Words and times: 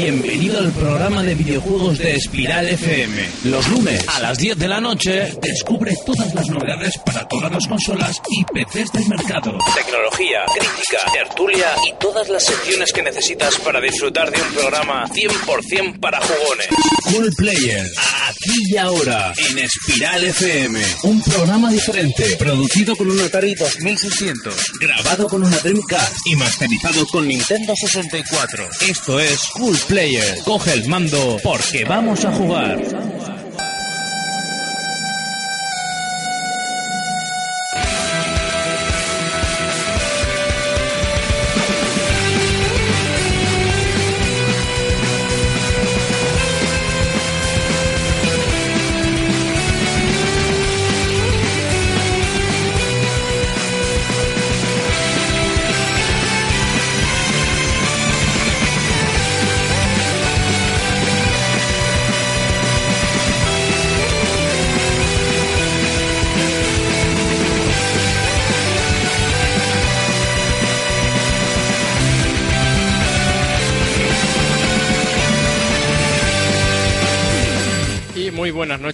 Bienvenido 0.00 0.60
al 0.60 0.70
programa 0.70 1.24
de 1.24 1.34
videojuegos 1.34 1.98
de 1.98 2.14
Espiral 2.14 2.68
FM. 2.68 3.28
Los 3.46 3.68
lunes 3.68 4.06
a 4.06 4.20
las 4.20 4.38
10 4.38 4.56
de 4.56 4.68
la 4.68 4.80
noche 4.80 5.32
descubre 5.42 5.92
todas 6.06 6.32
las 6.34 6.46
novedades 6.46 6.96
para 7.04 7.26
todas 7.26 7.50
las 7.50 7.66
consolas 7.66 8.22
y 8.30 8.44
PCs 8.44 8.92
del 8.92 9.08
mercado. 9.08 9.58
Tecnología, 9.74 10.44
crítica, 10.54 11.12
tertulia 11.12 11.66
y 11.84 11.92
todas 11.98 12.28
las 12.28 12.44
secciones 12.44 12.92
que 12.92 13.02
necesitas 13.02 13.56
para 13.58 13.80
disfrutar 13.80 14.30
de 14.30 14.40
un 14.40 14.54
programa 14.54 15.04
100% 15.08 15.98
para 15.98 16.20
jugones. 16.20 16.68
Cool 17.02 17.32
Player, 17.36 17.84
aquí 18.28 18.54
y 18.68 18.76
ahora 18.76 19.32
en 19.50 19.58
Espiral 19.58 20.22
FM. 20.22 20.80
Un 21.02 21.22
programa 21.22 21.72
diferente, 21.72 22.36
producido 22.36 22.94
con 22.94 23.10
un 23.10 23.20
Atari 23.20 23.56
2600, 23.56 24.54
grabado 24.80 25.26
con 25.26 25.42
una 25.42 25.58
Dreamcast 25.58 26.18
y 26.24 26.36
masterizado 26.36 27.04
con 27.08 27.26
Nintendo 27.26 27.74
64. 27.74 28.68
Esto 28.82 29.18
es 29.18 29.40
Cool 29.54 29.76
Player. 29.88 30.36
Coge 30.44 30.74
el 30.74 30.86
mando 30.86 31.38
porque 31.42 31.84
vamos 31.86 32.22
a 32.26 32.32
jugar. 32.32 32.78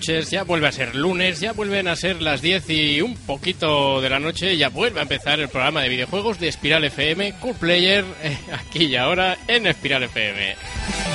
Ya 0.01 0.43
vuelve 0.45 0.67
a 0.67 0.73
ser 0.73 0.95
lunes, 0.95 1.41
ya 1.41 1.53
vuelven 1.53 1.89
a 1.89 1.97
ser 1.97 2.21
las 2.21 2.43
10 2.43 2.71
y 2.71 3.01
un 3.01 3.17
poquito 3.17 4.01
de 4.01 4.11
la 4.11 4.19
noche, 4.19 4.57
ya 4.57 4.69
vuelve 4.69 4.99
a 4.99 5.03
empezar 5.03 5.41
el 5.41 5.49
programa 5.49 5.83
de 5.83 5.89
videojuegos 5.89 6.41
de 6.41 6.49
Espiral 6.49 6.85
FM, 6.85 7.35
Cool 7.41 7.55
Player, 7.55 8.05
eh, 8.23 8.37
aquí 8.53 8.85
y 8.87 8.97
ahora 8.97 9.39
en 9.47 9.67
Espiral 9.67 10.03
FM. 10.03 11.14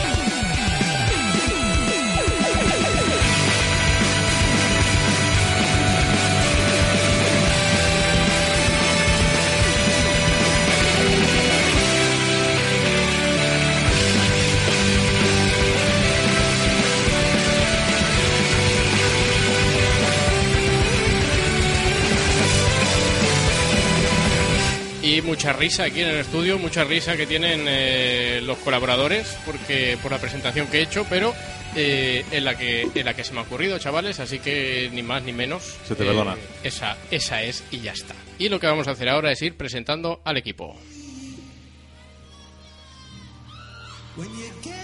Mucha 25.29 25.53
risa 25.53 25.83
aquí 25.83 26.01
en 26.01 26.07
el 26.07 26.15
estudio, 26.15 26.57
mucha 26.57 26.83
risa 26.83 27.15
que 27.15 27.27
tienen 27.27 27.65
eh, 27.67 28.41
los 28.43 28.57
colaboradores 28.57 29.37
porque 29.45 29.95
por 30.01 30.11
la 30.11 30.17
presentación 30.17 30.65
que 30.65 30.79
he 30.79 30.81
hecho, 30.81 31.05
pero 31.07 31.35
eh, 31.75 32.25
en 32.31 32.45
la 32.45 32.57
que 32.57 32.89
en 32.95 33.05
la 33.05 33.13
que 33.13 33.23
se 33.23 33.33
me 33.33 33.39
ha 33.41 33.43
ocurrido, 33.43 33.77
chavales, 33.77 34.19
así 34.19 34.39
que 34.39 34.89
ni 34.91 35.03
más 35.03 35.21
ni 35.21 35.31
menos. 35.31 35.77
Se 35.87 35.93
te 35.93 36.03
perdona. 36.03 36.35
Esa 36.63 36.97
esa 37.11 37.43
es 37.43 37.63
y 37.69 37.81
ya 37.81 37.91
está. 37.91 38.15
Y 38.39 38.49
lo 38.49 38.59
que 38.59 38.65
vamos 38.65 38.87
a 38.87 38.91
hacer 38.91 39.07
ahora 39.07 39.31
es 39.31 39.39
ir 39.43 39.55
presentando 39.55 40.19
al 40.25 40.37
equipo. 40.37 40.75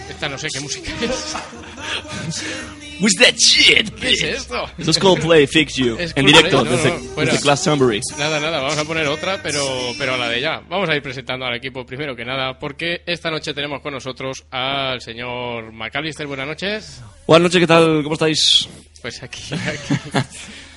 Esta 0.08 0.28
no 0.28 0.38
sé 0.38 0.48
qué 0.52 0.60
música 0.60 0.92
es. 1.02 1.36
What's 3.00 3.16
that 3.16 3.34
shit? 3.36 3.90
¿Qué 3.94 4.12
es 4.12 4.22
esto? 4.22 4.64
Esto 4.78 4.90
es 4.90 4.98
Coldplay, 4.98 5.46
Fix 5.46 5.74
You, 5.74 5.96
Es 5.98 6.12
en 6.16 6.24
directo 6.24 6.64
no, 6.64 6.70
desde, 6.70 6.90
no, 6.90 7.20
desde 7.20 7.38
Glastonbury. 7.42 8.00
Nada, 8.18 8.40
nada, 8.40 8.60
vamos 8.60 8.78
a 8.78 8.84
poner 8.84 9.06
otra, 9.08 9.42
pero, 9.42 9.92
pero 9.98 10.14
a 10.14 10.16
la 10.16 10.28
de 10.30 10.40
ya. 10.40 10.62
Vamos 10.68 10.88
a 10.88 10.96
ir 10.96 11.02
presentando 11.02 11.44
al 11.44 11.54
equipo 11.54 11.84
primero 11.84 12.16
que 12.16 12.24
nada, 12.24 12.58
porque 12.58 13.02
esta 13.04 13.30
noche 13.30 13.52
tenemos 13.52 13.82
con 13.82 13.92
nosotros 13.92 14.46
al 14.50 15.02
señor 15.02 15.72
McAllister. 15.72 16.26
Buenas 16.26 16.46
noches. 16.46 17.02
Buenas 17.26 17.42
noches, 17.50 17.60
¿qué 17.60 17.66
tal? 17.66 18.02
¿Cómo 18.02 18.14
estáis? 18.14 18.68
Pues 19.02 19.22
aquí, 19.22 19.42
aquí, 19.54 19.94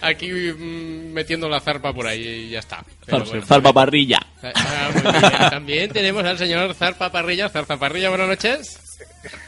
aquí 0.01 0.31
mm, 0.31 1.11
metiendo 1.13 1.49
la 1.49 1.59
zarpa 1.59 1.93
por 1.93 2.07
ahí 2.07 2.21
y 2.21 2.49
ya 2.49 2.59
está. 2.59 2.83
Pero 3.05 3.25
bueno. 3.25 3.45
Zarpa 3.45 3.73
parrilla. 3.73 4.19
Ah, 4.41 4.89
muy 4.93 5.01
bien. 5.01 5.49
También 5.49 5.91
tenemos 5.91 6.23
al 6.23 6.37
señor 6.37 6.73
Zarpa 6.73 7.11
Parrilla. 7.11 7.49
Zarzaparrilla, 7.49 8.07
buenas 8.07 8.29
noches. 8.29 8.79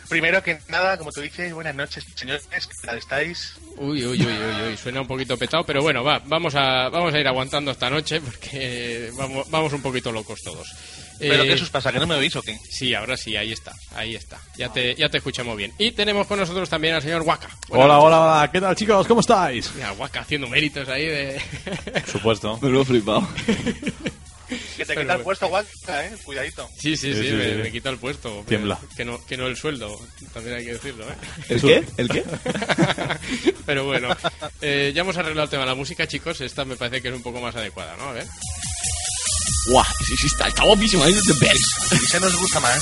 Primero 0.09 0.43
que 0.43 0.59
nada, 0.67 0.97
como 0.97 1.11
tú 1.11 1.21
dices, 1.21 1.53
buenas 1.53 1.75
noches, 1.75 2.05
señores, 2.15 2.47
¿qué 2.49 2.87
tal 2.87 2.97
estáis? 2.97 3.53
Uy, 3.77 4.05
uy, 4.05 4.19
uy, 4.19 4.25
uy, 4.25 4.69
uy, 4.69 4.77
suena 4.77 5.01
un 5.01 5.07
poquito 5.07 5.37
petado, 5.37 5.63
pero 5.63 5.81
bueno, 5.81 6.03
va, 6.03 6.19
vamos 6.25 6.53
a, 6.55 6.89
vamos 6.89 7.13
a 7.13 7.19
ir 7.19 7.27
aguantando 7.27 7.71
esta 7.71 7.89
noche 7.89 8.19
porque 8.19 9.09
vamos, 9.15 9.49
vamos 9.49 9.71
un 9.71 9.81
poquito 9.81 10.11
locos 10.11 10.41
todos. 10.43 10.67
¿Pero 11.29 11.43
Eh, 11.43 11.47
qué 11.47 11.53
os 11.53 11.69
pasa? 11.69 11.91
¿Que 11.93 11.99
no 11.99 12.07
me 12.07 12.15
oís 12.15 12.35
o 12.35 12.41
qué? 12.41 12.57
Sí, 12.69 12.93
ahora 12.95 13.15
sí, 13.15 13.35
ahí 13.37 13.51
está, 13.51 13.73
ahí 13.95 14.15
está. 14.15 14.39
Ya 14.57 14.69
te, 14.69 14.95
ya 14.95 15.07
te 15.09 15.17
escuchamos 15.17 15.55
bien. 15.55 15.71
Y 15.77 15.91
tenemos 15.91 16.25
con 16.27 16.39
nosotros 16.39 16.67
también 16.69 16.95
al 16.95 17.01
señor 17.01 17.21
Waka. 17.21 17.49
Hola, 17.69 17.99
hola, 17.99 18.19
hola. 18.21 18.49
¿Qué 18.51 18.59
tal, 18.59 18.75
chicos? 18.75 19.05
¿Cómo 19.07 19.21
estáis? 19.21 19.71
Mira, 19.75 19.93
Waka 19.93 20.21
haciendo 20.21 20.47
méritos 20.47 20.87
ahí 20.89 21.05
de... 21.05 21.41
Por 21.93 22.07
supuesto. 22.07 22.59
Me 22.61 22.69
lo 22.69 22.81
he 22.81 22.85
flipado. 22.85 23.27
Que 24.75 24.83
te 24.85 24.93
Pero 24.95 25.01
quita 25.01 25.13
el 25.15 25.21
puesto, 25.21 25.47
Guanca, 25.47 26.05
eh, 26.05 26.11
cuidadito. 26.25 26.67
Sí, 26.77 26.97
sí, 26.97 27.13
sí, 27.13 27.21
Sí, 27.21 27.29
sí, 27.29 27.33
me, 27.35 27.49
sí. 27.51 27.55
me 27.63 27.71
quita 27.71 27.89
el 27.89 27.97
puesto. 27.97 28.43
Tiembla. 28.47 28.77
Que 28.97 29.05
no, 29.05 29.23
que 29.25 29.37
no 29.37 29.47
el 29.47 29.55
sueldo, 29.55 29.97
también 30.33 30.57
hay 30.57 30.65
que 30.65 30.73
decirlo, 30.73 31.05
¿eh? 31.09 31.15
¿El 31.47 31.61
qué? 31.61 31.83
¿El 31.97 32.09
qué? 32.09 32.23
Pero 33.65 33.85
bueno, 33.85 34.09
eh, 34.61 34.91
ya 34.93 35.01
hemos 35.01 35.15
arreglado 35.15 35.45
el 35.45 35.49
tema 35.49 35.63
de 35.63 35.69
la 35.69 35.75
música, 35.75 36.05
chicos. 36.07 36.41
Esta 36.41 36.65
me 36.65 36.75
parece 36.75 37.01
que 37.01 37.07
es 37.07 37.13
un 37.13 37.23
poco 37.23 37.39
más 37.39 37.55
adecuada, 37.55 37.95
¿no? 37.95 38.09
A 38.09 38.11
ver. 38.13 38.25
Guau, 39.67 39.85
sí, 40.05 40.15
sí, 40.17 40.27
está, 40.27 40.47
está 40.47 40.63
guapísimo, 40.63 41.05
es 41.05 41.39
best. 41.39 41.93
Y 41.93 42.05
se 42.07 42.19
nos 42.19 42.35
gusta 42.35 42.59
más. 42.59 42.81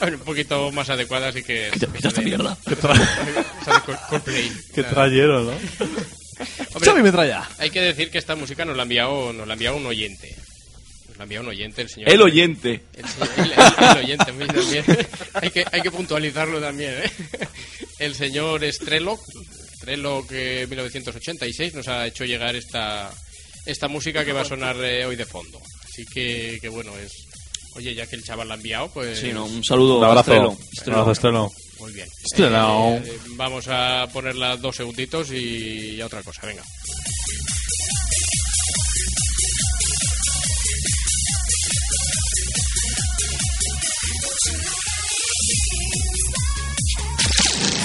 A 0.00 0.04
ver, 0.06 0.14
un 0.16 0.20
poquito 0.22 0.70
más 0.72 0.90
adecuada, 0.90 1.28
así 1.28 1.42
que... 1.42 1.70
¿Qué 1.72 1.86
te 1.86 2.08
esta 2.08 2.20
mierda? 2.20 2.56
Esa 2.66 3.74
de 3.74 3.80
Col- 3.86 3.98
Coldplay. 4.10 4.52
Qué 4.74 4.82
trayero, 4.82 5.44
¿no? 5.44 5.50
Hombre, 5.52 6.84
Xavi 6.90 7.02
Metralla. 7.02 7.48
Hay 7.58 7.70
que 7.70 7.80
decir 7.80 8.10
que 8.10 8.18
esta 8.18 8.34
música 8.34 8.64
nos 8.64 8.76
la 8.76 8.82
ha 8.82 8.84
enviado, 8.84 9.32
nos 9.32 9.46
la 9.46 9.52
ha 9.52 9.56
enviado 9.56 9.76
un 9.76 9.86
oyente. 9.86 10.34
Nos 11.08 11.16
la 11.16 11.22
ha 11.22 11.24
enviado 11.24 11.44
un 11.44 11.50
oyente, 11.50 11.82
el 11.82 11.88
señor. 11.88 12.10
El 12.10 12.22
oyente. 12.22 12.82
El, 12.94 13.04
señor- 13.04 13.30
el- 13.38 13.52
el- 13.52 13.90
el 13.90 14.04
oyente, 14.04 14.32
muy 14.32 14.46
también. 14.48 14.84
hay, 15.34 15.50
que, 15.50 15.64
hay 15.70 15.80
que 15.80 15.90
puntualizarlo 15.90 16.60
también, 16.60 16.94
¿eh? 17.02 17.12
El 18.00 18.14
señor 18.16 18.64
Strelok, 18.64 19.20
Strelok 19.76 20.26
eh, 20.32 20.66
1986, 20.68 21.74
nos 21.74 21.86
ha 21.88 22.06
hecho 22.08 22.24
llegar 22.24 22.56
esta, 22.56 23.10
esta 23.66 23.88
música 23.88 24.24
que 24.24 24.32
va 24.32 24.42
a 24.42 24.44
sonar 24.44 24.76
eh, 24.84 25.04
hoy 25.06 25.16
de 25.16 25.26
fondo. 25.26 25.60
Así 25.84 26.04
que, 26.06 26.58
que 26.60 26.68
bueno, 26.68 26.96
es. 26.98 27.12
Oye, 27.76 27.94
ya 27.94 28.06
que 28.06 28.16
el 28.16 28.24
chaval 28.24 28.48
la 28.48 28.54
ha 28.54 28.56
enviado, 28.56 28.88
pues. 28.88 29.18
Sí, 29.18 29.32
no, 29.32 29.46
un 29.46 29.64
saludo 29.64 29.98
Un 29.98 30.04
abrazo. 30.04 30.32
Estrelo. 30.32 30.50
Un 30.86 30.92
abrazo, 30.92 31.12
Estreno. 31.12 31.52
Muy 31.80 31.92
bien. 31.92 32.08
Estrelao. 32.24 32.94
Eh, 32.94 33.18
vamos 33.30 33.66
a 33.68 34.06
ponerla 34.12 34.56
dos 34.56 34.76
segunditos 34.76 35.32
y, 35.32 35.96
y 35.96 36.00
a 36.00 36.06
otra 36.06 36.22
cosa, 36.22 36.46
venga. 36.46 36.62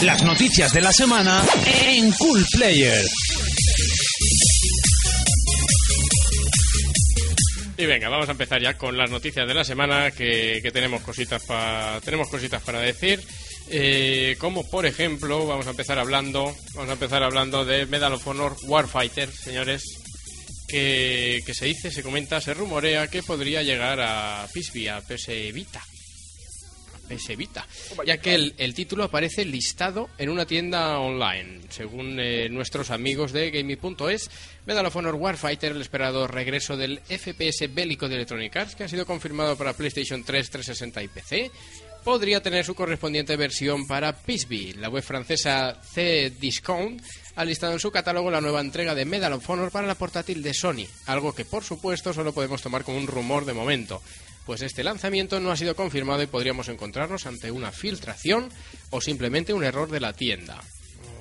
Las 0.04 0.24
noticias 0.24 0.72
de 0.72 0.82
la 0.82 0.94
semana 0.94 1.44
en 1.66 2.12
Cool 2.14 2.46
Player. 2.54 3.04
Y 7.80 7.86
venga, 7.86 8.10
vamos 8.10 8.28
a 8.28 8.34
empezar 8.34 8.62
ya 8.62 8.78
con 8.78 8.98
las 8.98 9.10
noticias 9.10 9.48
de 9.48 9.54
la 9.54 9.64
semana 9.64 10.12
que, 10.12 10.60
que 10.62 10.70
tenemos 10.70 11.02
cositas 11.02 11.42
para 11.46 12.02
tenemos 12.02 12.28
cositas 12.28 12.62
para 12.62 12.82
decir. 12.82 13.24
Eh, 13.70 14.36
como 14.38 14.70
por 14.70 14.86
ejemplo, 14.86 15.48
vamos 15.48 15.66
a 15.66 15.70
empezar 15.70 15.98
hablando, 15.98 16.54
vamos 16.74 16.90
a 16.90 16.94
empezar 16.94 17.24
hablando 17.24 17.64
de 17.64 17.86
Medal 17.86 18.16
of 18.16 18.28
Honor 18.28 18.58
Warfighter, 18.64 19.32
señores, 19.32 19.84
que, 20.68 21.42
que 21.46 21.54
se 21.54 21.68
dice, 21.68 21.90
se 21.90 22.04
comenta, 22.04 22.42
se 22.42 22.54
rumorea 22.54 23.08
que 23.08 23.24
podría 23.24 23.64
llegar 23.64 24.02
a 24.02 24.46
PSV, 24.54 24.90
a 24.90 25.00
PS 25.00 25.54
Vita. 25.54 25.82
A 27.10 27.16
PS 27.16 27.36
Vita, 27.38 27.66
ya 28.06 28.18
que 28.18 28.36
el, 28.36 28.54
el 28.58 28.74
título 28.74 29.04
aparece 29.04 29.46
listado 29.46 30.10
en 30.18 30.30
una 30.30 30.46
tienda 30.46 31.00
online. 31.00 31.62
Según 31.70 32.20
eh, 32.20 32.50
nuestros 32.50 32.92
amigos 32.92 33.32
de 33.32 33.52
Gaming.es, 33.52 34.30
Medal 34.66 34.86
of 34.86 34.96
Honor 34.96 35.16
Warfighter, 35.16 35.72
el 35.72 35.82
esperado 35.82 36.28
regreso 36.28 36.78
del 36.78 37.00
FPS 37.00 37.74
bélico 37.74 38.08
de 38.08 38.16
Electronic 38.16 38.56
Arts, 38.56 38.76
que 38.76 38.84
ha 38.84 38.88
sido 38.88 39.06
confirmado 39.06 39.58
para 39.58 39.74
PlayStation 39.74 40.24
3, 40.24 40.50
360 40.50 41.04
y 41.04 41.08
PC, 41.08 41.52
podría 42.04 42.42
tener 42.42 42.66
su 42.66 42.76
correspondiente 42.76 43.36
versión 43.36 43.88
para 43.88 44.14
PSP. 44.14 44.76
La 44.78 44.90
web 44.90 45.04
francesa 45.04 45.80
C-Discount 45.82 47.02
ha 47.36 47.46
listado 47.46 47.74
en 47.74 47.80
su 47.80 47.92
catálogo 47.92 48.32
la 48.32 48.42
nueva 48.42 48.62
entrega 48.62 48.96
de 48.96 49.06
Medal 49.06 49.34
of 49.34 49.50
Honor 49.50 49.72
para 49.72 49.88
la 49.88 49.96
portátil 49.96 50.42
de 50.42 50.54
Sony, 50.54 50.86
algo 51.06 51.34
que 51.34 51.46
por 51.46 51.64
supuesto 51.64 52.14
solo 52.14 52.34
podemos 52.34 52.62
tomar 52.62 52.84
como 52.84 52.98
un 52.98 53.08
rumor 53.08 53.46
de 53.46 53.54
momento, 53.54 54.02
pues 54.46 54.62
este 54.62 54.84
lanzamiento 54.84 55.40
no 55.40 55.52
ha 55.52 55.58
sido 55.58 55.76
confirmado 55.76 56.24
y 56.24 56.28
podríamos 56.28 56.70
encontrarnos 56.70 57.26
ante 57.26 57.52
una 57.52 57.72
filtración 57.72 58.50
o 58.90 59.02
simplemente 59.02 59.54
un 59.54 59.64
error 59.64 59.90
de 59.90 60.00
la 60.00 60.14
tienda. 60.14 60.62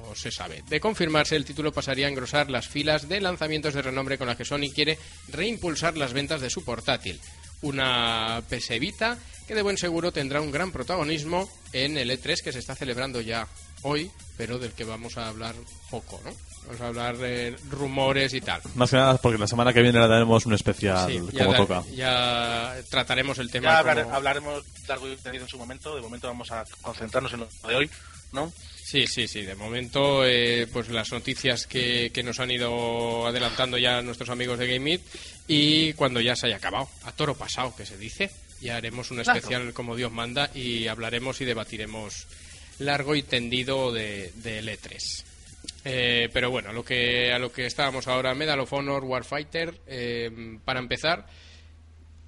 No 0.03 0.15
se 0.15 0.31
sabe. 0.31 0.63
De 0.69 0.81
confirmarse, 0.81 1.37
el 1.37 1.45
título 1.45 1.73
pasaría 1.73 2.07
a 2.07 2.11
engrosar 2.11 2.51
las 2.51 2.69
filas 2.69 3.09
de 3.09 3.21
lanzamientos 3.21 3.75
de 3.75 3.83
renombre 3.83 4.17
con 4.17 4.27
las 4.27 4.37
que 4.37 4.45
Sony 4.45 4.73
quiere 4.75 4.99
reimpulsar 5.29 5.97
las 5.97 6.13
ventas 6.13 6.41
de 6.41 6.51
su 6.51 6.65
portátil. 6.65 7.21
Una 7.61 8.43
PS 8.49 8.79
Vita 8.79 9.19
que 9.47 9.55
de 9.55 9.63
buen 9.63 9.79
seguro 9.79 10.13
tendrá 10.13 10.41
un 10.41 10.51
gran 10.51 10.73
protagonismo 10.73 11.51
en 11.73 11.97
el 11.97 12.11
E3 12.11 12.43
que 12.43 12.53
se 12.53 12.59
está 12.59 12.75
celebrando 12.75 13.21
ya 13.21 13.49
hoy, 13.83 14.11
pero 14.37 14.59
del 14.59 14.73
que 14.73 14.85
vamos 14.85 15.17
a 15.17 15.29
hablar 15.29 15.55
poco, 15.91 16.21
¿no? 16.25 16.31
Vamos 16.69 16.81
a 16.83 16.87
hablar 16.89 17.17
de 17.17 17.57
rumores 17.71 18.35
y 18.35 18.41
tal. 18.43 18.61
Más 18.75 18.91
que 18.91 18.97
nada 18.97 19.17
porque 19.17 19.39
la 19.39 19.47
semana 19.47 19.73
que 19.73 19.81
viene 19.81 19.99
le 19.99 20.07
daremos 20.07 20.45
un 20.45 20.53
especial 20.53 21.11
Sí, 21.11 21.19
ya, 21.33 21.39
como 21.47 21.53
da- 21.53 21.57
toca. 21.59 21.83
ya 21.95 22.75
trataremos 22.91 23.39
el 23.39 23.51
tema. 23.51 23.71
Ya 23.71 23.79
hablar- 23.79 24.03
como- 24.05 24.15
hablaremos 24.15 24.65
largo 24.87 25.09
y 25.11 25.17
tendido 25.17 25.45
en 25.45 25.49
su 25.51 25.57
momento. 25.59 25.95
De 25.97 26.03
momento 26.03 26.27
vamos 26.29 26.51
a 26.51 26.65
concentrarnos 26.83 27.33
en 27.33 27.41
lo 27.41 27.49
de 27.69 27.75
hoy, 27.75 27.91
¿no? 28.33 28.53
Sí, 28.85 29.07
sí, 29.07 29.27
sí. 29.29 29.43
De 29.43 29.55
momento, 29.55 30.27
eh, 30.27 30.67
pues 30.73 30.89
las 30.91 31.11
noticias 31.11 31.67
que, 31.67 32.11
que 32.13 32.23
nos 32.23 32.39
han 32.41 32.51
ido 32.51 33.27
adelantando 33.27 33.79
ya 33.79 34.03
nuestros 34.03 34.29
amigos 34.29 34.59
de 34.59 34.67
Game 34.67 34.93
It 34.93 35.03
y 35.47 35.93
cuando 35.95 36.21
ya 36.21 36.37
se 36.37 36.47
haya 36.49 36.57
acabado, 36.57 36.89
a 37.05 37.13
toro 37.13 37.35
pasado, 37.35 37.75
que 37.77 37.87
se 37.87 37.97
dice, 37.97 38.31
ya 38.61 38.77
haremos 38.77 39.11
un 39.11 39.23
Claro. 39.23 39.39
especial 39.39 39.73
como 39.73 39.97
Dios 39.97 40.13
manda 40.13 40.51
y 40.55 40.87
hablaremos 40.87 41.41
y 41.41 41.45
debatiremos 41.47 42.27
largo 42.79 43.15
y 43.15 43.23
tendido 43.23 43.91
de, 43.93 44.33
de 44.37 44.63
E3. 44.63 45.25
Eh, 45.91 46.29
pero 46.35 46.51
bueno, 46.51 46.69
a 46.69 46.73
lo 46.75 46.85
que 46.85 47.33
a 47.33 47.39
lo 47.39 47.51
que 47.51 47.65
estábamos 47.65 48.09
ahora, 48.09 48.35
Medal 48.35 48.61
of 48.61 48.73
Honor, 48.75 49.05
Warfighter, 49.05 49.75
eh, 49.87 50.59
para 50.63 50.81
empezar, 50.81 51.25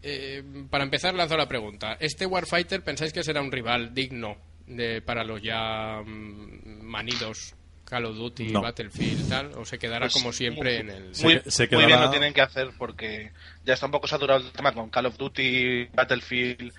eh, 0.03 0.43
para 0.71 0.83
empezar 0.83 1.15
lanzo 1.15 1.37
la 1.37 1.47
pregunta. 1.47 1.99
¿Este 2.01 2.25
Warfighter 2.25 2.83
pensáis 2.83 3.13
que 3.13 3.23
será 3.23 3.43
un 3.43 3.53
rival 3.53 3.93
digno 3.93 4.39
de, 4.67 5.03
para 5.03 5.25
los 5.25 5.43
ya 5.43 6.01
mm, 6.03 6.83
manidos 6.85 7.55
Call 7.85 8.07
of 8.07 8.17
Duty, 8.17 8.47
No. 8.47 8.63
Battlefield 8.63 9.29
tal? 9.29 9.53
¿O 9.59 9.67
se 9.67 9.79
quedará 9.79 10.07
Pues, 10.07 10.15
como 10.15 10.33
siempre 10.33 10.79
en 10.79 10.89
el... 10.89 11.13
Muy, 11.23 11.43
se 11.45 11.69
muy 11.73 11.85
bien 11.85 12.01
lo 12.01 12.11
tienen 12.11 12.33
que 12.33 12.41
hacer 12.41 12.71
porque 12.79 13.33
ya 13.67 13.75
está 13.75 13.85
un 13.87 13.93
poco 13.93 14.07
saturado 14.07 14.41
el 14.47 14.53
tema 14.53 14.73
con 14.73 14.89
Call 14.89 15.07
of 15.07 15.19
Duty, 15.19 15.87
Battlefield 15.87 16.73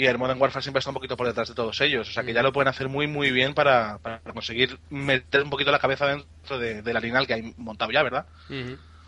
y 0.00 0.06
el 0.06 0.16
Modern 0.18 0.40
Warfare 0.40 0.62
siempre 0.62 0.78
está 0.78 0.90
un 0.90 0.94
poquito 0.94 1.16
por 1.16 1.26
detrás 1.26 1.48
de 1.48 1.54
todos 1.54 1.80
ellos. 1.80 2.08
O 2.08 2.12
sea 2.12 2.22
que 2.22 2.32
ya 2.32 2.42
lo 2.42 2.52
pueden 2.52 2.68
hacer 2.68 2.88
muy 2.88 3.06
muy 3.06 3.30
bien 3.32 3.52
para, 3.54 3.98
para 3.98 4.20
conseguir 4.20 4.78
meter 4.90 5.42
un 5.42 5.50
poquito 5.50 5.70
la 5.72 5.78
cabeza 5.78 6.06
dentro 6.06 6.58
de, 6.58 6.82
de 6.82 6.92
la 6.94 7.00
lineal 7.00 7.26
que 7.26 7.34
hay 7.34 7.54
montado 7.56 7.90
ya, 7.90 8.02
¿verdad? 8.02 8.26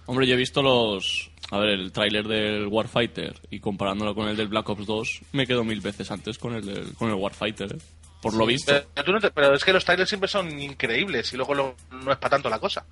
Hombre, 0.06 0.26
yo 0.26 0.34
he 0.34 0.36
visto 0.36 0.62
los. 0.62 1.30
A 1.52 1.58
ver, 1.58 1.70
el 1.70 1.92
tráiler 1.92 2.26
del 2.26 2.66
Warfighter 2.66 3.34
y 3.50 3.60
comparándolo 3.60 4.14
con 4.14 4.28
el 4.28 4.36
del 4.36 4.48
Black 4.48 4.68
Ops 4.68 4.86
2, 4.86 5.20
me 5.32 5.46
quedo 5.46 5.62
mil 5.64 5.80
veces 5.80 6.10
antes 6.10 6.38
con 6.38 6.54
el, 6.54 6.64
del, 6.66 6.94
con 6.94 7.08
el 7.08 7.14
Warfighter, 7.14 7.72
¿eh? 7.74 7.78
Por 8.20 8.34
lo 8.34 8.44
visto. 8.44 8.72
Pero, 8.94 9.04
tú 9.04 9.12
no 9.12 9.18
te- 9.20 9.30
pero 9.30 9.54
es 9.54 9.64
que 9.64 9.72
los 9.72 9.84
trailers 9.84 10.08
siempre 10.08 10.28
son 10.28 10.60
increíbles 10.60 11.32
y 11.32 11.36
luego 11.36 11.54
lo- 11.54 11.76
no 11.90 12.12
es 12.12 12.18
para 12.18 12.30
tanto 12.30 12.50
la 12.50 12.58
cosa. 12.58 12.84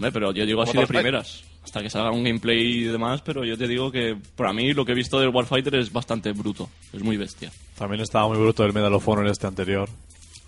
Hombre, 0.00 0.12
pero 0.12 0.32
yo 0.32 0.46
digo 0.46 0.62
así 0.62 0.78
de 0.78 0.86
primeras. 0.86 1.44
Hasta 1.62 1.82
que 1.82 1.90
salga 1.90 2.10
un 2.10 2.24
gameplay 2.24 2.58
y 2.58 2.84
demás, 2.84 3.20
pero 3.20 3.44
yo 3.44 3.58
te 3.58 3.68
digo 3.68 3.92
que 3.92 4.16
para 4.34 4.50
mí 4.54 4.72
lo 4.72 4.86
que 4.86 4.92
he 4.92 4.94
visto 4.94 5.20
del 5.20 5.28
Warfighter 5.28 5.74
es 5.74 5.92
bastante 5.92 6.32
bruto. 6.32 6.70
Es 6.90 7.02
muy 7.02 7.18
bestia. 7.18 7.52
También 7.76 8.00
estaba 8.00 8.26
muy 8.28 8.38
bruto 8.38 8.64
el 8.64 8.72
Medal 8.72 8.94
of 8.94 9.06
Honor 9.06 9.26
este 9.26 9.46
anterior. 9.46 9.90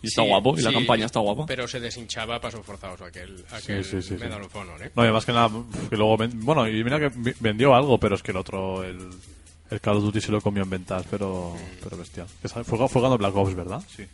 Y 0.03 0.07
está 0.07 0.23
Sí, 0.23 0.29
guapo, 0.29 0.59
y 0.59 0.63
la 0.63 0.71
sí, 0.71 0.77
campaña 0.77 1.05
está 1.05 1.21
guapa. 1.21 1.45
Pero 1.45 1.69
se 1.69 1.81
deshinchaba 1.81 2.37
a 2.37 2.41
pasos 2.41 2.65
forzados 2.65 3.03
aquel, 3.03 3.45
aquel 3.51 3.85
sí, 3.85 4.01
sí, 4.01 4.09
sí. 4.09 4.15
Medal 4.15 4.41
of 4.43 4.57
Honor, 4.57 4.83
¿eh? 4.85 4.91
No, 4.97 5.07
y 5.07 5.13
más 5.13 5.27
que 5.27 5.33
nada, 5.33 5.51
que 5.91 5.97
luego... 5.99 6.17
Bueno, 6.17 6.67
y 6.67 6.83
mira 6.83 6.99
que 6.99 7.11
vendió 7.41 7.75
algo, 7.75 7.99
pero 7.99 8.15
es 8.15 8.23
que 8.23 8.31
el 8.31 8.39
otro, 8.39 8.83
el, 8.83 9.11
el 9.71 9.81
Call 9.83 9.99
of 9.99 10.05
Duty 10.05 10.21
se 10.23 10.33
lo 10.33 10.41
comió 10.41 10.63
en 10.63 10.71
ventas, 10.71 11.05
pero, 11.11 11.55
pero 11.85 11.99
bestial. 11.99 12.27
Fue, 12.43 12.65
fue 12.65 12.89
cuando 12.89 13.19
Black 13.19 13.37
Ops, 13.37 13.55
¿verdad? 13.55 13.83
Sí. 13.95 14.05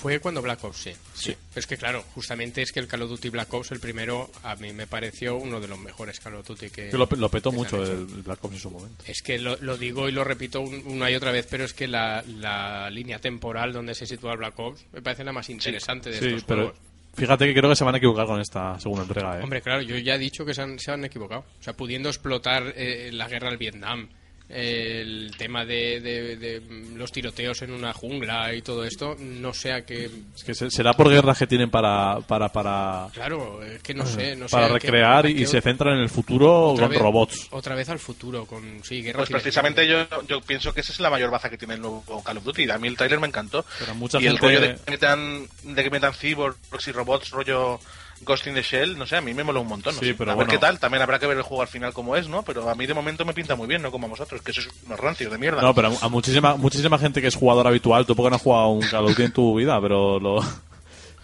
Fue 0.00 0.20
cuando 0.20 0.40
Black 0.40 0.62
Ops, 0.64 0.76
sí. 0.76 0.92
Sí. 1.14 1.34
Pero 1.50 1.60
es 1.60 1.66
que 1.66 1.76
claro, 1.76 2.04
justamente 2.14 2.62
es 2.62 2.70
que 2.70 2.78
el 2.80 2.86
Call 2.86 3.02
of 3.02 3.10
Duty 3.10 3.30
Black 3.30 3.52
Ops, 3.52 3.72
el 3.72 3.80
primero, 3.80 4.30
a 4.44 4.54
mí 4.56 4.72
me 4.72 4.86
pareció 4.86 5.36
uno 5.36 5.60
de 5.60 5.66
los 5.68 5.78
mejores 5.78 6.20
Call 6.20 6.36
of 6.36 6.46
Duty 6.46 6.70
que... 6.70 6.88
Que 6.90 6.96
lo, 6.96 7.08
lo 7.16 7.28
petó 7.28 7.50
que 7.50 7.56
mucho 7.56 7.82
el, 7.82 8.06
Black 8.06 8.44
Ops 8.44 8.54
en 8.54 8.60
su 8.60 8.70
momento. 8.70 9.04
Es 9.06 9.22
que 9.22 9.38
lo, 9.38 9.56
lo 9.60 9.76
digo 9.76 10.08
y 10.08 10.12
lo 10.12 10.22
repito 10.22 10.60
un- 10.60 10.82
una 10.86 11.10
y 11.10 11.14
otra 11.16 11.32
vez, 11.32 11.46
pero 11.50 11.64
es 11.64 11.74
que 11.74 11.88
la, 11.88 12.22
la 12.26 12.88
línea 12.90 13.18
temporal 13.18 13.72
donde 13.72 13.94
se 13.94 14.06
sitúa 14.06 14.32
el 14.32 14.38
Black 14.38 14.58
Ops 14.58 14.84
me 14.92 15.02
parece 15.02 15.24
la 15.24 15.32
más 15.32 15.50
interesante 15.50 16.10
de 16.10 16.18
Sí, 16.20 16.26
estos 16.26 16.44
pero 16.44 16.62
juegos. 16.66 16.80
fíjate 17.14 17.46
que 17.46 17.54
creo 17.54 17.68
que 17.70 17.76
se 17.76 17.84
van 17.84 17.94
a 17.94 17.98
equivocar 17.98 18.26
con 18.26 18.40
esta 18.40 18.78
segunda 18.78 19.02
entrega, 19.02 19.38
¿eh? 19.38 19.42
Hombre, 19.42 19.60
claro, 19.62 19.82
yo 19.82 19.96
ya 19.98 20.14
he 20.14 20.18
dicho 20.18 20.44
que 20.44 20.54
se 20.54 20.62
han, 20.62 20.78
se 20.78 20.92
han 20.92 21.04
equivocado. 21.04 21.44
O 21.58 21.62
sea, 21.62 21.72
pudiendo 21.72 22.08
explotar 22.08 22.72
eh, 22.76 23.10
la 23.12 23.26
guerra 23.26 23.48
del 23.48 23.58
Vietnam, 23.58 24.08
el 24.48 25.34
tema 25.36 25.64
de, 25.64 26.00
de- 26.00 26.36
de, 26.36 26.62
los 26.96 27.12
tiroteos 27.12 27.60
en 27.62 27.72
una 27.72 27.92
jungla 27.92 28.54
y 28.54 28.62
todo 28.62 28.84
esto, 28.84 29.14
no 29.18 29.52
sea 29.52 29.84
que... 29.84 30.10
Es 30.34 30.42
que 30.44 30.54
se- 30.54 30.70
será 30.70 30.94
por 30.94 31.10
guerras 31.10 31.38
que 31.38 31.46
tienen 31.46 31.70
para, 31.70 32.20
para, 32.20 32.48
para, 32.50 33.08
Claro, 33.12 33.62
es 33.62 33.82
que 33.82 33.92
no 33.94 34.06
sé, 34.06 34.36
no 34.36 34.46
para 34.46 34.68
sé... 34.68 34.72
que- 34.72 34.78
recrear 34.80 35.26
y, 35.26 35.46
se 35.46 35.60
centran 35.60 35.96
en 35.96 36.00
el 36.02 36.08
futuro 36.08 36.70
otra 36.70 36.86
con 36.86 36.90
vez- 36.92 37.00
robots. 37.02 37.48
Otra 37.50 37.74
vez 37.74 37.88
al 37.90 37.98
futuro, 37.98 38.46
con... 38.46 38.82
Sí, 38.84 39.02
guerra 39.02 39.18
Pues 39.18 39.30
precisamente 39.30 39.86
yo, 39.86 40.06
yo 40.26 40.40
pienso 40.40 40.72
que 40.72 40.80
esa 40.80 40.92
es 40.92 41.00
la 41.00 41.10
mayor 41.10 41.30
baza 41.30 41.50
que 41.50 41.58
tiene 41.58 41.74
el 41.74 41.80
nuevo 41.80 42.22
Call 42.24 42.38
of 42.38 42.44
Duty. 42.44 42.70
A 42.70 42.78
mí 42.78 42.88
el 42.88 42.96
trailer 42.96 43.20
me 43.20 43.26
encantó. 43.26 43.64
Pero 43.78 43.94
mucha 43.94 44.18
y 44.20 44.26
el 44.26 44.38
gente- 44.38 44.46
rollo 44.46 44.60
de 44.60 44.74
que 44.76 44.90
metan, 44.90 45.46
de 45.62 45.84
que 45.84 45.90
metan 45.90 46.14
cyborgs 46.14 46.88
y 46.88 46.92
robots, 46.92 47.30
rollo 47.30 47.80
Ghost 48.22 48.46
in 48.46 48.54
the 48.54 48.62
Shell, 48.62 48.98
no 48.98 49.06
sé, 49.06 49.16
a 49.16 49.20
mí 49.20 49.32
me 49.34 49.44
mola 49.44 49.60
un 49.60 49.68
montón. 49.68 49.94
no 49.94 50.00
Sí, 50.00 50.06
sé. 50.08 50.14
pero 50.14 50.32
a 50.32 50.34
ver 50.34 50.46
qué 50.46 50.58
tal, 50.58 50.78
también 50.78 51.02
habrá 51.02 51.18
que 51.18 51.26
ver 51.26 51.36
el 51.36 51.42
juego 51.42 51.62
al 51.62 51.68
final 51.68 51.92
como 51.92 52.16
es, 52.16 52.28
¿no? 52.28 52.42
Pero 52.42 52.68
a 52.68 52.74
mí 52.74 52.86
de 52.86 52.94
momento 52.94 53.24
me 53.24 53.32
pinta 53.32 53.54
muy 53.56 53.66
bien, 53.66 53.80
no 53.82 53.90
como 53.90 54.06
a 54.06 54.10
vosotros, 54.10 54.42
que 54.42 54.52
sois 54.52 54.68
unos 54.86 54.98
rancios 55.00 55.30
de 55.30 55.38
mierda. 55.38 55.62
No, 55.62 55.74
pero 55.74 55.88
a, 55.88 56.06
a 56.06 56.08
muchísima, 56.08 56.56
muchísima 56.56 56.98
gente 56.98 57.20
que 57.20 57.28
es 57.28 57.34
jugador 57.36 57.66
habitual, 57.66 58.04
tú 58.06 58.14
porque 58.16 58.30
no 58.30 58.36
has 58.36 58.42
jugado 58.42 58.68
un 58.68 58.80
Call 58.82 59.04
of 59.04 59.10
Duty 59.10 59.22
en 59.22 59.32
tu 59.32 59.54
vida, 59.56 59.80
pero 59.80 60.18
lo, 60.18 60.40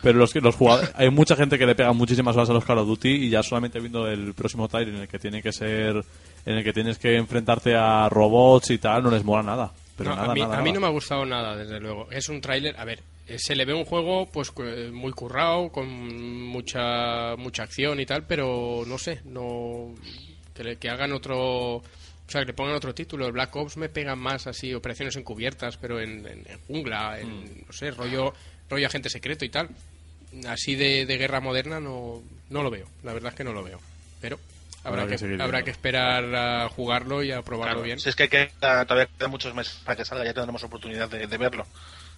pero 0.03 0.19
los 0.19 0.33
que 0.33 0.41
los 0.41 0.55
jugadores, 0.55 0.91
hay 0.95 1.11
mucha 1.11 1.35
gente 1.37 1.59
que 1.59 1.67
le 1.67 1.75
pega 1.75 1.93
muchísimas 1.93 2.37
horas 2.37 2.51
a 2.51 2.53
los 2.53 2.65
Call 2.65 2.79
of 2.79 2.87
Duty 2.87 3.09
y 3.09 3.31
ya 3.31 3.43
solamente 3.43 3.81
viendo 3.81 4.07
el 4.07 4.35
próximo 4.35 4.69
trailer 4.69 4.95
en 4.95 5.01
el 5.03 5.09
que 5.09 5.19
tiene 5.19 5.43
que 5.43 5.53
ser, 5.53 6.05
en 6.47 6.59
el 6.59 6.63
que 6.65 6.73
tienes 6.73 6.99
que 6.99 7.17
enfrentarte 7.17 7.75
a 7.75 8.09
robots 8.09 8.71
y 8.71 8.79
tal, 8.79 9.03
no 9.03 9.11
les 9.11 9.25
mola 9.25 9.43
nada. 9.43 9.71
Pero 9.97 10.11
No, 10.11 10.17
nada, 10.17 10.31
a 10.31 10.35
mí, 10.35 10.41
nada, 10.41 10.55
a 10.59 10.61
mí 10.61 10.65
nada. 10.71 10.75
no 10.75 10.81
me 10.81 10.87
ha 10.89 10.91
gustado 10.91 11.25
nada, 11.25 11.57
desde 11.57 11.79
luego. 11.81 12.09
Es 12.11 12.29
un 12.29 12.41
tráiler, 12.41 12.75
a 12.79 12.85
ver, 12.85 13.01
se 13.39 13.55
le 13.57 13.65
ve 13.65 13.75
un 13.75 13.85
juego 13.85 14.27
pues 14.31 14.53
eh, 14.59 14.91
muy 14.93 15.13
currado, 15.13 15.71
con 15.71 15.89
mucha 16.47 17.37
mucha 17.37 17.63
acción 17.65 18.01
y 18.01 18.07
tal, 18.07 18.27
pero 18.27 18.85
no 18.87 18.99
sé, 18.99 19.21
no 19.25 19.95
que, 20.55 20.65
le- 20.65 20.77
que 20.77 20.89
hagan 20.91 21.13
otro, 21.13 21.77
o 21.77 21.83
sea, 22.29 22.43
que 22.43 22.49
le 22.49 22.53
pongan 22.55 22.75
otro 22.75 22.95
título. 22.95 23.27
El 23.27 23.33
Black 23.33 23.55
Ops 23.57 23.77
me 23.77 23.89
pega 23.89 24.15
más 24.15 24.47
así, 24.47 24.73
operaciones 24.75 25.17
encubiertas, 25.17 25.77
pero 25.77 26.01
en, 26.01 26.27
en- 26.27 26.45
en 26.47 26.59
jungla, 26.67 27.19
en, 27.21 27.29
Mm. 27.41 27.65
no 27.67 27.73
sé, 27.73 27.91
rollo 27.91 28.35
rollo 28.69 28.87
agente 28.87 29.09
secreto 29.11 29.45
y 29.45 29.49
tal. 29.51 29.69
Así 30.49 30.75
de, 30.75 31.07
de 31.07 31.17
guerra 31.17 31.41
moderna 31.41 31.79
no, 31.81 32.23
no 32.51 32.63
lo 32.63 32.71
veo, 32.71 32.87
la 33.05 33.13
verdad 33.13 33.33
es 33.33 33.37
que 33.37 33.45
no 33.45 33.53
lo 33.53 33.63
veo. 33.63 33.81
Pero 34.21 34.39
habrá, 34.83 35.03
Habrá 35.03 35.17
que 35.17 35.43
habrá 35.43 35.63
que 35.63 35.71
esperar 35.71 36.35
a 36.35 36.69
jugarlo 36.69 37.23
y 37.23 37.31
a 37.31 37.43
probarlo 37.43 37.75
Claro, 37.75 37.85
bien. 37.85 38.01
Si 38.01 38.09
es 38.09 38.17
que 38.17 38.29
queda- 38.29 38.85
todavía 38.85 39.09
quedan 39.17 39.31
muchos 39.31 39.55
meses 39.55 39.81
para 39.85 39.97
que 39.97 40.05
salga, 40.05 40.25
ya 40.25 40.35
tendremos 40.35 40.63
oportunidad 40.65 41.09
de, 41.09 41.27
de 41.27 41.39
verlo. 41.39 41.67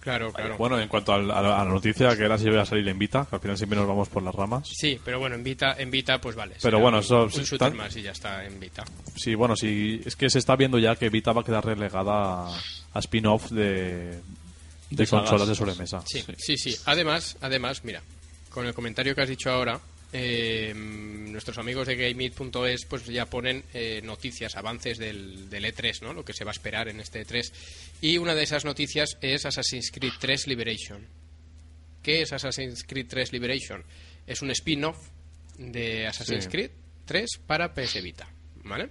Claro, 0.07 0.31
claro. 0.31 0.57
Bueno, 0.57 0.79
en 0.79 0.87
cuanto 0.87 1.11
a, 1.11 1.17
la, 1.17 1.39
a 1.39 1.41
la 1.41 1.65
noticia 1.65 2.15
que 2.15 2.23
era 2.23 2.37
si 2.37 2.45
iba 2.47 2.61
a 2.61 2.65
salir 2.65 2.87
en 2.87 2.97
Vita, 2.97 3.27
que 3.29 3.35
al 3.35 3.41
final 3.41 3.57
siempre 3.57 3.77
nos 3.77 3.87
vamos 3.89 4.07
por 4.07 4.23
las 4.23 4.33
ramas. 4.33 4.65
Sí, 4.73 4.97
pero 5.03 5.19
bueno, 5.19 5.35
en 5.35 5.43
Vita, 5.43 5.75
en 5.77 5.91
Vita 5.91 6.21
pues 6.21 6.33
vale. 6.33 6.55
Pero 6.61 6.79
bueno, 6.79 6.99
un- 6.99 7.03
eso- 7.03 7.23
un 7.23 7.31
sí, 7.31 7.41
shooter 7.43 7.67
tan- 7.69 7.75
más 7.77 7.93
y 7.97 8.03
ya 8.03 8.11
está 8.11 8.45
en 8.45 8.57
Vita. 8.57 8.85
Sí, 9.17 9.35
bueno, 9.35 9.57
sí, 9.57 10.01
es 10.05 10.15
que 10.15 10.29
se 10.29 10.39
está 10.39 10.55
viendo 10.55 10.79
ya 10.79 10.95
que 10.95 11.09
Vita 11.09 11.33
va 11.33 11.41
a 11.41 11.43
quedar 11.43 11.65
relegada 11.65 12.47
a, 12.47 12.57
a 12.93 12.99
spin-off 12.99 13.51
de, 13.51 13.63
de, 14.11 14.21
De 14.91 15.05
sagas. 15.05 15.29
consolas 15.29 15.47
de 15.49 15.55
sobremesa. 15.55 16.01
Sí, 16.05 16.23
sí, 16.37 16.57
sí. 16.57 16.73
Además, 16.85 17.35
además, 17.41 17.83
mira, 17.83 18.01
con 18.49 18.65
el 18.65 18.73
comentario 18.73 19.13
que 19.13 19.21
has 19.23 19.29
dicho 19.29 19.51
ahora, 19.51 19.77
eh, 20.13 20.73
nuestros 20.75 21.57
amigos 21.57 21.87
de 21.87 21.95
GameIt.es 21.95 22.85
pues 22.85 23.05
ya 23.05 23.25
ponen 23.25 23.63
eh, 23.73 24.01
noticias, 24.03 24.55
avances 24.55 24.97
del, 24.97 25.49
del 25.49 25.65
E3, 25.65 26.01
¿no? 26.01 26.13
Lo 26.13 26.23
que 26.23 26.33
se 26.33 26.43
va 26.43 26.51
a 26.51 26.53
esperar 26.53 26.87
en 26.87 26.99
este 26.99 27.25
E3. 27.25 27.51
Y 28.01 28.17
una 28.17 28.33
de 28.35 28.43
esas 28.43 28.65
noticias 28.65 29.17
es 29.21 29.45
Assassin's 29.45 29.91
Creed 29.91 30.13
3 30.19 30.47
Liberation. 30.47 31.05
¿Qué 32.01 32.21
es 32.21 32.31
Assassin's 32.31 32.83
Creed 32.83 33.07
3 33.09 33.33
Liberation? 33.33 33.83
Es 34.25 34.41
un 34.41 34.51
spin-off 34.51 34.97
de 35.57 36.07
Assassin's 36.07 36.45
Sí. 36.45 36.49
Creed 36.49 36.71
3 37.05 37.29
para 37.45 37.73
PS 37.73 38.01
Vita, 38.01 38.29
¿vale? 38.63 38.89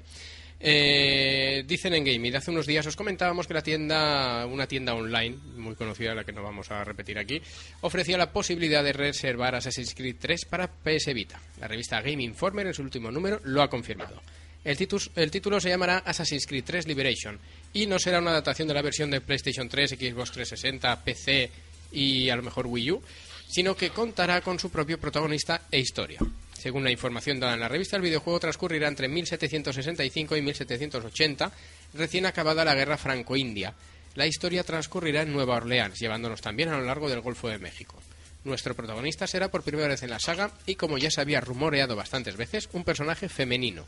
Eh, 0.58 1.64
dicen 1.66 1.92
en 1.92 2.04
Game 2.04 2.34
hace 2.34 2.50
unos 2.50 2.66
días 2.66 2.86
os 2.86 2.96
comentábamos 2.96 3.46
que 3.46 3.52
la 3.52 3.62
tienda, 3.62 4.46
una 4.46 4.66
tienda 4.66 4.94
online 4.94 5.36
muy 5.56 5.74
conocida, 5.74 6.14
la 6.14 6.24
que 6.24 6.32
no 6.32 6.42
vamos 6.42 6.70
a 6.70 6.82
repetir 6.82 7.18
aquí, 7.18 7.40
ofrecía 7.82 8.16
la 8.16 8.32
posibilidad 8.32 8.82
de 8.82 8.92
reservar 8.92 9.54
Assassin's 9.54 9.94
Creed 9.94 10.16
3 10.18 10.46
para 10.46 10.68
PS 10.68 11.12
Vita. 11.12 11.40
La 11.60 11.68
revista 11.68 12.00
Game 12.00 12.22
Informer 12.22 12.66
en 12.66 12.74
su 12.74 12.82
último 12.82 13.10
número 13.10 13.40
lo 13.44 13.62
ha 13.62 13.68
confirmado. 13.68 14.22
El, 14.64 14.76
el 15.16 15.30
título 15.30 15.60
se 15.60 15.68
llamará 15.68 15.98
Assassin's 15.98 16.46
Creed 16.46 16.64
3 16.64 16.86
Liberation 16.88 17.38
y 17.72 17.86
no 17.86 17.98
será 17.98 18.18
una 18.18 18.30
adaptación 18.30 18.66
de 18.66 18.74
la 18.74 18.82
versión 18.82 19.10
de 19.10 19.20
PlayStation 19.20 19.68
3, 19.68 19.90
Xbox 19.90 20.32
360, 20.32 21.04
PC 21.04 21.50
y 21.92 22.30
a 22.30 22.36
lo 22.36 22.42
mejor 22.42 22.66
Wii 22.66 22.90
U, 22.92 23.02
sino 23.46 23.76
que 23.76 23.90
contará 23.90 24.40
con 24.40 24.58
su 24.58 24.70
propio 24.70 24.98
protagonista 24.98 25.62
e 25.70 25.78
historia. 25.78 26.18
Según 26.60 26.84
la 26.84 26.90
información 26.90 27.38
dada 27.38 27.54
en 27.54 27.60
la 27.60 27.68
revista, 27.68 27.96
el 27.96 28.02
videojuego 28.02 28.40
transcurrirá 28.40 28.88
entre 28.88 29.08
1765 29.08 30.36
y 30.36 30.42
1780, 30.42 31.52
recién 31.94 32.26
acabada 32.26 32.64
la 32.64 32.74
guerra 32.74 32.96
franco-india. 32.96 33.74
La 34.14 34.26
historia 34.26 34.64
transcurrirá 34.64 35.22
en 35.22 35.32
Nueva 35.32 35.56
Orleans, 35.56 35.98
llevándonos 35.98 36.40
también 36.40 36.70
a 36.70 36.78
lo 36.78 36.84
largo 36.84 37.08
del 37.08 37.20
Golfo 37.20 37.48
de 37.48 37.58
México. 37.58 38.00
Nuestro 38.44 38.74
protagonista 38.74 39.26
será 39.26 39.48
por 39.50 39.62
primera 39.62 39.88
vez 39.88 40.02
en 40.02 40.10
la 40.10 40.18
saga 40.18 40.50
y, 40.66 40.76
como 40.76 40.98
ya 40.98 41.10
se 41.10 41.20
había 41.20 41.40
rumoreado 41.40 41.96
bastantes 41.96 42.36
veces, 42.36 42.68
un 42.72 42.84
personaje 42.84 43.28
femenino. 43.28 43.84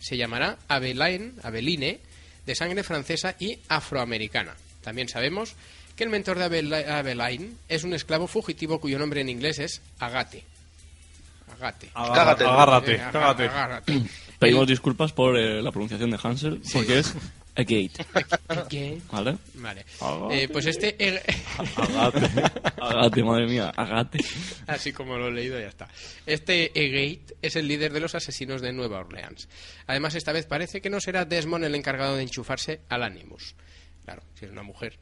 Se 0.00 0.16
llamará 0.16 0.58
Aveline, 0.68 1.32
Aveline 1.42 2.00
de 2.46 2.54
sangre 2.54 2.82
francesa 2.84 3.34
y 3.38 3.58
afroamericana. 3.68 4.54
También 4.82 5.08
sabemos 5.08 5.54
que 5.96 6.04
el 6.04 6.10
mentor 6.10 6.38
de 6.38 6.44
Abel- 6.44 6.72
Aveline 6.90 7.54
es 7.68 7.84
un 7.84 7.94
esclavo 7.94 8.26
fugitivo 8.26 8.80
cuyo 8.80 8.98
nombre 8.98 9.20
en 9.20 9.28
inglés 9.28 9.58
es 9.58 9.80
Agate. 9.98 10.44
Agate. 11.52 11.90
Cágate. 11.94 12.44
Agárrate, 12.44 13.00
agárrate. 13.00 14.02
Pedimos 14.38 14.66
disculpas 14.66 15.12
por 15.12 15.36
eh, 15.36 15.62
la 15.62 15.70
pronunciación 15.70 16.10
de 16.10 16.18
Hansel, 16.22 16.60
porque 16.72 16.98
es 16.98 17.14
a 17.54 17.62
gate. 17.62 17.92
¿vale? 19.12 19.36
Vale. 19.54 19.84
Agate. 20.00 20.42
Eh, 20.42 20.48
pues 20.48 20.66
este, 20.66 20.96
Agárrate. 21.76 22.42
Agate, 22.80 23.22
madre 23.22 23.46
mía, 23.46 23.72
agate. 23.76 24.18
así 24.66 24.92
como 24.92 25.16
lo 25.16 25.28
he 25.28 25.32
leído, 25.32 25.60
ya 25.60 25.68
está. 25.68 25.88
Este 26.26 26.72
Egate 26.74 27.36
es 27.42 27.56
el 27.56 27.68
líder 27.68 27.92
de 27.92 28.00
los 28.00 28.14
asesinos 28.14 28.60
de 28.62 28.72
Nueva 28.72 28.98
Orleans. 29.00 29.48
Además, 29.86 30.14
esta 30.14 30.32
vez 30.32 30.46
parece 30.46 30.80
que 30.80 30.90
no 30.90 31.00
será 31.00 31.24
Desmond 31.24 31.64
el 31.64 31.74
encargado 31.74 32.16
de 32.16 32.22
enchufarse 32.22 32.80
al 32.88 33.02
Animus. 33.02 33.54
Claro, 34.04 34.22
si 34.34 34.46
es 34.46 34.50
una 34.50 34.62
mujer, 34.62 34.98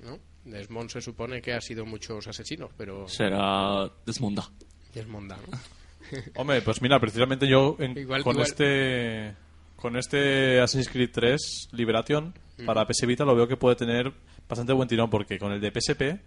¿no? 0.00 0.18
Desmond 0.44 0.90
se 0.90 1.00
supone 1.00 1.40
que 1.40 1.54
ha 1.54 1.60
sido 1.60 1.86
muchos 1.86 2.26
asesinos, 2.26 2.70
pero 2.76 3.08
Será 3.08 3.90
Desmonda. 4.06 4.48
Desmond, 4.94 5.30
¿no? 5.30 5.36
Hombre, 6.36 6.62
pues 6.62 6.80
mira, 6.82 7.00
precisamente 7.00 7.48
yo 7.48 7.76
en- 7.78 7.96
Igual- 7.96 8.22
con 8.22 8.34
igual- 8.34 8.46
este 8.46 9.34
con 9.76 9.96
este 9.96 10.60
Assassin's 10.60 10.88
Creed 10.88 11.10
3 11.12 11.68
Liberation 11.72 12.32
para 12.64 12.86
PS 12.86 13.06
Vita 13.06 13.24
lo 13.24 13.34
veo 13.34 13.46
que 13.48 13.56
puede 13.56 13.76
tener 13.76 14.12
bastante 14.48 14.72
buen 14.72 14.88
tirón 14.88 15.10
porque 15.10 15.38
con 15.38 15.52
el 15.52 15.60
de 15.60 15.70
PSP 15.70 16.20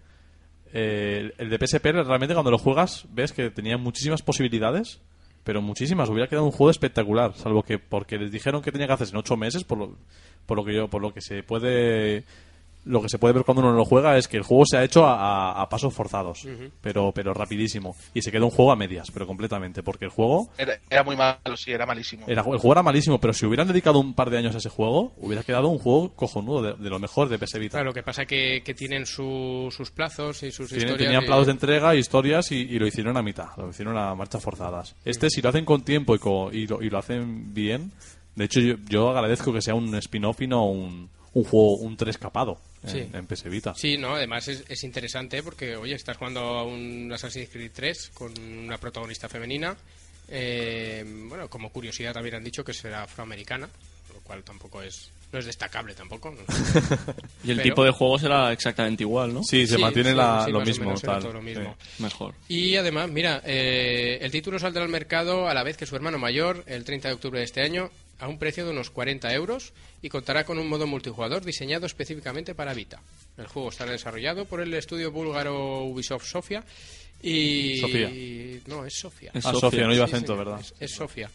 eh, 0.72 1.32
el 1.38 1.48
de 1.50 1.58
PSP 1.66 1.84
realmente 1.86 2.34
cuando 2.34 2.50
lo 2.50 2.58
juegas 2.58 3.06
ves 3.10 3.32
que 3.32 3.50
tenía 3.50 3.76
muchísimas 3.78 4.22
posibilidades 4.22 5.00
pero 5.44 5.62
muchísimas. 5.62 6.10
Hubiera 6.10 6.28
quedado 6.28 6.44
un 6.44 6.50
juego 6.52 6.70
espectacular 6.70 7.34
salvo 7.34 7.62
que 7.62 7.78
porque 7.78 8.18
les 8.18 8.30
dijeron 8.30 8.60
que 8.60 8.70
tenía 8.70 8.86
que 8.86 8.92
hacerse 8.92 9.12
en 9.14 9.18
ocho 9.18 9.36
meses 9.36 9.64
por 9.64 9.78
lo, 9.78 9.96
por 10.44 10.58
lo 10.58 10.64
que 10.64 10.74
yo 10.74 10.88
por 10.88 11.00
lo 11.00 11.14
que 11.14 11.22
se 11.22 11.42
puede 11.42 12.24
lo 12.88 13.00
que 13.02 13.08
se 13.08 13.18
puede 13.18 13.34
ver 13.34 13.44
cuando 13.44 13.62
uno 13.62 13.72
lo 13.72 13.84
juega 13.84 14.16
es 14.18 14.26
que 14.28 14.36
el 14.36 14.42
juego 14.42 14.64
se 14.66 14.76
ha 14.78 14.84
hecho 14.84 15.06
a, 15.06 15.14
a- 15.52 15.62
a 15.62 15.68
pasos 15.68 15.92
forzados 15.94 16.46
pero 16.80 17.12
pero 17.12 17.32
rapidísimo 17.34 17.94
y 18.14 18.22
se 18.22 18.32
queda 18.32 18.44
un 18.44 18.50
juego 18.50 18.72
a 18.72 18.76
medias 18.76 19.10
pero 19.12 19.26
completamente 19.26 19.82
porque 19.82 20.04
el 20.06 20.10
juego 20.10 20.48
Era, 20.58 20.78
era 20.90 21.04
muy 21.04 21.16
malo, 21.16 21.56
sí, 21.56 21.70
era 21.72 21.86
malísimo. 21.86 22.24
era- 22.26 22.40
el 22.42 22.46
juego 22.58 22.72
era 22.72 22.82
malísimo, 22.82 23.18
pero 23.20 23.32
si 23.32 23.46
hubieran 23.46 23.68
dedicado 23.68 23.98
un 23.98 24.14
par 24.14 24.30
de 24.30 24.38
años 24.38 24.54
a 24.54 24.58
ese 24.58 24.68
juego, 24.68 25.12
hubiera 25.18 25.42
quedado 25.42 25.68
un 25.68 25.78
juego 25.78 26.14
cojonudo, 26.14 26.62
de, 26.62 26.74
de 26.82 26.90
lo 26.90 26.98
mejor 26.98 27.28
de 27.28 27.38
PS 27.38 27.58
Vita. 27.58 27.72
Claro, 27.72 27.86
lo 27.86 27.92
que 27.94 28.02
pasa 28.02 28.24
que, 28.26 28.62
que 28.64 28.74
tienen 28.74 29.06
su- 29.06 29.68
sus 29.70 29.90
plazos 29.90 30.42
y 30.42 30.50
sus 30.50 30.68
Tienen- 30.68 30.86
historias. 30.88 31.06
tenían 31.08 31.22
y- 31.24 31.26
plazos 31.26 31.46
de 31.46 31.52
entrega, 31.52 31.94
historias 31.94 32.50
y, 32.52 32.56
y 32.62 32.78
lo 32.78 32.86
hicieron 32.86 33.16
a 33.16 33.22
mitad, 33.22 33.48
lo 33.56 33.68
hicieron 33.70 33.96
a 33.98 34.14
marchas 34.14 34.42
forzadas. 34.42 34.94
Este, 35.04 35.28
si 35.30 35.42
lo 35.42 35.50
hacen 35.50 35.64
con 35.64 35.82
tiempo 35.82 36.14
y, 36.14 36.18
co- 36.18 36.50
y, 36.52 36.66
lo, 36.66 36.82
y 36.82 36.88
lo 36.90 36.98
hacen 36.98 37.52
bien, 37.52 37.92
de 38.34 38.44
hecho 38.44 38.60
yo, 38.60 38.74
yo 38.88 39.10
agradezco 39.10 39.52
que 39.52 39.60
sea 39.60 39.74
un 39.74 39.94
spin-off 39.96 40.40
y 40.42 40.46
no 40.46 40.64
un, 40.66 41.10
un 41.34 41.44
juego, 41.44 41.76
un 41.76 41.96
3 41.96 42.16
capado 42.18 42.58
Sí. 42.86 43.08
en 43.12 43.26
PS 43.26 43.48
Vita. 43.50 43.74
Sí, 43.74 43.96
no, 43.98 44.14
además 44.14 44.46
es, 44.48 44.64
es 44.68 44.84
interesante 44.84 45.42
porque, 45.42 45.76
oye, 45.76 45.94
estás 45.94 46.16
jugando 46.16 46.40
a 46.40 46.64
un 46.64 47.10
Assassin's 47.12 47.48
Creed 47.50 47.72
3 47.74 48.10
con 48.14 48.32
una 48.40 48.78
protagonista 48.78 49.28
femenina. 49.28 49.76
eh, 50.28 51.04
bueno, 51.28 51.48
como 51.48 51.70
curiosidad 51.70 52.12
también 52.12 52.36
han 52.36 52.44
dicho 52.44 52.62
que 52.64 52.72
será 52.74 53.02
afroamericana, 53.04 53.68
lo 54.12 54.20
cual 54.20 54.42
tampoco 54.44 54.82
es 54.82 55.10
no 55.30 55.38
es 55.38 55.44
destacable 55.44 55.94
tampoco. 55.94 56.30
¿no? 56.30 56.38
Y 57.44 57.50
el 57.50 57.56
Pero- 57.58 57.62
tipo 57.62 57.84
de 57.84 57.90
juego 57.90 58.18
será 58.18 58.50
exactamente 58.52 59.02
igual, 59.02 59.34
¿no? 59.34 59.42
Sí, 59.42 59.66
se 59.66 59.76
Sí, 59.76 59.80
mantiene 59.82 60.10
sí, 60.10 60.16
la- 60.16 60.42
sí, 60.46 60.50
lo 60.50 60.60
mismo. 60.62 60.94
tal. 60.98 61.20
todo 61.22 61.32
lo 61.34 61.42
mismo. 61.42 61.76
Sí. 61.96 62.02
Mejor. 62.02 62.34
Y 62.48 62.76
además, 62.76 63.10
mira, 63.10 63.42
eh, 63.44 64.18
el 64.22 64.30
título 64.30 64.58
saldrá 64.58 64.82
al 64.82 64.88
mercado 64.88 65.46
a 65.48 65.52
la 65.54 65.62
vez 65.62 65.76
que 65.76 65.84
su 65.86 65.94
hermano 65.96 66.18
mayor, 66.18 66.64
el 66.66 66.84
30 66.84 67.08
de 67.08 67.14
octubre 67.14 67.38
de 67.40 67.44
este 67.44 67.60
año, 67.60 67.90
a 68.18 68.28
un 68.28 68.38
precio 68.38 68.64
de 68.64 68.72
unos 68.72 68.90
40 68.90 69.32
euros 69.34 69.72
y 70.02 70.08
contará 70.08 70.44
con 70.44 70.58
un 70.58 70.68
modo 70.68 70.86
multijugador 70.86 71.44
diseñado 71.44 71.86
específicamente 71.86 72.54
para 72.54 72.74
Vita. 72.74 73.00
El 73.36 73.46
juego 73.46 73.68
estará 73.68 73.92
desarrollado 73.92 74.44
por 74.44 74.60
el 74.60 74.74
estudio 74.74 75.10
búlgaro 75.12 75.84
Ubisoft 75.84 76.24
Sofia 76.26 76.64
y... 77.22 77.78
Sofía. 77.80 78.10
No, 78.66 78.84
es 78.84 78.94
Sofia. 78.94 79.30
Es 79.34 79.44
Ah, 79.46 79.52
Sofía. 79.52 79.60
Sofía, 79.60 79.86
no 79.86 79.94
iba 79.94 80.06
Sí, 80.06 80.12
acento, 80.14 80.32
señor, 80.34 80.46
¿verdad? 80.46 80.60
Es, 80.60 80.74
es 80.80 80.90
Sofía. 80.92 81.30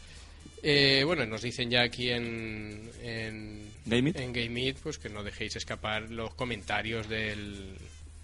Eh, 0.62 1.04
bueno, 1.06 1.26
nos 1.26 1.42
dicen 1.42 1.70
ya 1.70 1.82
aquí 1.82 2.10
en, 2.10 2.90
en 3.02 3.70
Game 3.86 4.10
It. 4.12 4.18
en 4.18 4.32
Game 4.34 4.62
It, 4.68 4.78
pues 4.82 4.98
que 4.98 5.10
no 5.10 5.24
dejéis 5.24 5.56
escapar 5.58 6.10
los 6.10 6.34
comentarios 6.36 7.10
del, 7.10 7.76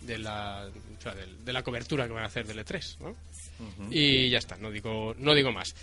de, 0.01 0.17
la, 0.19 0.69
o 0.97 1.01
sea, 1.01 1.13
del- 1.15 1.43
de 1.43 1.51
la 1.53 1.63
cobertura 1.63 2.07
que 2.07 2.13
van 2.13 2.23
a 2.23 2.27
hacer 2.27 2.47
del 2.47 2.59
E3, 2.65 2.97
¿no? 2.99 3.15
Y 3.91 4.29
ya 4.29 4.37
está, 4.37 4.55
no 4.57 4.71
digo, 4.71 5.13
no 5.17 5.33
digo 5.35 5.51
más. 5.51 5.75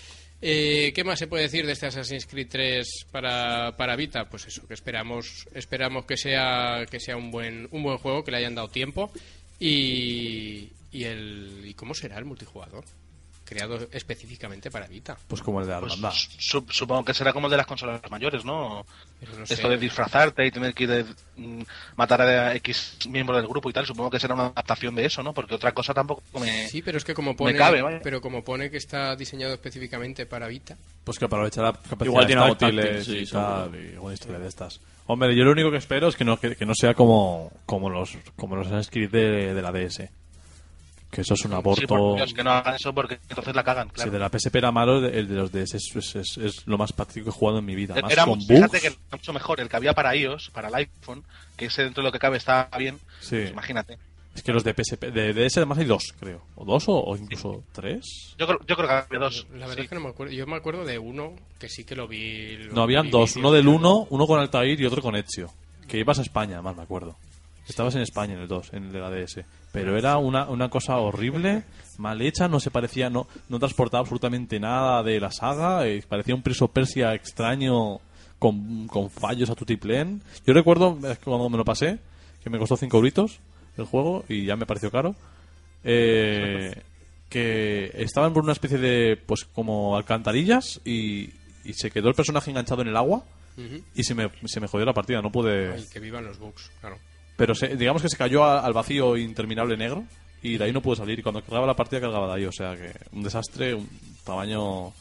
Eh, 0.43 0.93
¿Qué 0.95 1.03
más 1.03 1.19
se 1.19 1.27
puede 1.27 1.45
decir 1.45 1.65
de 1.67 1.73
este 1.73 1.87
Assassin's 1.87 2.27
Creed 2.27 2.49
3 2.51 3.07
para, 3.11 3.77
para 3.77 3.97
Vita? 3.97 4.29
Pues 4.29 4.47
eso, 4.47 4.67
que 4.67 4.75
esperamos, 4.75 5.49
esperamos 5.55 6.05
que 6.05 6.17
sea, 6.17 6.85
que 6.91 7.01
sea 7.01 7.17
un 7.17 7.31
buen, 7.31 7.69
un 7.71 7.83
buen 7.83 7.99
juego, 7.99 8.23
que 8.23 8.31
le 8.31 8.39
hayan 8.39 8.55
dado 8.55 8.69
tiempo 8.69 9.11
y, 9.59 10.73
y 10.93 11.05
el 11.05 11.63
y 11.65 11.75
cómo 11.75 11.95
será 11.95 12.19
el 12.19 12.27
multijugador 12.27 12.85
creado 13.47 13.79
específicamente 13.93 14.71
para 14.71 14.87
Vita. 14.87 15.17
Pues 15.29 15.41
como 15.41 15.61
el 15.61 15.67
de 15.67 15.79
Pues, 15.79 15.93
Armanda. 15.95 16.13
su- 16.13 16.67
supongo 16.69 17.05
que 17.05 17.15
será 17.15 17.33
como 17.33 17.47
el 17.47 17.53
de 17.53 17.57
las 17.57 17.67
consolas 17.67 18.01
mayores, 18.11 18.45
¿no? 18.45 18.85
Sé. 19.45 19.55
Esto 19.55 19.71
de 19.71 19.79
disfrazarte 19.79 20.45
y 20.45 20.51
tener 20.51 20.75
que 20.75 20.85
ir 20.85 20.91
de, 20.91 21.05
mm, 21.37 21.63
matar 21.97 22.21
a 22.21 22.55
X 22.57 22.99
miembro 23.09 23.37
del 23.37 23.47
grupo 23.47 23.71
y 23.71 23.73
tal, 23.73 23.87
supongo 23.87 24.11
que 24.11 24.21
será 24.21 24.35
una 24.35 24.49
adaptación 24.49 24.95
de 24.95 25.07
eso, 25.07 25.23
¿no? 25.23 25.33
Porque 25.33 25.55
otra 25.55 25.73
cosa 25.73 25.95
tampoco 25.95 26.23
me... 26.39 26.69
Sí, 26.69 26.83
pero 26.83 26.99
es 26.99 27.05
que 27.05 27.15
como 27.15 27.35
pone, 27.35 27.57
cabe, 27.57 27.81
vaya. 27.81 28.01
pero 28.03 28.21
como 28.21 28.45
pone 28.45 28.69
que 28.71 28.77
está 28.77 29.17
diseñado 29.17 29.55
específicamente 29.55 30.27
para 30.27 30.49
Vita, 30.49 30.77
Pues 31.05 31.19
que 31.19 31.25
aprovechará 31.25 31.73
capacidades 31.73 32.07
Igual 32.09 32.27
tiene 32.27 32.43
táctiles 32.43 33.09
y 33.09 33.25
tal, 33.27 33.75
y 33.75 33.95
alguna 33.95 34.15
historia 34.15 34.39
de 34.41 34.49
estas. 34.49 34.81
Hombre, 35.07 35.35
yo 35.37 35.45
lo 35.45 35.53
único 35.53 35.71
que 35.71 35.77
espero 35.79 36.09
es 36.09 36.17
que 36.17 36.25
no, 36.25 36.39
que, 36.39 36.57
que 36.57 36.67
no 36.67 36.75
sea 36.75 36.93
como, 36.95 37.53
como 37.65 37.89
los 37.89 38.19
como 38.37 38.57
los 38.57 38.67
Assassin's 38.67 38.91
Creed 38.91 39.11
de, 39.11 39.55
de 39.55 39.63
la 39.63 39.71
DS. 39.73 40.03
Que 41.11 41.21
eso 41.21 41.35
es 41.35 41.45
un 41.45 41.53
Sí, 41.53 41.57
aborto. 41.57 41.87
por 41.87 42.17
Dios, 42.17 42.35
que 42.35 42.43
no 42.43 42.51
hagan 42.51 42.75
eso 42.75 42.93
porque 42.93 43.19
entonces 43.29 43.55
la 43.55 43.63
cagan, 43.63 43.89
Si 43.89 43.95
claro. 43.95 44.11
de 44.11 44.19
la 44.19 44.29
PSP 44.29 44.57
era 44.59 44.73
malo, 44.73 45.07
el 45.07 45.29
de 45.29 45.35
los 45.35 45.53
DS 45.53 45.77
es, 45.77 45.95
es- 45.97 46.17
es- 46.17 46.37
es 46.39 46.67
lo 46.67 46.77
más 46.77 46.93
práctico 46.93 47.25
que 47.25 47.31
he 47.31 47.33
jugado 47.33 47.59
en 47.61 47.65
mi 47.65 47.75
vida. 47.75 47.95
Más 48.03 48.13
Era 48.13 48.25
con 48.25 48.39
mucho, 48.39 48.49
fíjate 48.55 48.81
que 48.81 48.87
era 48.89 48.97
mucho 49.13 49.33
mejor 49.33 49.61
el 49.61 49.69
que 49.69 49.77
había 49.77 49.93
para 49.95 50.15
iOS, 50.17 50.51
para 50.53 50.69
el 50.69 50.75
iPhone, 50.75 51.23
que 51.57 51.67
ese 51.67 51.85
dentro 51.85 52.03
de 52.03 52.09
lo 52.09 52.13
que 52.13 52.19
cabe 52.19 52.37
está 52.39 52.69
bien. 52.77 52.99
Sí. 53.21 53.37
Pues 53.37 53.51
imagínate. 53.51 53.99
Es 54.35 54.43
que 54.43 54.53
los 54.53 54.65
de 54.65 54.75
PSP, 54.75 55.11
de 55.13 55.33
DS 55.33 55.57
además 55.61 55.79
hay 55.79 55.87
dos, 55.87 56.13
creo. 56.21 56.43
O 56.57 56.65
dos 56.67 56.87
o, 56.89 56.93
o 57.03 57.17
incluso 57.17 57.63
tres. 57.73 58.35
Yo 58.37 58.47
creo, 58.47 58.59
yo 58.67 58.77
creo 58.77 58.87
que 58.89 58.95
había 58.95 59.19
dos. 59.21 59.47
la 59.55 59.61
verdad 59.61 59.77
sí. 59.77 59.81
es 59.83 59.89
que 59.89 59.95
no 59.95 60.01
me 60.03 60.09
acuerdo. 60.11 60.33
Yo 60.35 60.47
me 60.47 60.57
acuerdo 60.57 60.85
de 60.85 60.99
uno 60.99 61.35
que 61.59 61.71
sí 61.71 61.85
que 61.85 61.97
lo 61.97 62.07
vi. 62.07 62.57
lo 62.65 62.75
No, 62.75 62.83
habían 62.83 63.05
vi 63.05 63.11
dos. 63.13 63.37
Uno 63.37 63.51
del 63.53 63.67
1, 63.69 64.09
uno 64.11 64.27
con 64.27 64.39
Altair 64.39 64.79
y 64.79 64.85
otro 64.85 65.01
con 65.01 65.17
Ezio. 65.17 65.51
Que 65.89 65.99
ibas 65.99 66.19
a 66.19 66.23
España, 66.23 66.61
más 66.61 66.77
me 66.77 66.83
acuerdo. 66.83 67.17
Estabas 67.69 67.95
en 67.97 68.03
España 68.03 68.35
en 68.35 68.41
el 68.41 68.49
2, 68.49 68.73
en 68.75 68.85
el 68.85 68.93
de 68.93 69.01
la 69.01 69.11
DS. 69.11 69.41
Pero 69.73 69.97
era 69.99 70.19
una, 70.19 70.49
una 70.49 70.69
cosa 70.69 70.97
horrible, 70.99 71.65
mal 71.99 72.21
hecha, 72.23 72.49
no 72.49 72.61
se 72.61 72.71
parecía, 72.71 73.11
no, 73.11 73.27
no 73.49 73.59
transportaba 73.59 74.01
absolutamente 74.03 74.61
nada 74.61 75.03
de 75.03 75.19
la 75.21 75.33
saga. 75.33 75.87
eh, 75.87 76.03
parecía 76.09 76.35
un 76.35 76.43
of 76.47 76.71
Persia 76.71 77.15
extraño 77.15 78.01
con, 78.39 78.87
con 78.87 79.11
fallos 79.11 79.51
a 79.51 79.55
tutiplén. 79.55 80.23
Yo 80.47 80.55
recuerdo 80.55 80.99
cuando 81.25 81.49
me 81.51 81.59
lo 81.59 81.65
pasé, 81.65 81.99
que 82.43 82.51
me 82.51 82.59
costó 82.59 82.77
5 82.77 82.97
euritos 82.97 83.41
el 83.77 83.85
juego 83.85 84.25
y 84.29 84.45
ya 84.47 84.57
me 84.57 84.67
pareció 84.67 84.91
caro. 84.91 85.15
eh, 85.85 86.83
que 87.29 87.91
estaban 87.95 88.33
por 88.33 88.45
una 88.45 88.53
especie 88.53 88.79
de, 88.79 89.17
pues 89.17 89.45
como 89.45 89.97
alcantarillas 89.97 90.81
y, 90.85 91.31
y 91.65 91.73
se 91.73 91.91
quedó 91.91 92.09
el 92.09 92.15
personaje 92.15 92.51
enganchado 92.51 92.83
en 92.83 92.89
el 92.89 92.97
agua 92.97 93.25
y 93.95 94.05
se 94.05 94.15
me, 94.15 94.31
se 94.45 94.61
me 94.61 94.69
jodió 94.69 94.85
la 94.85 94.93
partida, 94.93 95.23
no 95.23 95.33
pude... 95.33 95.73
Ay, 95.73 95.87
que 95.91 95.99
vivan 95.99 96.25
los 96.25 96.39
bugs, 96.39 96.71
claro. 96.81 96.99
Pero 97.37 97.55
se- 97.55 97.77
digamos 97.77 98.03
que 98.03 98.09
se 98.09 98.17
cayó 98.17 98.45
a- 98.45 98.61
al 98.61 98.73
vacío 98.73 99.17
interminable 99.17 99.77
negro 99.77 100.05
y 100.43 100.57
de 100.59 100.65
ahí 100.65 100.73
no 100.73 100.81
pude 100.83 100.97
salir. 100.97 101.19
Y 101.19 101.23
cuando 101.23 101.43
cargaba 101.43 101.67
la 101.67 101.77
partida, 101.77 102.01
cargaba 102.01 102.29
de 102.35 102.41
ahí. 102.43 102.47
O 102.47 102.53
sea 102.53 102.75
que 102.77 102.93
un 103.13 103.23
desastre, 103.23 103.75
un 103.75 103.89
tamaño, 104.25 104.93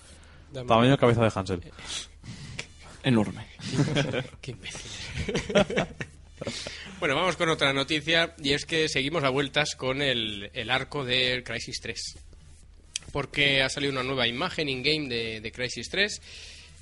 Dame- 0.51 0.67
tamaño 0.67 0.97
cabeza 0.97 1.21
de 1.23 1.31
Hansel. 1.33 1.61
Enorme. 3.03 3.45
Qué 4.41 4.51
imbécil. 4.51 4.91
bueno, 6.99 7.15
vamos 7.15 7.35
con 7.35 7.49
otra 7.49 7.71
noticia 7.73 8.33
y 8.41 8.53
es 8.53 8.65
que 8.65 8.89
seguimos 8.89 9.23
a 9.23 9.29
vueltas 9.29 9.75
con 9.75 10.01
el, 10.01 10.49
el 10.53 10.69
arco 10.69 11.05
de 11.05 11.43
Crisis 11.45 11.79
3. 11.81 11.99
Porque 13.11 13.61
ha 13.61 13.69
salido 13.69 13.91
una 13.93 14.03
nueva 14.03 14.27
imagen 14.27 14.67
in-game 14.69 15.07
de, 15.07 15.39
de 15.41 15.51
Crisis 15.51 15.89
3 15.89 16.21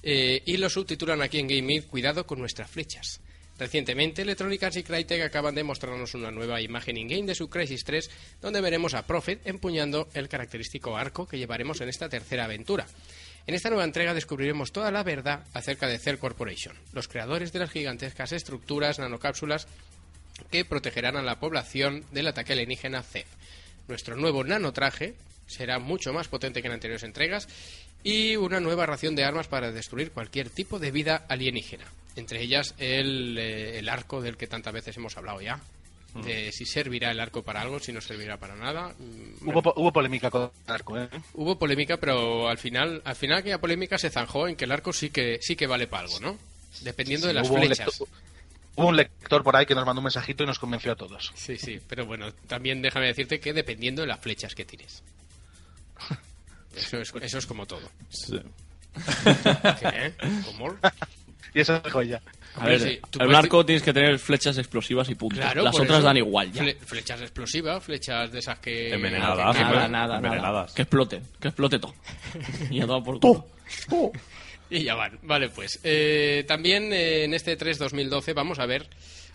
Eh, 0.06 0.42
y 0.46 0.58
lo 0.58 0.70
subtitulan 0.70 1.22
aquí 1.22 1.40
en 1.40 1.48
Game 1.48 1.76
It, 1.76 1.88
cuidado 1.88 2.26
con 2.26 2.38
nuestras 2.40 2.70
flechas. 2.70 3.22
Recientemente, 3.60 4.24
Electronic 4.24 4.64
Arts 4.64 4.78
y 4.78 4.84
Crytek 4.84 5.22
acaban 5.22 5.54
de 5.54 5.64
mostrarnos 5.64 6.16
una 6.16 6.32
nueva 6.32 6.60
imagen 6.60 6.98
in-game 6.98 7.28
de 7.28 7.36
su 7.36 7.50
Crisis 7.50 7.84
3, 7.84 8.10
donde 8.42 8.62
veremos 8.62 8.96
a 8.96 9.06
Prophet 9.06 9.46
empuñando 9.46 10.08
el 10.16 10.28
característico 10.28 10.98
arco 10.98 11.28
que 11.28 11.38
llevaremos 11.38 11.80
en 11.82 11.90
esta 11.90 12.10
tercera 12.10 12.46
aventura. 12.46 12.88
En 13.46 13.54
esta 13.54 13.70
nueva 13.70 13.84
entrega 13.84 14.14
descubriremos 14.14 14.72
toda 14.72 14.90
la 14.90 15.04
verdad 15.04 15.46
acerca 15.54 15.88
de 15.88 16.00
Cell 16.00 16.18
Corporation, 16.18 16.76
los 16.94 17.08
creadores 17.08 17.52
de 17.54 17.60
las 17.60 17.72
gigantescas 17.72 18.32
estructuras 18.32 19.00
nanocápsulas 19.00 19.68
que 20.50 20.66
protegerán 20.66 21.18
a 21.18 21.22
la 21.22 21.40
población 21.40 22.06
del 22.12 22.28
ataque 22.28 22.54
alienígena 22.54 23.04
CEF. 23.04 23.28
Nuestro 23.88 24.16
nuevo 24.16 24.44
nanotraje 24.44 25.16
será 25.46 25.78
mucho 25.78 26.14
más 26.14 26.28
potente 26.28 26.62
que 26.62 26.68
en 26.68 26.74
anteriores 26.74 27.04
entregas 27.04 27.48
y 28.04 28.36
una 28.36 28.60
nueva 28.60 28.86
ración 28.86 29.16
de 29.16 29.24
armas 29.24 29.48
para 29.48 29.72
destruir 29.72 30.12
cualquier 30.12 30.50
tipo 30.50 30.80
de 30.80 30.92
vida 30.92 31.26
alienígena. 31.30 31.86
Entre 32.16 32.42
ellas 32.42 32.76
el, 32.78 33.38
eh, 33.40 33.80
el 33.80 33.90
arco 33.90 34.22
del 34.22 34.38
que 34.38 34.48
tantas 34.48 34.74
veces 34.74 34.98
hemos 34.98 35.18
hablado 35.18 35.42
ya. 35.42 35.60
De 36.14 36.52
si 36.52 36.66
servirá 36.68 37.10
el 37.10 37.20
arco 37.20 37.42
para 37.42 37.62
algo, 37.62 37.80
si 37.80 37.92
no 37.92 38.00
servirá 38.00 38.38
para 38.38 38.56
nada. 38.56 38.94
Mm, 39.00 39.50
Hubo, 39.50 39.64
po- 39.64 39.74
hubo 39.78 39.92
polémica 39.92 40.30
con 40.30 40.44
el 40.68 40.72
arco, 40.72 40.96
¿eh? 41.00 41.10
Hubo 41.34 41.58
polémica, 41.58 41.98
pero 41.98 42.48
al 42.50 42.60
final, 42.60 43.02
al 43.04 43.16
final 43.16 43.40
aquella 43.40 43.58
polémica 43.60 43.98
se 43.98 44.12
zanjó 44.12 44.48
en 44.48 44.56
que 44.56 44.66
el 44.66 44.72
arco 44.72 44.94
sí 44.94 45.10
que 45.10 45.40
sí 45.42 45.56
que 45.56 45.66
vale 45.66 45.88
para 45.88 46.04
algo, 46.04 46.20
¿no? 46.20 46.38
Dependiendo 46.82 47.26
de 47.26 47.34
las 47.34 47.48
flechas. 47.50 48.00
hubo 48.76 48.88
un 48.90 48.96
lector 48.96 49.42
por 49.44 49.56
ahí 49.56 49.66
que 49.66 49.74
nos 49.74 49.88
mandó 49.88 50.02
un 50.02 50.06
mensajito 50.06 50.44
y 50.44 50.46
nos 50.46 50.60
convenció 50.60 50.92
a 50.92 50.96
todos. 50.96 51.32
Sí, 51.34 51.58
sí, 51.58 51.80
pero 51.90 52.06
bueno, 52.06 52.32
también 52.46 52.84
déjame 52.84 53.08
decirte 53.08 53.40
que 53.40 53.52
dependiendo 53.52 54.04
de 54.04 54.08
las 54.10 54.20
flechas 54.20 54.54
que 54.54 54.66
tires. 54.66 55.02
Eso 56.76 56.98
es, 57.00 57.14
eso 57.22 57.38
es 57.38 57.46
como 57.46 57.66
todo. 57.66 57.90
Sí. 58.10 58.40
¿Qué? 59.80 60.14
¿Cómo? 60.46 60.76
Y 61.54 61.60
eso 61.62 61.80
dijo 61.80 62.02
ella. 62.02 62.22
A 62.56 62.66
ver, 62.68 62.80
Sí, 62.80 62.88
el 62.90 63.00
puedes- 63.12 63.36
arco 63.36 63.66
tienes 63.66 63.82
que 63.84 63.94
tener 63.94 64.20
flechas 64.20 64.58
explosivas 64.60 65.10
y 65.10 65.16
punto. 65.16 65.38
Claro, 65.38 65.64
Las 65.64 65.76
otras 65.76 65.98
eso, 66.00 66.02
dan 66.02 66.18
igual 66.18 66.52
ya. 66.52 66.64
fle- 66.64 66.78
flechas 66.78 67.22
explosivas, 67.22 67.84
flechas 67.84 68.32
de 68.32 68.40
esas 68.40 68.60
que... 68.60 68.94
Envenenadas. 68.94 69.56
que 69.56 69.64
Nada, 69.64 69.74
nada, 69.74 69.88
nada. 69.88 70.16
Envenenadas. 70.18 70.74
Que 70.74 70.84
explote, 70.84 71.22
que 71.40 71.48
explote 71.48 71.80
todo. 71.80 71.96
y 72.70 72.80
a 72.82 72.86
todo 72.86 73.04
por. 73.04 73.20
Y 74.70 74.84
ya 74.84 74.96
van. 74.96 75.20
Vale, 75.24 75.50
pues. 75.50 75.80
eh, 75.84 76.44
también 76.48 76.94
eh, 76.94 77.24
en 77.24 77.34
este 77.34 77.56
3 77.56 77.78
2012 77.80 78.34
vamos 78.34 78.60
a 78.60 78.66
ver, 78.68 78.88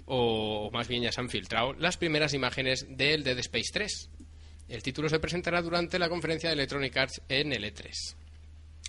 o 0.06 0.70
más 0.72 0.86
bien 0.88 1.02
ya 1.02 1.10
se 1.12 1.20
han 1.20 1.28
filtrado, 1.28 1.72
las 1.74 1.96
primeras 1.96 2.34
imágenes 2.34 2.86
del 2.88 3.24
Dead 3.24 3.38
Space 3.38 3.70
3. 3.72 4.10
El 4.68 4.82
título 4.82 5.08
se 5.08 5.18
presentará 5.18 5.62
durante 5.62 5.98
la 5.98 6.08
conferencia 6.08 6.50
de 6.50 6.54
Electronic 6.54 6.96
Arts 6.96 7.22
en 7.28 7.52
el 7.52 7.64
E3. 7.64 8.14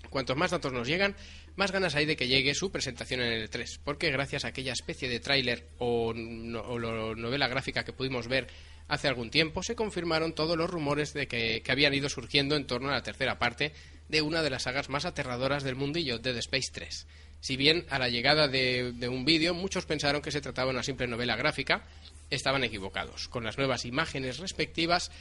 Cuantos 0.10 0.36
más 0.36 0.52
datos 0.52 0.74
nos 0.74 0.88
llegan, 0.88 1.16
más 1.56 1.72
ganas 1.72 1.96
hay 1.96 2.06
de 2.06 2.16
que 2.16 2.28
llegue 2.28 2.54
su 2.54 2.72
presentación 2.72 3.22
en 3.22 3.32
el 3.32 3.50
E3, 3.50 3.80
porque 3.84 4.12
gracias 4.12 4.44
a 4.44 4.50
aquella 4.50 4.74
especie 4.74 5.08
de 5.08 5.20
tráiler 5.20 5.68
o, 5.78 6.14
novela 6.14 7.48
gráfica 7.48 7.84
que 7.84 7.94
pudimos 7.94 8.28
ver 8.28 8.48
hace 8.88 9.08
algún 9.08 9.30
tiempo, 9.30 9.62
se 9.62 9.76
confirmaron 9.76 10.34
todos 10.34 10.58
los 10.58 10.70
rumores 10.70 11.14
de 11.14 11.28
que, 11.28 11.62
que 11.64 11.72
habían 11.72 11.94
ido 11.94 12.10
surgiendo 12.10 12.56
en 12.56 12.66
torno 12.66 12.90
a 12.90 12.94
la 12.94 13.04
tercera 13.04 13.38
parte 13.38 13.72
de 14.10 14.22
una 14.22 14.42
de 14.42 14.50
las 14.50 14.64
sagas 14.64 14.90
más 14.90 15.06
aterradoras 15.06 15.64
del 15.64 15.76
mundillo, 15.76 16.18
Dead 16.18 16.38
Space 16.38 16.72
3. 16.74 17.08
Si 17.40 17.56
bien 17.56 17.86
a 17.90 18.00
la 18.00 18.10
llegada 18.10 18.48
de, 18.48 18.92
de 18.94 19.08
un 19.08 19.24
vídeo 19.24 19.54
muchos 19.54 19.86
pensaron 19.86 20.22
que 20.22 20.32
se 20.32 20.42
trataba 20.42 20.72
de 20.72 20.76
una 20.76 20.84
simple 20.84 21.08
novela 21.08 21.36
gráfica, 21.36 21.86
estaban 22.30 22.64
equivocados. 22.64 23.28
Con 23.28 23.44
las 23.44 23.58
nuevas 23.58 23.86
imágenes 23.86 24.40
respectivas 24.40 25.12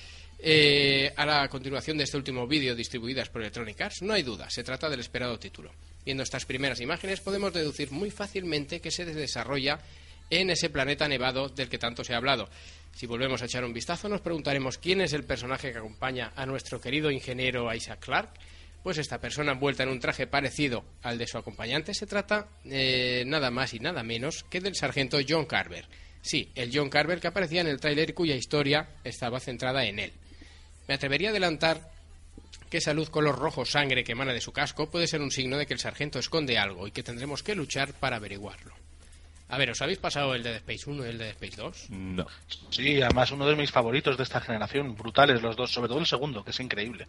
eh, 0.40 1.12
a 1.16 1.26
la 1.26 1.48
continuación 1.48 1.98
de 1.98 2.04
este 2.04 2.16
último 2.16 2.46
vídeo 2.46 2.76
distribuidas 2.76 3.28
por 3.28 3.42
Electronic 3.42 3.80
Arts, 3.80 4.02
no 4.02 4.12
hay 4.12 4.22
duda, 4.22 4.48
se 4.50 4.62
trata 4.62 4.88
del 4.88 5.00
esperado 5.00 5.38
título. 5.38 5.72
Viendo 6.04 6.22
estas 6.22 6.44
primeras 6.46 6.80
imágenes 6.80 7.20
podemos 7.20 7.52
deducir 7.52 7.90
muy 7.90 8.10
fácilmente 8.10 8.80
que 8.80 8.90
se 8.90 9.04
desarrolla 9.04 9.80
en 10.30 10.50
ese 10.50 10.70
planeta 10.70 11.08
nevado 11.08 11.48
del 11.48 11.68
que 11.68 11.78
tanto 11.78 12.04
se 12.04 12.14
ha 12.14 12.18
hablado. 12.18 12.48
Si 12.94 13.06
volvemos 13.06 13.42
a 13.42 13.46
echar 13.46 13.64
un 13.64 13.72
vistazo 13.72 14.08
nos 14.08 14.20
preguntaremos 14.20 14.78
quién 14.78 15.00
es 15.00 15.12
el 15.12 15.24
personaje 15.24 15.72
que 15.72 15.78
acompaña 15.78 16.32
a 16.36 16.46
nuestro 16.46 16.80
querido 16.80 17.10
ingeniero 17.10 17.72
Isaac 17.74 18.00
Clarke. 18.00 18.40
Pues 18.82 18.98
esta 18.98 19.18
persona 19.18 19.52
envuelta 19.52 19.82
en 19.82 19.88
un 19.88 19.98
traje 19.98 20.28
parecido 20.28 20.84
al 21.02 21.18
de 21.18 21.26
su 21.26 21.36
acompañante 21.36 21.94
se 21.94 22.06
trata 22.06 22.48
eh, 22.64 23.24
nada 23.26 23.50
más 23.50 23.74
y 23.74 23.80
nada 23.80 24.02
menos 24.02 24.44
que 24.48 24.60
del 24.60 24.76
sargento 24.76 25.18
John 25.28 25.46
Carver. 25.46 25.86
Sí, 26.22 26.50
el 26.54 26.70
John 26.72 26.88
Carver 26.88 27.20
que 27.20 27.28
aparecía 27.28 27.60
en 27.60 27.66
el 27.66 27.80
tráiler 27.80 28.14
cuya 28.14 28.36
historia 28.36 28.88
estaba 29.02 29.40
centrada 29.40 29.84
en 29.84 29.98
él. 29.98 30.12
Me 30.88 30.94
atrevería 30.94 31.28
a 31.28 31.30
adelantar 31.30 31.80
que 32.70 32.78
esa 32.78 32.94
luz 32.94 33.10
color 33.10 33.38
rojo 33.38 33.64
sangre 33.64 34.04
que 34.04 34.12
emana 34.12 34.32
de 34.32 34.40
su 34.40 34.52
casco 34.52 34.90
puede 34.90 35.06
ser 35.06 35.20
un 35.20 35.30
signo 35.30 35.56
de 35.56 35.66
que 35.66 35.74
el 35.74 35.80
sargento 35.80 36.18
esconde 36.18 36.58
algo 36.58 36.86
y 36.86 36.90
que 36.90 37.02
tendremos 37.02 37.42
que 37.42 37.54
luchar 37.54 37.92
para 37.92 38.16
averiguarlo. 38.16 38.72
A 39.50 39.56
ver, 39.56 39.70
¿os 39.70 39.80
habéis 39.80 39.98
pasado 39.98 40.34
el 40.34 40.42
Dead 40.42 40.56
Space 40.56 40.90
1 40.90 41.06
y 41.06 41.08
el 41.08 41.18
Dead 41.18 41.30
Space 41.30 41.56
2? 41.56 41.90
No. 41.90 42.26
Sí, 42.68 43.00
además 43.00 43.30
uno 43.30 43.46
de 43.46 43.56
mis 43.56 43.70
favoritos 43.70 44.16
de 44.18 44.22
esta 44.22 44.40
generación. 44.40 44.94
Brutales 44.94 45.40
los 45.40 45.56
dos, 45.56 45.70
sobre 45.70 45.88
todo 45.88 45.98
el 45.98 46.06
segundo, 46.06 46.44
que 46.44 46.50
es 46.50 46.60
increíble. 46.60 47.06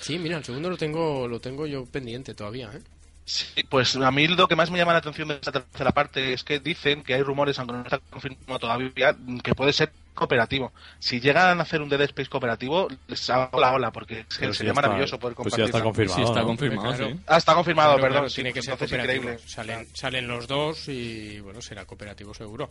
Sí, 0.00 0.16
mira, 0.18 0.38
el 0.38 0.44
segundo 0.44 0.70
lo 0.70 0.76
tengo, 0.76 1.26
lo 1.26 1.40
tengo 1.40 1.66
yo 1.66 1.84
pendiente 1.86 2.34
todavía, 2.34 2.70
¿eh? 2.72 2.80
Sí, 3.24 3.62
pues 3.68 3.96
a 3.96 4.10
mí 4.10 4.26
lo 4.28 4.48
que 4.48 4.56
más 4.56 4.70
me 4.70 4.78
llama 4.78 4.92
la 4.92 4.98
atención 4.98 5.28
de 5.28 5.34
esta 5.34 5.52
tercera 5.52 5.92
parte 5.92 6.32
es 6.32 6.42
que 6.42 6.58
dicen 6.58 7.02
que 7.02 7.14
hay 7.14 7.22
rumores, 7.22 7.58
aunque 7.58 7.74
no 7.74 7.82
está 7.82 7.98
confirmado 7.98 8.58
todavía, 8.58 9.16
que 9.42 9.54
puede 9.54 9.72
ser 9.72 9.92
cooperativo. 10.14 10.72
Si 10.98 11.20
llegan 11.20 11.58
a 11.60 11.62
hacer 11.62 11.80
un 11.80 11.88
Dead 11.88 12.00
Space 12.02 12.28
cooperativo, 12.28 12.88
les 13.08 13.30
hago 13.30 13.58
la 13.60 13.72
ola, 13.72 13.90
porque 13.90 14.20
es 14.20 14.26
que 14.26 14.40
Pero 14.40 14.52
si 14.52 14.58
sería 14.58 14.72
maravilloso 14.74 15.18
poder 15.18 15.36
pues 15.36 15.54
ya 15.54 15.64
compartir. 15.64 15.74
está 15.74 15.82
confirmado. 15.82 16.16
Sí, 16.18 16.22
está 16.28 16.40
¿no? 16.40 16.46
confirmado, 16.46 16.88
Claro. 16.96 17.08
sí. 17.14 17.20
Ah, 17.26 17.36
está 17.38 17.54
confirmado, 17.54 17.88
Claro, 17.94 18.02
perdón. 18.02 18.16
claro, 18.18 18.28
sí, 18.28 18.34
tiene 18.36 18.50
que 18.50 18.54
pues 18.60 18.64
ser 18.66 18.72
entonces 18.74 18.98
cooperativo. 18.98 19.24
increíble. 19.32 19.48
Salen, 19.48 19.88
salen 19.94 20.28
los 20.28 20.46
dos 20.48 20.88
y 20.88 21.40
bueno, 21.40 21.60
será 21.62 21.84
cooperativo 21.86 22.34
seguro. 22.34 22.68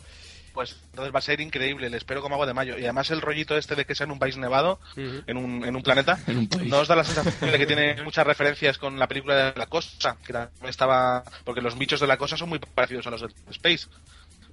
Pues 0.54 0.76
entonces 0.90 1.14
va 1.14 1.20
a 1.20 1.22
ser 1.22 1.40
increíble, 1.42 1.90
le 1.90 1.98
espero 1.98 2.22
como 2.22 2.36
agua 2.36 2.48
de 2.48 2.54
mayo. 2.56 2.78
Y 2.78 2.84
además 2.84 3.10
el 3.12 3.22
rollito 3.22 3.56
este 3.58 3.76
de 3.76 3.86
que 3.86 3.94
sea 3.96 4.06
en 4.06 4.12
un 4.12 4.20
país 4.20 4.36
nevado, 4.38 4.80
en, 4.98 5.38
un, 5.38 5.64
en 5.64 5.76
un 5.76 5.84
planeta, 5.84 6.20
En 6.28 6.40
un 6.40 6.50
país. 6.50 6.68
nos 6.70 6.88
da 6.88 6.96
la 6.96 7.04
sensación 7.04 7.52
de 7.52 7.58
que 7.58 7.66
tiene 7.68 8.02
muchas 8.04 8.26
referencias 8.26 8.78
con 8.80 8.98
la 8.98 9.08
película 9.08 9.36
de 9.52 9.60
La 9.60 9.68
Cosa, 9.68 10.18
que 10.26 10.36
estaba... 10.68 11.24
Porque 11.46 11.62
los 11.62 11.78
bichos 11.78 12.00
de 12.00 12.08
La 12.08 12.18
Cosa 12.18 12.36
son 12.36 12.50
muy 12.50 12.60
parecidos 12.60 13.06
a 13.08 13.12
los 13.12 13.22
de 13.22 13.28
Space. 13.52 13.88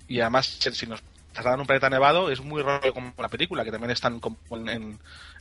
Y 0.06 0.20
además, 0.20 0.46
si 0.46 0.86
nos 0.86 1.02
trasladan 1.36 1.60
a 1.60 1.62
un 1.62 1.66
planeta 1.66 1.88
nevado, 1.90 2.30
es 2.30 2.40
muy 2.40 2.62
rollo 2.62 2.92
como 2.92 3.12
la 3.18 3.28
película, 3.28 3.64
que 3.64 3.70
también 3.70 3.92
están 3.92 4.18
como 4.20 4.36
en, 4.52 4.68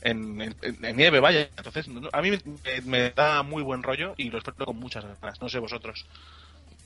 en, 0.02 0.40
en- 0.40 0.54
en- 0.84 0.96
nieve, 0.96 1.18
vaya. 1.20 1.48
Entonces, 1.56 1.86
a 2.12 2.22
mí 2.22 2.30
me, 2.30 2.40
me 2.84 3.10
da 3.10 3.42
muy 3.42 3.62
buen 3.62 3.82
rollo 3.82 4.14
y 4.16 4.30
lo 4.30 4.38
espero 4.38 4.64
con 4.66 4.76
muchas 4.76 5.04
ganas. 5.04 5.40
No 5.40 5.48
sé 5.48 5.58
vosotros. 5.58 6.06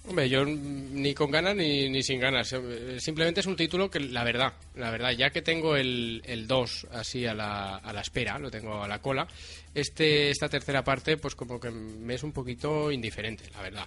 Hombre, 0.09 0.31
yo 0.31 0.47
ni 0.47 1.13
con 1.13 1.31
ganas 1.31 1.55
ni, 1.55 1.91
ni 1.91 2.03
sin 2.03 2.19
ganas. 2.21 2.55
Simplemente 2.99 3.41
es 3.41 3.47
un 3.47 3.55
título 3.55 3.91
que, 3.91 4.01
la 4.01 4.25
verdad, 4.25 4.55
la 4.75 4.91
verdad, 4.91 5.11
ya 5.11 5.29
que 5.29 5.43
tengo 5.43 5.77
el, 5.77 6.23
el 6.25 6.47
2 6.47 6.87
así 6.93 7.27
a 7.27 7.35
la, 7.35 7.77
a 7.77 7.93
la 7.93 8.01
espera, 8.01 8.39
lo 8.39 8.51
tengo 8.51 8.83
a 8.83 8.89
la 8.89 9.01
cola, 9.01 9.29
este 9.75 10.31
esta 10.31 10.49
tercera 10.49 10.83
parte, 10.83 11.19
pues 11.19 11.35
como 11.35 11.61
que 11.61 11.71
me 11.71 12.15
es 12.15 12.23
un 12.23 12.33
poquito 12.33 12.91
indiferente, 12.91 13.45
la 13.53 13.61
verdad. 13.61 13.87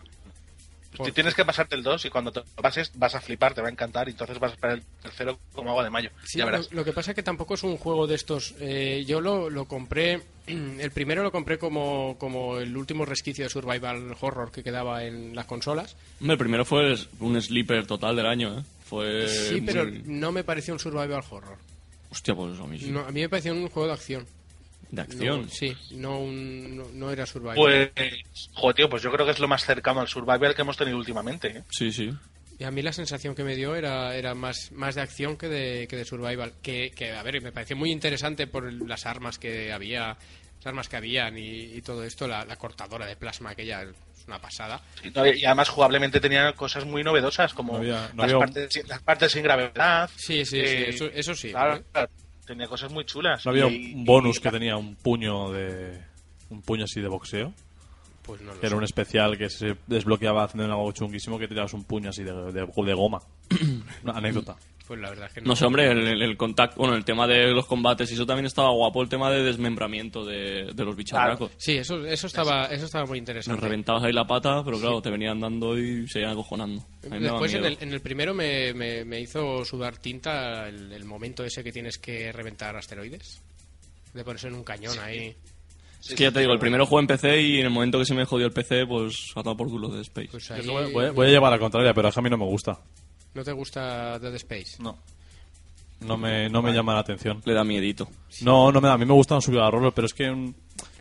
Tienes 1.14 1.34
que 1.34 1.44
pasarte 1.46 1.76
el 1.76 1.84
2 1.84 2.06
y 2.06 2.10
cuando 2.10 2.32
te 2.32 2.40
lo 2.42 2.46
pases 2.62 2.92
vas 2.96 3.16
a 3.16 3.22
flipar, 3.22 3.54
te 3.54 3.62
va 3.62 3.68
a 3.68 3.72
encantar 3.72 4.08
y 4.08 4.12
entonces 4.12 4.40
vas 4.40 4.52
a 4.52 4.54
esperar 4.56 4.78
el 4.78 4.84
tercero 5.02 5.40
como 5.54 5.72
agua 5.72 5.84
de 5.84 5.90
mayo. 5.90 6.10
Sí, 6.24 6.38
ya 6.38 6.46
lo, 6.46 6.52
verás. 6.52 6.72
lo 6.72 6.86
que 6.86 6.94
pasa 6.94 7.12
es 7.12 7.16
que 7.16 7.24
tampoco 7.24 7.56
es 7.56 7.64
un 7.64 7.78
juego 7.78 8.08
de 8.08 8.16
estos. 8.16 8.54
eh, 8.60 9.04
yo 9.08 9.22
lo, 9.22 9.50
lo 9.50 9.66
compré. 9.66 10.22
El 10.48 10.92
primero 10.92 11.24
lo 11.24 11.32
compré 11.32 11.58
como, 11.58 12.18
como 12.20 12.58
el 12.58 12.76
último 12.76 13.06
resquicio 13.06 13.46
de 13.46 13.50
survival 13.50 14.16
horror 14.20 14.52
que 14.52 14.62
quedaba 14.64 15.04
en 15.06 15.34
las 15.36 15.46
consolas. 15.46 15.96
El 16.22 16.38
primero 16.38 16.66
fue 16.66 16.96
un 17.20 17.42
sleeper 17.42 17.88
total 17.88 18.16
del 18.16 18.26
año, 18.26 18.60
¿eh? 18.60 18.64
Fue 18.86 19.28
sí, 19.30 19.62
pero 19.62 19.86
no 20.06 20.32
me 20.34 20.44
pareció 20.44 20.74
un 20.74 20.80
survival 20.80 21.24
horror. 21.30 21.58
Hostia, 22.12 22.36
pues 22.36 22.60
a 22.60 22.68
mí 22.68 22.78
sí. 22.78 22.92
No, 22.92 23.00
a 23.00 23.12
mí 23.12 23.22
me 23.22 23.30
pareció 23.30 23.54
un 23.54 23.70
juego 23.70 23.88
de 23.88 23.94
acción. 23.94 24.26
De 24.94 25.02
acción. 25.02 25.42
No, 25.42 25.50
sí, 25.50 25.76
no, 25.92 26.20
un, 26.20 26.78
no, 26.78 26.88
no 26.94 27.10
era 27.12 27.26
survival. 27.26 27.56
Pues, 27.56 27.90
joder, 28.54 28.76
tío, 28.76 28.90
pues 28.90 29.02
yo 29.02 29.12
creo 29.12 29.26
que 29.26 29.32
es 29.32 29.40
lo 29.40 29.48
más 29.48 29.66
cercano 29.66 30.02
al 30.02 30.08
survival 30.08 30.54
que 30.54 30.62
hemos 30.62 30.78
tenido 30.78 30.98
últimamente. 30.98 31.48
¿eh? 31.48 31.64
Sí, 31.72 31.92
sí. 31.92 32.14
Y 32.60 32.64
a 32.64 32.70
mí 32.70 32.84
la 32.84 32.94
sensación 32.94 33.34
que 33.34 33.44
me 33.44 33.56
dio 33.56 33.76
era, 33.76 34.16
era 34.16 34.36
más, 34.36 34.72
más 34.72 34.94
de 34.94 35.02
acción 35.02 35.36
que 35.36 35.50
de, 35.50 35.88
que 35.88 35.96
de 35.96 36.06
survival. 36.06 36.54
Que, 36.62 36.92
que, 36.96 37.12
a 37.12 37.24
ver, 37.24 37.42
me 37.42 37.52
pareció 37.52 37.76
muy 37.76 37.92
interesante 37.92 38.46
por 38.46 38.72
las 38.88 39.08
armas 39.08 39.40
que 39.40 39.74
había, 39.74 40.10
las 40.58 40.66
armas 40.68 40.88
que 40.88 40.98
habían 40.98 41.40
y, 41.40 41.44
y 41.76 41.82
todo 41.82 42.04
esto, 42.04 42.28
la, 42.28 42.46
la 42.46 42.56
cortadora 42.58 43.08
de 43.08 43.16
plasma 43.16 43.50
aquella 43.50 43.82
es 43.82 43.96
una 44.28 44.40
pasada. 44.40 44.80
Y, 45.04 45.10
no, 45.10 45.26
y 45.26 45.44
además 45.44 45.70
jugablemente 45.70 46.20
tenía 46.20 46.54
cosas 46.54 46.86
muy 46.86 47.04
novedosas 47.04 47.52
como 47.56 47.74
No 47.74 47.80
había- 47.80 48.12
no 48.14 48.22
las, 48.22 48.32
había 48.34 48.38
partes, 48.38 48.88
las 48.88 49.02
partes 49.02 49.32
sin 49.32 49.42
gravedad. 49.42 50.08
Sí, 50.16 50.46
sí, 50.46 50.60
Eh, 50.60 50.68
sí, 50.68 50.96
eso, 50.96 51.06
eso 51.08 51.34
sí. 51.36 51.50
Claro, 51.50 51.78
¿eh? 51.78 51.84
claro, 51.92 52.10
tenía 52.46 52.68
cosas 52.68 52.92
muy 52.92 53.06
chulas. 53.06 53.46
No 53.46 53.52
había 53.52 53.68
Y- 53.68 53.94
un 53.94 54.06
bonus 54.06 54.38
y- 54.38 54.42
que 54.42 54.52
tenía 54.52 54.78
un 54.78 54.96
puño 54.96 55.52
de. 55.52 56.02
Un 56.50 56.62
puño 56.62 56.84
así 56.86 57.02
de 57.02 57.08
boxeo. 57.08 57.54
Pues 58.24 58.42
no 58.42 58.54
lo 58.54 58.60
Que 58.60 58.68
era 58.68 58.70
sé. 58.70 58.76
un 58.78 58.84
especial 58.84 59.38
que 59.38 59.50
se 59.50 59.76
desbloqueaba 59.88 60.46
haciendo 60.46 60.72
algo 60.74 60.92
chunguísimo 60.94 61.38
que 61.38 61.48
tirabas 61.48 61.74
un 61.74 61.84
puño 61.84 62.10
así 62.10 62.24
de, 62.24 62.32
de, 62.52 62.66
de 62.66 62.94
goma. 62.94 63.20
Una 64.04 64.14
anécdota. 64.14 64.56
Pues 64.88 65.00
la 65.00 65.10
verdad 65.12 65.28
es 65.28 65.34
que 65.34 65.42
no. 65.42 65.48
No 65.48 65.56
sé, 65.56 65.66
hombre, 65.66 65.90
el, 65.92 66.22
el 66.22 66.36
contacto, 66.38 66.78
bueno, 66.78 66.96
el 66.96 67.06
tema 67.06 67.26
de 67.26 67.52
los 67.54 67.66
combates 67.66 68.12
y 68.12 68.16
eso 68.16 68.26
también 68.26 68.46
estaba 68.46 68.70
guapo, 68.72 69.02
el 69.02 69.08
tema 69.08 69.32
de 69.32 69.42
desmembramiento 69.42 70.26
de, 70.26 70.72
de 70.74 70.84
los 70.86 70.94
bicharracos. 70.96 71.52
Sí, 71.58 71.78
eso, 71.78 72.06
eso 72.06 72.28
estaba, 72.28 72.66
eso 72.66 72.86
estaba 72.86 73.06
muy 73.06 73.18
Nos 73.20 73.22
interesante. 73.22 73.62
reventabas 73.62 74.04
ahí 74.04 74.12
la 74.12 74.28
pata, 74.28 74.62
pero 74.64 74.78
claro, 74.80 75.02
te 75.02 75.10
venían 75.10 75.40
dando 75.40 75.78
y 75.78 76.06
se 76.10 76.20
iban 76.20 76.34
acojonando. 76.34 76.84
Después 77.02 77.54
en 77.54 77.64
el, 77.64 77.78
en 77.80 77.94
el 77.94 78.02
primero 78.02 78.34
me, 78.34 78.74
me- 78.74 79.06
me 79.06 79.22
hizo 79.22 79.64
sudar 79.64 79.98
tinta 80.00 80.68
el, 80.68 80.92
el 80.92 81.06
momento 81.06 81.46
ese 81.46 81.64
que 81.64 81.72
tienes 81.72 81.98
que 81.98 82.32
reventar 82.34 82.76
asteroides. 82.76 83.42
De 84.14 84.24
ponerse 84.26 84.48
en 84.50 84.56
un 84.56 84.64
cañón 84.66 85.00
ahí. 85.00 85.34
Es 86.10 86.16
que 86.16 86.24
ya 86.24 86.32
te 86.32 86.40
digo, 86.42 86.52
el 86.54 86.60
primero 86.60 86.86
juego 86.86 87.00
en 87.00 87.08
PC 87.08 87.42
y 87.42 87.60
en 87.60 87.66
el 87.66 87.72
momento 87.72 87.98
que 88.00 88.06
se 88.06 88.14
me 88.14 88.26
jodió 88.26 88.46
el 88.48 88.52
PC, 88.52 88.86
pues 88.86 89.32
ha 89.36 89.42
dado 89.44 89.56
por 89.56 89.70
culo 89.70 89.88
de 89.90 90.02
Space. 90.02 90.28
Pues 90.32 90.52
ahí- 90.52 90.68
voy, 90.68 90.92
voy- 90.92 91.10
voy 91.12 91.28
a 91.28 91.30
llevar 91.30 91.52
la 91.52 91.60
contraria, 91.60 91.94
pero 91.94 92.10
a 92.14 92.22
mí 92.22 92.30
no 92.30 92.38
me 92.38 92.46
gusta. 92.46 92.78
¿No 93.34 93.44
te 93.44 93.52
gusta 93.54 94.20
Dead 94.20 94.36
Space? 94.36 94.76
No. 94.80 94.98
No 96.02 96.18
me, 96.18 96.50
no 96.50 96.62
me 96.62 96.74
llama 96.74 96.94
la 96.94 97.00
atención. 97.00 97.42
Le 97.46 97.54
da 97.54 97.64
miedito. 97.64 98.10
No, 98.42 98.72
no 98.72 98.82
me 98.82 98.90
da. 98.90 98.96
A 98.96 98.98
mí 98.98 99.06
me 99.06 99.14
gustan 99.14 99.42
subir 99.42 99.62
a 99.62 99.72
roller, 99.72 99.94
pero 99.94 100.06
es 100.06 100.14
que 100.14 100.30
mm, 100.30 100.54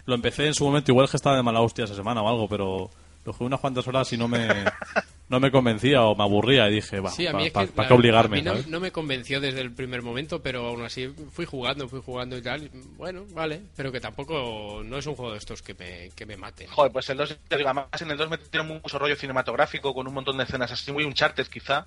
lo 0.06 0.14
empecé 0.14 0.46
en 0.46 0.54
su 0.54 0.64
momento. 0.64 0.92
Igual 0.92 1.06
es 1.06 1.10
que 1.10 1.16
estaba 1.16 1.34
de 1.36 1.42
mala 1.42 1.60
hostia 1.60 1.84
esa 1.84 1.96
semana 1.96 2.22
o 2.22 2.28
algo, 2.28 2.48
pero 2.48 2.88
lo 3.24 3.32
jugué 3.32 3.46
unas 3.46 3.58
cuantas 3.60 3.86
horas 3.88 4.12
y 4.12 4.16
no 4.16 4.28
me, 4.28 4.46
no 5.32 5.40
me 5.40 5.50
convencía 5.50 6.02
o 6.02 6.14
me 6.14 6.22
aburría 6.24 6.68
y 6.68 6.74
dije, 6.74 7.00
va, 7.00 7.10
Sí, 7.10 7.26
a 7.26 7.32
¿para 7.32 7.44
es 7.46 7.52
que, 7.52 7.86
qué 7.88 7.92
obligarme? 7.94 8.36
a 8.36 8.40
mí 8.40 8.44
no, 8.44 8.50
¿sabes? 8.52 8.68
no 8.68 8.80
me 8.80 8.92
convenció 8.92 9.40
desde 9.40 9.62
el 9.62 9.72
primer 9.72 10.02
momento, 10.02 10.42
pero 10.42 10.66
aún 10.66 10.82
así 10.84 11.08
fui 11.32 11.46
jugando, 11.46 11.88
fui 11.88 12.02
jugando 12.04 12.36
y 12.36 12.42
tal. 12.42 12.64
y, 12.64 12.70
Bueno, 12.98 13.24
vale, 13.30 13.62
pero 13.74 13.90
que 13.90 13.98
tampoco 13.98 14.82
no 14.84 14.98
es 14.98 15.06
un 15.06 15.14
juego 15.16 15.32
de 15.32 15.38
estos 15.38 15.62
que 15.62 15.72
me, 15.74 16.10
que 16.14 16.26
me 16.26 16.36
maten. 16.36 16.68
Joder, 16.68 16.92
pues 16.92 17.08
el 17.08 17.16
2, 17.16 17.38
te 17.48 17.56
digo, 17.56 17.70
además 17.70 17.86
en 18.00 18.10
el 18.10 18.18
2 18.18 18.28
metieron 18.30 18.68
mucho 18.68 18.98
rollo 18.98 19.16
cinematográfico 19.16 19.94
con 19.94 20.06
un 20.06 20.12
montón 20.14 20.36
de 20.36 20.44
escenas 20.44 20.70
así 20.70 20.92
muy 20.92 21.04
Uncharted 21.04 21.46
quizá 21.46 21.86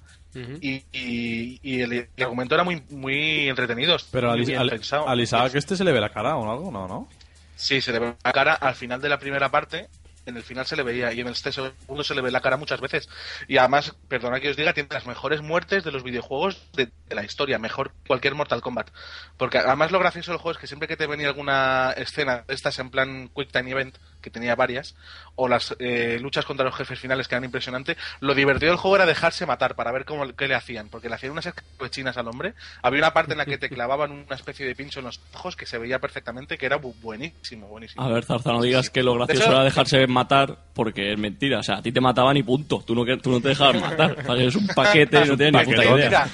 y, 0.60 0.84
y, 0.91 1.60
y 1.62 1.81
el, 1.81 1.93
el 1.93 2.10
argumento 2.23 2.55
era 2.55 2.63
muy 2.63 2.81
muy 2.89 3.47
entretenido. 3.47 3.95
Pero 4.12 4.31
muy 4.36 4.53
al, 4.55 4.69
al, 4.71 4.81
al 5.08 5.21
Isaac 5.21 5.53
este 5.55 5.75
se 5.77 5.84
le 5.84 5.91
ve 5.91 6.01
la 6.01 6.10
cara 6.10 6.36
o 6.36 6.51
algo, 6.51 6.71
no, 6.71 6.88
¿no? 6.88 7.08
Sí, 7.55 7.79
se 7.79 7.93
le 7.93 7.99
ve 7.99 8.13
la 8.23 8.34
cara 8.34 8.53
al 8.55 8.75
final 8.75 8.99
de 8.99 9.08
la 9.08 9.17
primera 9.17 9.49
parte. 9.49 9.88
En 10.25 10.38
el 10.38 10.43
final 10.43 10.65
se 10.65 10.75
le 10.75 10.83
veía 10.83 11.13
y 11.13 11.21
en 11.21 11.27
este 11.27 11.51
segundo 11.51 12.03
se 12.03 12.15
le 12.15 12.21
ve 12.21 12.31
la 12.31 12.41
cara 12.41 12.57
muchas 12.57 12.81
veces. 12.81 13.07
Y 13.47 13.57
además, 13.57 13.95
perdona 14.07 14.39
que 14.39 14.49
os 14.49 14.57
diga, 14.57 14.73
tiene 14.73 14.89
las 14.91 15.05
mejores 15.05 15.41
muertes 15.41 15.83
de 15.83 15.91
los 15.91 16.03
videojuegos 16.03 16.61
de, 16.73 16.88
de 17.07 17.15
la 17.15 17.23
historia, 17.23 17.59
mejor 17.59 17.91
que 17.91 18.07
cualquier 18.07 18.35
Mortal 18.35 18.61
Kombat. 18.61 18.89
Porque 19.38 19.59
además 19.59 19.91
lo 19.91 19.99
gracioso 19.99 20.31
del 20.31 20.39
juego 20.39 20.53
es 20.53 20.57
que 20.57 20.67
siempre 20.67 20.88
que 20.88 20.97
te 20.97 21.07
venía 21.07 21.27
alguna 21.27 21.93
escena 21.97 22.43
de 22.47 22.53
estas 22.53 22.79
en 22.79 22.89
plan 22.89 23.29
Quick 23.35 23.51
Time 23.51 23.69
Event, 23.71 23.97
que 24.21 24.29
tenía 24.31 24.55
varias, 24.55 24.95
o 25.35 25.47
las 25.47 25.75
eh, 25.77 26.17
luchas 26.19 26.45
contra 26.45 26.65
los 26.65 26.75
jefes 26.75 26.99
finales 26.99 27.27
que 27.27 27.35
eran 27.35 27.43
impresionantes, 27.43 27.95
lo 28.21 28.33
divertido 28.33 28.71
del 28.71 28.79
juego 28.79 28.95
era 28.95 29.05
dejarse 29.05 29.45
matar 29.45 29.75
para 29.75 29.91
ver 29.91 30.05
cómo 30.05 30.35
qué 30.35 30.47
le 30.47 30.55
hacían. 30.55 30.89
Porque 30.89 31.09
le 31.09 31.15
hacían 31.15 31.33
unas 31.33 31.45
escabechinas 31.45 32.17
al 32.17 32.27
hombre. 32.27 32.55
Había 32.81 32.99
una 33.01 33.13
parte 33.13 33.33
en 33.33 33.38
la 33.38 33.45
que 33.45 33.59
te 33.59 33.69
clavaban 33.75 34.11
una 34.11 34.35
especie 34.35 34.65
de 34.65 34.73
pincho 34.75 34.99
en 34.99 35.05
los 35.05 35.21
ojos 35.35 35.55
que 35.55 35.67
se 35.67 35.77
veía 35.77 35.99
perfectamente 35.99 36.57
que 36.57 36.65
era 36.65 36.81
bu- 36.81 36.95
buenísimo, 37.01 37.67
buenísimo. 37.67 38.03
A 38.03 38.07
ver, 38.09 38.25
Zarza, 38.25 38.51
no 38.51 38.61
digas 38.63 38.89
que 38.89 39.03
lo 39.03 39.13
gracioso 39.13 39.43
Eso- 39.43 39.51
era 39.51 39.63
dejarse 39.63 40.07
matar 40.15 40.58
porque 40.73 41.12
es 41.13 41.19
mentira. 41.19 41.60
O 41.60 41.63
sea, 41.63 41.78
a 41.78 41.82
ti 41.82 41.91
te 41.91 42.01
mataban 42.01 42.36
y 42.38 42.43
punto. 42.43 42.84
Tú 42.86 42.95
no, 42.95 43.06
tú 43.19 43.32
no 43.32 43.41
te 43.41 43.49
dejabas 43.49 43.80
matar. 43.80 44.17
O 44.19 44.23
sea, 44.23 44.36
eres 44.36 44.56
un 44.56 44.67
paquete 44.67 45.21
y 45.23 45.25
no 45.30 45.38
tienes 45.38 45.67
ni 45.67 45.73
puta 45.73 45.86
idea. 45.86 45.95
Mira, 45.95 46.28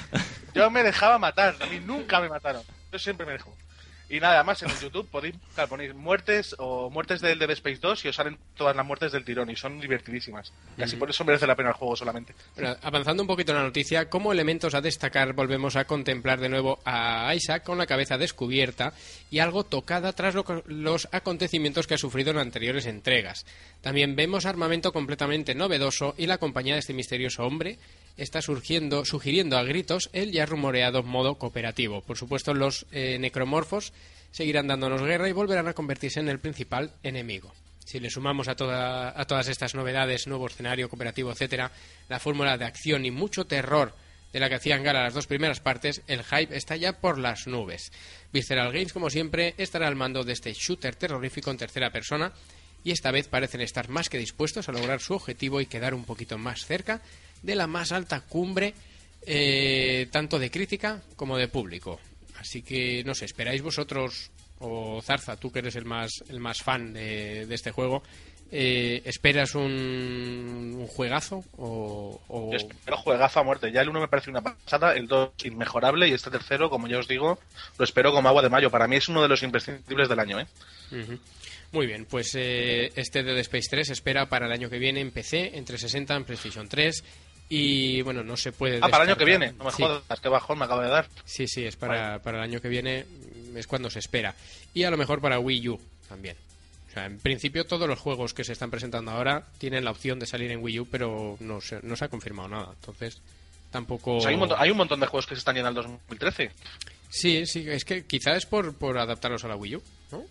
yo 0.54 0.70
me 0.70 0.82
dejaba 0.82 1.18
matar, 1.18 1.54
a 1.60 1.66
mí 1.66 1.80
nunca 1.84 2.20
me 2.20 2.28
mataron. 2.28 2.62
Yo 2.90 2.98
siempre 2.98 3.26
me 3.26 3.32
dejo. 3.32 3.54
Y 4.12 4.20
nada, 4.20 4.34
además 4.34 4.62
en 4.62 4.68
el 4.68 4.78
YouTube 4.78 5.08
podéis 5.08 5.34
ponéis 5.70 5.94
muertes 5.94 6.54
o 6.58 6.90
muertes 6.90 7.22
del 7.22 7.38
Dead 7.38 7.50
Space 7.52 7.78
2 7.80 8.04
y 8.04 8.08
os 8.08 8.16
salen 8.16 8.36
todas 8.54 8.76
las 8.76 8.84
muertes 8.84 9.10
del 9.10 9.24
tirón 9.24 9.48
y 9.48 9.56
son 9.56 9.80
divertidísimas. 9.80 10.52
Casi 10.76 10.96
por 10.96 11.08
eso 11.08 11.24
merece 11.24 11.46
la 11.46 11.56
pena 11.56 11.70
el 11.70 11.76
juego 11.76 11.96
solamente. 11.96 12.34
Bueno, 12.54 12.76
avanzando 12.82 13.22
un 13.22 13.26
poquito 13.26 13.52
en 13.52 13.58
la 13.58 13.64
noticia, 13.64 14.10
como 14.10 14.30
elementos 14.30 14.74
a 14.74 14.82
destacar 14.82 15.32
volvemos 15.32 15.76
a 15.76 15.86
contemplar 15.86 16.40
de 16.40 16.50
nuevo 16.50 16.78
a 16.84 17.34
Isaac 17.34 17.62
con 17.62 17.78
la 17.78 17.86
cabeza 17.86 18.18
descubierta 18.18 18.92
y 19.30 19.38
algo 19.38 19.64
tocada 19.64 20.12
tras 20.12 20.34
lo 20.34 20.44
los 20.66 21.08
acontecimientos 21.10 21.86
que 21.86 21.94
ha 21.94 21.98
sufrido 21.98 22.32
en 22.32 22.38
anteriores 22.38 22.84
entregas. 22.84 23.46
También 23.80 24.14
vemos 24.14 24.44
armamento 24.44 24.92
completamente 24.92 25.54
novedoso 25.54 26.14
y 26.18 26.26
la 26.26 26.36
compañía 26.36 26.74
de 26.74 26.80
este 26.80 26.92
misterioso 26.92 27.44
hombre 27.44 27.78
está 28.16 28.42
surgiendo, 28.42 29.04
sugiriendo 29.04 29.56
a 29.58 29.62
gritos 29.64 30.10
el 30.12 30.32
ya 30.32 30.46
rumoreado 30.46 31.02
modo 31.02 31.36
cooperativo. 31.36 32.02
Por 32.02 32.16
supuesto, 32.16 32.54
los 32.54 32.86
eh, 32.92 33.18
necromorfos 33.18 33.92
seguirán 34.30 34.66
dándonos 34.66 35.02
guerra 35.02 35.28
y 35.28 35.32
volverán 35.32 35.68
a 35.68 35.74
convertirse 35.74 36.20
en 36.20 36.28
el 36.28 36.38
principal 36.38 36.92
enemigo. 37.02 37.52
Si 37.84 38.00
le 38.00 38.10
sumamos 38.10 38.48
a, 38.48 38.54
toda- 38.54 39.12
a 39.20 39.24
todas 39.26 39.48
estas 39.48 39.74
novedades, 39.74 40.26
nuevo 40.26 40.46
escenario 40.46 40.88
cooperativo, 40.88 41.32
etcétera, 41.32 41.72
la 42.08 42.20
fórmula 42.20 42.56
de 42.56 42.64
acción 42.64 43.04
y 43.04 43.10
mucho 43.10 43.44
terror 43.44 43.94
de 44.32 44.40
la 44.40 44.48
que 44.48 44.54
hacían 44.54 44.82
gala 44.82 45.02
las 45.02 45.12
dos 45.12 45.26
primeras 45.26 45.60
partes, 45.60 46.00
el 46.06 46.24
hype 46.24 46.56
está 46.56 46.74
ya 46.76 46.94
por 47.00 47.18
las 47.18 47.46
nubes. 47.46 47.92
Visceral 48.32 48.72
Games, 48.72 48.94
como 48.94 49.10
siempre, 49.10 49.54
estará 49.58 49.88
al 49.88 49.96
mando 49.96 50.24
de 50.24 50.32
este 50.32 50.54
shooter 50.54 50.94
terrorífico 50.96 51.50
en 51.50 51.58
tercera 51.58 51.90
persona 51.90 52.32
y 52.82 52.92
esta 52.92 53.10
vez 53.10 53.28
parecen 53.28 53.60
estar 53.60 53.90
más 53.90 54.08
que 54.08 54.16
dispuestos 54.16 54.68
a 54.68 54.72
lograr 54.72 55.00
su 55.00 55.12
objetivo 55.12 55.60
y 55.60 55.66
quedar 55.66 55.92
un 55.92 56.04
poquito 56.04 56.38
más 56.38 56.64
cerca 56.64 57.02
de 57.42 57.54
la 57.54 57.66
más 57.66 57.92
alta 57.92 58.20
cumbre, 58.20 58.74
eh, 59.26 60.08
tanto 60.10 60.38
de 60.38 60.50
crítica 60.50 61.02
como 61.16 61.36
de 61.36 61.48
público. 61.48 62.00
Así 62.38 62.62
que, 62.62 63.04
no 63.04 63.14
sé, 63.14 63.24
¿esperáis 63.26 63.62
vosotros, 63.62 64.30
o 64.58 65.00
Zarza, 65.02 65.36
tú 65.36 65.50
que 65.52 65.60
eres 65.60 65.76
el 65.76 65.84
más, 65.84 66.24
el 66.28 66.40
más 66.40 66.58
fan 66.62 66.92
de, 66.92 67.46
de 67.46 67.54
este 67.54 67.70
juego, 67.70 68.02
eh, 68.54 69.00
¿esperas 69.06 69.54
un, 69.54 70.74
un 70.76 70.86
juegazo? 70.86 71.44
O, 71.56 72.20
o- 72.28 72.50
Yo 72.50 72.56
espero 72.58 72.96
juegazo 72.98 73.40
a 73.40 73.44
muerte. 73.44 73.72
Ya 73.72 73.80
el 73.80 73.88
1 73.88 74.00
me 74.00 74.08
parece 74.08 74.28
una 74.30 74.42
pasada, 74.42 74.94
el 74.94 75.06
2 75.06 75.30
inmejorable 75.44 76.06
y 76.08 76.12
este 76.12 76.30
tercero, 76.30 76.68
como 76.68 76.86
ya 76.88 76.98
os 76.98 77.08
digo, 77.08 77.38
lo 77.78 77.84
espero 77.84 78.12
como 78.12 78.28
agua 78.28 78.42
de 78.42 78.50
mayo. 78.50 78.70
Para 78.70 78.86
mí 78.88 78.96
es 78.96 79.08
uno 79.08 79.22
de 79.22 79.28
los 79.28 79.42
imprescindibles 79.42 80.08
del 80.08 80.18
año, 80.20 80.38
¿eh? 80.40 80.46
Muy 81.72 81.86
bien, 81.86 82.04
pues 82.04 82.34
eh, 82.34 82.92
este 82.96 83.22
Dead 83.22 83.38
Space 83.38 83.68
3 83.70 83.86
se 83.86 83.92
espera 83.94 84.28
para 84.28 84.44
el 84.46 84.52
año 84.52 84.68
que 84.68 84.78
viene 84.78 85.00
en 85.00 85.10
PC, 85.12 85.56
entre 85.56 85.78
60 85.78 86.14
en 86.14 86.24
PlayStation 86.24 86.68
3 86.68 87.02
y 87.54 88.00
bueno, 88.00 88.24
no 88.24 88.34
se 88.36 88.50
puede... 88.50 88.78
Ah, 88.78 88.88
para 88.88 89.04
el 89.04 89.10
año 89.10 89.18
que 89.18 89.26
viene. 89.26 89.52
No 89.52 89.64
me 89.64 89.70
Sí. 89.72 89.82
jodas, 89.82 90.20
qué 90.20 90.28
bajón 90.30 90.58
me 90.58 90.64
acaba 90.64 90.82
de 90.84 90.88
dar. 90.90 91.06
Sí, 91.26 91.46
sí, 91.46 91.66
es 91.66 91.76
para, 91.76 92.18
para 92.22 92.38
el 92.38 92.44
año 92.44 92.60
que 92.62 92.68
viene, 92.68 93.04
mm, 93.04 93.58
es 93.58 93.66
cuando 93.66 93.90
se 93.90 93.98
espera. 93.98 94.34
Y 94.72 94.84
a 94.84 94.90
lo 94.90 94.96
mejor 94.96 95.20
para 95.20 95.38
Wii 95.38 95.68
U 95.68 95.80
también. 96.08 96.36
O 96.88 96.92
sea, 96.94 97.04
en 97.04 97.18
principio 97.18 97.64
todos 97.66 97.86
los 97.86 97.98
juegos 97.98 98.32
que 98.32 98.42
se 98.44 98.52
están 98.52 98.70
presentando 98.70 99.10
ahora 99.10 99.46
tienen 99.58 99.84
la 99.84 99.90
opción 99.90 100.18
de 100.18 100.24
salir 100.26 100.50
en 100.50 100.62
Wii 100.62 100.80
U, 100.80 100.88
pero 100.90 101.36
no 101.40 101.60
se, 101.60 101.80
no 101.82 101.94
se 101.94 102.06
ha 102.06 102.08
confirmado 102.08 102.48
nada. 102.48 102.70
Entonces, 102.80 103.20
tampoco... 103.70 104.16
O 104.16 104.20
sea, 104.20 104.30
hay, 104.30 104.34
un 104.34 104.40
montón, 104.40 104.58
hay 104.58 104.70
un 104.70 104.76
montón 104.78 105.00
de 105.00 105.06
juegos 105.06 105.26
que 105.26 105.34
se 105.34 105.40
están 105.40 105.54
llenando 105.54 105.80
al 105.80 105.86
2013. 105.88 106.50
Sí, 107.10 107.44
sí, 107.44 107.66
es 107.68 107.84
que 107.84 108.06
quizás 108.06 108.38
es 108.38 108.46
por, 108.46 108.74
por 108.74 108.96
adaptarlos 108.96 109.44
a 109.44 109.48
la 109.48 109.56
Wii 109.56 109.76
U, 109.76 109.82
¿no? 110.12 110.22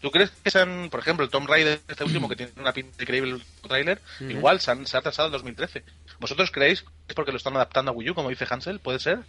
¿Tú 0.00 0.12
crees 0.12 0.30
que 0.30 0.50
sean, 0.52 0.88
por 0.92 1.00
ejemplo, 1.00 1.24
el 1.24 1.30
Tomb 1.30 1.48
Raider, 1.48 1.80
este 1.88 2.04
último, 2.04 2.28
que 2.28 2.36
tiene 2.36 2.52
una 2.56 2.72
pinta 2.72 3.02
increíble 3.02 3.32
el 3.32 3.42
trailer, 3.68 4.00
igual 4.20 4.60
se, 4.60 4.70
han- 4.70 4.86
se 4.86 4.96
ha 4.96 5.00
atrasado 5.00 5.26
al 5.26 5.32
2013? 5.32 5.82
¿Vosotros 6.20 6.50
creéis 6.50 6.82
que 6.82 6.88
es 7.08 7.14
porque 7.14 7.30
lo 7.32 7.36
están 7.38 7.54
adaptando 7.56 7.90
a 7.92 7.94
Wii 7.94 8.10
U, 8.10 8.14
como 8.14 8.28
dice 8.30 8.46
Hansel? 8.48 8.80
¿Puede 8.80 8.98
ser? 8.98 9.20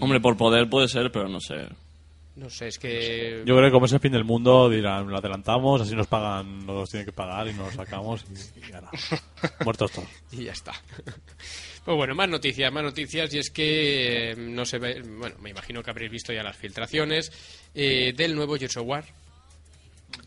Hombre, 0.00 0.20
por 0.20 0.36
poder 0.36 0.68
puede 0.68 0.88
ser, 0.88 1.10
pero 1.10 1.28
no 1.28 1.40
sé. 1.40 1.68
No 2.34 2.48
sé, 2.48 2.68
es 2.68 2.78
que... 2.78 3.42
Yo 3.44 3.54
creo 3.56 3.68
que 3.68 3.72
como 3.72 3.84
es 3.86 3.92
el 3.92 4.00
fin 4.00 4.12
del 4.12 4.24
mundo, 4.24 4.70
dirán, 4.70 5.06
lo 5.08 5.18
adelantamos, 5.18 5.82
así 5.82 5.94
nos 5.94 6.06
pagan, 6.06 6.64
nos 6.64 6.88
tienen 6.88 7.04
que 7.04 7.12
pagar 7.12 7.46
y 7.48 7.52
nos 7.52 7.66
lo 7.76 7.84
sacamos 7.84 8.24
y, 8.56 8.70
y 8.70 8.72
ahora, 8.72 8.90
muertos 9.64 9.92
todos. 9.92 10.08
Y 10.32 10.44
ya 10.44 10.52
está. 10.52 10.72
Pues 11.84 11.96
bueno, 11.96 12.14
más 12.14 12.28
noticias, 12.28 12.72
más 12.72 12.84
noticias, 12.84 13.34
y 13.34 13.38
es 13.38 13.50
que 13.50 14.30
eh, 14.30 14.36
no 14.36 14.64
se 14.64 14.78
ve, 14.78 15.02
bueno, 15.02 15.34
me 15.40 15.50
imagino 15.50 15.82
que 15.82 15.90
habréis 15.90 16.12
visto 16.12 16.32
ya 16.32 16.44
las 16.44 16.56
filtraciones 16.56 17.32
eh, 17.74 18.12
del 18.16 18.36
nuevo 18.36 18.54
Gears 18.56 18.76
of 18.76 18.86
War. 18.86 19.04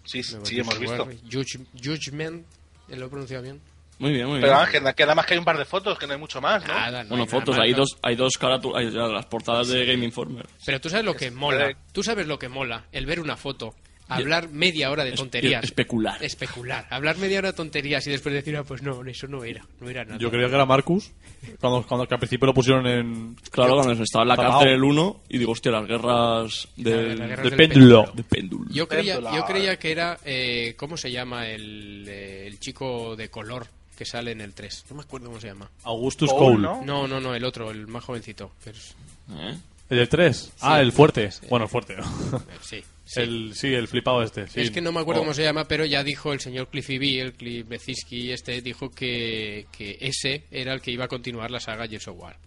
Sí, 0.03 0.21
Nuevo 0.31 0.45
sí, 0.45 0.55
Gears 0.55 0.67
hemos 0.67 0.79
visto. 0.79 1.03
War, 1.05 1.15
Judge- 1.31 1.65
Judgment, 1.81 2.45
¿eh, 2.89 2.97
¿lo 2.97 3.05
he 3.05 3.09
pronunciado 3.09 3.41
bien? 3.43 3.61
Muy 3.99 4.11
bien, 4.11 4.25
muy 4.25 4.39
bien. 4.39 4.41
Pero 4.41 4.57
Ángel, 4.57 4.83
queda 4.95 5.15
más 5.15 5.25
que 5.25 5.33
hay 5.33 5.39
un 5.39 5.45
par 5.45 5.57
de 5.57 5.65
fotos, 5.65 5.97
que 5.97 6.05
no 6.05 6.13
hay 6.13 6.19
mucho 6.19 6.41
más, 6.41 6.65
¿no? 6.67 6.73
Nada, 6.73 7.03
no 7.03 7.09
bueno, 7.09 7.23
hay 7.23 7.27
nada 7.27 7.39
fotos, 7.39 7.57
más, 7.57 7.65
hay 7.65 7.71
¿no? 7.71 7.77
dos, 7.77 7.97
hay 8.01 8.15
dos 8.15 8.33
carátulas, 8.37 8.81
hay 8.81 8.91
ya 8.91 9.07
las 9.07 9.25
portadas 9.25 9.67
de 9.69 9.85
Game 9.85 10.03
Informer. 10.05 10.45
Pero 10.65 10.81
tú 10.81 10.89
sabes 10.89 11.05
lo 11.05 11.15
que 11.15 11.31
mola, 11.31 11.69
eh, 11.69 11.75
tú 11.91 12.03
sabes 12.03 12.27
lo 12.27 12.37
que 12.37 12.49
mola, 12.49 12.85
el 12.91 13.05
ver 13.05 13.19
una 13.19 13.37
foto, 13.37 13.73
hablar 14.07 14.49
media 14.49 14.91
hora 14.91 15.03
de 15.03 15.13
tonterías. 15.13 15.63
especular. 15.63 16.21
Especular, 16.23 16.85
hablar 16.89 17.17
media 17.17 17.39
hora 17.39 17.51
de 17.51 17.57
tonterías 17.57 18.05
y 18.07 18.11
después 18.11 18.33
decir, 18.33 18.55
ah, 18.57 18.63
pues 18.63 18.81
no, 18.81 19.03
eso 19.05 19.27
no 19.27 19.43
era, 19.43 19.65
no 19.79 19.89
era 19.89 20.03
nada. 20.03 20.17
Yo 20.19 20.29
creía 20.29 20.47
que 20.47 20.55
era 20.55 20.65
Marcus, 20.65 21.11
cuando, 21.59 21.83
cuando 21.87 22.07
que 22.07 22.15
al 22.15 22.19
principio 22.19 22.47
lo 22.47 22.53
pusieron 22.53 22.85
en... 22.87 23.35
Claro, 23.51 23.75
cuando 23.75 24.03
estaba 24.03 24.23
en 24.23 24.29
la 24.29 24.35
cárcel 24.37 24.69
el 24.69 24.83
1 24.83 25.21
y 25.29 25.37
digo, 25.37 25.51
hostia, 25.53 25.71
las 25.71 25.87
guerras 25.87 26.67
del, 26.75 27.17
las 27.17 27.29
guerras 27.29 27.49
del 27.49 27.57
del 27.57 27.69
péndulo. 27.69 28.11
de 28.13 28.23
péndulo. 28.23 28.69
Yo 28.71 28.87
creía, 28.87 29.19
yo 29.19 29.45
creía 29.45 29.77
que 29.77 29.91
era, 29.91 30.17
eh, 30.25 30.75
¿cómo 30.77 30.97
se 30.97 31.11
llama 31.11 31.47
el, 31.47 32.05
eh, 32.07 32.47
el 32.47 32.59
chico 32.59 33.15
de 33.15 33.29
color 33.29 33.67
que 33.95 34.05
sale 34.05 34.31
en 34.31 34.41
el 34.41 34.53
3? 34.53 34.85
No 34.89 34.97
me 34.97 35.01
acuerdo 35.03 35.27
cómo 35.27 35.39
se 35.39 35.47
llama. 35.47 35.69
Augustus 35.83 36.31
Cole. 36.31 36.57
¿no? 36.59 36.83
No, 36.83 37.07
no, 37.07 37.19
no, 37.19 37.33
el 37.35 37.43
otro, 37.45 37.71
el 37.71 37.87
más 37.87 38.03
jovencito. 38.03 38.51
que 38.63 38.71
es- 38.71 38.95
¿Eh? 39.31 39.55
¿El 39.89 39.97
del 39.97 40.09
3? 40.09 40.53
Ah, 40.61 40.81
el 40.81 40.91
fuerte. 40.91 41.29
Bueno, 41.49 41.65
el 41.65 41.69
fuerte. 41.69 41.95
¿no? 41.95 42.03
eh, 42.03 42.41
sí, 42.61 42.83
sí. 43.05 43.19
El, 43.21 43.53
sí, 43.55 43.67
el 43.73 43.87
flipado 43.87 44.23
este. 44.23 44.47
sí. 44.47 44.61
Es 44.61 44.71
que 44.71 44.81
no 44.81 44.91
me 44.91 44.99
acuerdo 44.99 45.21
Oh. 45.21 45.23
cómo 45.25 45.33
se 45.33 45.43
llama, 45.43 45.65
pero 45.65 45.85
ya 45.85 46.03
dijo 46.03 46.33
el 46.33 46.39
señor 46.39 46.69
Cliffy 46.69 46.97
B, 46.97 47.19
el 47.21 47.33
Cliff 47.33 47.67
Beziski, 47.67 48.31
este, 48.31 48.61
dijo 48.61 48.89
que, 48.89 49.67
que 49.71 49.97
ese 50.01 50.45
era 50.51 50.73
el 50.73 50.81
que 50.81 50.91
iba 50.91 51.05
a 51.05 51.07
continuar 51.07 51.51
la 51.51 51.59
saga 51.59 51.87
Gears 51.87 52.07
of 52.07 52.17
War. 52.19 52.37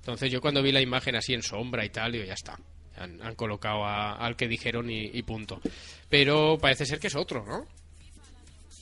Entonces 0.00 0.30
yo 0.32 0.40
cuando 0.40 0.62
vi 0.62 0.72
la 0.72 0.80
imagen 0.80 1.14
así 1.16 1.34
en 1.34 1.42
sombra 1.42 1.84
y 1.84 1.90
tal, 1.90 2.12
digo, 2.12 2.24
ya 2.24 2.34
está. 2.34 2.58
Han, 2.96 3.22
han 3.22 3.36
colocado 3.36 3.84
a- 3.84 4.14
al 4.16 4.34
que 4.34 4.48
dijeron 4.48 4.90
y, 4.90 5.04
y 5.12 5.22
punto. 5.22 5.60
Pero 6.08 6.58
parece 6.60 6.84
ser 6.84 6.98
que 6.98 7.06
es 7.06 7.14
otro, 7.14 7.44
¿no? 7.46 7.64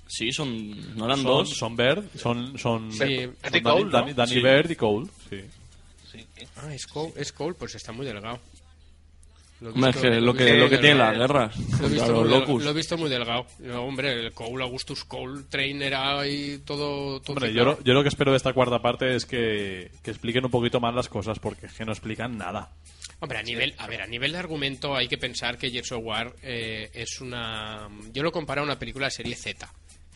Sí, 0.08 0.32
son. 0.32 0.96
No 0.96 1.06
eran 1.06 1.18
Son, 1.18 1.26
dos. 1.26 1.50
son 1.50 1.76
Bird, 1.76 2.04
son, 2.16 2.58
son, 2.58 2.92
Sí, 2.92 2.98
son 2.98 3.36
Danny, 3.42 3.60
Cole, 3.62 3.84
¿no? 3.84 3.90
Danny- 3.90 4.12
Danny 4.14 4.32
Sí. 4.34 4.40
Bird 4.42 4.70
y 4.70 4.76
Cole. 4.76 5.06
Sí. 5.30 5.40
Sí. 6.12 6.26
Ah, 6.56 6.72
es 6.74 6.86
Cole, 6.86 7.12
es 7.16 7.32
Cole, 7.32 7.54
pues 7.58 7.74
está 7.74 7.92
muy 7.92 8.06
delgado. 8.06 8.38
Lo 9.58 9.70
es 9.70 9.96
que 9.96 10.20
lo 10.20 10.34
que, 10.34 10.54
lo 10.58 10.68
delgado. 10.68 10.94
las 10.96 11.16
guerras. 11.18 11.56
Lo 11.80 11.86
he, 11.86 11.90
visto 11.90 12.12
muy 12.12 12.22
del- 12.28 12.40
locus. 12.40 12.62
lo 12.64 12.70
he 12.70 12.74
visto 12.74 12.98
muy 12.98 13.08
delgado. 13.08 13.46
No, 13.60 13.82
hombre, 13.84 14.12
el 14.12 14.32
Cole, 14.32 14.62
Augustus 14.62 15.04
Cole, 15.04 15.44
Trainer 15.48 15.94
ahí, 15.94 16.60
todo... 16.66 17.20
todo 17.22 17.36
Hombre, 17.36 17.54
yo, 17.54 17.64
lo- 17.64 17.82
yo 17.82 17.94
lo 17.94 18.02
que 18.02 18.10
espero 18.10 18.32
de 18.32 18.36
esta 18.36 18.52
cuarta 18.52 18.80
parte 18.80 19.16
es 19.16 19.24
que, 19.24 19.90
que 20.02 20.10
expliquen 20.10 20.44
un 20.44 20.50
poquito 20.50 20.78
más 20.78 20.94
las 20.94 21.08
cosas, 21.08 21.38
porque 21.38 21.66
es 21.66 21.72
que 21.72 21.86
no 21.86 21.92
explican 21.92 22.36
nada. 22.36 22.70
Hombre, 23.20 23.38
a 23.38 23.42
nivel, 23.42 23.74
a 23.78 23.86
ver, 23.86 24.02
a 24.02 24.06
nivel 24.06 24.32
de 24.32 24.38
argumento 24.38 24.94
hay 24.94 25.08
que 25.08 25.16
pensar 25.16 25.56
que 25.56 25.70
Gears 25.70 25.90
of 25.92 26.04
War 26.04 26.34
eh, 26.42 26.90
es 26.92 27.18
una... 27.22 27.88
Yo 28.12 28.22
lo 28.22 28.30
comparo 28.30 28.60
a 28.60 28.64
una 28.64 28.78
película 28.78 29.06
de 29.06 29.12
serie 29.12 29.34
Z, 29.36 29.66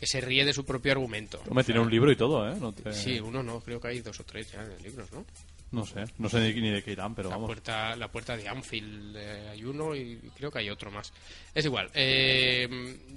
que 0.01 0.07
se 0.07 0.19
ríe 0.23 0.47
de 0.47 0.55
su 0.55 0.65
propio 0.65 0.93
argumento. 0.93 1.43
Hombre, 1.47 1.63
tiene 1.63 1.79
un 1.81 1.91
libro 1.91 2.11
y 2.11 2.17
todo, 2.17 2.49
¿eh? 2.51 2.57
No, 2.59 2.73
te- 2.73 2.91
Sí, 2.91 3.21
uno 3.21 3.43
no, 3.43 3.61
creo 3.61 3.79
que 3.79 3.89
hay 3.89 4.01
dos 4.01 4.19
o 4.19 4.25
tres 4.25 4.51
ya 4.51 4.65
de 4.65 4.81
libros, 4.81 5.13
¿no? 5.13 5.27
no 5.73 5.85
sé, 5.87 6.05
no 6.19 6.29
sé 6.29 6.41
ni, 6.41 6.61
ni 6.63 6.71
de 6.71 6.83
qué 6.83 6.93
irán, 6.93 7.15
pero 7.15 7.29
La 7.29 7.37
vamos. 7.37 7.47
puerta, 7.49 7.95
la 7.95 8.09
puerta 8.11 8.35
de 8.37 8.49
Anfield 8.49 9.15
eh, 9.17 9.49
hay 9.51 9.63
uno 9.63 9.95
y 9.95 10.17
creo 10.37 10.51
que 10.51 10.59
hay 10.61 10.71
otro 10.71 10.91
más. 10.91 11.13
Es 11.55 11.67
igual. 11.67 11.91
eh, 11.95 12.67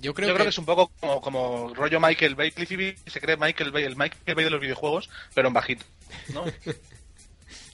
yo 0.01 0.13
creo 0.13 0.27
Yo 0.27 0.33
que... 0.33 0.35
creo 0.35 0.45
que 0.45 0.49
es 0.49 0.57
un 0.59 0.65
poco 0.65 0.91
como, 0.99 1.21
como 1.21 1.73
rollo 1.73 1.99
Michael 2.01 2.35
Bay. 2.35 2.51
Cliffy 2.51 2.75
B 2.75 2.95
se 3.07 3.19
cree 3.21 3.37
Michael 3.37 3.71
Bay, 3.71 3.85
el 3.85 3.95
Michael 3.95 4.35
Bay 4.35 4.43
de 4.43 4.51
los 4.51 4.61
videojuegos, 4.61 5.09
pero 5.33 5.47
en 5.47 5.53
bajito. 5.53 5.85
¿no? 6.33 6.43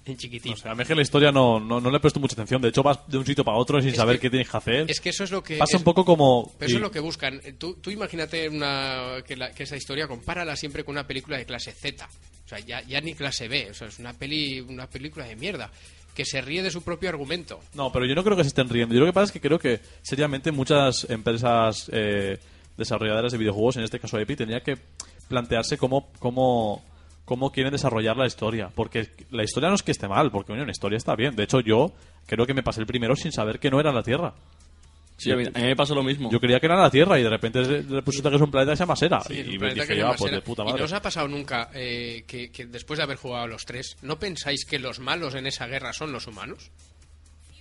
en 0.05 0.17
chiquitín. 0.17 0.53
O 0.53 0.57
sea, 0.57 0.71
a 0.71 0.75
mí 0.75 0.81
es 0.81 0.87
que 0.87 0.95
la 0.95 1.01
historia 1.01 1.31
no, 1.31 1.59
no, 1.59 1.79
no 1.79 1.91
le 1.91 1.99
presto 1.99 2.19
mucha 2.19 2.33
atención. 2.33 2.61
De 2.61 2.69
hecho, 2.69 2.81
vas 2.83 2.99
de 3.07 3.17
un 3.17 3.25
sitio 3.25 3.43
para 3.43 3.57
otro 3.57 3.79
sin 3.81 3.91
Es 3.91 3.95
saber 3.97 4.15
que- 4.17 4.21
qué 4.23 4.29
tienes 4.31 4.49
que 4.49 4.57
hacer. 4.57 4.85
Es 4.89 4.99
que 4.99 5.09
eso 5.09 5.23
es 5.23 5.31
lo 5.31 5.43
que... 5.43 5.57
Pasa 5.57 5.75
es- 5.77 5.81
un 5.81 5.83
poco 5.83 6.03
como... 6.05 6.51
Pero 6.57 6.67
eso 6.67 6.75
y- 6.75 6.77
es 6.77 6.81
lo 6.81 6.91
que 6.91 6.99
buscan. 6.99 7.39
Tú, 7.57 7.75
tú 7.75 7.91
imagínate 7.91 8.49
una, 8.49 9.21
que, 9.27 9.35
la- 9.37 9.51
que 9.51 9.63
esa 9.63 9.75
historia, 9.75 10.07
compárala 10.07 10.55
siempre 10.55 10.83
con 10.83 10.93
una 10.95 11.05
película 11.05 11.37
de 11.37 11.45
clase 11.45 11.71
Z. 11.71 12.07
O 12.45 12.47
sea, 12.49 12.59
ya, 12.59 12.81
ya 12.81 12.99
ni 13.01 13.13
clase 13.13 13.47
B. 13.47 13.69
O 13.69 13.73
sea, 13.73 13.87
es 13.87 13.99
una, 13.99 14.13
peli, 14.13 14.59
una 14.61 14.87
película 14.87 15.25
de 15.25 15.35
mierda. 15.35 15.69
Que 16.15 16.25
se 16.25 16.41
ríe 16.41 16.63
de 16.63 16.71
su 16.71 16.81
propio 16.81 17.07
argumento. 17.09 17.59
No, 17.75 17.91
pero 17.91 18.05
yo 18.05 18.15
no 18.15 18.23
creo 18.23 18.35
que 18.35 18.43
se 18.43 18.49
estén 18.49 18.67
riendo. 18.67 18.93
Yo 18.95 19.01
lo 19.01 19.05
que 19.05 19.13
pasa 19.13 19.25
es 19.25 19.31
que 19.31 19.39
creo 19.39 19.59
que, 19.59 19.79
seriamente, 20.01 20.51
muchas 20.51 21.07
empresas 21.09 21.89
eh, 21.93 22.39
desarrolladoras 22.75 23.31
de 23.31 23.37
videojuegos, 23.37 23.77
en 23.77 23.83
este 23.83 23.99
caso 23.99 24.17
Epic, 24.17 24.37
tendría 24.39 24.61
que 24.61 24.77
plantearse 25.29 25.77
cómo, 25.77 26.09
cómo, 26.19 26.83
cómo 27.29 27.51
quieren 27.51 27.71
desarrollar 27.71 28.17
la 28.17 28.25
historia. 28.25 28.71
Porque 28.73 29.07
la 29.29 29.43
historia 29.43 29.69
no 29.69 29.75
es 29.75 29.83
que 29.83 29.91
esté 29.91 30.07
mal, 30.07 30.31
porque 30.31 30.51
bueno, 30.51 30.65
la 30.65 30.71
historia 30.71 30.97
está 30.97 31.15
bien. 31.15 31.35
De 31.35 31.43
hecho, 31.43 31.59
yo 31.59 31.93
creo 32.25 32.47
que 32.47 32.55
me 32.55 32.63
pasé 32.63 32.81
el 32.81 32.87
primero 32.87 33.15
sin 33.15 33.31
saber 33.31 33.59
que 33.59 33.69
no 33.69 33.79
era 33.79 33.93
la 33.93 34.01
Tierra. 34.01 34.33
Sí, 35.15 35.31
a 35.31 35.35
mí, 35.35 35.43
a 35.45 35.59
mí 35.59 35.65
me 35.67 35.75
pasó 35.75 35.93
lo 35.93 36.01
mismo. 36.01 36.31
Yo 36.31 36.39
creía 36.39 36.59
que 36.59 36.65
era 36.65 36.75
la 36.75 36.89
Tierra 36.89 37.19
y 37.19 37.23
de 37.23 37.29
repente 37.29 37.61
resulta 37.61 38.31
que 38.31 38.37
es 38.37 38.41
un 38.41 38.49
planeta 38.49 38.71
que 38.71 38.77
se 38.77 38.83
llama 38.83 38.95
Sera. 38.95 39.21
Sí, 39.21 39.35
y 39.35 39.55
y 39.55 39.59
me 39.59 39.75
dije, 39.75 39.95
ya, 39.95 40.11
pues 40.13 40.31
de 40.31 40.41
puta 40.41 40.63
¿Y 40.63 40.65
madre. 40.65 40.79
no 40.79 40.85
os 40.85 40.93
ha 40.93 41.01
pasado 41.03 41.27
nunca 41.27 41.69
eh, 41.75 42.23
que, 42.25 42.49
que 42.49 42.65
después 42.65 42.97
de 42.97 43.03
haber 43.03 43.17
jugado 43.17 43.43
a 43.43 43.47
los 43.47 43.63
tres, 43.63 43.95
¿no 44.01 44.17
pensáis 44.17 44.65
que 44.65 44.79
los 44.79 44.99
malos 44.99 45.35
en 45.35 45.45
esa 45.45 45.67
guerra 45.67 45.93
son 45.93 46.11
los 46.11 46.25
humanos? 46.25 46.71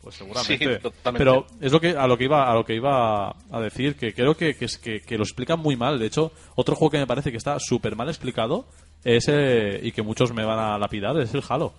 Pues 0.01 0.15
seguramente. 0.15 0.57
Sí, 0.57 0.81
totalmente. 0.81 1.19
Pero 1.19 1.47
es 1.61 1.73
lo 1.73 1.81
que 1.81 1.91
a 1.91 2.07
lo 2.07 2.17
que 2.17 2.25
iba 2.25 2.51
a 2.51 2.55
lo 2.55 2.65
que 2.65 2.75
iba 2.75 3.29
a 3.29 3.61
decir 3.61 3.97
que 3.97 4.15
creo 4.15 4.35
que, 4.35 4.55
que, 4.55 4.65
es, 4.65 4.79
que, 4.79 5.03
que 5.03 5.19
lo 5.19 5.25
explican 5.25 5.59
muy 5.59 5.77
mal. 5.77 5.99
De 5.99 6.07
hecho, 6.07 6.33
otro 6.55 6.75
juego 6.75 6.93
que 6.93 6.99
me 6.99 7.07
parece 7.07 7.31
que 7.31 7.37
está 7.37 7.59
súper 7.59 7.97
mal 7.97 8.09
explicado 8.09 8.67
es 9.17 9.27
eh, 9.29 9.81
y 9.83 9.93
que 9.93 10.03
muchos 10.03 10.33
me 10.33 10.45
van 10.45 10.59
a 10.59 10.79
lapidar 10.79 11.19
es 11.21 11.33
el 11.35 11.43
Halo. 11.49 11.73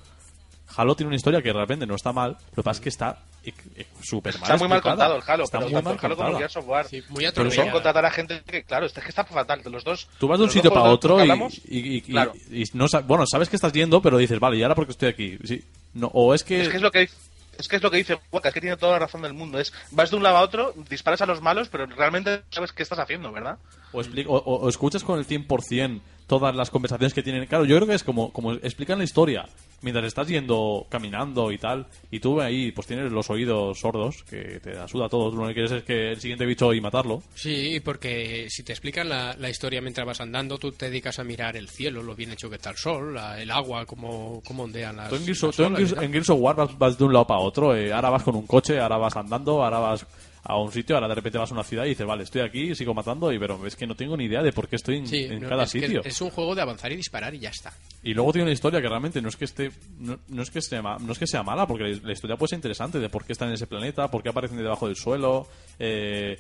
Halo 0.76 0.96
tiene 0.96 1.08
una 1.08 1.16
historia 1.16 1.42
que 1.42 1.52
realmente 1.52 1.86
no 1.88 1.96
está 1.96 2.14
mal, 2.14 2.32
lo 2.52 2.56
que 2.56 2.64
pasa 2.64 2.78
es 2.78 2.82
que 2.84 2.90
está 2.90 3.18
eh, 3.44 3.52
eh, 3.76 3.86
súper 4.02 4.34
mal 4.36 4.44
Está 4.44 4.58
muy 4.58 4.68
mal 4.68 4.82
contado 4.82 5.16
el 5.16 5.24
Halo, 5.26 5.44
Está 5.44 5.58
pero 5.60 5.70
muy 5.70 5.74
tanto 5.82 5.90
mal 5.90 5.96
el 5.98 6.06
Halo 6.06 6.16
como 6.16 6.38
el 6.38 6.70
War. 6.70 6.86
Sí, 6.88 7.04
muy 7.10 7.26
Pero 7.34 7.52
son 7.52 7.70
contratar 7.72 8.06
a 8.06 8.12
gente 8.12 8.42
que, 8.46 8.64
claro, 8.64 8.86
este 8.86 9.00
es 9.00 9.04
que 9.06 9.10
está 9.10 9.24
fatal. 9.24 9.64
De 9.64 9.70
los 9.72 9.84
dos. 9.84 10.08
Tú 10.20 10.28
vas 10.28 10.38
de 10.38 10.46
un 10.46 10.52
sitio 10.52 10.72
para 10.72 10.86
otro 10.90 11.18
y, 11.18 11.22
hablamos, 11.22 11.60
y- 11.66 12.02
claro. 12.02 12.34
y 12.52 12.64
no 12.74 12.86
bueno, 13.06 13.26
sabes 13.26 13.50
que 13.50 13.56
estás 13.56 13.74
yendo, 13.74 14.02
pero 14.02 14.18
dices, 14.18 14.40
vale, 14.40 14.58
¿y 14.58 14.64
ahora 14.64 14.76
porque 14.76 14.92
estoy 14.92 15.10
aquí? 15.10 15.38
Sí. 15.44 15.64
No, 15.96 16.08
o 16.14 16.34
es 16.36 16.44
que... 16.44 16.62
Es 16.62 16.70
que 16.70 16.76
es 16.78 16.82
lo 16.84 16.92
que 16.92 17.00
dice. 17.00 17.16
Es 17.58 17.68
que 17.68 17.76
es 17.76 17.84
lo 17.84 17.92
que 17.92 17.98
dice 17.98 18.18
Waka, 18.32 18.48
es 18.50 18.54
que 18.54 18.62
tiene 18.62 18.78
toda 18.78 18.94
la 18.94 19.00
razón 19.00 19.22
del 19.22 19.34
mundo. 19.34 19.60
Es 19.60 19.74
vas 19.92 20.10
de 20.12 20.16
un 20.16 20.24
lado 20.24 20.38
a 20.38 20.42
otro, 20.42 20.74
disparas 20.90 21.22
a 21.22 21.26
los 21.26 21.42
malos, 21.42 21.68
pero 21.68 21.86
realmente 21.88 22.38
no 22.38 22.44
sabes 22.52 22.72
qué 22.72 22.84
estás 22.84 23.00
haciendo, 23.00 23.34
¿verdad? 23.34 23.58
O, 23.92 24.00
expli- 24.02 24.26
o- 24.26 24.38
o- 24.38 24.60
o 24.62 24.70
escuchas 24.70 25.04
con 25.04 25.20
el 25.20 25.26
100% 25.28 26.00
todas 26.30 26.56
las 26.56 26.70
conversaciones 26.70 27.14
que 27.14 27.24
tienen. 27.24 27.46
Claro, 27.48 27.66
yo 27.66 27.76
creo 27.76 27.88
que 27.90 27.96
es 27.96 28.04
como, 28.06 28.32
como 28.32 28.54
explican 28.54 29.00
la 29.00 29.04
historia 29.04 29.46
mientras 29.82 30.06
estás 30.06 30.28
yendo 30.28 30.86
caminando 30.90 31.52
y 31.54 31.58
tal, 31.58 31.88
y 32.12 32.20
tú 32.20 32.40
ahí 32.42 32.72
pues 32.74 32.86
tienes 32.86 33.12
los 33.14 33.30
oídos 33.30 33.80
sordos, 33.80 34.24
que 34.30 34.60
te 34.62 34.78
asuda 34.78 35.08
todo. 35.10 35.32
Tú 35.32 35.38
lo 35.38 35.48
que 35.48 35.54
quieres 35.54 35.72
es 35.72 35.84
que 35.84 36.12
el 36.12 36.20
siguiente 36.22 36.46
bicho 36.46 36.74
y 36.74 36.82
matarlo. 36.82 37.24
Sí, 37.34 37.80
porque 37.84 38.48
si 38.50 38.64
te 38.64 38.74
explican 38.74 39.10
la, 39.10 39.36
la 39.38 39.50
historia 39.50 39.82
mientras 39.82 40.06
vas 40.06 40.22
andando, 40.22 40.58
tú 40.58 40.72
te 40.74 40.90
dedicas 40.90 41.18
a 41.20 41.24
mirar 41.24 41.56
el 41.58 41.70
cielo, 41.70 42.04
lo 42.04 42.14
bien 42.16 42.32
hecho 42.32 42.50
que 42.50 42.58
está 42.58 42.70
el 42.72 42.78
sol, 42.78 43.16
la- 43.16 43.42
el 43.42 43.50
agua, 43.52 43.86
cómo, 43.86 44.42
cómo 44.46 44.64
ondean 44.64 44.98
las, 44.98 45.10
Tú 45.10 45.16
en 45.16 45.24
Gears, 45.26 45.42
las 45.44 45.50
of- 45.50 45.56
tú 45.56 45.64
en 45.64 45.68
olas 45.76 45.80
y 45.82 45.84
Gears- 45.86 45.96
tal. 45.96 46.04
en 46.04 46.12
Gears 46.12 46.30
of 46.30 46.40
War 46.42 46.56
vas, 46.56 46.78
vas 46.78 46.98
de 46.98 47.04
un 47.06 47.14
lado 47.14 47.28
para 47.28 47.40
otro. 47.40 47.76
eh, 47.76 47.92
ahora 47.94 48.10
vas 48.10 48.24
con 48.24 48.36
un 48.36 48.46
coche, 48.46 48.80
ahora 48.80 48.98
vas 48.98 49.16
andando, 49.16 49.64
ahora 49.64 49.80
vas 49.80 50.06
a 50.44 50.58
un 50.58 50.72
sitio, 50.72 50.96
ahora 50.96 51.08
de 51.08 51.16
repente 51.16 51.38
vas 51.38 51.52
a 51.52 51.54
una 51.54 51.64
ciudad 51.64 51.86
y 51.86 51.90
dices, 51.90 52.06
vale, 52.08 52.24
estoy 52.24 52.42
aquí, 52.42 52.74
sigo 52.76 52.94
matando, 52.94 53.32
y 53.32 53.40
pero 53.40 53.66
es 53.66 53.76
que 53.76 53.86
no 53.86 53.96
tengo 53.96 54.16
ni 54.16 54.26
idea 54.26 54.42
de 54.42 54.52
por 54.54 54.68
qué 54.68 54.78
estoy 54.78 54.98
en, 54.98 55.08
Sí, 55.08 55.26
en 55.26 55.42
no, 55.42 55.50
cada 55.50 55.64
es 55.64 55.70
sitio. 55.72 56.02
es 56.04 56.22
un 56.22 56.30
juego 56.30 56.56
de 56.56 56.62
avanzar 56.62 56.92
y 56.92 56.96
disparar 56.96 57.34
y 57.36 57.40
ya 57.40 57.50
está. 57.50 57.74
Y 58.04 58.14
luego 58.14 58.32
tiene 58.32 58.44
una 58.44 58.54
historia 58.54 58.82
que 58.82 58.88
realmente 58.88 59.22
no 59.22 59.30
es 59.30 59.36
que 59.36 59.46
esté 59.46 59.72
no, 60.00 60.20
no 60.30 60.42
es 60.42 60.50
que 60.50 60.62
sea 60.62 60.82
no 60.82 61.12
es 61.12 61.20
que 61.20 61.28
sea 61.28 61.44
mala 61.44 61.68
porque 61.68 61.84
la, 61.84 62.00
la 62.04 62.14
historia 62.14 62.38
puede 62.38 62.50
ser 62.50 62.58
interesante 62.58 63.00
de 63.00 63.10
por 63.10 63.26
qué 63.26 63.34
están 63.34 63.50
en 63.50 63.56
ese 63.56 63.68
planeta, 63.68 64.10
por 64.10 64.24
qué 64.24 64.30
aparecen 64.30 64.58
debajo 64.58 64.88
del 64.88 64.96
suelo, 64.96 65.48
eh, 65.78 66.38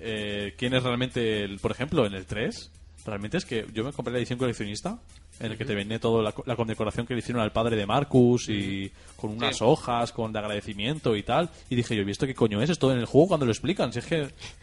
eh, 0.00 0.54
quién 0.56 0.74
es 0.74 0.82
realmente 0.82 1.42
el, 1.44 1.58
por 1.58 1.72
ejemplo, 1.72 2.06
en 2.06 2.14
el 2.14 2.26
3, 2.26 2.70
realmente 3.08 3.36
es 3.38 3.44
que 3.44 3.66
yo 3.72 3.84
me 3.84 3.92
compré 3.92 4.12
la 4.12 4.18
edición 4.18 4.38
coleccionista 4.38 4.98
en 5.40 5.52
el 5.52 5.58
que 5.58 5.64
te 5.64 5.74
venía 5.74 5.98
toda 5.98 6.22
la, 6.22 6.32
co- 6.32 6.42
la 6.46 6.56
condecoración 6.56 7.06
que 7.06 7.14
le 7.14 7.20
hicieron 7.20 7.42
al 7.42 7.52
padre 7.52 7.76
de 7.76 7.86
Marcus 7.86 8.48
y 8.48 8.90
con 9.16 9.30
unas 9.30 9.56
Sí. 9.58 9.64
hojas, 9.64 10.12
con 10.12 10.32
de 10.32 10.38
agradecimiento 10.38 11.14
y 11.16 11.22
tal. 11.22 11.48
Y 11.70 11.76
dije 11.76 11.94
yo, 11.96 12.02
¿y 12.02 12.10
esto 12.10 12.26
qué 12.26 12.34
coño 12.34 12.60
es? 12.62 12.70
Esto 12.70 12.92
en 12.92 12.98
el 12.98 13.06
juego 13.06 13.28
cuando 13.28 13.46
lo 13.46 13.52
explican. 13.52 13.92
Si 13.92 13.98
es 14.00 14.06
que 14.06 14.16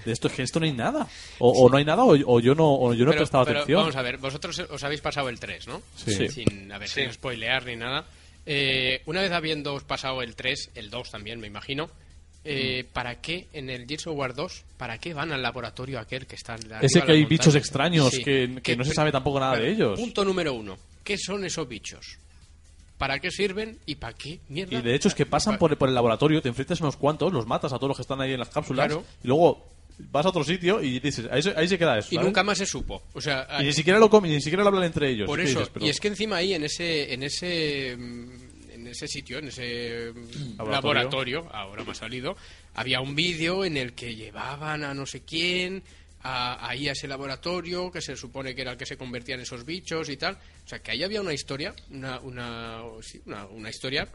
de 0.05 0.11
esto 0.11 0.27
es 0.27 0.33
que 0.33 0.43
esto 0.43 0.59
no 0.59 0.65
hay 0.65 0.73
nada. 0.73 1.07
O, 1.39 1.49
o 1.49 1.69
no 1.69 1.77
hay 1.77 1.85
nada 1.85 2.03
o, 2.03 2.09
o 2.25 2.39
yo 2.39 2.55
no, 2.55 2.73
o 2.75 2.93
yo 2.93 3.05
no 3.05 3.11
he 3.11 3.15
prestado 3.17 3.45
pero 3.45 3.59
atención. 3.59 3.81
Vamos 3.81 3.95
a 3.95 4.01
ver, 4.01 4.17
vosotros 4.17 4.59
os 4.69 4.83
habéis 4.83 5.01
pasado 5.01 5.29
el 5.29 5.39
3, 5.39 5.67
¿no? 5.67 5.81
Sí. 5.95 6.27
Sin, 6.29 6.71
a 6.71 6.77
ver, 6.77 6.87
Sí. 6.89 7.01
sin 7.01 7.13
spoilear 7.13 7.65
ni 7.65 7.75
nada. 7.75 8.05
Eh, 8.45 9.01
una 9.05 9.21
vez 9.21 9.31
habiendo 9.31 9.75
pasado 9.79 10.21
el 10.21 10.35
3, 10.35 10.71
el 10.75 10.89
2 10.89 11.09
también, 11.11 11.39
me 11.39 11.47
imagino, 11.47 11.89
eh. 12.45 12.85
¿para 12.93 13.19
qué 13.21 13.47
en 13.53 13.69
el 13.69 13.85
Gears 13.87 14.07
of 14.07 14.15
War 14.17 14.33
2, 14.33 14.63
para 14.77 14.97
qué 14.97 15.13
van 15.13 15.31
al 15.31 15.41
laboratorio 15.41 15.99
aquel 15.99 16.25
que 16.27 16.35
está 16.35 16.55
en 16.55 16.69
la 16.69 16.79
Ese 16.79 17.01
que 17.01 17.11
hay 17.11 17.25
bichos 17.25 17.55
extraños 17.55 18.11
Sí. 18.11 18.23
que, 18.23 18.49
que 18.55 18.61
¿Qué- 18.61 18.75
no 18.77 18.83
se 18.83 18.93
sabe 18.93 19.11
tampoco 19.11 19.39
nada 19.39 19.57
de 19.57 19.69
ellos. 19.71 19.99
Punto 19.99 20.23
número 20.23 20.53
uno. 20.53 20.77
¿Qué 21.03 21.17
son 21.17 21.43
esos 21.45 21.67
bichos? 21.67 22.17
¿Para 22.97 23.19
qué 23.19 23.29
sirven 23.29 23.77
y 23.85 23.95
para 23.95 24.13
qué 24.15 24.39
mierda? 24.47 24.77
Y 24.79 24.81
de 24.81 24.95
hecho 24.95 25.09
es 25.09 25.15
que 25.15 25.25
pasan 25.25 25.57
por, 25.57 25.77
por 25.77 25.89
el 25.89 25.95
laboratorio, 25.95 26.41
te 26.41 26.47
enfrentas 26.49 26.79
a 26.79 26.83
unos 26.85 26.95
cuantos, 26.95 27.33
los 27.33 27.45
matas 27.45 27.73
a 27.73 27.75
todos 27.75 27.89
los 27.89 27.97
que 27.97 28.01
están 28.03 28.21
ahí 28.21 28.31
en 28.31 28.39
las 28.39 28.49
cápsulas, 28.49 28.87
Claro. 28.87 29.03
y 29.23 29.27
luego 29.27 29.67
vas 30.11 30.25
a 30.25 30.29
otro 30.29 30.43
sitio 30.45 30.81
y 30.81 30.99
dices, 30.99 31.25
ahí 31.31 31.41
se, 31.41 31.53
ahí 31.57 31.67
se 31.67 31.77
queda 31.77 31.97
eso. 31.97 32.07
Y 32.11 32.15
¿sabes? 32.15 32.25
nunca 32.25 32.43
más 32.43 32.57
se 32.57 32.65
supo. 32.65 33.03
O 33.13 33.19
sea, 33.19 33.47
Y 33.59 33.65
ni 33.65 33.73
siquiera 33.73 33.99
lo 33.99 34.09
comen, 34.09 34.31
ni 34.31 34.41
siquiera 34.41 34.63
lo 34.63 34.69
hablan 34.69 34.85
entre 34.85 35.09
ellos. 35.09 35.25
Por 35.27 35.39
¿Qué 35.39 35.45
eso, 35.45 35.59
dices? 35.59 35.71
Pero- 35.73 35.85
y 35.85 35.89
es 35.89 35.99
que 35.99 36.07
encima 36.07 36.37
ahí 36.37 36.53
en 36.53 36.63
ese, 36.63 37.13
en 37.13 37.23
ese, 37.23 37.95
mm, 37.97 38.29
ese 38.95 39.07
sitio, 39.07 39.39
en 39.39 39.47
ese 39.49 40.11
mm, 40.13 40.57
Laboratorio. 40.57 40.71
laboratorio, 40.71 41.47
ahora 41.51 41.83
me 41.83 41.91
ha 41.91 41.95
salido, 41.95 42.35
había 42.73 43.01
un 43.01 43.15
vídeo 43.15 43.63
en 43.65 43.77
el 43.77 43.93
que 43.93 44.15
llevaban 44.15 44.83
a 44.83 44.93
no 44.93 45.05
sé 45.05 45.21
quién 45.21 45.83
a, 46.23 46.67
ahí 46.67 46.87
a 46.89 46.93
ese 46.93 47.07
laboratorio 47.07 47.91
que 47.91 48.01
se 48.01 48.15
supone 48.15 48.55
que 48.55 48.61
era 48.61 48.71
el 48.71 48.77
que 48.77 48.85
se 48.85 48.97
convertían 48.97 49.39
esos 49.39 49.65
bichos 49.65 50.09
y 50.09 50.17
tal. 50.17 50.35
O 50.35 50.67
sea, 50.67 50.79
que 50.79 50.91
ahí 50.91 51.03
había 51.03 51.21
una 51.21 51.33
historia, 51.33 51.73
una, 51.91 52.19
una, 52.19 52.81
sí, 53.01 53.21
una, 53.25 53.45
una 53.45 53.69
historia 53.69 54.07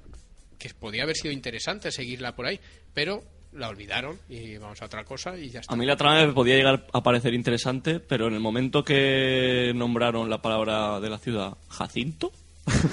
que 0.58 0.68
podía 0.74 1.04
haber 1.04 1.16
sido 1.16 1.32
interesante 1.32 1.90
seguirla 1.90 2.34
por 2.34 2.46
ahí, 2.46 2.60
pero 2.92 3.22
la 3.52 3.68
olvidaron 3.68 4.18
y 4.28 4.56
vamos 4.58 4.80
a 4.82 4.86
otra 4.86 5.04
cosa 5.04 5.36
y 5.38 5.50
ya 5.50 5.60
está. 5.60 5.72
A 5.72 5.76
mí 5.76 5.86
la 5.86 5.96
trama 5.96 6.26
me 6.26 6.32
podía 6.32 6.56
llegar 6.56 6.86
a 6.92 7.02
parecer 7.02 7.34
interesante, 7.34 7.98
pero 8.00 8.28
en 8.28 8.34
el 8.34 8.40
momento 8.40 8.84
que 8.84 9.72
nombraron 9.74 10.30
la 10.30 10.40
palabra 10.42 11.00
de 11.00 11.10
la 11.10 11.18
ciudad 11.18 11.56
Jacinto, 11.68 12.32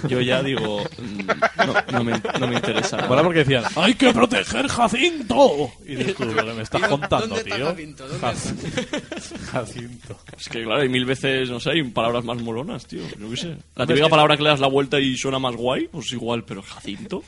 yo 0.07 0.21
ya 0.21 0.41
digo, 0.43 0.83
mm, 0.97 1.65
no, 1.65 1.73
no 1.91 2.03
me, 2.03 2.21
no 2.39 2.47
me 2.47 2.55
interesa. 2.55 3.05
Mola 3.07 3.23
porque 3.23 3.39
decían, 3.39 3.63
¡hay 3.75 3.93
que 3.95 4.13
proteger 4.13 4.67
Jacinto! 4.67 5.71
Y 5.85 5.95
que 6.13 6.25
me 6.25 6.61
estás 6.63 6.81
Tío, 6.81 6.89
contando, 6.89 7.27
¿dónde 7.35 7.41
está 7.41 7.55
tío. 7.55 7.65
Jacinto? 7.67 8.07
¿Dónde 8.07 8.27
Jac- 8.27 9.39
Jacinto. 9.51 10.19
Es 10.37 10.49
que 10.49 10.63
claro, 10.63 10.81
hay 10.81 10.89
mil 10.89 11.05
veces, 11.05 11.49
no 11.49 11.59
sé, 11.59 11.71
hay 11.71 11.83
palabras 11.83 12.23
más 12.23 12.41
molonas, 12.41 12.85
tío. 12.85 13.01
Yo 13.19 13.29
qué 13.29 13.37
sé. 13.37 13.55
La 13.75 13.85
típica 13.85 14.09
palabra 14.09 14.37
que 14.37 14.43
le 14.43 14.49
das 14.49 14.59
la 14.59 14.67
vuelta 14.67 14.99
y 14.99 15.15
suena 15.17 15.39
más 15.39 15.55
guay, 15.55 15.87
pues 15.87 16.11
igual, 16.13 16.43
pero 16.43 16.61
Jacinto. 16.61 17.23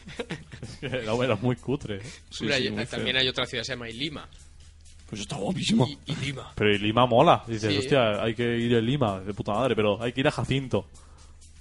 Era, 0.82 1.14
era 1.14 1.36
muy 1.36 1.56
cutre. 1.56 1.98
¿eh? 1.98 2.02
Sí, 2.30 2.44
Hombre, 2.44 2.58
sí, 2.58 2.64
hay- 2.68 2.72
muy 2.72 2.86
también 2.86 3.16
feo. 3.16 3.22
hay 3.22 3.28
otra 3.30 3.46
ciudad 3.46 3.62
que 3.62 3.66
se 3.66 3.74
llama 3.74 3.88
Lima. 3.88 4.28
Pues 5.10 5.22
está 5.22 5.38
guapísimo. 5.38 5.88
Y, 5.88 5.98
y 6.12 6.16
Lima. 6.18 6.52
Pero 6.56 6.74
y 6.74 6.78
Lima 6.78 7.06
mola. 7.08 7.44
Dices, 7.48 7.72
Sí. 7.74 7.80
hostia, 7.80 8.22
hay 8.22 8.36
que 8.36 8.58
ir 8.58 8.76
a 8.76 8.80
Lima, 8.82 9.20
de 9.22 9.34
puta 9.34 9.54
madre, 9.54 9.76
pero 9.76 10.02
hay 10.02 10.14
que 10.14 10.20
ir 10.22 10.28
a 10.28 10.32
Jacinto. 10.32 10.86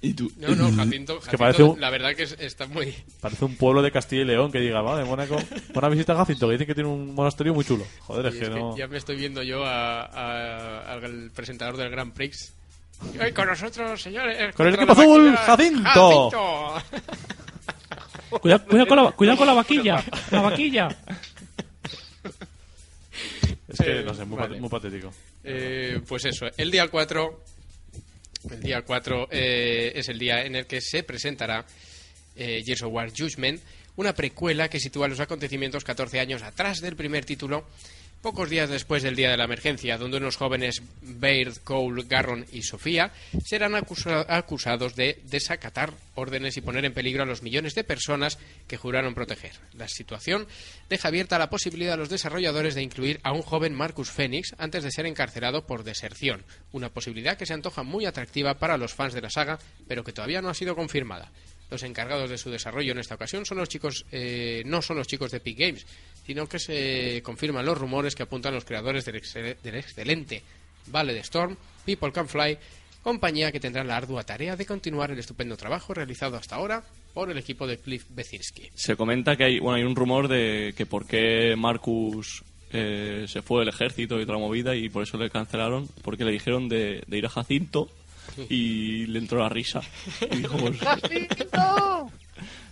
Y 0.00 0.14
tú... 0.14 0.30
No, 0.36 0.48
no, 0.54 0.70
Jacinto, 0.76 1.16
Jacinto, 1.20 1.38
parece 1.38 1.62
un- 1.64 1.80
la 1.80 1.90
verdad 1.90 2.14
que 2.14 2.22
es- 2.22 2.36
está 2.38 2.66
muy... 2.66 2.94
Parece 3.20 3.44
un 3.44 3.56
pueblo 3.56 3.82
de 3.82 3.90
Castilla 3.90 4.22
y 4.22 4.24
León 4.26 4.52
que 4.52 4.60
diga, 4.60 4.80
va, 4.80 4.96
de 4.98 5.04
Mónaco. 5.04 5.36
Buena 5.74 5.88
visita 5.88 6.12
a 6.12 6.16
Jacinto, 6.18 6.46
que 6.46 6.52
dicen 6.52 6.66
que 6.68 6.74
tiene 6.74 6.88
un 6.88 7.14
monasterio 7.14 7.52
muy 7.54 7.64
chulo. 7.64 7.84
Joder, 8.02 8.26
es 8.26 8.34
que 8.36 8.42
es 8.44 8.48
que 8.50 8.54
no. 8.54 8.76
ya 8.76 8.86
me 8.86 8.96
estoy 8.98 9.16
viendo 9.16 9.42
yo 9.42 9.64
a- 9.64 10.02
a- 10.04 10.92
al 10.92 11.30
presentador 11.34 11.76
del 11.76 11.90
Grand 11.90 12.12
Prix. 12.12 12.52
Hoy 13.20 13.32
con 13.32 13.46
nosotros, 13.46 14.00
señores. 14.02 14.54
Con 14.54 14.66
el 14.68 14.74
equipo 14.74 14.92
azul, 14.92 15.34
Jacinto. 15.36 16.30
Jacinto. 16.30 16.82
Cuidado, 18.40 18.64
cuidado 18.66 18.86
con 18.88 18.96
la, 19.04 19.10
cuidado 19.12 19.38
con 19.38 19.46
la 19.46 19.54
vaquilla. 19.54 20.04
La 20.30 20.40
vaquilla. 20.42 20.88
Es 23.68 23.78
que, 23.78 24.00
Eh, 24.00 24.04
no 24.04 24.14
sé, 24.14 24.24
muy, 24.24 24.36
vale. 24.38 24.50
pat- 24.54 24.60
muy 24.60 24.68
patético. 24.70 25.12
Eh, 25.44 26.00
pues 26.06 26.24
eso, 26.24 26.46
el 26.56 26.70
día 26.70 26.88
4, 26.88 27.40
el 28.50 28.60
día 28.60 28.82
4 28.82 29.28
eh, 29.30 29.92
es 29.94 30.08
el 30.08 30.18
día 30.18 30.44
en 30.44 30.56
el 30.56 30.66
que 30.66 30.80
se 30.80 31.02
presentará 31.02 31.64
eh, 32.36 32.62
Gears 32.64 32.82
War 32.82 33.10
Judgment, 33.10 33.60
una 33.96 34.14
precuela 34.14 34.68
que 34.68 34.80
sitúa 34.80 35.08
los 35.08 35.20
acontecimientos 35.20 35.84
14 35.84 36.20
años 36.20 36.42
atrás 36.42 36.80
del 36.80 36.96
primer 36.96 37.24
título, 37.24 37.66
pocos 38.22 38.50
días 38.50 38.68
después 38.68 39.02
del 39.02 39.14
día 39.16 39.30
de 39.30 39.36
la 39.36 39.44
emergencia, 39.44 39.96
donde 39.96 40.16
unos 40.18 40.36
jóvenes 40.36 40.82
Baird, 41.02 41.58
Cole, 41.64 42.04
Garron 42.08 42.44
y 42.52 42.62
Sofía 42.62 43.12
serán 43.44 43.74
acusa- 43.74 44.26
acusados 44.28 44.96
de 44.96 45.20
desacatar 45.24 45.92
órdenes 46.14 46.56
y 46.56 46.60
poner 46.60 46.84
en 46.84 46.92
peligro 46.92 47.22
a 47.22 47.26
los 47.26 47.42
millones 47.42 47.74
de 47.74 47.84
personas 47.84 48.38
que 48.66 48.76
juraron 48.76 49.14
proteger. 49.14 49.52
La 49.74 49.88
situación 49.88 50.46
deja 50.90 51.08
abierta 51.08 51.38
la 51.38 51.48
posibilidad 51.50 51.94
a 51.94 51.96
los 51.96 52.08
desarrolladores 52.10 52.74
de 52.74 52.82
incluir 52.82 53.20
a 53.22 53.32
un 53.32 53.42
joven 53.42 53.74
Marcus 53.74 54.10
Phoenix 54.10 54.54
antes 54.58 54.82
de 54.82 54.90
ser 54.90 55.06
encarcelado 55.06 55.66
por 55.66 55.84
deserción, 55.84 56.44
una 56.72 56.88
posibilidad 56.90 57.36
que 57.38 57.46
se 57.46 57.54
antoja 57.54 57.82
muy 57.84 58.04
atractiva 58.04 58.58
para 58.58 58.76
los 58.76 58.94
fans 58.94 59.14
de 59.14 59.22
la 59.22 59.30
saga, 59.30 59.58
pero 59.86 60.02
que 60.04 60.12
todavía 60.12 60.42
no 60.42 60.48
ha 60.48 60.54
sido 60.54 60.74
confirmada. 60.74 61.30
Los 61.70 61.82
encargados 61.82 62.30
de 62.30 62.38
su 62.38 62.50
desarrollo 62.50 62.92
en 62.92 62.98
esta 62.98 63.14
ocasión 63.14 63.44
son 63.44 63.58
los 63.58 63.68
chicos, 63.68 64.06
eh, 64.10 64.62
no 64.64 64.80
son 64.80 64.96
los 64.96 65.06
chicos 65.06 65.30
de 65.30 65.36
Epic 65.36 65.58
Games, 65.58 65.86
sino 66.26 66.48
que 66.48 66.58
se 66.58 67.20
confirman 67.22 67.66
los 67.66 67.76
rumores 67.76 68.14
que 68.14 68.22
apuntan 68.22 68.54
los 68.54 68.64
creadores 68.64 69.04
del, 69.04 69.20
del 69.62 69.74
excelente 69.74 70.42
Vale 70.86 71.12
de 71.12 71.20
Storm, 71.20 71.56
People 71.84 72.12
Can 72.12 72.28
Fly, 72.28 72.56
compañía 73.02 73.52
que 73.52 73.60
tendrá 73.60 73.84
la 73.84 73.96
ardua 73.96 74.24
tarea 74.24 74.56
de 74.56 74.66
continuar 74.66 75.10
el 75.10 75.18
estupendo 75.18 75.56
trabajo 75.56 75.94
realizado 75.94 76.36
hasta 76.36 76.56
ahora 76.56 76.82
por 77.12 77.30
el 77.30 77.38
equipo 77.38 77.66
de 77.66 77.78
Cliff 77.78 78.06
Bezinski. 78.10 78.70
Se 78.74 78.96
comenta 78.96 79.36
que 79.36 79.44
hay, 79.44 79.58
bueno, 79.58 79.76
hay 79.76 79.82
un 79.82 79.96
rumor 79.96 80.28
de 80.28 80.72
que 80.76 80.86
por 80.86 81.06
qué 81.06 81.54
Marcus 81.56 82.44
eh, 82.72 83.26
se 83.28 83.42
fue 83.42 83.60
del 83.60 83.68
ejército 83.68 84.18
y 84.18 84.22
otra 84.22 84.38
movida 84.38 84.74
y 84.74 84.88
por 84.88 85.02
eso 85.02 85.18
le 85.18 85.30
cancelaron, 85.30 85.88
porque 86.02 86.24
le 86.24 86.32
dijeron 86.32 86.68
de 86.68 87.04
ir 87.10 87.26
a 87.26 87.30
Jacinto 87.30 87.88
y 88.48 89.06
le 89.06 89.18
entró 89.18 89.38
la 89.38 89.48
risa. 89.48 89.80
Y 90.30 90.36
dijo, 90.36 90.56
pues, 90.56 90.78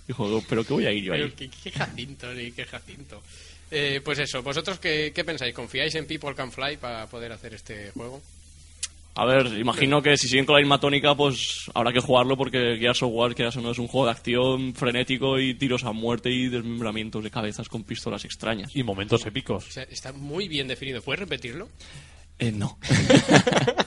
dijo, 0.09 0.45
pero 0.49 0.65
¿qué 0.65 0.73
voy 0.73 0.87
a 0.87 0.93
ir 0.93 1.05
yo 1.05 1.13
ahí? 1.13 1.21
Pero 1.23 1.35
qué, 1.37 1.51
qué 1.63 1.71
Jacinto, 1.71 2.33
ni 2.35 2.53
qué 2.53 2.65
Jacinto. 2.65 3.23
Eh, 3.71 4.01
pues 4.05 4.19
eso, 4.19 4.43
¿vosotros 4.43 4.79
qué, 4.79 5.13
qué 5.15 5.25
pensáis? 5.25 5.55
¿Confiáis 5.55 5.95
en 5.97 6.07
People 6.07 6.35
Can 6.35 6.53
Fly 6.53 6.77
para 6.77 7.07
poder 7.07 7.33
hacer 7.33 7.55
este 7.55 7.91
juego? 7.91 8.23
A 9.19 9.25
ver, 9.25 9.47
imagino 9.59 10.03
que 10.03 10.19
si 10.19 10.29
siguen 10.29 10.45
con 10.45 10.57
la 10.57 10.61
misma 10.61 10.79
tónica, 10.79 11.15
pues 11.15 11.71
habrá 11.73 11.91
que 11.91 12.01
jugarlo 12.01 12.37
porque 12.37 12.77
Gears 12.79 13.03
of 13.03 13.13
War, 13.15 13.35
que 13.35 13.47
eso 13.47 13.63
no 13.63 13.71
es 13.71 13.79
un 13.79 13.89
juego 13.89 14.05
de 14.05 14.13
acción 14.13 14.75
frenético 14.75 15.39
y 15.39 15.55
tiros 15.55 15.85
a 15.85 15.93
muerte 15.93 16.31
y 16.31 16.49
desmembramientos 16.49 17.25
de 17.25 17.31
cabezas 17.31 17.67
con 17.71 17.83
pistolas 17.83 18.27
extrañas. 18.27 18.77
Y 18.77 18.83
momentos 18.83 19.25
épicos. 19.25 19.67
O 19.67 19.71
sea, 19.71 19.85
está 19.85 20.13
muy 20.13 20.49
bien 20.49 20.69
definido. 20.69 21.01
¿Puedes 21.01 21.21
repetirlo? 21.21 21.71
Eh, 22.39 22.53
no. 22.53 22.79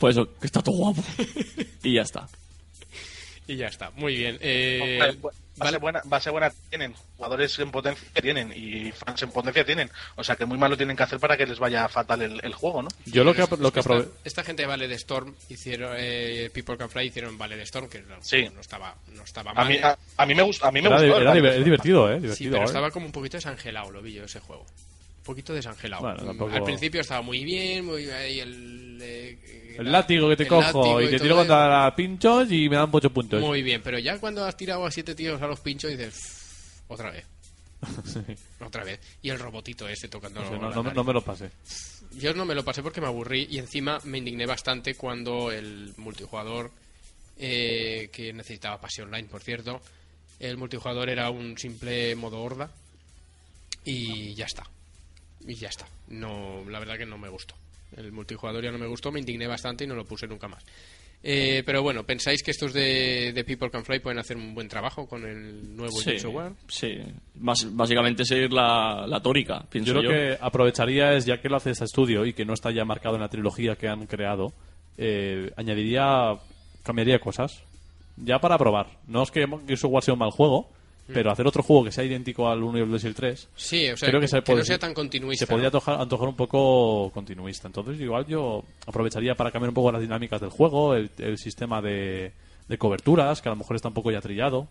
pues 0.00 0.16
eso, 0.16 0.28
que 0.40 0.46
está 0.46 0.60
todo 0.62 0.74
guapo. 0.76 1.04
Y 1.84 1.94
ya 1.94 2.02
está. 2.02 2.28
Y 3.46 3.56
ya 3.56 3.66
está, 3.68 3.90
muy 3.92 4.14
bien. 4.16 4.38
Eh, 4.40 4.98
va, 5.00 5.06
a 5.06 5.32
vale. 5.56 5.70
ser 5.72 5.80
buena, 5.80 6.02
va 6.12 6.16
a 6.18 6.20
ser 6.20 6.30
buena 6.32 6.52
tienen, 6.68 6.94
jugadores 7.16 7.58
en 7.58 7.70
potencia 7.72 8.06
tienen 8.22 8.52
y 8.54 8.92
fans 8.92 9.22
en 9.22 9.30
potencia 9.30 9.64
tienen. 9.64 9.90
O 10.16 10.22
sea 10.22 10.36
que 10.36 10.44
muy 10.46 10.56
mal 10.56 10.70
lo 10.70 10.76
tienen 10.76 10.96
que 10.96 11.02
hacer 11.02 11.18
para 11.18 11.36
que 11.36 11.46
les 11.46 11.58
vaya 11.58 11.88
fatal 11.88 12.22
el, 12.22 12.40
el 12.44 12.54
juego, 12.54 12.82
¿no? 12.82 12.88
Yo 13.06 13.24
lo 13.24 13.34
que, 13.34 13.40
lo 13.58 13.72
que 13.72 13.80
esta, 13.80 13.90
aprove- 13.94 14.08
esta 14.24 14.44
gente 14.44 14.62
de 14.62 14.68
Vale 14.68 14.86
de 14.86 14.94
Storm 14.94 15.34
hicieron 15.48 15.94
eh, 15.98 16.48
People 16.54 16.76
Can 16.76 16.90
Fly 16.90 17.06
hicieron 17.08 17.36
Vale 17.38 17.56
de 17.56 17.62
Storm 17.64 17.88
que 17.88 18.02
no, 18.02 18.16
Sí. 18.22 18.46
no 18.54 18.60
estaba 18.60 18.94
no 19.14 19.24
estaba 19.24 19.50
A 19.50 19.54
mal 19.54 19.68
mí, 19.68 19.78
a, 19.82 19.98
a 20.18 20.26
mí 20.26 20.34
me 20.34 20.42
gusta, 20.42 20.68
a 20.68 20.70
mí 20.72 20.80
me 20.80 20.88
Era, 20.88 21.00
gustó. 21.02 21.20
era 21.20 21.34
divertido, 21.34 22.12
¿eh? 22.12 22.16
sí 22.16 22.20
Divertido, 22.22 22.52
pero 22.52 22.62
¿eh? 22.62 22.66
estaba 22.66 22.90
como 22.92 23.06
un 23.06 23.12
poquito 23.12 23.36
desangelado 23.38 23.90
lo 23.90 24.00
vi 24.02 24.12
yo 24.12 24.24
ese 24.24 24.38
juego 24.38 24.64
poquito 25.30 25.54
desangelado. 25.54 26.02
Bueno, 26.02 26.24
tampoco- 26.24 26.52
al 26.52 26.62
principio 26.64 27.00
estaba 27.00 27.22
muy 27.22 27.44
bien 27.44 27.84
muy 27.86 28.08
ahí 28.10 28.40
el 28.40 28.98
eh, 29.00 29.76
El 29.78 29.90
látigo 29.92 30.28
que 30.28 30.36
te 30.36 30.46
cojo 30.46 31.00
y 31.00 31.08
te 31.08 31.18
tiro 31.20 31.36
contra 31.36 31.68
la 31.84 31.94
pinchos 31.96 32.50
y 32.52 32.68
me 32.68 32.76
dan 32.76 32.88
8 32.92 33.10
puntos. 33.10 33.40
muy 33.40 33.62
bien 33.62 33.80
pero 33.82 33.98
ya 33.98 34.18
cuando 34.18 34.44
has 34.44 34.56
tirado 34.56 34.84
a 34.84 34.90
siete 34.90 35.14
tíos 35.14 35.40
a 35.40 35.46
los 35.46 35.60
pinchos 35.60 35.90
dices 35.90 36.14
"Uf, 36.18 36.90
otra 36.92 37.10
vez 37.10 37.24
otra 38.60 38.84
vez. 38.84 39.00
Y 39.22 39.30
el 39.30 39.38
robotito 39.38 39.88
este 39.88 40.08
tocando 40.08 40.42
no 40.42 41.02
me 41.04 41.12
lo 41.14 41.22
pasé. 41.22 41.50
Yo 42.12 42.34
no 42.34 42.44
me 42.44 42.54
lo 42.54 42.62
pasé 42.64 42.82
porque 42.82 43.00
me 43.00 43.06
aburrí 43.06 43.46
y 43.50 43.58
encima 43.58 43.98
me 44.04 44.18
indigné 44.18 44.44
bastante 44.44 44.94
cuando 44.96 45.50
el 45.50 45.94
multijugador, 45.96 46.70
eh, 47.38 48.10
que 48.12 48.32
necesitaba 48.34 48.78
pase 48.80 49.00
online, 49.02 49.28
por 49.28 49.40
cierto, 49.42 49.80
el 50.40 50.58
multijugador 50.58 51.08
era 51.08 51.30
un 51.30 51.56
simple 51.56 52.14
modo 52.16 52.42
horda 52.42 52.70
y 53.84 54.34
ya 54.34 54.44
está. 54.44 54.64
Y 55.46 55.54
ya 55.54 55.68
está. 55.68 55.86
No, 56.08 56.62
la 56.68 56.78
verdad 56.78 56.98
que 56.98 57.06
no 57.06 57.18
me 57.18 57.28
gustó. 57.28 57.54
El 57.96 58.12
multijugador 58.12 58.62
ya 58.62 58.70
no 58.70 58.78
me 58.78 58.86
gustó, 58.86 59.10
me 59.10 59.20
indigné 59.20 59.46
bastante 59.46 59.84
y 59.84 59.86
no 59.86 59.94
lo 59.94 60.04
puse 60.04 60.26
nunca 60.26 60.46
más. 60.48 60.64
Eh, 61.22 61.62
pero 61.66 61.82
bueno, 61.82 62.04
¿pensáis 62.04 62.42
que 62.42 62.50
estos 62.50 62.72
de, 62.72 63.32
de 63.34 63.44
People 63.44 63.70
Can 63.70 63.84
Fly 63.84 63.98
pueden 64.00 64.18
hacer 64.18 64.36
un 64.38 64.54
buen 64.54 64.68
trabajo 64.68 65.06
con 65.06 65.22
el 65.26 65.76
nuevo 65.76 65.92
Sí, 66.00 66.16
War? 66.26 66.52
sí. 66.68 66.98
Básicamente 67.34 68.24
seguir 68.24 68.52
la, 68.52 69.04
la 69.06 69.20
tórica, 69.20 69.66
pienso 69.68 69.92
Yo 69.92 70.02
yo. 70.02 70.08
lo 70.08 70.14
que 70.14 70.38
aprovecharía 70.40 71.12
es, 71.14 71.26
ya 71.26 71.38
que 71.40 71.48
lo 71.50 71.56
hace 71.56 71.72
este 71.72 71.84
estudio 71.84 72.24
y 72.24 72.32
que 72.32 72.44
no 72.46 72.54
está 72.54 72.70
ya 72.70 72.84
marcado 72.86 73.16
en 73.16 73.20
la 73.20 73.28
trilogía 73.28 73.76
que 73.76 73.88
han 73.88 74.06
creado, 74.06 74.54
eh, 74.96 75.50
añadiría, 75.56 76.36
cambiaría 76.82 77.18
cosas. 77.18 77.62
Ya 78.16 78.38
para 78.38 78.56
probar. 78.58 78.86
No 79.06 79.22
es 79.22 79.30
que 79.30 79.46
Gears 79.66 79.84
of 79.84 79.92
War 79.92 80.02
sea 80.02 80.14
un 80.14 80.20
mal 80.20 80.30
juego, 80.30 80.70
pero 81.12 81.30
hacer 81.30 81.46
otro 81.46 81.62
juego 81.62 81.84
que 81.84 81.92
sea 81.92 82.04
idéntico 82.04 82.48
al 82.48 82.62
1 82.62 82.78
y 82.78 82.82
al 82.82 82.90
2 82.90 83.04
y 83.04 83.06
el 83.06 83.14
3, 83.14 83.48
Sí, 83.54 83.88
o 83.90 83.96
sea, 83.96 84.08
creo 84.08 84.20
que, 84.20 84.28
se 84.28 84.36
que 84.36 84.42
puede- 84.42 84.58
no 84.60 84.64
sea 84.64 84.78
tan 84.78 84.94
continuista. 84.94 85.46
Se 85.46 85.50
podría 85.50 85.68
antojar 85.68 86.28
un 86.28 86.36
poco 86.36 87.10
continuista. 87.12 87.68
Entonces, 87.68 88.00
igual 88.00 88.26
yo 88.26 88.64
aprovecharía 88.86 89.34
para 89.34 89.50
cambiar 89.50 89.70
un 89.70 89.74
poco 89.74 89.92
las 89.92 90.00
dinámicas 90.00 90.40
del 90.40 90.50
juego, 90.50 90.94
el, 90.94 91.10
el 91.18 91.38
sistema 91.38 91.80
de, 91.82 92.32
de 92.68 92.78
coberturas, 92.78 93.40
que 93.42 93.48
a 93.48 93.52
lo 93.52 93.56
mejor 93.56 93.76
está 93.76 93.88
un 93.88 93.94
poco 93.94 94.10
ya 94.10 94.20
trillado. 94.20 94.68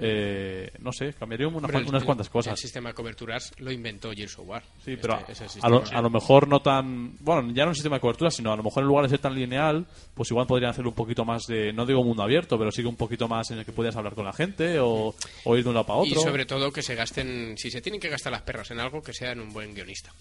Eh, 0.00 0.70
no 0.78 0.92
sé, 0.92 1.12
cambiaría 1.12 1.48
el- 1.48 1.54
unas 1.54 1.74
el- 1.74 2.04
cuantas 2.04 2.28
El 2.28 2.32
cosas. 2.32 2.60
sistema 2.60 2.90
de 2.90 2.94
coberturas 2.94 3.52
lo 3.58 3.72
inventó 3.72 4.12
Gears 4.12 4.38
of 4.38 4.46
War. 4.48 4.62
Sí, 4.84 4.92
Este- 4.92 4.96
pero 5.02 5.14
a, 5.62 5.68
lo, 5.68 5.82
a 5.90 6.00
lo 6.02 6.08
mejor 6.10 6.46
no 6.46 6.60
tan. 6.60 7.16
Bueno, 7.18 7.50
ya 7.52 7.64
no 7.64 7.70
un 7.70 7.74
sistema 7.74 7.96
de 7.96 8.00
cobertura, 8.00 8.30
sino 8.30 8.52
a 8.52 8.56
lo 8.56 8.62
mejor 8.62 8.84
en 8.84 8.88
lugar 8.88 9.04
de 9.04 9.10
ser 9.10 9.18
tan 9.18 9.34
lineal, 9.34 9.84
pues 10.14 10.30
igual 10.30 10.46
podrían 10.46 10.70
hacerlo 10.70 10.90
un 10.90 10.94
poquito 10.96 11.24
más 11.24 11.42
de. 11.48 11.72
No 11.72 11.84
digo 11.84 12.04
mundo 12.04 12.22
abierto, 12.22 12.56
pero 12.56 12.70
sí 12.70 12.82
que 12.82 12.88
un 12.88 12.94
poquito 12.96 13.26
más 13.26 13.50
en 13.50 13.58
el 13.58 13.64
que 13.64 13.72
puedas 13.72 13.96
hablar 13.96 14.14
con 14.14 14.24
la 14.24 14.32
gente 14.32 14.78
o, 14.78 15.14
o 15.44 15.56
ir 15.56 15.64
de 15.64 15.68
un 15.68 15.74
lado 15.74 15.86
para 15.86 16.04
Y 16.06 16.10
otro. 16.12 16.22
sobre 16.22 16.46
todo 16.46 16.70
que 16.70 16.82
se 16.82 16.94
gasten, 16.94 17.58
si 17.58 17.70
se 17.70 17.80
tienen 17.82 18.00
que 18.00 18.08
gastar 18.08 18.30
las 18.32 18.42
perras 18.42 18.70
en 18.70 18.78
algo, 18.78 19.02
que 19.02 19.12
sea 19.12 19.32
en 19.32 19.40
un 19.40 19.52
buen 19.52 19.74
guionista. 19.74 20.12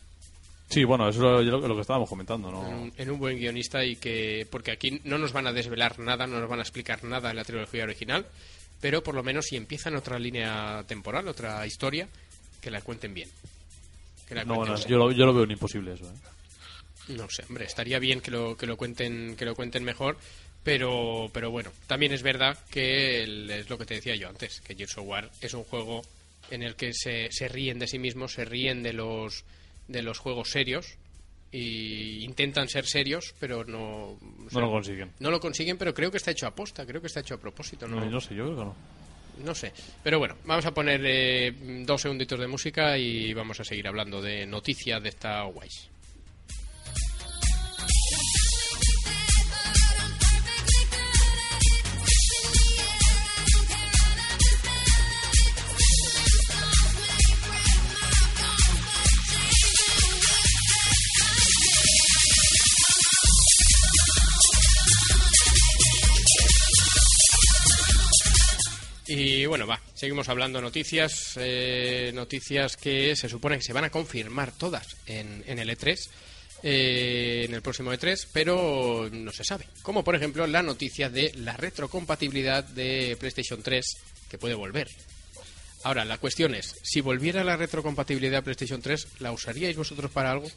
Sí, 0.69 0.83
bueno, 0.83 1.07
eso 1.07 1.39
es 1.39 1.45
lo, 1.47 1.59
lo 1.65 1.75
que 1.75 1.81
estábamos 1.81 2.09
comentando, 2.09 2.49
En, 2.49 2.53
¿no? 2.53 2.59
un, 2.61 2.93
en 2.97 3.09
un 3.11 3.19
buen 3.19 3.37
guionista 3.37 3.85
y 3.85 3.95
que. 3.95 4.45
Porque 4.51 4.71
aquí 4.71 4.99
no 5.05 5.17
nos 5.17 5.31
van 5.31 5.47
a 5.47 5.53
desvelar 5.53 5.97
nada, 5.99 6.25
no 6.27 6.39
nos 6.41 6.49
van 6.49 6.59
a 6.59 6.63
explicar 6.63 7.03
nada 7.05 7.29
en 7.29 7.37
la 7.37 7.45
trilogía 7.45 7.83
original, 7.85 8.25
pero 8.81 9.03
por 9.03 9.15
lo 9.15 9.23
menos 9.23 9.45
si 9.45 9.55
empiezan 9.55 9.95
otra 9.95 10.19
línea 10.19 10.83
temporal, 10.87 11.27
otra 11.27 11.65
historia, 11.65 12.07
que 12.61 12.71
la 12.71 12.81
cuenten 12.81 13.13
bien. 13.13 13.29
Que 14.27 14.35
la 14.35 14.43
No, 14.43 14.55
cuenten 14.55 14.73
bueno, 14.73 14.75
bien. 14.77 14.89
yo 14.89 14.97
lo, 14.97 15.11
yo 15.11 15.25
lo 15.25 15.33
veo 15.33 15.43
un 15.43 15.51
imposible 15.51 15.93
eso. 15.93 16.05
¿eh? 16.05 17.13
No 17.13 17.29
sé, 17.29 17.43
hombre, 17.47 17.65
estaría 17.65 17.99
bien 17.99 18.19
que 18.21 18.31
lo, 18.31 18.57
que 18.57 18.65
lo 18.65 18.75
cuenten, 18.77 19.35
que 19.37 19.45
lo 19.45 19.55
cuenten 19.55 19.83
mejor, 19.83 20.17
pero, 20.63 21.29
pero 21.33 21.49
bueno, 21.51 21.71
también 21.87 22.11
es 22.11 22.21
verdad 22.23 22.57
que 22.69 23.23
el- 23.23 23.49
es 23.49 23.69
lo 23.69 23.77
que 23.77 23.85
te 23.85 23.93
decía 23.95 24.15
yo 24.15 24.27
antes, 24.27 24.59
que 24.61 24.75
Gears 24.75 24.97
of 24.97 25.07
War 25.07 25.31
es 25.39 25.53
un 25.53 25.63
juego 25.63 26.01
en 26.51 26.63
el 26.63 26.75
que 26.75 26.93
se, 26.93 27.29
se 27.31 27.47
ríen 27.47 27.79
de 27.79 27.87
sí 27.87 27.99
mismos, 27.99 28.33
se 28.33 28.43
ríen 28.45 28.83
de 28.83 28.93
los 28.93 29.43
de 29.87 30.01
los 30.01 30.19
juegos 30.19 30.49
serios 30.49 30.95
y 31.51 32.23
intentan 32.23 32.67
ser 32.67 32.85
serios, 32.85 33.33
pero 33.39 33.63
no 33.63 33.79
o 34.11 34.17
No 34.51 34.59
lo 34.61 34.69
consiguen. 34.71 35.11
no 35.19 35.31
lo 35.31 35.39
consiguen, 35.39 35.77
pero 35.77 35.93
creo 35.93 36.11
que 36.11 36.17
está 36.17 36.31
hecho 36.31 36.47
a 36.47 36.55
posta, 36.55 36.85
creo 36.85 37.01
que 37.01 37.07
está 37.07 37.21
hecho 37.21 37.35
a 37.35 37.39
propósito, 37.39 37.87
No, 37.87 37.99
no, 37.99 38.05
no 38.09 38.21
sé, 38.21 38.35
yo 38.35 38.45
creo 38.45 38.57
que 38.57 38.63
no. 38.65 38.75
no 39.45 39.55
sé. 39.55 39.71
Pero 40.03 40.19
bueno, 40.19 40.35
vamos 40.45 40.65
a 40.65 40.73
poner 40.73 41.01
eh, 41.05 41.53
dos 41.85 42.01
segunditos 42.01 42.39
de 42.39 42.47
música 42.47 42.97
y 42.97 43.33
vamos 43.33 43.59
a 43.59 43.63
seguir 43.63 43.87
hablando 43.87 44.21
de 44.21 44.45
noticias 44.45 45.01
de 45.01 45.09
esta 45.09 45.43
guays. 45.43 45.89
Bueno, 69.45 69.65
va, 69.65 69.79
seguimos 69.93 70.27
hablando 70.29 70.61
noticias, 70.61 71.33
eh, 71.37 72.11
noticias 72.13 72.75
que 72.75 73.15
se 73.15 73.29
supone 73.29 73.57
que 73.57 73.63
se 73.63 73.73
van 73.73 73.85
a 73.85 73.89
confirmar 73.89 74.51
todas 74.51 74.97
en, 75.05 75.43
en 75.47 75.59
el 75.59 75.69
E3, 75.69 75.97
eh, 76.63 77.45
en 77.47 77.53
el 77.53 77.61
próximo 77.61 77.93
E3, 77.93 78.27
pero 78.33 79.09
no 79.11 79.31
se 79.31 79.43
sabe. 79.43 79.67
Como 79.81 80.03
por 80.03 80.15
ejemplo 80.15 80.45
la 80.47 80.61
noticia 80.61 81.09
de 81.09 81.31
la 81.35 81.55
retrocompatibilidad 81.55 82.63
de 82.63 83.15
PlayStation 83.19 83.61
3, 83.61 83.85
que 84.29 84.37
puede 84.37 84.55
volver. 84.55 84.89
Ahora, 85.83 86.03
la 86.03 86.17
cuestión 86.17 86.53
es, 86.53 86.75
si 86.83 86.99
volviera 86.99 87.43
la 87.43 87.55
retrocompatibilidad 87.55 88.39
de 88.39 88.43
PlayStation 88.43 88.81
3, 88.81 89.07
¿la 89.19 89.31
usaríais 89.31 89.77
vosotros 89.77 90.11
para 90.11 90.31
algo? 90.31 90.47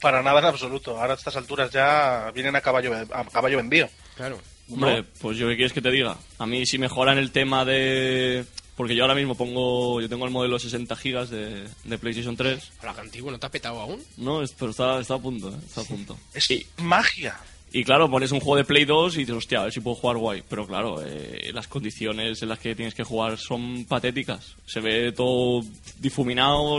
Para 0.00 0.22
nada 0.22 0.40
en 0.40 0.46
absoluto. 0.46 1.00
Ahora 1.00 1.14
a 1.14 1.16
estas 1.16 1.36
alturas 1.36 1.70
ya 1.70 2.30
vienen 2.34 2.54
a 2.54 2.60
caballo, 2.60 2.94
a 2.94 3.24
caballo 3.24 3.56
vendido. 3.56 3.88
Claro. 4.16 4.40
Hombre, 4.70 5.04
pues 5.20 5.38
yo 5.38 5.48
qué 5.48 5.56
quieres 5.56 5.72
que 5.72 5.80
te 5.82 5.90
diga. 5.90 6.16
A 6.38 6.46
mí 6.46 6.66
si 6.66 6.78
mejoran 6.78 7.18
el 7.18 7.30
tema 7.30 7.64
de... 7.64 8.44
Porque 8.76 8.94
yo 8.94 9.04
ahora 9.04 9.14
mismo 9.14 9.34
pongo... 9.34 10.00
Yo 10.00 10.08
tengo 10.08 10.24
el 10.26 10.30
modelo 10.32 10.58
60 10.58 10.94
gigas 10.96 11.30
de, 11.30 11.66
de 11.84 11.98
PlayStation 11.98 12.36
3. 12.36 12.72
Hola, 12.82 12.94
que 12.94 13.00
antiguo, 13.00 13.30
¿no 13.30 13.38
te 13.38 13.46
ha 13.46 13.50
petado 13.50 13.80
aún? 13.80 14.02
No, 14.18 14.42
es- 14.42 14.52
pero 14.52 14.70
está, 14.72 15.00
está 15.00 15.14
a 15.14 15.18
punto, 15.18 15.48
¿eh? 15.50 15.58
Está 15.64 15.80
a 15.80 15.84
punto. 15.84 16.18
Es 16.34 16.50
Y, 16.50 16.66
magia. 16.82 17.36
y 17.72 17.84
claro, 17.84 18.10
pones 18.10 18.32
un 18.32 18.40
juego 18.40 18.56
de 18.56 18.64
Play 18.64 18.84
2 18.84 19.16
y 19.16 19.18
dices, 19.20 19.34
hostia, 19.34 19.60
a 19.60 19.64
ver 19.64 19.72
si 19.72 19.80
puedo 19.80 19.96
jugar 19.96 20.18
guay. 20.18 20.42
Pero 20.48 20.66
claro, 20.66 21.02
eh, 21.02 21.50
las 21.54 21.68
condiciones 21.68 22.42
en 22.42 22.48
las 22.50 22.58
que 22.58 22.74
tienes 22.74 22.94
que 22.94 23.04
jugar 23.04 23.38
son 23.38 23.86
patéticas. 23.86 24.56
Se 24.66 24.80
ve 24.80 25.10
todo 25.12 25.62
difuminado, 25.98 26.78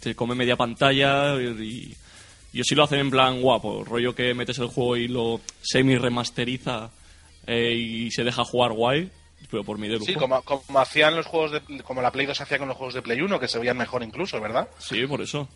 te 0.00 0.14
come 0.14 0.34
media 0.34 0.56
pantalla 0.56 1.34
y... 1.42 1.94
Yo 2.52 2.64
sí 2.64 2.74
lo 2.74 2.84
hacen 2.84 3.00
en 3.00 3.10
plan 3.10 3.40
guapo, 3.40 3.84
rollo 3.84 4.14
que 4.14 4.34
metes 4.34 4.58
el 4.58 4.66
juego 4.66 4.96
y 4.96 5.08
lo 5.08 5.40
semi-remasteriza 5.62 6.90
eh, 7.46 7.72
y 7.74 8.10
se 8.10 8.24
deja 8.24 8.44
jugar 8.44 8.72
guay, 8.72 9.10
pero 9.50 9.64
por 9.64 9.78
mí 9.78 9.88
de. 9.88 9.98
Sí, 10.00 10.14
como, 10.14 10.42
como 10.42 10.78
hacían 10.78 11.16
los 11.16 11.26
juegos 11.26 11.52
de, 11.52 11.82
como 11.82 12.02
la 12.02 12.10
Play 12.10 12.26
2 12.26 12.40
hacía 12.40 12.58
con 12.58 12.68
los 12.68 12.76
juegos 12.76 12.94
de 12.94 13.02
Play 13.02 13.20
1, 13.20 13.40
que 13.40 13.48
se 13.48 13.58
veían 13.58 13.76
mejor 13.76 14.02
incluso, 14.02 14.40
¿verdad? 14.40 14.68
Sí, 14.78 15.06
por 15.06 15.20
eso. 15.22 15.48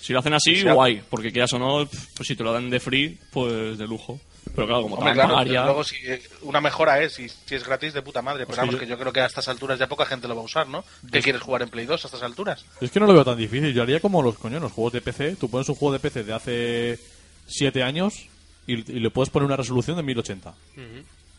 Si 0.00 0.12
lo 0.12 0.20
hacen 0.20 0.32
así, 0.34 0.60
O 0.60 0.62
sea- 0.62 0.72
guay, 0.72 1.02
porque 1.10 1.30
quieras 1.30 1.52
o 1.52 1.58
no, 1.58 1.86
pues 2.16 2.26
si 2.26 2.34
te 2.34 2.42
lo 2.42 2.52
dan 2.52 2.70
de 2.70 2.80
free, 2.80 3.18
pues 3.32 3.76
de 3.78 3.86
lujo. 3.86 4.18
Pero 4.54 4.66
claro, 4.66 4.82
como 4.82 4.96
Hombre, 4.96 5.12
claro, 5.12 5.44
luego 5.44 5.84
si 5.84 5.96
una 6.42 6.60
mejora 6.60 7.00
es, 7.02 7.12
si, 7.12 7.28
si 7.28 7.54
es 7.54 7.64
gratis, 7.64 7.92
de 7.92 8.00
puta 8.02 8.22
madre. 8.22 8.46
Pero 8.46 8.56
vamos, 8.56 8.74
yo- 8.74 8.80
que 8.80 8.86
yo 8.86 8.98
creo 8.98 9.12
que 9.12 9.20
a 9.20 9.26
estas 9.26 9.46
alturas 9.48 9.78
ya 9.78 9.86
poca 9.86 10.06
gente 10.06 10.26
lo 10.26 10.34
va 10.34 10.40
a 10.40 10.44
usar, 10.44 10.66
¿no? 10.68 10.82
¿Qué 11.12 11.20
quieres 11.20 11.42
jugar 11.42 11.62
en 11.62 11.68
Play 11.68 11.84
2 11.86 12.02
a 12.04 12.08
estas 12.08 12.22
alturas? 12.22 12.64
Es 12.80 12.90
que 12.90 12.98
no 12.98 13.06
lo 13.06 13.12
veo 13.12 13.24
tan 13.24 13.36
difícil. 13.36 13.72
Yo 13.74 13.82
haría 13.82 14.00
como 14.00 14.22
los 14.22 14.38
coño, 14.38 14.58
los 14.58 14.72
juegos 14.72 14.94
de 14.94 15.02
PC. 15.02 15.36
Tú 15.36 15.50
pones 15.50 15.68
un 15.68 15.74
juego 15.74 15.92
de 15.92 16.00
PC 16.00 16.24
de 16.24 16.32
hace 16.32 16.98
7 17.46 17.82
años 17.82 18.26
y, 18.66 18.72
y 18.90 19.00
le 19.00 19.10
puedes 19.10 19.28
poner 19.30 19.46
una 19.46 19.56
resolución 19.56 19.96
de 19.98 20.02
1080. 20.02 20.54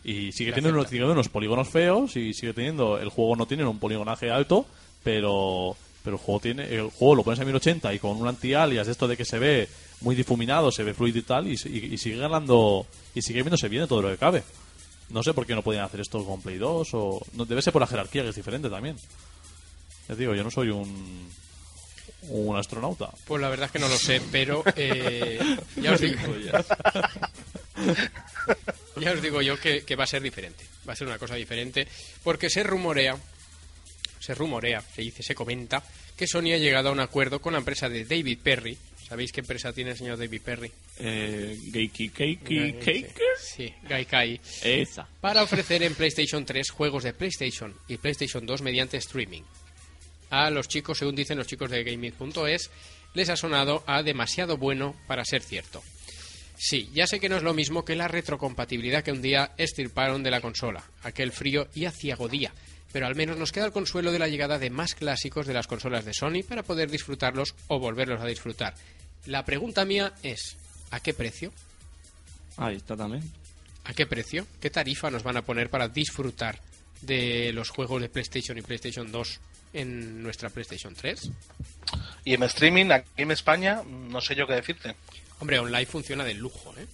Y 0.04 0.32
sigue 0.32 0.52
Y 0.52 0.54
teniendo, 0.54 0.70
unos, 0.70 0.86
acepta. 0.86 0.90
sigue 0.90 1.00
teniendo 1.00 1.14
unos 1.14 1.30
polígonos 1.30 1.68
feos 1.70 2.16
y 2.16 2.34
sigue 2.34 2.54
teniendo. 2.54 2.98
El 3.00 3.10
juego 3.10 3.36
no 3.36 3.46
tiene 3.48 3.66
un 3.66 3.80
poligonaje 3.80 4.30
alto, 4.32 4.66
pero. 5.04 5.76
Pero 6.04 6.16
el 6.18 6.22
juego 6.22 6.40
tiene. 6.40 6.64
El 6.64 6.90
juego 6.90 7.16
lo 7.16 7.24
pones 7.24 7.40
a 7.40 7.46
1080 7.46 7.94
y 7.94 8.00
con 8.00 8.18
un 8.18 8.28
anti-alias, 8.28 8.88
esto 8.88 9.08
de 9.08 9.16
que 9.18 9.26
se 9.26 9.38
ve 9.40 9.68
muy 10.02 10.16
difuminado, 10.16 10.72
se 10.72 10.84
ve 10.84 10.94
fluido 10.94 11.20
y 11.20 11.22
tal, 11.24 11.48
y, 11.48 11.52
y- 11.66 11.94
y 11.94 11.98
sigue 11.98 12.18
ganando. 12.18 12.86
Y 13.14 13.22
sigue 13.22 13.42
viéndose 13.44 13.70
bien 13.70 13.88
todo 13.88 14.02
lo 14.02 14.10
que 14.10 14.18
cabe. 14.18 14.44
No 15.10 15.22
sé 15.24 15.34
por 15.34 15.46
qué 15.46 15.54
no 15.54 15.62
podían 15.62 15.84
hacer 15.84 16.00
esto 16.00 16.24
con 16.26 16.42
Play 16.42 16.58
2 16.58 16.90
o. 16.94 17.22
No, 17.34 17.46
debe 17.46 17.62
ser 17.62 17.74
por 17.74 17.82
la 17.82 17.88
jerarquía, 17.88 18.24
que 18.24 18.30
es 18.30 18.36
diferente 18.36 18.70
también. 18.70 18.96
Ya 20.10 20.16
digo, 20.16 20.34
yo 20.34 20.44
no 20.44 20.50
soy 20.52 20.70
un. 20.70 21.30
Un 22.30 22.56
astronauta. 22.56 23.10
Pues 23.26 23.42
la 23.42 23.50
verdad 23.50 23.66
es 23.66 23.72
que 23.72 23.80
no 23.80 23.88
lo 23.88 23.98
sé, 23.98 24.22
pero 24.32 24.64
eh, 24.76 25.40
ya 25.76 25.94
os 25.94 26.00
digo, 26.02 26.20
ya 29.00 29.12
os 29.14 29.22
digo 29.22 29.42
yo 29.42 29.60
que, 29.60 29.84
que 29.84 29.96
va 29.96 30.04
a 30.04 30.08
ser 30.08 30.22
diferente. 30.22 30.64
Va 30.88 30.94
a 30.94 30.96
ser 30.96 31.08
una 31.08 31.18
cosa 31.18 31.36
diferente, 31.36 31.88
porque 32.24 32.50
se 32.50 32.64
rumorea, 32.64 33.18
se 34.22 34.36
rumorea, 34.36 34.82
se 34.82 35.02
dice, 35.02 35.24
se 35.24 35.36
comenta, 35.36 35.84
que 36.16 36.28
Sony 36.28 36.54
ha 36.54 36.58
llegado 36.58 36.90
a 36.90 36.92
un 36.92 37.00
acuerdo 37.00 37.42
con 37.42 37.54
la 37.54 37.60
empresa 37.60 37.90
de 37.90 38.06
David 38.06 38.40
Perry. 38.44 38.78
¿Sabéis 39.08 39.32
qué 39.32 39.42
empresa 39.42 39.74
tiene 39.74 39.92
el 39.92 39.98
señor 39.98 40.18
David 40.18 40.42
Perry? 40.42 40.72
Eh, 41.00 41.58
Cake. 42.00 43.14
Sí, 43.38 43.74
Gaikai. 43.84 44.40
Esa. 44.64 45.08
para 45.20 45.44
ofrecer 45.44 45.84
en 45.84 45.96
PlayStation 45.96 46.46
3 46.46 46.70
juegos 46.70 47.04
de 47.04 47.14
PlayStation 47.14 47.74
y 47.88 47.98
PlayStation 47.98 48.46
2 48.46 48.62
mediante 48.62 48.98
streaming. 48.98 49.42
A 50.30 50.50
los 50.50 50.70
chicos, 50.70 51.00
según 51.00 51.16
dicen 51.16 51.38
los 51.38 51.48
chicos 51.48 51.70
de 51.70 51.84
Gaming.es, 51.84 52.70
les 53.14 53.30
ha 53.30 53.36
sonado 53.36 53.84
a 53.86 54.02
demasiado 54.04 54.56
bueno 54.56 54.96
para 55.08 55.26
ser 55.26 55.42
cierto. 55.42 55.84
Sí, 56.56 56.90
ya 56.94 57.08
sé 57.08 57.20
que 57.20 57.28
no 57.28 57.38
es 57.38 57.44
lo 57.44 57.56
mismo 57.56 57.84
que 57.84 57.96
la 57.96 58.08
retrocompatibilidad 58.08 59.04
que 59.04 59.12
un 59.12 59.22
día 59.22 59.52
estirparon 59.58 60.22
de 60.22 60.32
la 60.32 60.42
consola, 60.42 60.84
aquel 61.02 61.32
frío 61.32 61.68
y 61.74 61.86
aciagodía, 61.86 62.54
pero 62.92 63.08
al 63.08 63.16
menos 63.16 63.38
nos 63.38 63.52
queda 63.52 63.66
el 63.66 63.72
consuelo 63.72 64.12
de 64.12 64.20
la 64.20 64.28
llegada 64.28 64.60
de 64.60 64.70
más 64.70 64.96
clásicos 64.96 65.48
de 65.48 65.54
las 65.54 65.68
consolas 65.68 66.06
de 66.06 66.14
Sony 66.14 66.44
para 66.48 66.64
poder 66.64 66.90
disfrutarlos 66.90 67.56
o 67.68 67.80
volverlos 67.80 68.22
a 68.22 68.26
disfrutar. 68.26 68.74
La 69.26 69.46
pregunta 69.46 69.86
mía 69.86 70.14
es, 70.24 70.58
¿a 70.90 71.00
qué 71.00 71.14
precio? 71.14 71.52
Ahí 72.58 72.76
está 72.76 72.96
también. 72.98 73.24
¿A 73.84 73.94
qué 73.94 74.06
precio? 74.06 74.46
¿Qué 74.60 74.70
tarifa 74.70 75.10
nos 75.10 75.24
van 75.24 75.38
a 75.38 75.42
poner 75.42 75.70
para 75.70 75.88
disfrutar 75.88 76.60
de 77.02 77.52
los 77.54 77.70
juegos 77.70 78.02
de 78.02 78.10
PlayStation 78.10 78.58
y 78.58 78.62
PlayStation 78.62 79.12
2 79.12 79.40
en 79.74 80.22
nuestra 80.22 80.50
PlayStation 80.50 80.94
3? 80.94 81.32
Y 82.26 82.34
en 82.34 82.44
streaming, 82.44 82.92
aquí 82.92 83.10
en 83.18 83.32
España, 83.32 83.82
no 83.86 84.22
sé 84.22 84.36
yo 84.36 84.46
qué 84.46 84.54
decirte. 84.54 84.96
Hombre, 85.40 85.60
online 85.60 85.86
funciona 85.86 86.24
de 86.24 86.36
lujo, 86.36 86.74
¿eh? 86.78 86.86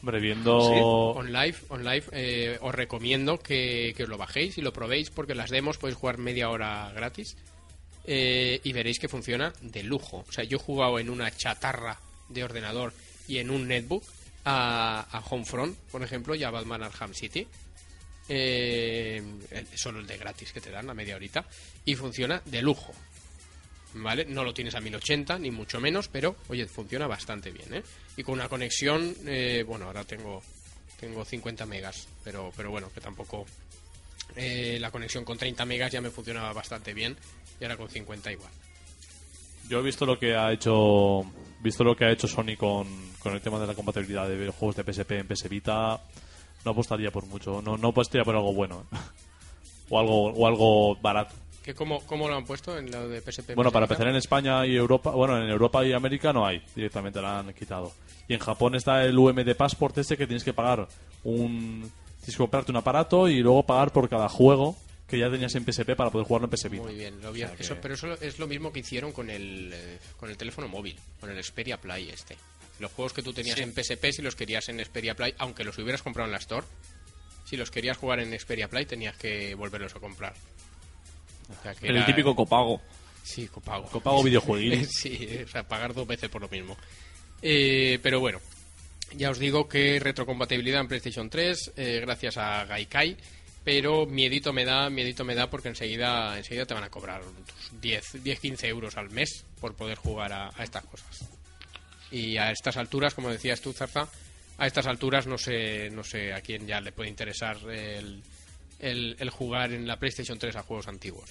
Hombre, 0.00 0.20
viendo. 0.20 0.56
Online, 0.56 1.54
online 1.68 2.04
eh, 2.12 2.58
os 2.60 2.74
recomiendo 2.74 3.38
que, 3.38 3.94
que 3.96 4.04
os 4.04 4.08
lo 4.08 4.18
bajéis 4.18 4.58
y 4.58 4.62
lo 4.62 4.72
probéis 4.72 5.10
porque 5.10 5.34
las 5.34 5.50
demos 5.50 5.78
podéis 5.78 5.98
jugar 5.98 6.18
media 6.18 6.50
hora 6.50 6.92
gratis 6.94 7.36
eh, 8.04 8.60
y 8.62 8.72
veréis 8.72 8.98
que 8.98 9.08
funciona 9.08 9.52
de 9.60 9.82
lujo. 9.82 10.24
O 10.28 10.32
sea, 10.32 10.44
yo 10.44 10.58
he 10.58 10.60
jugado 10.60 10.98
en 10.98 11.10
una 11.10 11.30
chatarra 11.30 11.98
de 12.28 12.44
ordenador 12.44 12.92
y 13.26 13.38
en 13.38 13.50
un 13.50 13.66
netbook 13.66 14.04
a, 14.44 15.06
a 15.10 15.20
Homefront, 15.20 15.76
por 15.90 16.02
ejemplo, 16.02 16.34
y 16.34 16.44
a 16.44 16.50
Batman 16.50 16.84
Arkham 16.84 17.14
City. 17.14 17.46
Eh, 18.28 19.22
solo 19.74 20.00
el 20.00 20.06
de 20.06 20.18
gratis 20.18 20.52
que 20.52 20.60
te 20.60 20.70
dan 20.70 20.90
a 20.90 20.94
media 20.94 21.14
horita 21.14 21.44
y 21.84 21.94
funciona 21.94 22.42
de 22.44 22.62
lujo. 22.62 22.92
¿Vale? 23.94 24.26
No 24.26 24.44
lo 24.44 24.52
tienes 24.52 24.74
a 24.74 24.80
1080, 24.80 25.38
ni 25.38 25.50
mucho 25.50 25.80
menos, 25.80 26.08
pero 26.08 26.36
oye, 26.48 26.66
funciona 26.66 27.06
bastante 27.06 27.50
bien, 27.50 27.74
¿eh? 27.74 27.82
Y 28.16 28.22
con 28.22 28.34
una 28.34 28.48
conexión, 28.48 29.14
eh, 29.26 29.64
bueno, 29.66 29.86
ahora 29.86 30.04
tengo 30.04 30.42
tengo 31.00 31.24
50 31.24 31.66
megas, 31.66 32.08
pero 32.24 32.52
pero 32.56 32.70
bueno, 32.70 32.90
que 32.92 33.00
tampoco 33.00 33.46
eh, 34.34 34.78
la 34.80 34.90
conexión 34.90 35.24
con 35.24 35.38
30 35.38 35.64
megas 35.64 35.92
ya 35.92 36.00
me 36.00 36.10
funcionaba 36.10 36.52
bastante 36.52 36.92
bien 36.92 37.16
y 37.60 37.64
ahora 37.64 37.76
con 37.76 37.88
50 37.88 38.32
igual. 38.32 38.50
Yo 39.68 39.80
he 39.80 39.82
visto 39.82 40.06
lo 40.06 40.18
que 40.18 40.34
ha 40.34 40.52
hecho 40.52 41.24
visto 41.60 41.84
lo 41.84 41.96
que 41.96 42.04
ha 42.04 42.12
hecho 42.12 42.28
Sony 42.28 42.56
con, 42.56 42.86
con 43.18 43.34
el 43.34 43.40
tema 43.40 43.58
de 43.58 43.66
la 43.66 43.74
compatibilidad 43.74 44.28
de 44.28 44.48
juegos 44.50 44.76
de 44.76 44.84
PSP 44.84 45.12
en 45.12 45.26
PS 45.26 45.48
Vita. 45.48 46.00
No 46.64 46.72
apostaría 46.72 47.10
por 47.10 47.26
mucho, 47.26 47.62
no, 47.62 47.76
no 47.76 47.88
apostaría 47.88 48.24
por 48.24 48.36
algo 48.36 48.52
bueno. 48.52 48.86
o 49.88 49.98
algo 49.98 50.32
o 50.32 50.46
algo 50.46 50.96
barato. 50.96 51.34
¿Que 51.66 51.74
cómo, 51.74 52.00
¿Cómo 52.06 52.28
lo 52.28 52.36
han 52.36 52.44
puesto 52.46 52.78
en 52.78 52.90
lo 52.92 53.08
de 53.08 53.20
PSP? 53.20 53.54
Bueno, 53.56 53.72
para 53.72 53.86
PSP? 53.86 53.92
empezar 53.92 54.08
en 54.08 54.16
España 54.16 54.64
y 54.66 54.76
Europa, 54.76 55.10
bueno, 55.10 55.36
en 55.36 55.50
Europa 55.50 55.84
y 55.84 55.92
América 55.92 56.32
no 56.32 56.46
hay, 56.46 56.62
directamente 56.76 57.20
la 57.20 57.40
han 57.40 57.52
quitado. 57.54 57.92
Y 58.28 58.34
en 58.34 58.38
Japón 58.40 58.76
está 58.76 59.04
el 59.04 59.18
UMD 59.18 59.54
Passport 59.56 59.98
este 59.98 60.16
que 60.16 60.26
tienes 60.28 60.44
que 60.44 60.52
pagar 60.54 60.86
un 61.24 61.90
tienes 62.20 62.36
que 62.36 62.38
comprarte 62.38 62.70
un 62.70 62.76
aparato 62.76 63.28
y 63.28 63.40
luego 63.40 63.64
pagar 63.64 63.92
por 63.92 64.08
cada 64.08 64.28
juego 64.28 64.76
que 65.08 65.18
ya 65.18 65.28
tenías 65.30 65.54
en 65.56 65.64
PSP 65.64 65.94
para 65.96 66.10
poder 66.10 66.26
jugarlo 66.26 66.46
en 66.46 66.50
PS 66.52 66.68
Vita. 66.68 66.82
Muy 66.84 66.94
bien, 66.94 67.20
lo 67.20 67.32
vi- 67.32 67.42
O 67.42 67.46
sea 67.48 67.56
que- 67.56 67.62
eso, 67.64 67.76
pero 67.82 67.94
eso 67.94 68.12
es 68.20 68.38
lo 68.38 68.46
mismo 68.46 68.72
que 68.72 68.80
hicieron 68.80 69.10
con 69.12 69.28
el, 69.28 69.72
eh, 69.74 69.98
con 70.18 70.30
el 70.30 70.36
teléfono 70.36 70.68
móvil, 70.68 70.96
con 71.20 71.30
el 71.30 71.42
Xperia 71.42 71.80
Play 71.80 72.10
este. 72.10 72.36
Los 72.78 72.92
juegos 72.92 73.12
que 73.12 73.22
tú 73.22 73.32
tenías 73.32 73.58
en 73.58 73.72
PSP, 73.72 74.12
si 74.12 74.22
los 74.22 74.36
querías 74.36 74.68
en 74.68 74.78
Xperia 74.84 75.14
Play, 75.16 75.34
aunque 75.38 75.64
los 75.64 75.76
hubieras 75.78 76.02
comprado 76.02 76.26
en 76.26 76.32
la 76.32 76.38
Store, 76.38 76.66
si 77.44 77.56
los 77.56 77.70
querías 77.72 77.96
jugar 77.96 78.20
en 78.20 78.36
Xperia 78.38 78.68
Play 78.68 78.86
tenías 78.86 79.16
que 79.16 79.54
volverlos 79.56 79.94
a 79.96 80.00
comprar. 80.00 80.34
O 81.48 81.62
sea, 81.62 81.74
que 81.74 81.88
El 81.88 81.96
era- 81.96 82.06
típico 82.06 82.34
copago. 82.34 82.80
Sí, 83.22 83.48
copago. 83.48 83.86
Copago 83.86 84.22
videojueguil. 84.22 84.86
sí, 84.90 85.40
o 85.44 85.48
sea, 85.48 85.62
pagar 85.64 85.94
dos 85.94 86.06
veces 86.06 86.28
por 86.28 86.40
lo 86.42 86.48
mismo. 86.48 86.76
Eh, 87.42 87.98
pero 88.02 88.20
bueno, 88.20 88.40
ya 89.16 89.30
os 89.30 89.38
digo 89.38 89.68
que 89.68 89.98
retrocompatibilidad 90.00 90.80
en 90.80 90.88
PlayStation 90.88 91.28
3, 91.28 91.72
eh, 91.76 91.98
gracias 92.00 92.36
a 92.36 92.64
Gaikai, 92.64 93.16
pero 93.64 94.06
miedito 94.06 94.52
me 94.52 94.64
da, 94.64 94.88
miedito 94.90 95.24
me 95.24 95.34
da 95.34 95.50
porque 95.50 95.68
enseguida, 95.68 96.36
enseguida 96.38 96.66
te 96.66 96.74
van 96.74 96.84
a 96.84 96.88
cobrar 96.90 97.22
tus 97.22 97.80
10, 97.80 98.22
10 98.22 98.40
15 98.40 98.68
euros 98.68 98.96
al 98.96 99.10
mes 99.10 99.44
por 99.60 99.74
poder 99.74 99.98
jugar 99.98 100.32
a, 100.32 100.50
a 100.56 100.62
estas 100.62 100.84
cosas. 100.84 101.28
Y 102.12 102.36
a 102.36 102.52
estas 102.52 102.76
alturas, 102.76 103.12
como 103.14 103.28
decías 103.30 103.60
tú, 103.60 103.72
Zarza, 103.72 104.08
a 104.58 104.66
estas 104.66 104.86
alturas 104.86 105.26
no 105.26 105.36
sé, 105.36 105.90
no 105.90 106.04
sé 106.04 106.32
a 106.32 106.40
quién 106.40 106.66
ya 106.66 106.80
le 106.80 106.92
puede 106.92 107.10
interesar 107.10 107.56
el, 107.68 108.22
el, 108.78 109.16
el 109.18 109.30
jugar 109.30 109.72
en 109.72 109.86
la 109.86 109.98
PlayStation 109.98 110.38
3 110.38 110.56
a 110.56 110.62
juegos 110.62 110.88
antiguos. 110.88 111.30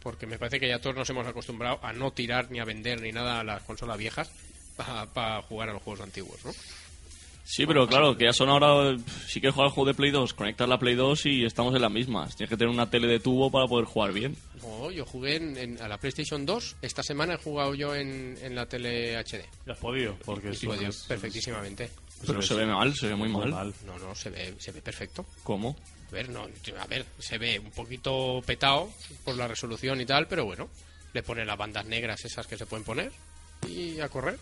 Porque 0.00 0.26
me 0.26 0.38
parece 0.38 0.60
que 0.60 0.68
ya 0.68 0.80
todos 0.80 0.96
nos 0.96 1.08
hemos 1.10 1.26
acostumbrado 1.26 1.78
a 1.82 1.92
no 1.92 2.12
tirar 2.12 2.50
ni 2.50 2.60
a 2.60 2.64
vender 2.64 3.00
ni 3.00 3.10
nada 3.12 3.40
a 3.40 3.44
las 3.44 3.62
consolas 3.62 3.96
viejas 3.98 4.30
para 4.76 5.40
jugar 5.42 5.70
a 5.70 5.72
los 5.72 5.82
juegos 5.82 6.02
antiguos, 6.02 6.44
¿no? 6.44 6.52
Sí, 7.46 7.66
pero 7.66 7.86
claro, 7.86 8.16
que 8.16 8.24
ya 8.24 8.32
son 8.32 8.48
ahora. 8.48 8.96
Si 9.28 9.38
quieres 9.38 9.54
jugar 9.54 9.68
al 9.68 9.74
juego 9.74 9.88
de 9.88 9.94
Play 9.94 10.10
2, 10.10 10.32
conectas 10.32 10.66
la 10.66 10.78
Play 10.78 10.94
2 10.94 11.26
y 11.26 11.44
estamos 11.44 11.74
en 11.74 11.82
las 11.82 11.90
mismas. 11.92 12.34
Tienes 12.36 12.48
que 12.48 12.56
tener 12.56 12.72
una 12.72 12.88
tele 12.88 13.06
de 13.06 13.20
tubo 13.20 13.50
para 13.50 13.66
poder 13.66 13.84
jugar 13.84 14.14
bien. 14.14 14.34
No, 14.62 14.90
yo 14.90 15.04
jugué 15.04 15.36
en, 15.36 15.56
en- 15.58 15.82
a 15.82 15.86
la 15.88 15.98
PlayStation 15.98 16.46
2. 16.46 16.76
Esta 16.80 17.02
semana 17.02 17.34
he 17.34 17.36
jugado 17.36 17.74
yo 17.74 17.94
en, 17.94 18.38
en 18.40 18.54
la 18.54 18.64
tele 18.66 19.18
HD. 19.18 19.44
Ya 19.66 19.74
has 19.74 19.78
podido, 19.78 20.16
porque 20.24 20.50
Y 20.50 20.54
sí, 20.54 20.66
puedo 20.66 20.86
es- 20.88 21.02
perfectísimamente. 21.04 21.90
Pero 22.26 22.40
se 22.40 22.54
ve 22.54 22.64
mal, 22.64 22.94
se 22.94 23.08
ve 23.08 23.14
muy 23.14 23.28
muy 23.28 23.42
mal. 23.42 23.50
mal. 23.50 23.74
No, 23.84 23.98
no, 23.98 24.14
se 24.14 24.30
ve, 24.30 24.54
se 24.58 24.72
ve 24.72 24.80
perfecto. 24.80 25.26
¿Cómo? 25.42 25.76
A 26.14 26.16
ver, 26.16 26.28
no, 26.28 26.46
a 26.80 26.86
ver, 26.86 27.04
se 27.18 27.38
ve 27.38 27.58
un 27.58 27.72
poquito 27.72 28.40
petado 28.46 28.88
por 29.24 29.36
la 29.36 29.48
resolución 29.48 30.00
y 30.00 30.06
tal, 30.06 30.28
pero 30.28 30.44
bueno, 30.44 30.68
le 31.12 31.24
pone 31.24 31.44
las 31.44 31.58
bandas 31.58 31.84
negras 31.86 32.24
esas 32.24 32.46
que 32.46 32.56
se 32.56 32.66
pueden 32.66 32.84
poner 32.84 33.10
y 33.68 33.98
a 33.98 34.08
correr. 34.08 34.38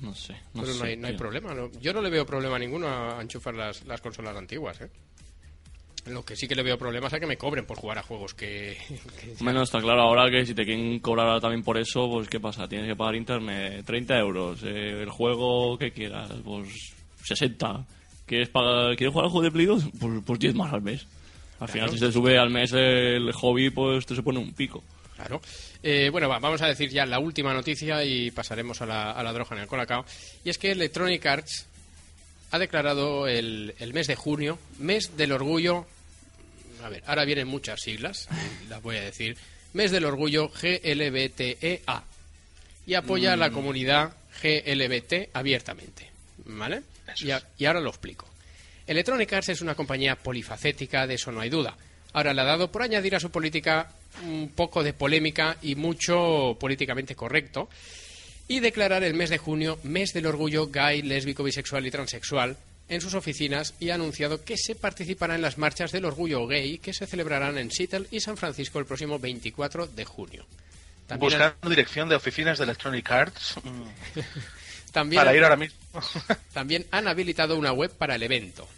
No 0.00 0.12
sé. 0.16 0.32
No 0.52 0.62
pero 0.62 0.72
sé, 0.72 0.78
no 0.80 0.84
hay, 0.86 0.96
no 0.96 1.06
hay 1.06 1.16
problema. 1.16 1.54
no- 1.54 1.70
yo 1.80 1.92
no 1.92 2.02
le 2.02 2.10
veo 2.10 2.26
problema 2.26 2.58
ninguno 2.58 2.88
a, 2.88 3.18
a 3.20 3.22
enchufar 3.22 3.54
las, 3.54 3.84
las 3.86 4.00
consolas 4.00 4.36
antiguas, 4.36 4.80
¿eh? 4.80 4.88
Lo 6.06 6.24
que 6.24 6.34
sí 6.34 6.48
que 6.48 6.56
le 6.56 6.64
veo 6.64 6.76
problemas 6.76 7.12
es 7.12 7.18
a 7.18 7.20
que 7.20 7.26
me 7.28 7.36
cobren 7.36 7.64
por 7.66 7.78
jugar 7.78 7.98
a 7.98 8.02
juegos 8.02 8.34
que... 8.34 8.76
que- 9.20 9.36
Bueno, 9.38 9.62
está 9.62 9.80
claro 9.80 10.02
ahora 10.02 10.28
que 10.28 10.44
si 10.44 10.54
te 10.54 10.64
quieren 10.64 10.98
cobrar 10.98 11.28
ahora 11.28 11.40
también 11.40 11.62
por 11.62 11.78
eso, 11.78 12.10
pues 12.10 12.28
¿qué 12.28 12.40
pasa? 12.40 12.66
Tienes 12.66 12.88
que 12.88 12.96
pagar 12.96 13.14
internet 13.14 13.84
30 13.86 14.18
euros, 14.18 14.60
eh, 14.64 15.00
el 15.02 15.10
juego 15.10 15.78
que 15.78 15.92
quieras, 15.92 16.32
pues 16.44 16.68
60. 17.22 17.86
¿Quieres, 18.32 18.48
pagar, 18.48 18.96
¿Quieres 18.96 19.12
jugar 19.12 19.26
al 19.26 19.30
juego 19.30 19.44
de 19.44 19.50
Play 19.50 19.66
2? 19.66 19.84
Pues, 20.00 20.22
pues 20.24 20.38
10 20.38 20.54
más 20.54 20.72
al 20.72 20.80
mes. 20.80 21.06
Al 21.60 21.68
final, 21.68 21.90
si 21.90 22.00
te 22.00 22.10
sube 22.10 22.38
al 22.38 22.48
mes 22.48 22.72
el 22.72 23.30
hobby, 23.30 23.68
pues 23.68 24.06
te 24.06 24.16
se 24.16 24.22
pone 24.22 24.38
un 24.38 24.54
pico. 24.54 24.82
Claro. 25.16 25.42
Eh, 25.82 26.08
bueno, 26.10 26.30
va, 26.30 26.38
vamos 26.38 26.62
a 26.62 26.66
decir 26.66 26.88
ya 26.88 27.04
la 27.04 27.18
última 27.18 27.52
noticia 27.52 28.02
y 28.02 28.30
pasaremos 28.30 28.80
a 28.80 28.86
la, 28.86 29.10
a 29.10 29.22
la 29.22 29.34
droga 29.34 29.54
en 29.54 29.60
el 29.60 29.68
colacao. 29.68 30.06
Y 30.46 30.48
es 30.48 30.56
que 30.56 30.70
Electronic 30.70 31.26
Arts 31.26 31.66
ha 32.52 32.58
declarado 32.58 33.28
el, 33.28 33.74
el 33.78 33.92
mes 33.92 34.06
de 34.06 34.16
junio, 34.16 34.58
mes 34.78 35.14
del 35.14 35.32
orgullo. 35.32 35.84
A 36.82 36.88
ver, 36.88 37.02
ahora 37.06 37.26
vienen 37.26 37.48
muchas 37.48 37.82
siglas, 37.82 38.30
las 38.70 38.80
voy 38.80 38.96
a 38.96 39.02
decir. 39.02 39.36
Mes 39.74 39.90
del 39.90 40.06
orgullo 40.06 40.48
GLBTEA. 40.48 42.04
Y 42.86 42.94
apoya 42.94 43.34
a 43.34 43.36
la 43.36 43.50
comunidad 43.50 44.14
GLBT 44.42 45.28
abiertamente. 45.34 46.10
¿Vale? 46.46 46.82
Y, 47.20 47.30
a- 47.30 47.42
y 47.58 47.64
ahora 47.66 47.80
lo 47.80 47.90
explico. 47.90 48.28
Electronic 48.86 49.32
Arts 49.32 49.48
es 49.50 49.60
una 49.60 49.74
compañía 49.74 50.16
polifacética, 50.16 51.06
de 51.06 51.14
eso 51.14 51.30
no 51.32 51.40
hay 51.40 51.50
duda. 51.50 51.76
Ahora 52.14 52.34
le 52.34 52.40
ha 52.42 52.44
dado 52.44 52.70
por 52.70 52.82
añadir 52.82 53.14
a 53.16 53.20
su 53.20 53.30
política 53.30 53.90
un 54.24 54.50
poco 54.54 54.82
de 54.82 54.92
polémica 54.92 55.56
y 55.62 55.74
mucho 55.76 56.56
políticamente 56.60 57.14
correcto 57.14 57.68
y 58.48 58.60
declarar 58.60 59.02
el 59.04 59.14
mes 59.14 59.30
de 59.30 59.38
junio 59.38 59.78
mes 59.84 60.12
del 60.12 60.26
orgullo 60.26 60.66
gay, 60.68 61.00
lésbico, 61.02 61.42
bisexual 61.44 61.86
y 61.86 61.90
transexual 61.90 62.56
en 62.88 63.00
sus 63.00 63.14
oficinas 63.14 63.72
y 63.80 63.88
ha 63.90 63.94
anunciado 63.94 64.44
que 64.44 64.58
se 64.58 64.74
participará 64.74 65.36
en 65.36 65.40
las 65.42 65.56
marchas 65.56 65.92
del 65.92 66.04
orgullo 66.04 66.46
gay 66.46 66.76
que 66.78 66.92
se 66.92 67.06
celebrarán 67.06 67.56
en 67.56 67.70
Seattle 67.70 68.06
y 68.10 68.20
San 68.20 68.36
Francisco 68.36 68.78
el 68.78 68.84
próximo 68.84 69.18
24 69.18 69.86
de 69.86 70.04
junio. 70.04 70.44
También, 71.06 71.32
han- 71.34 71.38
Buscando 71.52 71.70
dirección 71.70 72.08
de 72.10 72.16
oficinas 72.16 72.58
de 72.58 72.64
Electronic 72.64 73.10
Arts 73.10 73.54
mm, 73.62 74.20
también 74.92 75.20
para 75.20 75.34
ir 75.36 75.42
ahora 75.42 75.56
mismo. 75.56 75.76
también 76.52 76.86
han 76.90 77.08
habilitado 77.08 77.56
una 77.56 77.72
web 77.72 77.90
para 77.90 78.14
el 78.14 78.22
evento. 78.22 78.68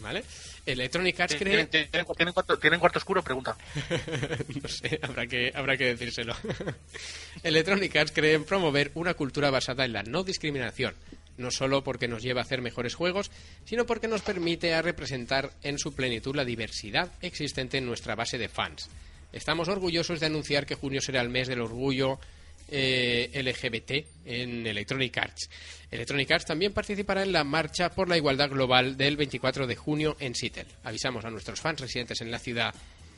¿Vale? 0.00 0.22
Electronic 0.66 1.18
Arts 1.20 1.34
cree... 1.34 1.66
¿Tienen, 1.66 1.68
tienen- 1.68 2.06
tienen 2.16 2.32
cuarto, 2.34 2.58
¿Tienen 2.58 2.80
cuarto 2.80 2.98
oscuro? 2.98 3.22
Pregunta. 3.22 3.56
no 4.62 4.68
sé, 4.68 4.98
habrá 5.02 5.26
que, 5.26 5.50
habrá 5.54 5.76
que 5.76 5.86
decírselo. 5.86 6.34
Electronic 7.42 7.96
Arts 7.96 8.12
cree 8.12 8.34
en 8.34 8.44
promover 8.44 8.90
una 8.94 9.14
cultura 9.14 9.50
basada 9.50 9.84
en 9.84 9.92
la 9.92 10.02
no 10.02 10.22
discriminación, 10.22 10.94
no 11.38 11.50
solo 11.50 11.82
porque 11.82 12.08
nos 12.08 12.22
lleva 12.22 12.40
a 12.40 12.44
hacer 12.44 12.60
mejores 12.62 12.94
juegos, 12.94 13.30
sino 13.64 13.86
porque 13.86 14.08
nos 14.08 14.22
permite 14.22 14.74
a 14.74 14.82
representar 14.82 15.50
en 15.62 15.78
su 15.78 15.94
plenitud 15.94 16.36
la 16.36 16.44
diversidad 16.44 17.10
existente 17.22 17.78
en 17.78 17.86
nuestra 17.86 18.14
base 18.14 18.38
de 18.38 18.48
fans. 18.48 18.88
Estamos 19.32 19.68
orgullosos 19.68 20.20
de 20.20 20.26
anunciar 20.26 20.66
que 20.66 20.74
junio 20.74 21.00
será 21.00 21.20
el 21.20 21.28
mes 21.30 21.48
del 21.48 21.60
orgullo 21.60 22.18
eh, 22.70 23.30
LGBT 23.34 24.26
en 24.26 24.66
Electronic 24.66 25.16
Arts. 25.18 25.50
Electronic 25.90 26.30
Arts 26.30 26.46
también 26.46 26.72
participará 26.72 27.22
en 27.22 27.32
la 27.32 27.44
marcha 27.44 27.90
por 27.90 28.08
la 28.08 28.16
igualdad 28.16 28.50
global 28.50 28.96
del 28.96 29.16
24 29.16 29.66
de 29.66 29.76
junio 29.76 30.16
en 30.20 30.34
Seattle. 30.34 30.66
Avisamos 30.84 31.24
a 31.24 31.30
nuestros 31.30 31.60
fans 31.60 31.80
residentes 31.80 32.20
en 32.20 32.30
la 32.30 32.38
ciudad 32.38 32.74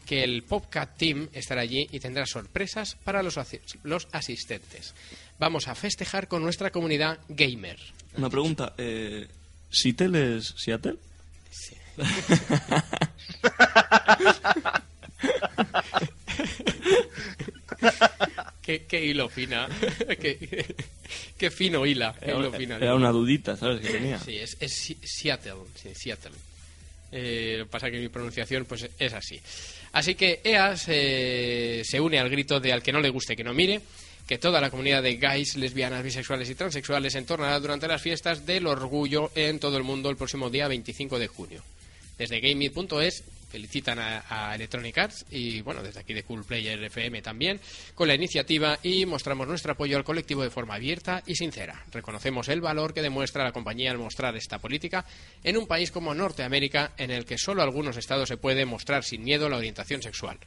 que 0.06 0.24
el 0.24 0.42
Popcat 0.42 0.96
Team 0.96 1.28
estará 1.32 1.60
allí 1.60 1.86
y 1.92 2.00
tendrá 2.00 2.26
sorpresas 2.26 2.96
para 3.04 3.22
los, 3.22 3.38
los 3.84 4.08
asistentes. 4.12 4.94
Vamos 5.38 5.68
a 5.68 5.74
festejar 5.74 6.28
con 6.28 6.42
nuestra 6.42 6.70
comunidad 6.70 7.18
gamer. 7.28 7.78
Una 8.16 8.28
pregunta, 8.28 8.74
eh, 8.78 9.26
¿Seattle 9.70 10.36
es 10.36 10.54
Seattle? 10.56 10.96
Qué, 18.62 18.84
qué 18.84 19.04
hilo 19.04 19.28
fina. 19.28 19.68
qué, 20.20 20.66
qué 21.36 21.50
fino 21.50 21.84
hila. 21.84 22.14
qué 22.22 22.30
hilo 22.30 22.52
fino. 22.52 22.76
Era 22.76 22.94
una 22.94 23.10
dudita, 23.10 23.56
¿sabes? 23.56 23.80
Que 23.80 23.90
tenía. 23.90 24.20
Sí, 24.20 24.36
es, 24.36 24.56
es 24.60 24.94
Seattle. 25.02 25.64
sí, 25.74 25.90
Seattle. 25.94 26.30
Eh, 27.10 27.56
lo 27.58 27.64
que 27.64 27.70
pasa 27.70 27.90
que 27.90 27.98
mi 27.98 28.08
pronunciación 28.08 28.64
pues 28.64 28.88
es 28.98 29.12
así. 29.12 29.40
Así 29.92 30.14
que 30.14 30.40
EA 30.44 30.76
se, 30.76 31.82
se 31.84 32.00
une 32.00 32.18
al 32.18 32.30
grito 32.30 32.60
de 32.60 32.72
al 32.72 32.82
que 32.82 32.92
no 32.92 33.00
le 33.00 33.10
guste 33.10 33.36
que 33.36 33.44
no 33.44 33.52
mire, 33.52 33.80
que 34.26 34.38
toda 34.38 34.60
la 34.60 34.70
comunidad 34.70 35.02
de 35.02 35.16
gays, 35.16 35.56
lesbianas, 35.56 36.02
bisexuales 36.02 36.48
y 36.48 36.54
transexuales 36.54 37.14
entornará 37.16 37.58
durante 37.60 37.88
las 37.88 38.00
fiestas 38.00 38.46
del 38.46 38.66
orgullo 38.66 39.30
en 39.34 39.58
todo 39.58 39.76
el 39.76 39.82
mundo 39.82 40.08
el 40.08 40.16
próximo 40.16 40.48
día 40.48 40.68
25 40.68 41.18
de 41.18 41.26
junio. 41.26 41.62
Desde 42.16 42.40
gaming.es 42.40 43.24
felicitan 43.52 43.98
a, 43.98 44.24
a 44.28 44.54
Electronic 44.54 44.96
Arts 44.96 45.26
y 45.30 45.60
bueno, 45.60 45.82
desde 45.82 46.00
aquí 46.00 46.14
de 46.14 46.22
Cool 46.22 46.44
Player 46.44 46.82
FM 46.82 47.20
también 47.20 47.60
con 47.94 48.08
la 48.08 48.14
iniciativa 48.14 48.78
y 48.82 49.04
mostramos 49.04 49.46
nuestro 49.46 49.72
apoyo 49.72 49.98
al 49.98 50.04
colectivo 50.04 50.42
de 50.42 50.50
forma 50.50 50.74
abierta 50.74 51.22
y 51.26 51.34
sincera. 51.36 51.84
Reconocemos 51.92 52.48
el 52.48 52.62
valor 52.62 52.94
que 52.94 53.02
demuestra 53.02 53.44
la 53.44 53.52
compañía 53.52 53.90
al 53.90 53.98
mostrar 53.98 54.34
esta 54.36 54.58
política 54.58 55.04
en 55.44 55.58
un 55.58 55.66
país 55.66 55.90
como 55.90 56.14
Norteamérica 56.14 56.92
en 56.96 57.10
el 57.10 57.26
que 57.26 57.36
solo 57.36 57.62
algunos 57.62 57.98
estados 57.98 58.28
se 58.28 58.38
puede 58.38 58.64
mostrar 58.64 59.04
sin 59.04 59.22
miedo 59.22 59.50
la 59.50 59.58
orientación 59.58 60.02
sexual. 60.02 60.38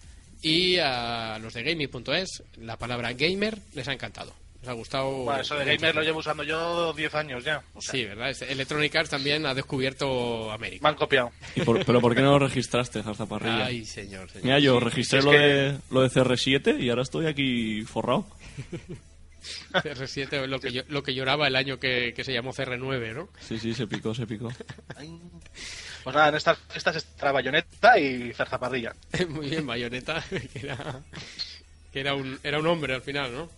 Y 0.41 0.77
a 0.77 1.37
los 1.39 1.53
de 1.53 1.63
gaming.es 1.63 2.43
la 2.57 2.77
palabra 2.77 3.13
gamer 3.13 3.59
les 3.73 3.87
ha 3.87 3.93
encantado. 3.93 4.44
Les 4.65 4.71
ha 4.71 4.73
gustado. 4.73 5.11
Bueno, 5.11 5.41
eso 5.41 5.55
de 5.55 5.65
gamer 5.75 5.93
lo 5.93 6.01
llevo 6.01 6.19
usando 6.19 6.41
yo 6.43 6.91
10 6.93 7.13
años 7.13 7.43
ya. 7.43 7.61
O 7.75 7.81
sea, 7.81 7.91
Sí, 7.91 8.03
¿verdad? 8.05 8.35
Electronic 8.49 8.95
Arts 8.95 9.11
también 9.11 9.45
ha 9.45 9.53
descubierto 9.53 10.47
Me 10.47 10.53
América. 10.55 10.87
han 10.89 10.95
copiado. 10.95 11.31
¿Y 11.55 11.61
por- 11.61 11.85
¿Pero 11.85 12.01
por 12.01 12.15
qué 12.15 12.21
no 12.21 12.31
lo 12.31 12.39
registraste, 12.39 13.03
Zarzaparrilla? 13.03 13.65
Ay, 13.67 13.85
señor, 13.85 14.27
señor. 14.31 14.43
Mira, 14.45 14.57
yo 14.59 14.79
registré 14.79 15.21
lo, 15.21 15.29
que- 15.29 15.37
de, 15.37 15.77
lo 15.91 16.01
de 16.01 16.09
CR7 16.09 16.79
y 16.79 16.89
ahora 16.89 17.03
estoy 17.03 17.27
aquí 17.27 17.83
forrado. 17.83 18.25
CR7 19.73 20.43
es 20.43 20.49
lo 20.49 20.59
que, 20.59 20.71
yo- 20.71 20.81
lo 20.87 21.03
que 21.03 21.13
lloraba 21.13 21.47
el 21.47 21.55
año 21.55 21.79
que, 21.79 22.13
que 22.15 22.23
se 22.23 22.33
llamó 22.33 22.51
CR9, 22.51 23.13
¿no? 23.13 23.29
Sí, 23.39 23.59
sí, 23.59 23.75
se 23.75 23.85
picó, 23.85 24.15
se 24.15 24.25
picó. 24.25 24.49
Pues 26.03 26.15
nada, 26.15 26.29
en 26.29 26.35
estas 26.35 26.57
fiestas 26.69 26.95
está 26.95 27.31
Bayonetta 27.31 27.99
y 27.99 28.33
Zarzaparrilla. 28.33 28.95
Muy 29.29 29.49
bien, 29.49 29.67
Bayonetta, 29.67 30.23
que 30.29 30.59
era, 30.59 31.01
que 31.93 31.99
era, 31.99 32.15
un, 32.15 32.39
era 32.43 32.57
un 32.59 32.65
hombre 32.67 32.95
al 32.95 33.01
final, 33.03 33.31
¿no? 33.33 33.49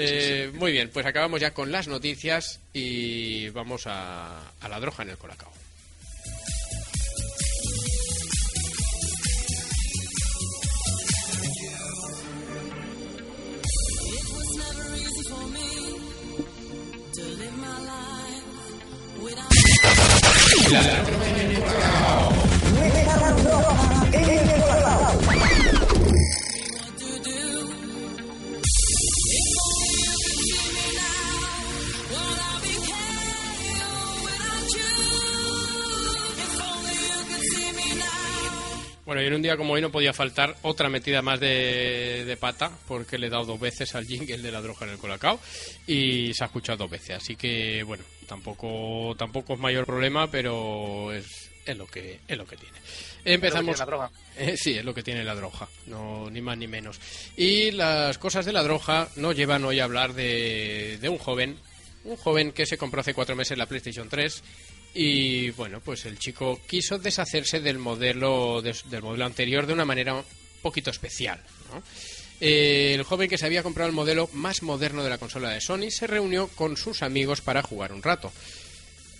Eh, 0.00 0.52
Muy 0.54 0.70
bien, 0.70 0.90
pues 0.92 1.04
acabamos 1.06 1.40
ya 1.40 1.52
con 1.52 1.72
las 1.72 1.88
noticias 1.88 2.60
y 2.72 3.48
vamos 3.50 3.86
a, 3.86 4.52
a 4.60 4.68
la 4.68 4.78
droga 4.78 5.02
en 5.02 5.10
el 5.10 5.18
colacao. 5.18 5.50
Bueno, 39.08 39.22
y 39.22 39.26
en 39.26 39.32
un 39.32 39.40
día 39.40 39.56
como 39.56 39.72
hoy 39.72 39.80
no 39.80 39.90
podía 39.90 40.12
faltar 40.12 40.54
otra 40.60 40.90
metida 40.90 41.22
más 41.22 41.40
de, 41.40 42.26
de 42.26 42.36
pata, 42.36 42.70
porque 42.86 43.16
le 43.16 43.28
he 43.28 43.30
dado 43.30 43.46
dos 43.46 43.58
veces 43.58 43.94
al 43.94 44.04
jingle 44.04 44.36
de 44.36 44.52
la 44.52 44.60
droga 44.60 44.84
en 44.84 44.92
el 44.92 44.98
colacao 44.98 45.40
y 45.86 46.34
se 46.34 46.44
ha 46.44 46.48
escuchado 46.48 46.76
dos 46.76 46.90
veces. 46.90 47.16
Así 47.16 47.34
que, 47.34 47.82
bueno, 47.84 48.04
tampoco 48.26 49.14
tampoco 49.16 49.54
es 49.54 49.60
mayor 49.60 49.86
problema, 49.86 50.30
pero 50.30 51.10
es, 51.10 51.50
es 51.64 51.78
lo 51.78 51.86
que 51.86 52.20
es 52.28 52.36
lo 52.36 52.44
que 52.44 52.58
tiene. 52.58 52.76
Empezamos. 53.24 53.78
la 53.78 53.86
droga. 53.86 54.10
Eh, 54.36 54.58
sí, 54.58 54.76
es 54.76 54.84
lo 54.84 54.92
que 54.92 55.02
tiene 55.02 55.24
la 55.24 55.34
droga, 55.34 55.66
no 55.86 56.28
ni 56.28 56.42
más 56.42 56.58
ni 56.58 56.66
menos. 56.66 57.00
Y 57.34 57.70
las 57.70 58.18
cosas 58.18 58.44
de 58.44 58.52
la 58.52 58.62
droga 58.62 59.08
nos 59.16 59.34
llevan 59.34 59.64
hoy 59.64 59.80
a 59.80 59.84
hablar 59.84 60.12
de, 60.12 60.98
de 61.00 61.08
un 61.08 61.16
joven, 61.16 61.56
un 62.04 62.16
joven 62.18 62.52
que 62.52 62.66
se 62.66 62.76
compró 62.76 63.00
hace 63.00 63.14
cuatro 63.14 63.34
meses 63.34 63.56
la 63.56 63.64
PlayStation 63.64 64.06
3 64.06 64.42
Y 65.00 65.50
bueno, 65.50 65.78
pues 65.78 66.06
el 66.06 66.18
chico 66.18 66.60
quiso 66.66 66.98
deshacerse 66.98 67.60
del 67.60 67.78
modelo, 67.78 68.60
del 68.60 69.00
modelo 69.00 69.26
anterior 69.26 69.64
de 69.64 69.72
una 69.72 69.84
manera 69.84 70.12
un 70.12 70.24
poquito 70.60 70.90
especial. 70.90 71.40
¿no? 71.72 71.80
Eh, 72.40 72.94
el 72.94 73.04
joven 73.04 73.30
que 73.30 73.38
se 73.38 73.46
había 73.46 73.62
comprado 73.62 73.88
el 73.88 73.94
modelo 73.94 74.28
más 74.32 74.64
moderno 74.64 75.04
de 75.04 75.10
la 75.10 75.18
consola 75.18 75.50
de 75.50 75.60
Sony 75.60 75.92
se 75.92 76.08
reunió 76.08 76.48
con 76.48 76.76
sus 76.76 77.02
amigos 77.02 77.42
para 77.42 77.62
jugar 77.62 77.92
un 77.92 78.02
rato. 78.02 78.32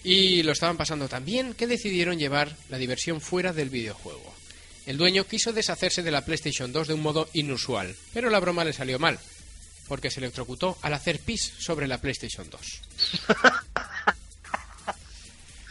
Y 0.03 0.43
lo 0.43 0.51
estaban 0.51 0.77
pasando 0.77 1.09
tan 1.09 1.25
bien 1.25 1.55
que 1.55 1.69
decidieron 1.69 2.19
llevar 2.19 2.57
la 2.71 2.79
diversión 2.79 3.21
fuera 3.21 3.53
del 3.53 3.71
videojuego. 3.71 4.35
El 4.85 4.97
dueño 4.97 5.29
quiso 5.29 5.53
deshacerse 5.53 6.03
de 6.03 6.11
la 6.11 6.25
PlayStation 6.25 6.73
2 6.73 6.89
de 6.89 6.95
un 6.95 7.03
modo 7.03 7.29
inusual, 7.35 7.95
pero 8.13 8.31
la 8.31 8.41
broma 8.41 8.65
le 8.65 8.73
salió 8.73 8.99
mal, 8.99 9.21
porque 9.87 10.11
se 10.11 10.19
electrocutó 10.19 10.77
al 10.83 10.95
hacer 10.95 11.21
pis 11.21 11.53
sobre 11.57 11.87
la 11.87 12.01
PlayStation 12.01 12.51
2. 12.51 12.61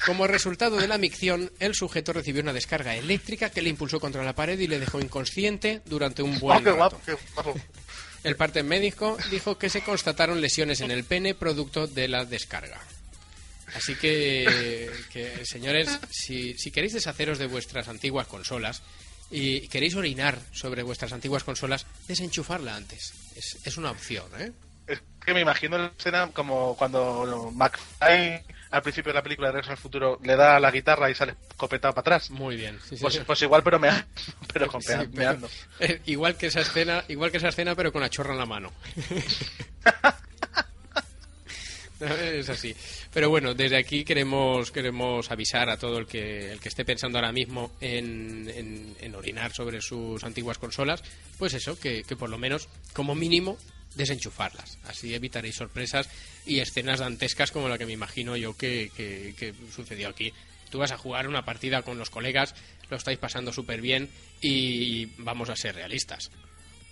Como 0.08 0.26
resultado 0.26 0.78
de 0.78 0.88
la 0.88 0.97
micción, 0.97 1.51
el 1.60 1.76
sujeto 1.76 2.14
recibió 2.14 2.41
una 2.41 2.53
descarga 2.53 2.95
eléctrica 2.95 3.49
que 3.49 3.62
le 3.62 3.68
impulsó 3.68 3.99
contra 3.99 4.24
la 4.24 4.32
pared 4.32 4.58
y 4.58 4.66
le 4.66 4.80
dejó 4.80 5.01
inconsciente 5.01 5.82
durante 5.84 6.24
un 6.24 6.39
buen 6.39 6.64
qué 6.64 6.72
rato. 6.72 6.97
El 8.24 8.38
parte 8.38 8.64
médico 8.64 9.18
dijo 9.30 9.58
que 9.58 9.70
se 9.70 9.82
constataron 9.82 10.39
lesiones 10.39 10.80
en 10.80 10.91
el 10.91 11.03
pene 11.03 11.36
producto 11.36 11.88
de 11.88 12.08
la 12.08 12.24
descarga. 12.24 12.80
Así 13.76 13.95
que, 13.95 14.89
que, 15.12 15.45
señores, 15.45 15.99
si, 16.10 16.53
si 16.53 16.72
queréis 16.72 16.93
deshaceros 16.93 17.38
de 17.38 17.47
vuestras 17.47 17.89
antiguas 17.89 18.28
consolas 18.28 18.84
y 19.30 19.68
queréis 19.68 19.95
orinar 19.95 20.39
sobre 20.53 20.84
vuestras 20.84 21.12
antiguas 21.12 21.43
consolas, 21.43 21.86
desenchufarla 22.08 22.78
antes. 22.78 23.14
Es, 23.36 23.58
es 23.66 23.76
una 23.76 23.91
opción, 23.91 24.28
¿eh? 24.39 24.53
Es 24.88 25.01
que 25.26 25.34
me 25.34 25.41
imagino 25.41 25.78
la 25.78 25.91
escena 25.97 26.32
como 26.32 26.78
cuando 26.78 27.51
McFly 27.53 28.55
al 28.72 28.82
principio 28.82 29.11
de 29.11 29.15
la 29.15 29.24
película 29.24 29.47
de 29.47 29.53
Regreso 29.53 29.72
al 29.72 29.78
Futuro 29.78 30.20
le 30.24 30.36
da 30.36 30.59
la 30.59 30.72
guitarra 30.72 31.09
y 31.09 31.15
sale 31.15 31.36
escopetado 31.49 31.93
para 31.93 32.01
atrás. 32.01 32.30
Muy 32.32 32.55
bien. 32.55 32.78
sí, 32.88 32.97
sí, 32.97 33.01
Pues, 33.01 33.13
sí. 33.15 33.22
pues 33.26 33.41
igual, 33.41 33.63
pero 33.63 33.80
me 33.80 33.89
pero 34.53 34.68
con 34.68 34.82
pea- 34.82 35.07
meando. 35.13 35.49
igual 36.05 36.36
que 36.38 36.47
esa 36.47 36.61
escena, 36.61 37.03
igual 37.07 37.32
que 37.32 37.38
esa 37.38 37.49
escena, 37.49 37.76
pero 37.76 37.91
con 37.91 38.01
la 38.01 38.09
chorra 38.09 38.34
en 38.34 38.39
la 38.39 38.45
mano. 38.45 38.72
es 41.99 42.47
así. 42.49 42.76
Pero 43.11 43.30
bueno, 43.32 43.55
desde 43.55 43.78
aquí 43.78 44.03
queremos 44.03 44.70
queremos 44.72 45.32
avisar 45.32 45.68
a 45.70 45.78
todo 45.78 45.97
el 45.97 46.05
que 46.05 46.51
el 46.51 46.59
que 46.59 46.70
esté 46.70 46.86
pensando 46.86 47.18
ahora 47.18 47.32
mismo 47.32 47.72
en, 47.82 48.47
en- 48.53 48.95
en 48.99 49.15
orinar 49.15 49.51
sobre 49.53 49.82
sus 49.82 50.24
antiguas 50.24 50.59
consolas, 50.59 51.01
pues 51.39 51.53
eso, 51.55 51.80
que, 51.80 52.03
que 52.03 52.15
por 52.15 52.30
lo 52.30 52.38
menos, 52.38 52.70
como 52.93 53.15
mínimo, 53.15 53.57
desenchufarlas. 53.98 54.78
Así 54.86 55.14
evitaréis 55.14 55.56
sorpresas 55.56 56.08
y 56.45 56.60
escenas 56.60 57.00
dantescas 57.00 57.52
como 57.52 57.68
la 57.68 57.78
que 57.78 57.86
me 57.86 57.93
imagino 57.93 58.38
yo 58.38 58.56
que, 58.56 58.91
que- 58.95 59.34
que 59.38 59.54
sucedió 59.76 60.08
aquí. 60.10 60.32
Tú 60.70 60.78
vas 60.80 60.91
a 60.91 60.98
jugar 60.98 61.28
una 61.28 61.43
partida 61.45 61.82
con 61.82 61.98
los 61.98 62.10
colegas, 62.10 62.54
lo 62.89 62.98
estáis 62.98 63.18
pasando 63.18 63.52
súper 63.54 63.82
bien 63.82 64.10
y 64.41 65.06
vamos 65.18 65.50
a 65.50 65.56
ser 65.56 65.76
realistas. 65.76 66.30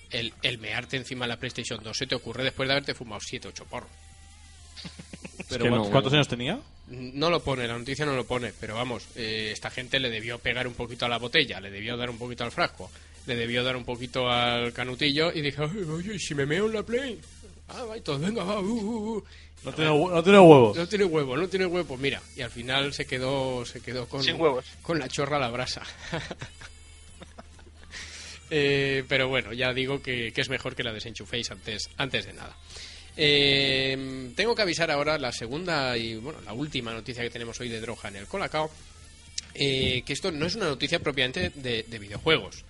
El, 0.09 0.33
el 0.43 0.57
mearte 0.59 0.97
encima 0.97 1.25
de 1.25 1.29
la 1.29 1.39
PlayStation 1.39 1.83
2 1.83 1.97
se 1.97 2.07
te 2.07 2.15
ocurre 2.15 2.43
después 2.43 2.67
de 2.67 2.73
haberte 2.73 2.93
fumado 2.93 3.19
7 3.21 3.47
8 3.49 3.65
porros. 3.65 3.89
Pero 5.49 5.63
que 5.65 5.69
¿cu- 5.69 5.75
no. 5.75 5.89
¿Cuántos 5.89 6.13
años 6.13 6.27
tenía? 6.27 6.59
No 6.87 7.29
lo 7.29 7.43
pone, 7.43 7.67
la 7.67 7.77
noticia 7.77 8.05
no 8.05 8.15
lo 8.15 8.25
pone, 8.25 8.53
pero 8.59 8.75
vamos, 8.75 9.07
eh, 9.15 9.49
esta 9.51 9.71
gente 9.71 9.99
le 9.99 10.09
debió 10.09 10.37
pegar 10.39 10.67
un 10.67 10.75
poquito 10.75 11.05
a 11.05 11.09
la 11.09 11.17
botella, 11.17 11.59
le 11.59 11.71
debió 11.71 11.97
dar 11.97 12.09
un 12.11 12.17
poquito 12.19 12.43
al 12.43 12.51
frasco, 12.51 12.91
le 13.25 13.35
debió 13.35 13.63
dar 13.63 13.75
un 13.75 13.85
poquito 13.85 14.29
al 14.29 14.71
canutillo 14.73 15.31
y 15.33 15.41
dijo, 15.41 15.63
"Ay, 15.63 15.83
oye, 15.83 16.15
¿y 16.15 16.19
si 16.19 16.35
me 16.35 16.45
meo 16.45 16.67
en 16.67 16.73
la 16.73 16.83
play. 16.83 17.19
Ah, 17.67 17.83
va, 17.83 18.17
venga, 18.17 18.43
va, 18.43 18.59
uh, 18.59 18.63
uh, 18.65 19.17
uh". 19.17 19.23
No 19.63 19.73
tiene, 19.73 19.89
no 19.89 20.23
tiene 20.23 20.39
huevos. 20.39 20.77
No 20.77 20.87
tiene 20.87 21.05
huevo, 21.05 21.35
no 21.37 21.47
tiene 21.47 21.65
huevo, 21.65 21.97
mira. 21.97 22.21
Y 22.35 22.41
al 22.41 22.51
final 22.51 22.93
se 22.93 23.05
quedó, 23.07 23.65
se 23.65 23.81
quedó 23.81 24.07
con, 24.07 24.23
Sin 24.23 24.39
huevos. 24.39 24.63
con 24.83 24.99
la 24.99 25.07
chorra 25.07 25.37
a 25.37 25.39
la 25.39 25.49
brasa. 25.49 25.81
Eh, 28.51 29.03
pero 29.07 29.27
bueno, 29.27 29.53
ya 29.53 29.73
digo 29.73 30.03
que, 30.03 30.31
que 30.31 30.41
es 30.41 30.49
mejor 30.49 30.75
que 30.75 30.83
la 30.83 30.93
desenchuféis 30.93 31.49
antes, 31.49 31.89
antes 31.97 32.25
de 32.27 32.33
nada. 32.33 32.55
Eh, 33.17 34.29
tengo 34.35 34.53
que 34.53 34.61
avisar 34.61 34.91
ahora 34.91 35.17
la 35.17 35.31
segunda 35.31 35.97
y 35.97 36.15
bueno, 36.17 36.39
la 36.41 36.53
última 36.53 36.93
noticia 36.93 37.23
que 37.23 37.29
tenemos 37.31 37.59
hoy 37.59 37.69
de 37.69 37.81
Droga 37.81 38.09
en 38.09 38.17
el 38.17 38.27
Colacao. 38.27 38.69
eh, 39.55 40.03
que 40.05 40.13
esto 40.13 40.31
no 40.31 40.45
es 40.45 40.55
una 40.55 40.65
noticia 40.67 40.99
propiamente 40.99 41.49
de, 41.55 41.83
de 41.83 41.99
videojuegos. 41.99 42.63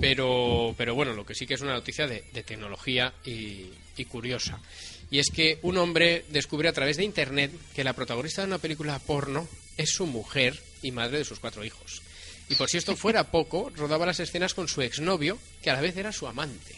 Pero, 0.00 0.74
pero 0.76 0.94
bueno, 0.94 1.12
lo 1.12 1.26
que 1.26 1.34
sí 1.34 1.46
que 1.46 1.54
es 1.54 1.60
una 1.60 1.72
noticia 1.74 2.06
de, 2.06 2.24
de 2.32 2.42
tecnología 2.42 3.12
y, 3.24 3.66
y 3.96 4.04
curiosa. 4.04 4.60
Y 5.10 5.18
es 5.18 5.30
que 5.30 5.58
un 5.62 5.76
hombre 5.78 6.24
descubre 6.28 6.68
a 6.68 6.72
través 6.72 6.96
de 6.98 7.04
internet 7.04 7.50
que 7.74 7.82
la 7.84 7.94
protagonista 7.94 8.42
de 8.42 8.48
una 8.48 8.58
película 8.58 8.98
porno 8.98 9.48
es 9.76 9.90
su 9.90 10.06
mujer 10.06 10.60
y 10.82 10.92
madre 10.92 11.18
de 11.18 11.24
sus 11.24 11.40
cuatro 11.40 11.64
hijos. 11.64 12.02
Y 12.48 12.54
por 12.54 12.68
si 12.70 12.76
esto 12.78 12.94
fuera 12.96 13.30
poco, 13.30 13.70
rodaba 13.74 14.06
las 14.06 14.20
escenas 14.20 14.54
con 14.54 14.68
su 14.68 14.82
exnovio, 14.82 15.38
que 15.62 15.70
a 15.70 15.74
la 15.74 15.80
vez 15.80 15.96
era 15.96 16.12
su 16.12 16.28
amante. 16.28 16.76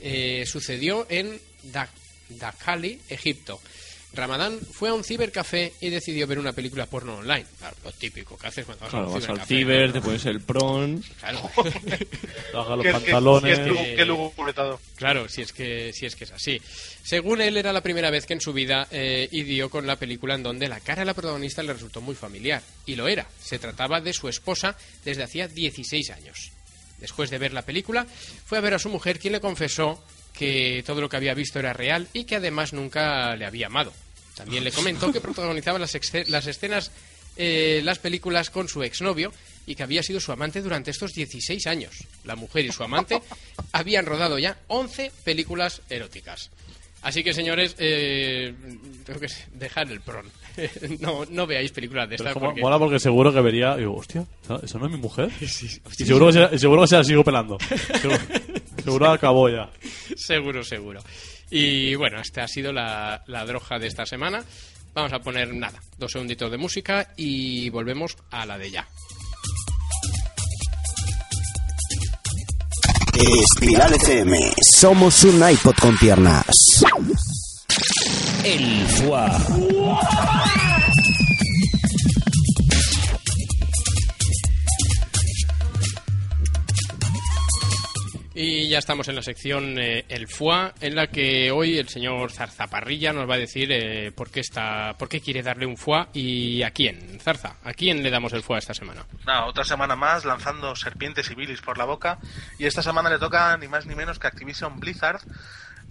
Eh, 0.00 0.44
sucedió 0.46 1.06
en 1.08 1.40
Da- 1.64 1.88
Dakali, 2.28 3.00
Egipto. 3.08 3.60
Ramadán 4.14 4.58
fue 4.72 4.88
a 4.88 4.94
un 4.94 5.04
cibercafé 5.04 5.72
y 5.80 5.90
decidió 5.90 6.26
ver 6.26 6.38
una 6.38 6.52
película 6.52 6.86
porno 6.86 7.16
online. 7.16 7.44
Claro, 7.58 7.76
lo 7.84 7.92
típico 7.92 8.36
que 8.36 8.46
haces 8.46 8.64
cuando 8.64 8.82
vas 8.82 8.90
Claro, 8.90 9.06
a 9.06 9.08
un 9.08 9.14
vas 9.14 9.28
al 9.28 9.46
cibercafé. 9.46 9.54
ciber, 9.56 9.92
te 9.92 10.00
pones 10.00 10.26
el 10.26 10.40
pron. 10.40 11.02
Claro. 11.20 11.50
Baja 12.54 12.76
los 12.76 12.82
Qué- 12.84 12.88
qué- 12.88 12.92
pantalones. 12.92 13.58
qué 13.58 13.94
qué 13.96 14.52
todo. 14.54 14.80
Claro, 14.96 15.28
si 15.28 15.42
es 15.42 15.52
que 15.52 15.92
si 15.92 16.06
es 16.06 16.16
que 16.16 16.24
es 16.24 16.32
así. 16.32 16.60
Según 17.02 17.40
él 17.40 17.56
era 17.56 17.72
la 17.72 17.82
primera 17.82 18.10
vez 18.10 18.26
que 18.26 18.34
en 18.34 18.40
su 18.40 18.52
vida 18.52 18.86
eh, 18.90 19.28
idió 19.32 19.68
con 19.70 19.86
la 19.86 19.96
película 19.96 20.34
en 20.34 20.42
donde 20.42 20.68
la 20.68 20.80
cara 20.80 21.00
de 21.02 21.06
la 21.06 21.14
protagonista 21.14 21.62
le 21.62 21.72
resultó 21.72 22.00
muy 22.00 22.14
familiar 22.14 22.62
y 22.86 22.94
lo 22.96 23.08
era. 23.08 23.26
Se 23.42 23.58
trataba 23.58 24.00
de 24.00 24.12
su 24.12 24.28
esposa 24.28 24.76
desde 25.04 25.22
hacía 25.24 25.48
16 25.48 26.10
años. 26.10 26.52
Después 26.98 27.28
de 27.30 27.38
ver 27.38 27.52
la 27.52 27.62
película, 27.62 28.06
fue 28.46 28.58
a 28.58 28.60
ver 28.60 28.74
a 28.74 28.78
su 28.78 28.88
mujer 28.88 29.18
quien 29.18 29.32
le 29.32 29.40
confesó 29.40 30.02
que 30.32 30.82
todo 30.86 31.00
lo 31.00 31.08
que 31.08 31.16
había 31.16 31.34
visto 31.34 31.58
era 31.58 31.72
real 31.72 32.08
y 32.12 32.24
que 32.24 32.36
además 32.36 32.72
nunca 32.72 33.36
le 33.36 33.44
había 33.46 33.66
amado. 33.66 33.92
También 34.34 34.64
le 34.64 34.72
comentó 34.72 35.12
que 35.12 35.20
protagonizaba 35.20 35.78
las, 35.78 35.94
escenas, 35.94 36.90
eh, 37.36 37.80
las 37.84 37.98
películas 37.98 38.50
con 38.50 38.68
su 38.68 38.82
exnovio 38.82 39.32
y 39.66 39.74
que 39.74 39.82
había 39.82 40.02
sido 40.02 40.20
su 40.20 40.32
amante 40.32 40.60
durante 40.60 40.90
estos 40.90 41.12
16 41.14 41.66
años. 41.66 41.92
La 42.24 42.34
mujer 42.36 42.64
y 42.64 42.72
su 42.72 42.82
amante 42.82 43.22
habían 43.72 44.06
rodado 44.06 44.38
ya 44.38 44.58
11 44.68 45.12
películas 45.24 45.82
eróticas. 45.88 46.50
Así 47.02 47.22
que, 47.22 47.34
señores, 47.34 47.76
eh, 47.78 48.54
tengo 49.04 49.20
que 49.20 49.26
dejar 49.52 49.90
el 49.92 50.00
pron. 50.00 50.24
no, 51.00 51.26
no 51.28 51.46
veáis 51.46 51.70
películas 51.70 52.08
de 52.08 52.16
Pero 52.16 52.30
estas 52.30 52.30
es 52.30 52.34
como- 52.34 52.46
porque... 52.46 52.62
Mola 52.62 52.78
porque 52.78 52.98
seguro 52.98 53.30
que 53.32 53.40
vería. 53.42 53.76
Digo, 53.76 53.94
hostia, 53.94 54.24
¿esa 54.62 54.78
no 54.78 54.86
es 54.86 54.92
mi 54.92 54.96
mujer? 54.98 55.30
y 55.40 55.46
seguro 55.46 56.28
que, 56.28 56.32
se, 56.32 56.58
seguro 56.58 56.80
que 56.82 56.88
se 56.88 56.96
la 56.96 57.04
sigo 57.04 57.22
pelando. 57.22 57.58
seguro, 58.00 58.18
seguro 58.82 59.10
acabó 59.10 59.50
ya. 59.50 59.70
Seguro, 60.16 60.64
seguro. 60.64 61.02
Y 61.50 61.94
bueno, 61.94 62.20
esta 62.20 62.44
ha 62.44 62.48
sido 62.48 62.72
la, 62.72 63.22
la 63.26 63.44
droga 63.44 63.78
de 63.78 63.86
esta 63.86 64.06
semana. 64.06 64.42
Vamos 64.94 65.12
a 65.12 65.18
poner 65.18 65.52
nada, 65.52 65.80
dos 65.98 66.12
segunditos 66.12 66.50
de 66.50 66.56
música 66.56 67.12
y 67.16 67.68
volvemos 67.70 68.16
a 68.30 68.46
la 68.46 68.56
de 68.58 68.70
ya. 68.70 68.86
Espiral 73.16 73.94
FM. 73.94 74.52
Somos 74.60 75.22
un 75.24 75.48
iPod 75.48 75.74
con 75.80 75.96
piernas. 75.98 76.46
El 78.44 78.86
Foie. 78.88 79.30
Y 88.36 88.68
ya 88.68 88.78
estamos 88.78 89.06
en 89.06 89.14
la 89.14 89.22
sección 89.22 89.78
eh, 89.78 90.04
El 90.08 90.26
Foie, 90.26 90.72
en 90.80 90.96
la 90.96 91.06
que 91.06 91.52
hoy 91.52 91.78
el 91.78 91.88
señor 91.88 92.32
Zarzaparrilla 92.32 93.12
nos 93.12 93.30
va 93.30 93.34
a 93.34 93.38
decir 93.38 93.70
eh, 93.70 94.10
por, 94.10 94.28
qué 94.28 94.40
está, 94.40 94.96
por 94.98 95.08
qué 95.08 95.20
quiere 95.20 95.40
darle 95.40 95.66
un 95.66 95.76
Foie 95.76 96.08
y 96.14 96.62
a 96.64 96.72
quién. 96.72 97.20
Zarza, 97.20 97.58
¿a 97.62 97.72
quién 97.74 98.02
le 98.02 98.10
damos 98.10 98.32
el 98.32 98.42
Foie 98.42 98.58
esta 98.58 98.74
semana? 98.74 99.06
Nada, 99.24 99.46
otra 99.46 99.62
semana 99.62 99.94
más 99.94 100.24
lanzando 100.24 100.74
serpientes 100.74 101.30
y 101.30 101.36
bilis 101.36 101.60
por 101.60 101.78
la 101.78 101.84
boca. 101.84 102.18
Y 102.58 102.66
esta 102.66 102.82
semana 102.82 103.08
le 103.08 103.20
toca 103.20 103.56
ni 103.56 103.68
más 103.68 103.86
ni 103.86 103.94
menos 103.94 104.18
que 104.18 104.26
Activision 104.26 104.80
Blizzard 104.80 105.20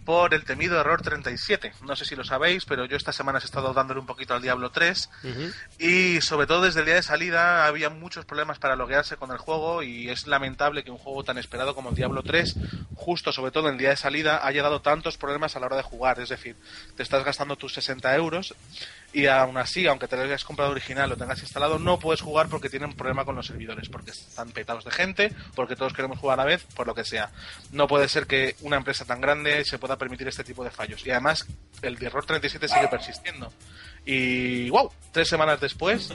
por 0.06 0.34
el 0.34 0.44
temido 0.44 0.80
error 0.80 1.02
37. 1.02 1.74
No 1.86 1.96
sé 1.96 2.06
si 2.06 2.16
lo 2.16 2.24
sabéis, 2.24 2.66
pero 2.66 2.86
yo 2.86 2.98
esta 2.98 3.14
semana 3.14 3.40
he 3.40 3.46
estado 3.46 3.74
dándole 3.74 4.00
un 4.00 4.06
poquito 4.06 4.34
al 4.34 4.42
Diablo 4.42 4.72
3 4.72 5.10
y 5.80 6.22
sobre 6.22 6.48
todo 6.48 6.64
desde 6.64 6.82
el 6.82 6.86
día 6.86 6.96
de 6.96 7.04
salida 7.04 7.66
había 7.66 7.90
muchos 7.90 8.26
problemas 8.26 8.60
para 8.60 8.76
loguearse 8.76 9.18
con 9.18 9.32
el 9.32 9.38
juego 9.38 9.84
y 9.84 10.10
es 10.10 10.28
lamentable 10.28 10.84
que 10.84 10.92
un 10.92 10.98
juego 10.98 11.24
tan 11.24 11.38
esperado 11.38 11.76
como 11.76 11.90
el 11.90 11.96
Diablo 11.96 12.24
3, 12.24 12.56
justo 12.96 13.32
sobre 13.32 13.52
todo 13.52 13.68
en 13.68 13.74
el 13.74 13.80
día 13.80 13.90
de 13.90 13.98
salida, 13.98 14.46
haya 14.46 14.64
dado 14.64 14.82
tantos 14.82 15.18
problemas 15.18 15.56
a 15.56 15.60
la 15.60 15.68
hora 15.68 15.78
de 15.78 15.84
jugar. 15.84 16.20
Es 16.20 16.30
decir, 16.30 16.56
te 16.96 17.04
estás 17.04 17.24
gastando 17.24 17.56
tus 17.56 17.74
60 17.74 18.16
euros 18.16 18.56
y 19.14 19.28
aún 19.28 19.58
así, 19.58 19.86
aunque 19.86 20.08
te 20.08 20.18
lo 20.18 20.24
hayas 20.24 20.44
comprado 20.44 20.72
original 20.72 21.12
o 21.12 21.16
tengas 21.16 21.42
instalado, 21.42 21.78
no 21.78 22.00
puedes 22.00 22.22
jugar 22.22 22.50
porque 22.50 22.70
tienen 22.70 22.94
problema 22.94 23.24
con 23.24 23.36
los 23.36 23.46
servidores, 23.46 23.88
porque 23.88 24.12
están 24.12 24.52
petados 24.52 24.84
de 24.86 24.92
gente, 24.92 25.32
porque 25.56 25.76
todos 25.76 25.94
queremos 25.94 26.18
jugar 26.18 26.40
a 26.40 26.44
la 26.44 26.50
vez, 26.50 26.64
por 26.76 26.88
lo 26.88 26.96
que 26.96 27.06
sea. 27.06 27.30
No 27.72 27.88
puede 27.88 28.10
ser 28.10 28.26
que 28.26 28.56
una 28.62 28.78
empresa 28.78 29.06
tan 29.06 29.22
grande 29.22 29.64
se 29.66 29.78
pueda 29.78 29.98
permitir 29.98 30.28
este 30.28 30.44
tipo 30.44 30.64
de 30.64 30.72
fallos. 30.72 31.06
Y 31.06 31.12
además, 31.12 31.46
el 31.84 32.04
error 32.04 32.26
37 32.26 32.68
sigue 32.68 32.88
persistiendo. 32.88 33.54
Y 34.06 34.70
wow, 34.72 34.92
tres 35.12 35.28
semanas 35.30 35.62
después 35.62 36.12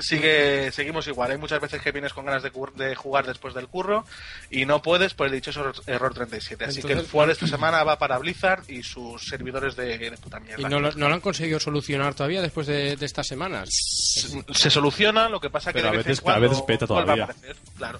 sigue 0.00 0.70
seguimos 0.72 1.06
igual. 1.06 1.30
Hay 1.30 1.38
muchas 1.38 1.60
veces 1.60 1.80
que 1.82 1.92
vienes 1.92 2.12
con 2.12 2.24
ganas 2.24 2.42
de, 2.42 2.50
de 2.76 2.94
jugar 2.94 3.26
después 3.26 3.54
del 3.54 3.68
curro 3.68 4.04
y 4.50 4.64
no 4.66 4.82
puedes 4.82 5.14
por 5.14 5.26
el 5.26 5.32
dichoso 5.32 5.60
error- 5.60 5.82
error 5.86 6.14
37. 6.14 6.64
Así 6.64 6.80
que 6.82 6.86
el 6.88 6.92
Entonces- 7.00 7.12
de 7.26 7.32
esta 7.32 7.46
semana 7.46 7.82
va 7.84 7.98
para 7.98 8.18
Blizzard 8.18 8.64
y 8.68 8.82
sus 8.82 9.22
servidores 9.28 9.76
de, 9.76 9.98
de 9.98 10.10
puta 10.18 10.40
mierda. 10.40 10.62
¿Y 10.62 10.70
no 10.70 10.80
lo, 10.80 10.92
no 10.92 11.08
lo 11.08 11.14
han 11.14 11.20
conseguido 11.20 11.58
solucionar 11.60 12.14
todavía 12.14 12.42
después 12.42 12.66
de, 12.66 12.96
de 12.96 13.06
estas 13.06 13.26
semanas? 13.26 13.68
se, 13.72 14.44
se 14.52 14.70
soluciona, 14.70 15.28
lo 15.28 15.40
que 15.40 15.50
pasa 15.50 15.72
que 15.72 15.82
de 15.82 15.88
a 15.88 15.90
vez 15.92 16.04
veces- 16.06 16.18
en 16.18 16.24
cuando 16.24 16.46
a 16.46 16.48
veces 16.48 16.62
peta 16.64 16.86
vuelve 16.86 17.02
a 17.02 17.04
todavía. 17.04 17.24
aparecer, 17.24 17.56
claro. 17.76 17.98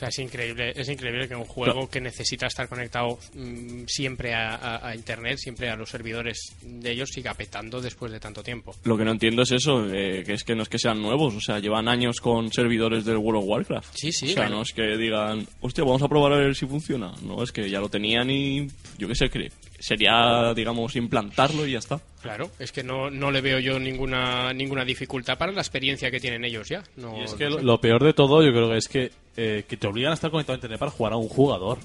O 0.00 0.02
sea, 0.02 0.08
es 0.08 0.18
increíble, 0.18 0.72
es 0.74 0.88
increíble 0.88 1.28
que 1.28 1.36
un 1.36 1.44
juego 1.44 1.86
que 1.90 2.00
necesita 2.00 2.46
estar 2.46 2.66
conectado 2.70 3.18
mm, 3.34 3.82
siempre 3.86 4.32
a, 4.32 4.54
a- 4.54 4.88
a 4.88 4.94
internet, 4.96 5.36
siempre 5.36 5.68
a 5.68 5.76
los 5.76 5.90
servidores 5.90 6.54
de 6.62 6.92
ellos, 6.92 7.10
siga 7.12 7.34
petando 7.34 7.82
después 7.82 8.10
de 8.10 8.18
tanto 8.18 8.42
tiempo. 8.42 8.74
Lo 8.84 8.96
que 8.96 9.04
no 9.04 9.10
entiendo 9.10 9.42
es 9.42 9.50
eso, 9.52 9.84
eh, 9.92 10.22
que 10.24 10.32
es 10.32 10.42
que 10.44 10.54
no 10.54 10.62
es 10.62 10.70
que 10.70 10.78
sean 10.78 11.02
nuevos, 11.02 11.34
o 11.34 11.40
sea, 11.42 11.58
llevan 11.58 11.86
años 11.86 12.18
con 12.22 12.50
servidores 12.50 13.04
del 13.04 13.18
World 13.18 13.42
of 13.42 13.48
Warcraft. 13.48 13.94
Sí, 13.94 14.10
sí, 14.10 14.30
O 14.30 14.34
sea, 14.34 14.44
bueno. 14.44 14.56
no 14.56 14.62
es 14.62 14.72
que 14.72 14.96
digan, 14.96 15.46
hostia, 15.60 15.84
vamos 15.84 16.00
a 16.00 16.08
probar 16.08 16.32
a 16.32 16.38
ver 16.38 16.54
si 16.56 16.64
funciona. 16.64 17.12
No, 17.22 17.42
es 17.42 17.52
que 17.52 17.68
ya 17.68 17.78
lo 17.80 17.90
tenían 17.90 18.30
y 18.30 18.68
yo 18.96 19.06
qué 19.06 19.14
sé, 19.14 19.28
que 19.28 19.50
sería, 19.80 20.54
digamos, 20.54 20.94
implantarlo 20.94 21.66
y 21.66 21.72
ya 21.72 21.78
está. 21.78 22.00
Claro, 22.22 22.50
es 22.58 22.70
que 22.70 22.84
no, 22.84 23.10
no 23.10 23.30
le 23.30 23.40
veo 23.40 23.58
yo 23.58 23.78
ninguna 23.78 24.52
ninguna 24.52 24.84
dificultad 24.84 25.38
para 25.38 25.52
la 25.52 25.60
experiencia 25.60 26.10
que 26.10 26.20
tienen 26.20 26.44
ellos 26.44 26.68
ya. 26.68 26.82
No, 26.96 27.18
Y 27.18 27.24
es 27.24 27.34
que 27.34 27.44
no 27.44 27.50
lo, 27.50 27.56
sé. 27.58 27.64
lo 27.64 27.80
peor 27.80 28.04
de 28.04 28.12
todo, 28.12 28.42
yo 28.44 28.52
creo 28.52 28.70
que 28.70 28.76
es 28.76 28.88
que, 28.88 29.10
eh, 29.36 29.64
que 29.66 29.76
te 29.76 29.86
obligan 29.86 30.12
a 30.12 30.14
estar 30.14 30.30
conectado 30.30 30.54
a 30.54 30.58
internet 30.58 30.78
para 30.78 30.90
jugar 30.92 31.14
a 31.14 31.16
un 31.16 31.28
jugador. 31.28 31.78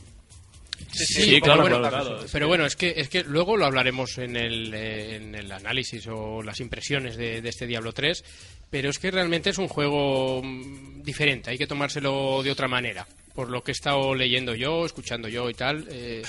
Sí, 0.91 1.05
Sí, 1.05 1.13
Sí, 1.23 1.29
pero 1.31 1.41
claro, 1.41 1.61
bueno, 1.61 1.79
claro, 1.79 2.05
claro. 2.05 2.25
Pero 2.31 2.47
bueno, 2.49 2.65
es 2.65 2.75
que, 2.75 2.93
es 2.97 3.07
que 3.07 3.23
luego 3.23 3.55
lo 3.55 3.65
hablaremos 3.65 4.17
en 4.17 4.35
el, 4.35 4.73
eh, 4.73 5.15
en 5.15 5.35
el 5.35 5.51
análisis 5.51 6.05
o 6.07 6.41
las 6.43 6.59
impresiones 6.59 7.15
de, 7.15 7.41
de 7.41 7.49
este 7.49 7.65
Diablo 7.65 7.93
3, 7.93 8.23
pero 8.69 8.89
es 8.89 8.99
que 8.99 9.09
realmente 9.11 9.49
es 9.51 9.57
un 9.57 9.69
juego 9.69 10.41
mm, 10.43 11.01
diferente, 11.01 11.49
hay 11.49 11.57
que 11.57 11.67
tomárselo 11.67 12.43
de 12.43 12.51
otra 12.51 12.67
manera. 12.67 13.07
Por 13.33 13.49
lo 13.49 13.63
que 13.63 13.71
he 13.71 13.73
estado 13.73 14.15
leyendo 14.15 14.53
yo, 14.53 14.85
escuchando 14.85 15.27
yo 15.27 15.49
y 15.49 15.53
tal, 15.53 15.85
eh, 15.89 16.23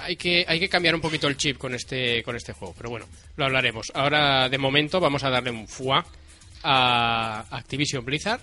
hay 0.00 0.16
que, 0.16 0.44
hay 0.46 0.60
que 0.60 0.68
cambiar 0.68 0.94
un 0.94 1.00
poquito 1.00 1.28
el 1.28 1.36
chip 1.36 1.58
con 1.58 1.74
este, 1.74 2.22
con 2.22 2.36
este 2.36 2.52
juego, 2.52 2.74
pero 2.76 2.90
bueno, 2.90 3.06
lo 3.36 3.44
hablaremos. 3.44 3.90
Ahora, 3.94 4.48
de 4.48 4.58
momento, 4.58 5.00
vamos 5.00 5.24
a 5.24 5.30
darle 5.30 5.50
un 5.50 5.68
fuá 5.68 6.04
a 6.62 7.44
Activision 7.50 8.04
Blizzard. 8.04 8.40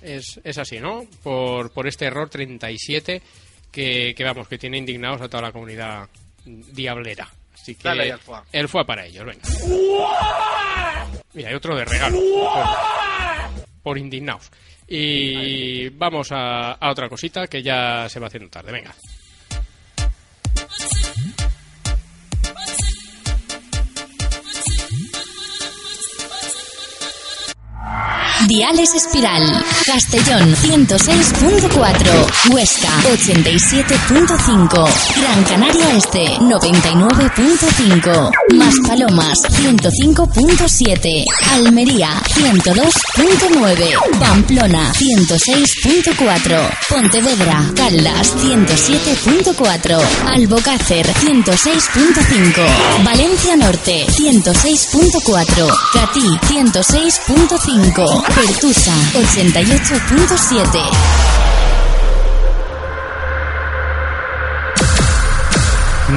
Es, 0.00 0.40
es 0.42 0.58
así, 0.58 0.80
¿no? 0.80 1.06
Por, 1.22 1.72
por 1.72 1.86
este 1.86 2.06
error 2.06 2.28
37 2.28 3.22
que, 3.70 4.14
que, 4.16 4.24
vamos, 4.24 4.48
que 4.48 4.58
tiene 4.58 4.78
indignados 4.78 5.20
a 5.22 5.28
toda 5.28 5.44
la 5.44 5.52
comunidad 5.52 6.08
diablera. 6.44 7.28
Así 7.54 7.76
que 7.76 7.82
Dale 7.88 8.14
el 8.52 8.68
FUA 8.68 8.84
para 8.84 9.06
ellos, 9.06 9.24
venga. 9.24 9.42
Mira, 11.34 11.48
hay 11.48 11.54
otro 11.54 11.76
de 11.76 11.84
regalo. 11.84 12.18
Por, 12.18 13.64
por 13.82 13.98
indignados. 13.98 14.50
Y 14.88 15.88
vamos 15.90 16.32
a, 16.32 16.72
a 16.72 16.90
otra 16.90 17.08
cosita 17.08 17.46
que 17.46 17.62
ya 17.62 18.08
se 18.08 18.18
va 18.20 18.26
haciendo 18.26 18.50
tarde, 18.50 18.72
venga. 18.72 18.94
Yeah. 28.02 28.31
Diales 28.48 28.94
Espiral, 28.94 29.42
Castellón 29.86 30.54
106.4, 30.56 32.52
Huesca 32.52 32.88
87.5, 33.04 34.88
Gran 35.20 35.44
Canaria 35.44 35.96
Este 35.96 36.24
99.5, 36.38 38.30
Maspalomas 38.54 39.38
105.7, 39.42 41.24
Almería 41.52 42.10
102.9, 42.34 44.18
Pamplona 44.18 44.92
106.4, 44.92 46.70
Pontevedra, 46.88 47.64
Caldas 47.76 48.34
107.4, 48.38 50.00
Albocácer 50.26 51.06
106.5, 51.06 53.04
Valencia 53.04 53.56
Norte 53.56 54.06
106.4, 54.08 55.70
Catí 55.92 56.26
106.5, 56.48 58.31
Pertusa 58.34 58.92
88.7. 59.14 61.92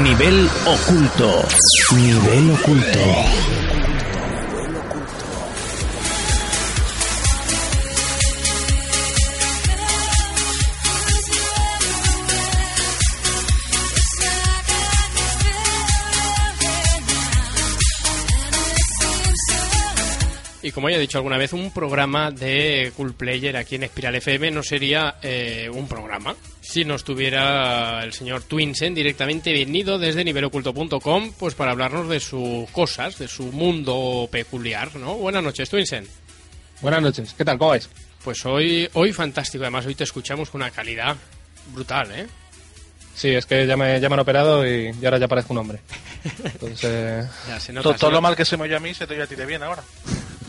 Nivel 0.01 0.49
oculto. 0.65 1.45
Nivel 1.95 2.51
oculto. 2.51 3.74
Como 20.85 20.91
ya 20.91 20.97
he 20.97 21.01
dicho 21.01 21.17
alguna 21.17 21.39
vez, 21.39 21.51
un 21.51 21.71
programa 21.71 22.29
de 22.29 22.91
Cool 22.95 23.15
Player 23.15 23.57
aquí 23.57 23.73
en 23.73 23.85
Espiral 23.85 24.13
FM 24.13 24.51
no 24.51 24.61
sería 24.61 25.15
eh, 25.23 25.67
un 25.73 25.87
programa 25.87 26.35
si 26.61 26.85
no 26.85 26.93
estuviera 26.93 28.03
el 28.03 28.13
señor 28.13 28.43
Twinsen 28.43 28.93
directamente 28.93 29.51
venido 29.51 29.97
desde 29.97 30.23
niveloculto.com 30.23 31.31
pues 31.39 31.55
para 31.55 31.71
hablarnos 31.71 32.07
de 32.07 32.19
sus 32.19 32.69
cosas, 32.69 33.17
de 33.17 33.27
su 33.27 33.45
mundo 33.45 34.29
peculiar, 34.31 34.95
¿no? 34.97 35.15
Buenas 35.15 35.41
noches, 35.41 35.71
Twinsen. 35.71 36.07
Buenas 36.81 37.01
noches, 37.01 37.33
¿qué 37.35 37.43
tal? 37.43 37.57
¿Cómo 37.57 37.71
vais? 37.71 37.89
Pues 38.23 38.45
hoy, 38.45 38.87
hoy 38.93 39.11
fantástico, 39.11 39.63
además 39.63 39.87
hoy 39.87 39.95
te 39.95 40.03
escuchamos 40.03 40.51
con 40.51 40.61
una 40.61 40.69
calidad 40.69 41.15
brutal, 41.73 42.11
¿eh? 42.11 42.27
Sí, 43.15 43.29
es 43.29 43.47
que 43.47 43.65
ya 43.65 43.75
me, 43.75 43.99
ya 43.99 44.07
me 44.07 44.13
han 44.13 44.19
operado 44.19 44.67
y, 44.67 44.91
y 45.01 45.05
ahora 45.05 45.17
ya 45.17 45.27
parezco 45.27 45.51
un 45.53 45.59
hombre. 45.61 45.79
Entonces, 46.43 46.83
eh, 46.83 47.27
Ya 47.47 47.59
se 47.59 47.73
nota. 47.73 47.83
Todo, 47.85 47.93
se 47.93 47.99
todo 48.01 48.11
lo 48.11 48.21
mal 48.21 48.35
que 48.35 48.45
se 48.45 48.55
me 48.55 48.65
oye 48.65 48.75
a 48.75 48.79
mí 48.79 48.93
se 48.93 49.07
te 49.07 49.15
oye 49.15 49.23
a 49.23 49.27
ti 49.27 49.33
de 49.33 49.47
bien 49.47 49.63
ahora. 49.63 49.83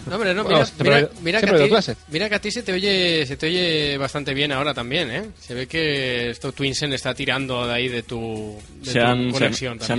No, 0.07 0.15
hombre, 0.17 0.35
no, 0.35 0.45
mira, 0.45 0.65
mira, 0.79 1.09
mira 1.21 1.41
que 1.41 1.51
a 1.51 1.83
ti, 1.83 1.93
mira 2.09 2.29
que 2.29 2.35
a 2.37 2.41
ti 2.41 2.51
se 2.53 2.63
te 2.63 2.73
oye, 2.73 3.27
se 3.27 3.37
te 3.37 3.47
oye 3.47 3.99
bastante 3.99 4.35
bien 4.35 4.53
ahora 4.53 4.73
también, 4.73 5.11
¿eh? 5.11 5.25
Se 5.41 5.53
ve 5.55 5.67
que 5.67 6.31
esto 6.31 6.53
Twinsen 6.53 6.93
está 6.93 7.13
tirando 7.13 7.67
de 7.67 7.75
ahí 7.75 7.89
de 7.89 8.03
tu, 8.05 8.57
de 8.81 8.93
Se 8.93 9.01
tu 9.01 9.05
han, 9.05 9.17
se 9.19 9.25
han- 9.27 9.31
conexión 9.33 9.81
se 9.81 9.93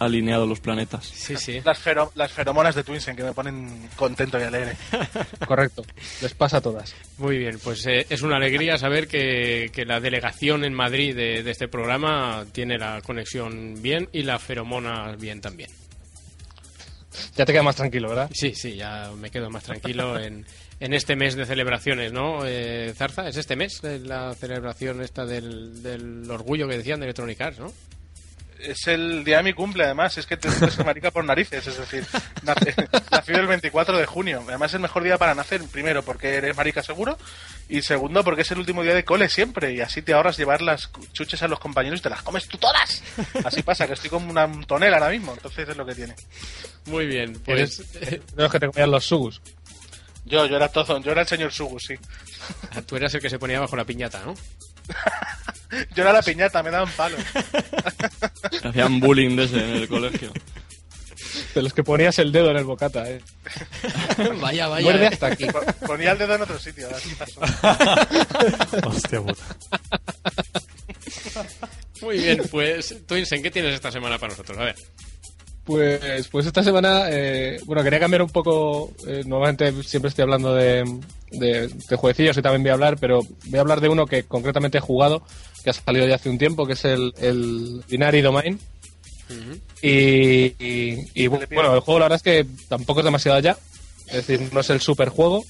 alineado 0.00 0.46
los 0.46 0.58
planetas. 0.60 1.06
Sí, 1.06 1.36
sí. 1.36 1.60
Las, 1.64 1.78
fero- 1.78 2.10
las 2.16 2.32
feromonas 2.32 2.74
de 2.74 2.82
Twinsen 2.82 3.14
que 3.14 3.22
me 3.22 3.32
ponen 3.32 3.88
contento 3.96 4.38
y 4.38 4.42
alegre. 4.42 4.76
correcto, 5.46 5.84
les 6.20 6.34
pasa 6.34 6.56
a 6.56 6.60
todas. 6.60 6.94
Muy 7.18 7.38
bien, 7.38 7.58
pues 7.62 7.86
eh, 7.86 8.06
es 8.10 8.22
una 8.22 8.36
alegría 8.36 8.78
saber 8.78 9.06
que, 9.06 9.70
que 9.72 9.84
la 9.84 10.00
delegación 10.00 10.64
en 10.64 10.74
Madrid 10.74 11.14
de, 11.14 11.42
de 11.42 11.50
este 11.50 11.68
programa 11.68 12.44
tiene 12.52 12.78
la 12.78 13.00
conexión 13.02 13.80
bien 13.80 14.08
y 14.12 14.22
la 14.24 14.38
feromona 14.38 15.14
bien 15.16 15.40
también. 15.40 15.70
Ya 17.36 17.44
te 17.44 17.52
quedas 17.52 17.64
más 17.64 17.76
tranquilo, 17.76 18.08
¿verdad? 18.08 18.30
Sí, 18.32 18.54
sí, 18.54 18.76
ya 18.76 19.10
me 19.16 19.30
quedo 19.30 19.50
más 19.50 19.64
tranquilo 19.64 20.18
en, 20.20 20.44
en 20.80 20.94
este 20.94 21.16
mes 21.16 21.36
de 21.36 21.46
celebraciones, 21.46 22.12
¿no? 22.12 22.44
Eh, 22.44 22.92
Zarza, 22.96 23.28
es 23.28 23.36
este 23.36 23.56
mes 23.56 23.80
la 23.82 24.34
celebración 24.34 25.02
esta 25.02 25.24
del, 25.24 25.82
del 25.82 26.30
orgullo 26.30 26.68
que 26.68 26.76
decían 26.78 27.00
de 27.00 27.06
Electronic 27.06 27.40
Arts, 27.40 27.58
¿no? 27.60 27.72
Es 28.62 28.86
el 28.86 29.24
día 29.24 29.38
de 29.38 29.42
mi 29.42 29.52
cumple, 29.52 29.84
además. 29.84 30.16
Es 30.18 30.26
que 30.26 30.36
te 30.36 30.48
es 30.48 30.78
marica 30.84 31.10
por 31.10 31.24
narices. 31.24 31.66
Es 31.66 31.78
decir, 31.78 32.06
nace- 32.42 32.74
nací 33.10 33.32
el 33.32 33.46
24 33.46 33.98
de 33.98 34.06
junio. 34.06 34.42
Además, 34.46 34.70
es 34.70 34.74
el 34.76 34.80
mejor 34.80 35.02
día 35.02 35.18
para 35.18 35.34
nacer. 35.34 35.62
Primero, 35.70 36.02
porque 36.02 36.34
eres 36.36 36.56
marica 36.56 36.82
seguro. 36.82 37.18
Y 37.68 37.82
segundo, 37.82 38.22
porque 38.24 38.42
es 38.42 38.50
el 38.52 38.58
último 38.58 38.82
día 38.82 38.94
de 38.94 39.04
cole 39.04 39.28
siempre. 39.28 39.72
Y 39.72 39.80
así 39.80 40.02
te 40.02 40.12
ahorras 40.12 40.36
llevar 40.36 40.62
las 40.62 40.90
chuches 41.12 41.42
a 41.42 41.48
los 41.48 41.58
compañeros 41.58 42.00
y 42.00 42.02
te 42.02 42.10
las 42.10 42.22
comes 42.22 42.46
tú 42.46 42.56
todas. 42.58 43.02
Así 43.44 43.62
pasa, 43.62 43.86
que 43.86 43.94
estoy 43.94 44.10
como 44.10 44.30
una 44.30 44.50
tonel 44.66 44.94
ahora 44.94 45.10
mismo. 45.10 45.32
Entonces 45.32 45.68
es 45.68 45.76
lo 45.76 45.84
que 45.84 45.94
tiene. 45.94 46.14
Muy 46.86 47.06
bien, 47.06 47.34
pues 47.44 47.82
los 48.36 48.50
que 48.50 48.60
te 48.60 48.66
comían 48.68 48.90
los 48.90 49.04
sugus. 49.04 49.40
Yo, 50.24 50.46
yo 50.46 50.54
era 50.56 50.68
todo. 50.68 51.00
Yo 51.00 51.10
era 51.10 51.22
el 51.22 51.26
señor 51.26 51.52
Sugu, 51.52 51.80
sí. 51.80 51.94
tú 52.86 52.94
eras 52.96 53.12
el 53.14 53.20
que 53.20 53.28
se 53.28 53.40
ponía 53.40 53.58
bajo 53.58 53.74
la 53.76 53.84
piñata, 53.84 54.22
¿no? 54.24 54.34
Yo 55.94 56.02
era 56.02 56.12
la 56.12 56.22
piñata, 56.22 56.62
me 56.62 56.70
daban 56.70 56.90
palos. 56.92 57.20
Hacían 58.64 59.00
bullying 59.00 59.36
desde 59.36 59.64
en 59.64 59.70
el 59.76 59.88
colegio. 59.88 60.32
De 61.54 61.62
los 61.62 61.72
que 61.72 61.82
ponías 61.82 62.18
el 62.18 62.30
dedo 62.30 62.50
en 62.50 62.58
el 62.58 62.64
bocata, 62.64 63.08
¿eh? 63.10 63.20
vaya, 64.40 64.68
vaya. 64.68 64.84
Muerde 64.84 65.04
eh. 65.04 65.08
hasta 65.12 65.26
aquí. 65.28 65.46
Po- 65.46 65.62
Ponía 65.86 66.12
el 66.12 66.18
dedo 66.18 66.34
en 66.34 66.42
otro 66.42 66.58
sitio. 66.58 66.88
Hostia 68.84 69.20
puta. 69.22 69.42
Muy 72.02 72.18
bien, 72.18 72.42
pues 72.50 72.94
Twinsen, 73.06 73.42
¿qué 73.42 73.50
tienes 73.50 73.74
esta 73.74 73.90
semana 73.90 74.18
para 74.18 74.32
nosotros? 74.32 74.58
A 74.58 74.64
ver. 74.64 74.74
Pues, 75.64 76.26
pues 76.28 76.46
esta 76.46 76.64
semana, 76.64 77.04
eh, 77.08 77.60
bueno, 77.66 77.84
quería 77.84 78.00
cambiar 78.00 78.22
un 78.22 78.30
poco. 78.30 78.92
eh, 79.06 79.22
normalmente 79.24 79.72
siempre 79.84 80.08
estoy 80.08 80.22
hablando 80.22 80.54
de, 80.54 80.82
de, 81.30 81.68
de 81.68 81.96
jueguecillos 81.96 82.36
y 82.36 82.42
también 82.42 82.62
voy 82.62 82.70
a 82.70 82.74
hablar, 82.74 82.96
pero 82.98 83.20
voy 83.46 83.58
a 83.58 83.60
hablar 83.60 83.80
de 83.80 83.88
uno 83.88 84.06
que 84.06 84.24
concretamente 84.24 84.78
he 84.78 84.80
jugado, 84.80 85.22
que 85.62 85.70
ha 85.70 85.72
salido 85.72 86.06
ya 86.08 86.16
hace 86.16 86.30
un 86.30 86.38
tiempo, 86.38 86.66
que 86.66 86.72
es 86.72 86.84
el, 86.84 87.12
el 87.18 87.82
Binary 87.88 88.22
Domain. 88.22 88.58
Y, 89.80 89.88
y- 90.58 91.10
y, 91.14 91.26
bueno, 91.28 91.74
el 91.74 91.80
juego 91.80 92.00
la 92.00 92.04
verdad 92.06 92.16
es 92.16 92.22
que 92.22 92.46
tampoco 92.68 93.00
es 93.00 93.04
demasiado 93.04 93.38
allá. 93.38 93.56
Es 94.08 94.26
decir, 94.26 94.50
no 94.52 94.60
es 94.60 94.68
el 94.70 94.80
super 94.80 95.08
juego. 95.08 95.44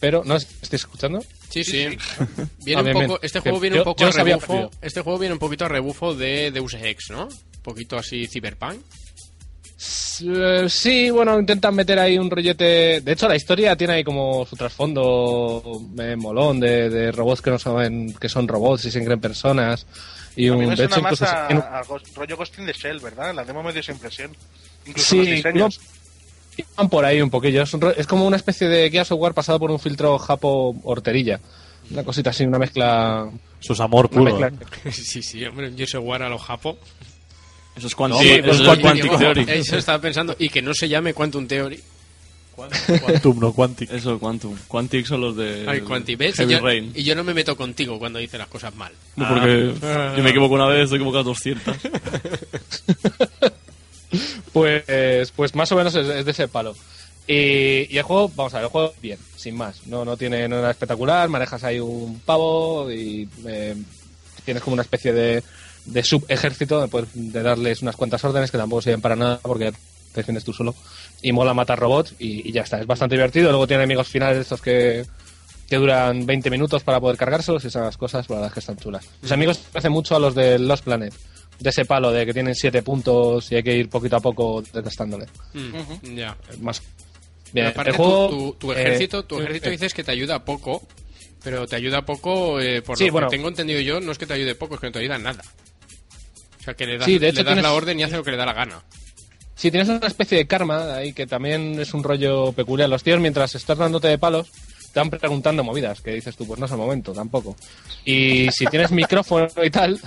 Pero, 0.00 0.22
¿no? 0.24 0.36
¿Estáis 0.36 0.72
escuchando? 0.74 1.22
Sí, 1.50 1.62
sí. 1.62 1.86
Ah, 2.18 2.26
Viene 2.64 2.80
un 2.82 2.92
poco, 2.92 2.98
bien. 3.06 3.18
este 3.22 3.38
Bien. 3.38 3.42
juego 3.42 3.60
viene 3.60 3.76
Yo- 3.76 3.82
un 3.82 3.84
poco 3.84 4.04
a 4.04 4.10
rebufo. 4.10 4.70
Este 4.80 5.00
juego 5.02 5.18
viene 5.18 5.32
un 5.34 5.38
poquito 5.38 5.64
a 5.64 5.68
rebufo 5.68 6.14
de 6.14 6.50
Deus 6.50 6.74
Ex, 6.74 7.10
¿no? 7.10 7.28
Poquito 7.62 7.96
así 7.96 8.26
cyberpunk. 8.26 8.80
Eh, 10.24 10.66
Sí, 10.68 11.10
bueno, 11.10 11.38
intentan 11.40 11.74
meter 11.74 11.98
ahí 11.98 12.16
un 12.18 12.30
rollete. 12.30 13.00
De 13.00 13.12
hecho, 13.12 13.28
la 13.28 13.34
historia 13.36 13.74
tiene 13.76 13.94
ahí 13.94 14.04
como 14.04 14.46
su 14.46 14.54
trasfondo 14.56 15.62
eh, 15.98 16.14
molón 16.16 16.60
de, 16.60 16.88
de 16.88 17.10
robots 17.12 17.40
que 17.42 17.50
no 17.50 17.58
saben 17.58 18.14
que 18.14 18.28
son 18.28 18.46
robots 18.46 18.84
y 18.84 18.90
se 18.90 19.04
creen 19.04 19.20
personas. 19.20 19.86
Y 20.36 20.48
A 20.48 20.52
mí 20.54 20.62
un, 20.62 20.68
me 20.70 20.76
de 20.76 20.84
hecho, 20.84 21.00
más 21.02 21.12
incluso 21.12 21.26
a, 21.26 21.82
Ghost- 21.84 22.14
rollo 22.14 22.36
Ghost 22.36 22.58
in 22.58 22.66
the 22.66 22.72
Shell, 22.72 23.00
¿verdad? 23.00 23.34
La 23.34 23.44
demo 23.44 23.62
me 23.62 23.72
dio 23.72 23.80
esa 23.80 23.92
impresión. 23.92 24.30
Incluso 24.86 25.08
Sí, 25.10 25.16
los 25.18 25.26
diseños. 25.26 25.80
no- 26.58 26.64
van 26.76 26.88
por 26.88 27.04
ahí 27.04 27.20
un 27.20 27.30
poquillo. 27.30 27.62
Es, 27.62 27.74
un 27.74 27.92
es 27.96 28.06
como 28.06 28.26
una 28.26 28.36
especie 28.36 28.68
de 28.68 28.90
Gears 28.90 29.10
of 29.12 29.20
War 29.20 29.34
pasado 29.34 29.58
por 29.58 29.70
un 29.70 29.80
filtro 29.80 30.16
japo 30.18 30.76
horterilla. 30.84 31.40
Una 31.90 32.04
cosita 32.04 32.30
así, 32.30 32.44
una 32.44 32.58
mezcla. 32.58 33.28
Es 33.60 33.80
amor 33.80 34.08
puro. 34.08 34.24
mezcla. 34.24 34.48
¿eh? 34.84 34.92
sí, 34.92 35.22
sí, 35.22 35.44
hombre, 35.44 35.74
yo 35.74 35.86
jugar 36.00 36.22
a 36.22 36.28
los 36.28 36.40
japo. 36.42 36.78
Eso 37.76 37.86
es 37.86 37.94
Quantum, 37.94 38.20
eso 38.20 38.50
es 38.50 38.60
es 38.60 38.66
Quantum 38.66 38.82
Quantic 38.82 39.18
Theory. 39.18 39.46
Eso 39.48 39.76
estaba 39.78 40.00
pensando. 40.00 40.36
Y 40.38 40.48
que 40.48 40.60
no 40.62 40.74
se 40.74 40.88
llame 40.88 41.14
Quantum 41.14 41.46
Theory. 41.46 41.80
Quantum, 42.54 43.40
no 43.40 43.52
Quantic. 43.52 43.90
Eso, 43.92 44.18
Quantum. 44.18 44.54
Quantic 44.68 45.06
son 45.06 45.22
los 45.22 45.36
de 45.36 45.64
Ay. 45.66 45.80
¿ves? 46.16 46.34
Y 46.34 46.42
Heavy 46.42 46.52
yo, 46.52 46.60
Rain. 46.60 46.92
y 46.94 47.02
yo 47.02 47.14
no 47.14 47.24
me 47.24 47.32
meto 47.32 47.56
contigo 47.56 47.98
cuando 47.98 48.18
dices 48.18 48.38
las 48.38 48.48
cosas 48.48 48.74
mal. 48.74 48.92
No, 49.16 49.26
porque 49.26 49.74
Ah. 49.82 50.14
yo 50.16 50.22
me 50.22 50.30
equivoco 50.30 50.54
una 50.54 50.66
vez, 50.66 50.84
estoy 50.84 50.98
equivocado 50.98 51.24
200. 51.24 51.76
Pues, 54.52 55.30
pues 55.34 55.54
más 55.54 55.72
o 55.72 55.76
menos 55.76 55.94
es, 55.94 56.06
es 56.06 56.24
de 56.26 56.30
ese 56.30 56.46
palo. 56.48 56.76
Y, 57.26 57.86
y 57.88 57.96
el 57.96 58.02
juego, 58.02 58.30
vamos 58.36 58.52
a 58.52 58.58
ver, 58.58 58.64
el 58.64 58.70
juego 58.70 58.92
bien, 59.00 59.18
sin 59.36 59.56
más. 59.56 59.86
No, 59.86 60.04
no 60.04 60.16
tiene 60.18 60.46
nada 60.48 60.70
espectacular, 60.70 61.28
manejas 61.30 61.64
ahí 61.64 61.80
un 61.80 62.20
pavo 62.20 62.92
y 62.92 63.26
eh, 63.46 63.74
tienes 64.44 64.62
como 64.62 64.74
una 64.74 64.82
especie 64.82 65.14
de, 65.14 65.42
de 65.84 66.02
subejército 66.02 66.80
de, 66.80 66.88
poder- 66.88 67.08
de 67.12 67.42
darles 67.42 67.82
unas 67.82 67.96
cuantas 67.96 68.24
órdenes 68.24 68.50
que 68.50 68.58
tampoco 68.58 68.82
sirven 68.82 69.00
para 69.00 69.16
nada 69.16 69.38
porque 69.42 69.72
te 69.72 69.76
defiendes 70.20 70.44
tú 70.44 70.52
solo. 70.52 70.74
Y 71.22 71.32
mola 71.32 71.54
matar 71.54 71.78
robots 71.78 72.14
y, 72.18 72.48
y 72.48 72.52
ya 72.52 72.62
está. 72.62 72.80
Es 72.80 72.86
bastante 72.86 73.14
divertido. 73.16 73.50
Luego 73.50 73.66
tiene 73.66 73.82
enemigos 73.84 74.08
finales 74.08 74.38
estos 74.38 74.60
que, 74.60 75.04
que 75.68 75.76
duran 75.76 76.26
20 76.26 76.50
minutos 76.50 76.82
para 76.82 77.00
poder 77.00 77.16
cargárselos 77.16 77.64
y 77.64 77.68
esas 77.68 77.96
cosas, 77.96 78.28
la 78.28 78.36
verdad 78.36 78.48
es 78.48 78.54
que 78.54 78.60
están 78.60 78.76
chulas. 78.76 79.04
Los 79.22 79.32
amigos 79.32 79.56
se 79.58 79.70
parecen 79.70 79.92
mucho 79.92 80.16
a 80.16 80.18
los 80.18 80.34
de 80.34 80.58
Lost 80.58 80.84
Planet. 80.84 81.14
De 81.60 81.70
ese 81.70 81.84
palo 81.84 82.10
de 82.10 82.26
que 82.26 82.32
tienen 82.32 82.54
7 82.56 82.82
puntos 82.82 83.52
y 83.52 83.56
hay 83.56 83.62
que 83.62 83.76
ir 83.76 83.88
poquito 83.88 84.16
a 84.16 84.20
poco 84.20 84.62
desgastándole. 84.72 85.26
Mm, 85.54 86.16
Ya. 86.16 86.36
Más. 86.60 86.82
Bien, 87.52 87.66
aparte, 87.66 87.90
el 87.90 87.96
juego, 87.96 88.28
tu, 88.30 88.36
tu- 88.38 88.52
tu 88.58 88.72
eh, 88.72 88.80
ejército, 88.82 89.24
tu 89.24 89.38
ejército 89.38 89.68
eh, 89.68 89.72
dices 89.72 89.92
que 89.94 90.02
te 90.02 90.10
ayuda 90.10 90.44
poco, 90.44 90.82
pero 91.44 91.66
te 91.66 91.76
ayuda 91.76 92.02
poco, 92.04 92.58
eh, 92.60 92.80
por 92.82 92.96
Sí, 92.96 93.06
lo 93.06 93.12
bueno. 93.12 93.28
que 93.28 93.36
tengo 93.36 93.48
entendido 93.48 93.78
yo, 93.80 94.00
no 94.00 94.10
es 94.10 94.18
que 94.18 94.26
te 94.26 94.32
ayude 94.34 94.54
poco, 94.54 94.74
es 94.74 94.80
que 94.80 94.86
no 94.86 94.92
te 94.92 94.98
ayuda 95.00 95.18
nada. 95.18 95.42
O 96.62 96.64
sea, 96.64 96.74
que 96.74 96.86
le 96.86 96.96
das, 96.96 97.04
Sí, 97.06 97.18
de 97.18 97.28
hecho 97.28 97.38
le 97.40 97.44
das 97.44 97.54
tienes- 97.54 97.64
la 97.64 97.72
orden 97.74 97.98
y 98.00 98.04
hace 98.04 98.16
lo 98.16 98.24
que 98.24 98.30
le 98.30 98.36
da 98.36 98.46
la 98.46 98.52
gana. 98.54 98.82
Sí, 99.54 99.70
tienes 99.70 99.88
una 99.88 100.06
especie 100.06 100.38
de 100.38 100.46
karma 100.46 100.94
ahí 100.94 101.12
que 101.12 101.26
también 101.26 101.78
es 101.80 101.92
un 101.92 102.02
rollo 102.02 102.52
peculiar. 102.52 102.88
Los 102.88 103.02
tíos, 103.02 103.20
mientras 103.20 103.54
estás 103.54 103.76
dándote 103.78 104.08
de 104.08 104.18
palos, 104.18 104.50
te 104.92 105.00
van 105.00 105.10
preguntando 105.10 105.62
movidas, 105.64 106.00
que 106.00 106.12
dices 106.12 106.36
tú, 106.36 106.46
pues 106.46 106.58
no 106.58 106.66
es 106.66 106.72
el 106.72 106.78
momento, 106.78 107.12
tampoco. 107.12 107.56
Y 108.04 108.48
si 108.50 108.66
tienes 108.66 108.90
micrófono 108.92 109.48
y 109.62 109.70
tal, 109.70 110.00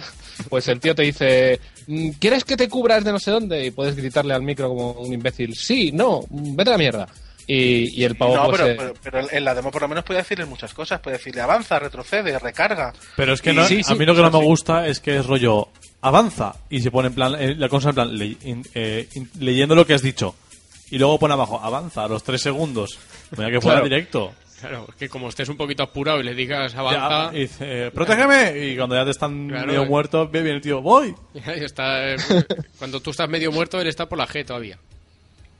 pues 0.49 0.67
el 0.67 0.79
tío 0.79 0.95
te 0.95 1.03
dice, 1.03 1.59
"Mm, 1.87 2.09
¿quieres 2.19 2.43
que 2.43 2.57
te 2.57 2.67
cubras 2.69 3.03
de 3.03 3.11
no 3.11 3.19
sé 3.19 3.31
dónde? 3.31 3.65
Y 3.65 3.71
puedes 3.71 3.95
gritarle 3.95 4.33
al 4.33 4.41
micro 4.43 4.69
como 4.69 4.91
un 4.93 5.13
imbécil, 5.13 5.55
sí, 5.55 5.91
no, 5.91 6.21
vete 6.29 6.69
a 6.71 6.73
la 6.73 6.77
mierda. 6.79 7.07
Y, 7.47 8.01
y 8.01 8.03
el 8.03 8.15
pavo, 8.17 8.35
No, 8.35 8.45
pues, 8.49 8.59
pero, 8.61 8.71
eh, 8.71 8.75
pero, 8.75 8.93
pero 9.03 9.31
en 9.31 9.45
la 9.45 9.53
demo 9.53 9.69
por 9.69 9.83
lo 9.83 9.87
menos 9.87 10.03
puede 10.03 10.19
decirle 10.21 10.45
muchas 10.45 10.73
cosas. 10.73 10.99
Puede 10.99 11.17
decirle 11.17 11.41
avanza, 11.41 11.77
retrocede, 11.77 12.39
recarga. 12.39 12.91
Pero 13.15 13.33
es 13.33 13.41
que 13.43 13.51
Y 13.51 13.55
no, 13.55 13.67
sí, 13.67 13.81
a 13.81 13.83
sí, 13.83 13.93
mí 13.95 14.03
lo 14.03 14.15
que 14.15 14.21
no 14.23 14.31
me 14.31 14.43
gusta 14.43 14.87
es 14.87 14.99
que 14.99 15.17
es 15.17 15.25
rollo 15.27 15.67
avanza 16.07 16.55
y 16.69 16.79
se 16.81 16.91
pone 16.91 17.07
en 17.09 17.13
plan 17.15 17.35
eh, 17.39 17.55
la 17.55 17.67
cosa 17.69 17.89
en 17.89 17.95
plan 17.95 18.17
le- 18.17 18.37
in- 18.43 18.63
eh, 18.73 19.07
in- 19.15 19.29
leyendo 19.39 19.75
lo 19.75 19.85
que 19.85 19.93
has 19.93 20.01
dicho 20.01 20.35
y 20.91 20.97
luego 20.97 21.17
pone 21.19 21.33
abajo 21.33 21.59
avanza 21.61 22.03
a 22.03 22.07
los 22.07 22.23
tres 22.23 22.41
segundos. 22.41 22.99
Mira 23.35 23.49
que 23.49 23.59
fuera 23.61 23.79
Claro. 23.81 23.83
directo. 23.89 24.33
Claro, 24.61 24.87
que 24.97 25.09
como 25.09 25.27
estés 25.29 25.49
un 25.49 25.57
poquito 25.57 25.83
apurado 25.83 26.21
y 26.21 26.23
le 26.23 26.33
digas 26.33 26.71
Ya, 26.73 26.79
avanza, 26.79 27.35
y 27.35 27.41
dice, 27.41 27.87
eh, 27.87 27.91
protégeme 27.91 28.53
y 28.67 28.77
cuando 28.77 28.95
ya 28.95 29.03
te 29.03 29.11
están 29.11 29.49
Claro, 29.49 29.67
medio 29.67 29.83
eh. 29.83 29.89
muertos 29.89 30.31
viene 30.31 30.51
el 30.51 30.61
tío 30.61 30.81
voy. 30.81 31.13
está, 31.45 32.13
eh, 32.13 32.17
cuando 32.79 32.99
tú 33.01 33.11
estás 33.11 33.27
medio 33.29 33.51
muerto, 33.51 33.79
él 33.81 33.87
está 33.87 34.07
por 34.07 34.17
la 34.17 34.27
G 34.27 34.45
todavía. 34.45 34.79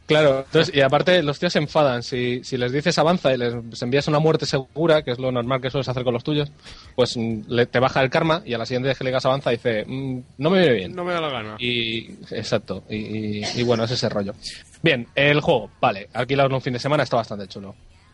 Claro, 0.07 0.41
entonces, 0.45 0.75
y 0.75 0.81
aparte 0.81 1.23
los 1.23 1.39
tíos 1.39 1.51
se 1.53 1.57
enfadan. 1.59 2.03
Si, 2.03 2.43
si 2.43 2.57
les 2.57 2.71
dices 2.71 2.97
avanza 2.99 3.33
y 3.33 3.37
les 3.37 3.55
envías 3.81 4.07
una 4.07 4.19
muerte 4.19 4.45
segura, 4.45 5.01
que 5.01 5.09
es 5.11 5.17
lo 5.17 5.31
normal 5.31 5.59
que 5.61 5.71
sueles 5.71 5.87
hacer 5.89 6.03
con 6.03 6.13
los 6.13 6.23
tuyos, 6.23 6.51
pues 6.95 7.17
mm, 7.17 7.41
le- 7.47 7.65
te 7.65 7.79
baja 7.79 8.03
el 8.03 8.11
karma 8.11 8.43
y 8.45 8.53
a 8.53 8.59
la 8.59 8.67
siguiente 8.67 8.89
vez 8.89 8.97
que 8.99 9.03
le 9.03 9.09
digas 9.09 9.25
avanza 9.25 9.49
dice, 9.49 9.83
"Mm, 9.87 10.19
no 10.37 10.49
me 10.51 10.59
viene 10.59 10.73
bien. 10.75 10.95
No 10.95 11.03
me 11.03 11.13
da 11.13 11.21
la 11.21 11.29
gana. 11.29 11.55
Y, 11.57 12.11
exacto, 12.31 12.83
y, 12.87 12.97
y- 12.97 13.43
y 13.55 13.63
bueno, 13.63 13.83
es 13.85 13.91
ese 13.91 14.07
rollo. 14.09 14.35
Bien, 14.83 15.07
el 15.15 15.41
juego, 15.41 15.71
vale, 15.81 16.07
alquilarlo 16.13 16.55
un 16.55 16.61
fin 16.61 16.73
de 16.73 16.79
semana 16.79 17.01
está 17.01 17.17
bastante 17.17 17.47
chulo. 17.47 17.73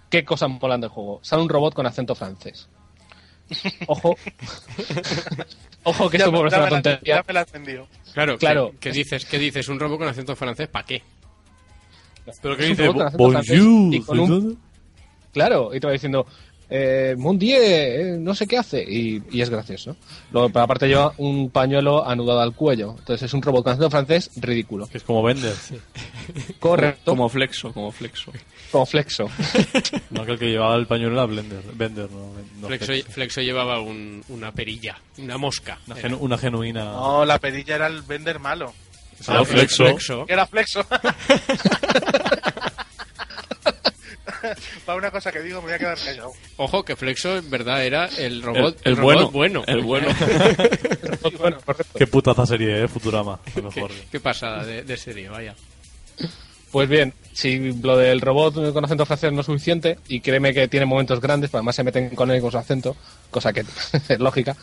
¿Qué 0.09 0.23
cosas 0.23 0.49
molan 0.49 0.79
del 0.79 0.89
juego? 0.91 1.19
Sale 1.23 1.41
un 1.41 1.49
robot 1.49 1.73
con 1.73 1.85
acento 1.85 2.15
francés. 2.15 2.69
Ojo. 3.87 4.15
Ojo 5.83 6.09
que 6.09 6.17
Ya 6.17 6.25
esto 6.25 6.31
me- 6.31 6.37
puede 6.39 6.51
ya 6.51 6.55
ser 6.57 6.59
una 6.59 6.65
me 6.69 6.71
la- 6.71 6.81
tontería. 6.81 7.15
ya 7.15 7.23
me 7.27 7.33
la. 7.33 7.45
Claro, 8.13 8.37
Claro. 8.37 8.71
¿qué, 8.71 8.77
qué 8.79 8.91
dices? 8.91 9.25
¿Qué 9.25 9.37
dices? 9.39 9.67
¿Un 9.67 9.79
robot 9.79 9.99
con 9.99 10.07
acento 10.07 10.35
francés? 10.35 10.67
¿Para 10.69 10.85
qué? 10.85 11.01
Pero 12.41 12.57
que 12.57 12.65
dice 12.65 12.87
bonjour. 13.17 13.33
y 13.93 13.99
con 14.01 14.19
un- 14.19 14.59
Claro, 15.33 15.73
y 15.73 15.79
te 15.79 15.87
va 15.87 15.93
diciendo, 15.93 16.25
eh, 16.69 17.15
Mundier, 17.17 17.61
eh, 17.61 18.17
no 18.19 18.35
sé 18.35 18.47
qué 18.47 18.57
hace, 18.57 18.81
y, 18.83 19.21
y 19.31 19.41
es 19.41 19.49
gracioso. 19.49 19.95
Luego, 20.31 20.49
pero 20.49 20.63
aparte 20.65 20.87
lleva 20.87 21.13
un 21.17 21.49
pañuelo 21.49 22.05
anudado 22.07 22.41
al 22.41 22.53
cuello. 22.53 22.95
Entonces 22.99 23.23
es 23.23 23.33
un 23.33 23.41
robot 23.41 23.63
con 23.63 23.71
acento 23.73 23.89
francés 23.89 24.31
ridículo. 24.37 24.87
Que 24.87 24.97
es 24.97 25.03
como 25.03 25.23
vender. 25.23 25.53
Correcto, 26.59 27.11
como, 27.11 27.17
Como 27.23 27.29
flexo, 27.29 27.73
como 27.73 27.91
flexo. 27.91 28.31
flexo. 28.85 29.29
No 30.11 30.25
que 30.25 30.33
el 30.33 30.39
que 30.39 30.49
llevaba 30.49 30.75
el 30.75 30.85
pañuelo 30.87 31.13
era 31.15 31.25
Blender. 31.25 32.09
No, 32.11 32.31
no 32.61 32.67
Flexo, 32.67 32.85
Flex. 32.87 33.07
Flexo 33.07 33.41
llevaba 33.41 33.79
un- 33.81 34.23
una 34.29 34.51
perilla, 34.51 34.97
una 35.17 35.37
mosca. 35.37 35.79
Una, 35.87 35.95
genu- 35.95 36.17
una 36.19 36.37
genuina. 36.37 36.83
No, 36.85 37.25
la 37.25 37.37
perilla 37.39 37.75
era 37.75 37.87
el 37.87 38.01
vender 38.01 38.39
malo. 38.39 38.73
Era 39.27 39.39
Ah, 39.39 39.45
flexo. 39.45 40.25
Era 40.27 40.45
flexo. 40.47 40.85
Para 44.85 44.97
una 44.97 45.11
cosa 45.11 45.31
que 45.31 45.41
digo, 45.41 45.59
me 45.61 45.65
voy 45.67 45.73
a 45.73 45.79
quedar 45.79 45.97
callado. 45.97 46.31
Ojo, 46.57 46.83
que 46.83 46.95
Flexo 46.95 47.37
en 47.37 47.49
verdad 47.49 47.85
era 47.85 48.07
el 48.07 48.41
robot, 48.41 48.77
el, 48.83 48.91
el 48.93 48.97
robot 48.97 49.31
bueno, 49.31 49.31
bueno. 49.31 49.63
El 49.67 49.81
bueno. 49.81 50.07
bueno. 51.39 51.57
Qué 51.95 52.07
putaza 52.07 52.45
serie, 52.45 52.83
eh, 52.83 52.87
Futurama. 52.87 53.33
A 53.33 53.37
lo 53.59 53.69
Qué, 53.69 53.81
mejor. 53.81 53.91
qué 54.11 54.19
pasada 54.19 54.65
de, 54.65 54.83
de 54.83 54.97
serie, 54.97 55.29
vaya. 55.29 55.55
Pues 56.71 56.87
bien, 56.89 57.13
si 57.33 57.73
lo 57.81 57.97
del 57.97 58.21
robot 58.21 58.73
con 58.73 58.83
acento 58.85 59.05
francés 59.05 59.31
no 59.33 59.41
es 59.41 59.45
suficiente, 59.45 59.99
y 60.07 60.21
créeme 60.21 60.53
que 60.53 60.67
tiene 60.67 60.85
momentos 60.85 61.19
grandes, 61.19 61.49
pero 61.49 61.59
además 61.59 61.75
se 61.75 61.83
meten 61.83 62.09
con 62.11 62.31
él 62.31 62.41
con 62.41 62.49
su 62.51 62.57
acento, 62.57 62.95
cosa 63.29 63.51
que 63.53 63.59
es 64.09 64.19
lógica, 64.19 64.55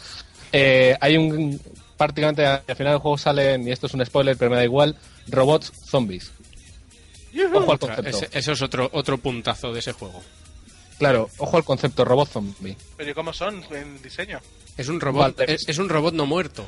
eh, 0.52 0.96
hay 1.00 1.16
un... 1.18 1.60
Prácticamente 1.98 2.46
al 2.46 2.62
final 2.76 2.94
del 2.94 2.98
juego 3.00 3.18
salen, 3.18 3.68
y 3.68 3.72
esto 3.72 3.86
es 3.88 3.92
un 3.94 4.06
spoiler, 4.06 4.36
pero 4.38 4.50
me 4.50 4.56
da 4.56 4.64
igual, 4.64 4.96
robots 5.26 5.70
zombies. 5.84 6.30
Ojo 7.52 7.72
al 7.72 7.78
concepto. 7.78 8.08
ese- 8.08 8.28
eso 8.32 8.52
es 8.52 8.62
otro, 8.62 8.88
otro 8.94 9.18
puntazo 9.18 9.72
de 9.72 9.80
ese 9.80 9.92
juego. 9.92 10.22
Claro, 10.98 11.28
ojo 11.38 11.56
al 11.58 11.64
concepto 11.64 12.04
robot 12.04 12.28
zombie. 12.30 12.76
Pero 12.96 13.10
¿y 13.10 13.14
cómo 13.14 13.32
son 13.32 13.62
en 13.72 14.00
diseño? 14.02 14.40
Es 14.76 14.88
un 14.88 15.00
robot, 15.00 15.36
Vale. 15.36 15.54
es, 15.54 15.68
es 15.68 15.78
un 15.78 15.88
robot 15.88 16.14
no 16.14 16.24
muerto. 16.26 16.64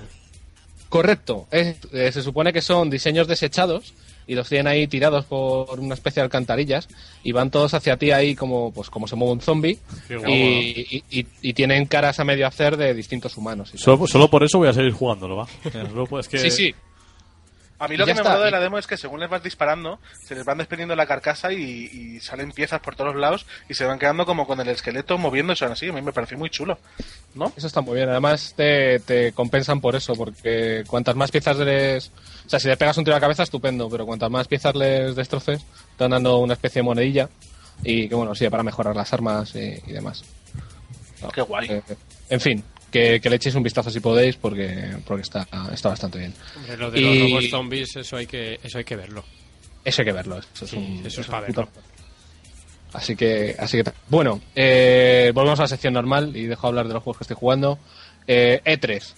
Correcto. 0.88 1.46
Es- 1.50 1.76
eh, 1.92 2.10
se 2.12 2.22
supone 2.22 2.52
que 2.52 2.62
son 2.62 2.90
diseños 2.90 3.26
desechados 3.28 3.94
y 4.30 4.36
los 4.36 4.48
tienen 4.48 4.68
ahí 4.68 4.86
tirados 4.86 5.24
por 5.24 5.80
una 5.80 5.94
especie 5.94 6.20
de 6.20 6.24
alcantarillas 6.24 6.86
y 7.24 7.32
van 7.32 7.50
todos 7.50 7.74
hacia 7.74 7.96
ti 7.96 8.12
ahí 8.12 8.36
como 8.36 8.72
pues 8.72 8.88
como 8.88 9.08
se 9.08 9.16
mueve 9.16 9.32
un 9.32 9.40
zombie 9.40 9.78
y, 10.28 10.96
y- 10.96 11.04
y- 11.10 11.26
y 11.42 11.52
tienen 11.52 11.86
caras 11.86 12.20
a 12.20 12.24
medio 12.24 12.46
hacer 12.46 12.76
de 12.76 12.94
distintos 12.94 13.36
humanos. 13.36 13.72
y. 13.74 13.78
Solo, 13.78 14.06
solo 14.06 14.28
por 14.30 14.44
eso 14.44 14.58
voy 14.58 14.68
a 14.68 14.72
seguir 14.72 14.92
jugándolo, 14.92 15.36
va. 15.36 15.48
Es 16.20 16.28
que 16.28 16.38
Sí, 16.38 16.50
sí. 16.50 16.74
A 17.80 17.88
mí 17.88 17.96
lo 17.96 18.04
que 18.04 18.12
me 18.12 18.22
mola 18.22 18.44
de 18.44 18.50
la 18.50 18.60
demo 18.60 18.76
es 18.76 18.86
que 18.86 18.98
según 18.98 19.20
les 19.20 19.30
vas 19.30 19.42
disparando, 19.42 19.98
se 20.22 20.34
les 20.34 20.44
van 20.44 20.58
desprendiendo 20.58 20.94
la 20.94 21.06
carcasa 21.06 21.50
y, 21.50 21.62
y 21.62 22.20
salen 22.20 22.52
piezas 22.52 22.80
por 22.80 22.94
todos 22.94 23.16
lados 23.16 23.46
y 23.70 23.74
se 23.74 23.86
van 23.86 23.98
quedando 23.98 24.26
como 24.26 24.46
con 24.46 24.60
el 24.60 24.68
esqueleto 24.68 25.16
moviéndose 25.16 25.64
así. 25.64 25.88
A 25.88 25.92
mí 25.92 26.02
me 26.02 26.12
pareció 26.12 26.36
muy 26.36 26.50
chulo. 26.50 26.78
¿No? 27.34 27.50
Eso 27.56 27.66
está 27.66 27.80
muy 27.80 27.96
bien. 27.96 28.10
Además, 28.10 28.52
te, 28.54 29.00
te 29.00 29.32
compensan 29.32 29.80
por 29.80 29.96
eso, 29.96 30.14
porque 30.14 30.84
cuantas 30.86 31.16
más 31.16 31.30
piezas 31.30 31.56
les. 31.56 32.08
O 32.44 32.50
sea, 32.50 32.60
si 32.60 32.68
le 32.68 32.76
pegas 32.76 32.98
un 32.98 33.04
tiro 33.04 33.14
a 33.14 33.18
la 33.18 33.22
cabeza, 33.22 33.44
estupendo, 33.44 33.88
pero 33.88 34.04
cuantas 34.04 34.30
más 34.30 34.46
piezas 34.46 34.74
les 34.74 35.16
destroces, 35.16 35.64
te 35.96 36.04
van 36.04 36.10
dando 36.10 36.36
una 36.38 36.52
especie 36.52 36.80
de 36.80 36.84
monedilla 36.84 37.30
y 37.82 38.10
que, 38.10 38.14
bueno, 38.14 38.34
sirve 38.34 38.50
para 38.50 38.62
mejorar 38.62 38.94
las 38.94 39.10
armas 39.14 39.54
y, 39.54 39.80
y 39.86 39.92
demás. 39.92 40.22
Qué 41.32 41.40
guay. 41.40 41.68
Eh, 41.70 41.82
en 42.28 42.40
fin, 42.40 42.64
que, 42.90 43.20
que 43.20 43.30
le 43.30 43.36
echéis 43.36 43.54
un 43.54 43.62
vistazo 43.62 43.90
si 43.90 44.00
podéis, 44.00 44.36
porque, 44.36 44.96
porque 45.06 45.22
está, 45.22 45.46
está 45.72 45.88
bastante 45.90 46.18
bien. 46.18 46.34
Hombre, 46.56 46.76
lo 46.76 46.90
de 46.90 47.00
Y- 47.00 47.04
los 47.20 47.30
robots 47.30 47.50
zombies, 47.50 47.96
eso 47.96 48.16
hay 48.16 48.26
que, 48.26 48.58
eso 48.62 48.78
hay 48.78 48.84
que 48.84 48.96
verlo. 48.96 49.24
Eso 49.84 50.02
hay 50.02 50.06
que 50.06 50.12
verlo. 50.12 50.38
Eso 50.38 50.64
es 50.64 50.70
Sí, 50.70 50.76
un, 50.76 51.06
eso 51.06 51.20
es 51.22 51.26
para 51.26 51.46
verlo. 51.46 51.68
Así 52.92 53.14
que, 53.14 53.54
así 53.58 53.82
que, 53.82 53.90
bueno, 54.08 54.40
eh, 54.54 55.30
volvemos 55.32 55.60
a 55.60 55.62
la 55.62 55.68
sección 55.68 55.94
normal 55.94 56.36
y 56.36 56.46
dejo 56.46 56.66
hablar 56.66 56.88
de 56.88 56.94
los 56.94 57.02
juegos 57.02 57.18
que 57.18 57.24
estoy 57.24 57.36
jugando. 57.38 57.78
Eh, 58.26 58.60
E3. 58.64 59.14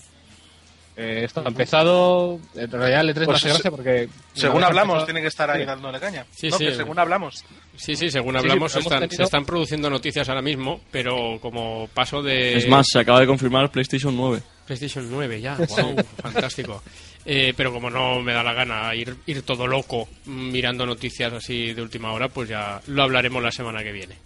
Eh, 0.96 1.22
esto 1.24 1.42
ha 1.44 1.48
empezado. 1.48 2.38
En 2.54 2.70
realidad, 2.70 3.00
el 3.00 3.10
E3 3.14 3.20
me 3.20 3.24
Pues 3.26 3.36
hace 3.38 3.48
gracia 3.48 3.70
porque. 3.70 4.08
Según 4.34 4.62
hablamos, 4.62 4.94
empezado- 4.96 5.06
tiene 5.06 5.20
que 5.22 5.28
estar 5.28 5.50
ahí 5.50 5.60
Sí. 5.60 5.66
dándole 5.66 5.98
caña. 6.00 6.26
Sí, 6.30 6.48
no, 6.50 6.58
sí. 6.58 6.66
que 6.66 6.74
según 6.74 6.98
hablamos. 6.98 7.44
Sí, 7.76 7.96
sí, 7.96 8.10
según 8.10 8.34
Sí, 8.34 8.40
sí, 8.40 8.48
hablamos, 8.50 8.76
están, 8.76 9.00
tenido- 9.00 9.16
se 9.16 9.22
están 9.22 9.44
produciendo 9.46 9.88
noticias 9.88 10.28
ahora 10.28 10.42
mismo, 10.42 10.80
pero 10.90 11.38
como 11.40 11.88
paso 11.94 12.22
de... 12.22 12.58
Es 12.58 12.68
más, 12.68 12.86
se 12.92 12.98
acaba 13.00 13.20
de 13.20 13.26
confirmar 13.26 13.70
PlayStation 13.70 14.14
9. 14.14 14.42
PlayStation 14.66 15.08
9 15.10 15.40
ya, 15.40 15.56
wow, 15.68 15.96
fantástico. 16.22 16.82
Eh, 17.24 17.54
pero 17.56 17.72
como 17.72 17.88
no 17.88 18.20
me 18.20 18.32
da 18.34 18.42
la 18.42 18.52
gana 18.52 18.94
ir, 18.94 19.16
ir 19.26 19.42
todo 19.42 19.66
loco 19.66 20.08
mm, 20.26 20.50
mirando 20.50 20.84
noticias 20.84 21.32
así 21.32 21.72
de 21.72 21.80
última 21.80 22.12
hora, 22.12 22.28
pues 22.28 22.48
ya 22.50 22.80
lo 22.88 23.02
hablaremos 23.04 23.42
la 23.42 23.50
semana 23.52 23.82
que 23.82 23.92
viene. 23.92 24.16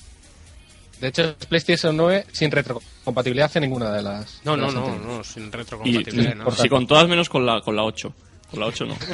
De 1.00 1.08
hecho, 1.08 1.34
es 1.38 1.46
PlayStation 1.46 1.96
9 1.96 2.26
sin 2.32 2.50
retrocompatibilidad 2.50 3.50
en 3.56 3.62
ninguna 3.62 3.92
de 3.92 4.02
las. 4.02 4.40
No, 4.44 4.52
de 4.52 4.58
no, 4.58 4.64
las 4.66 4.74
no, 4.74 4.96
no, 4.98 5.24
sin 5.24 5.46
Y, 5.46 5.50
retrocompatibilidad. 5.50 6.34
¿no? 6.36 6.50
sí, 6.52 6.68
con 6.68 6.86
todas 6.86 7.06
menos 7.08 7.28
con 7.28 7.44
la, 7.44 7.60
con 7.60 7.76
la 7.76 7.84
8. 7.84 8.12
Con 8.50 8.60
la 8.60 8.66
8 8.66 8.86
no. 8.86 8.96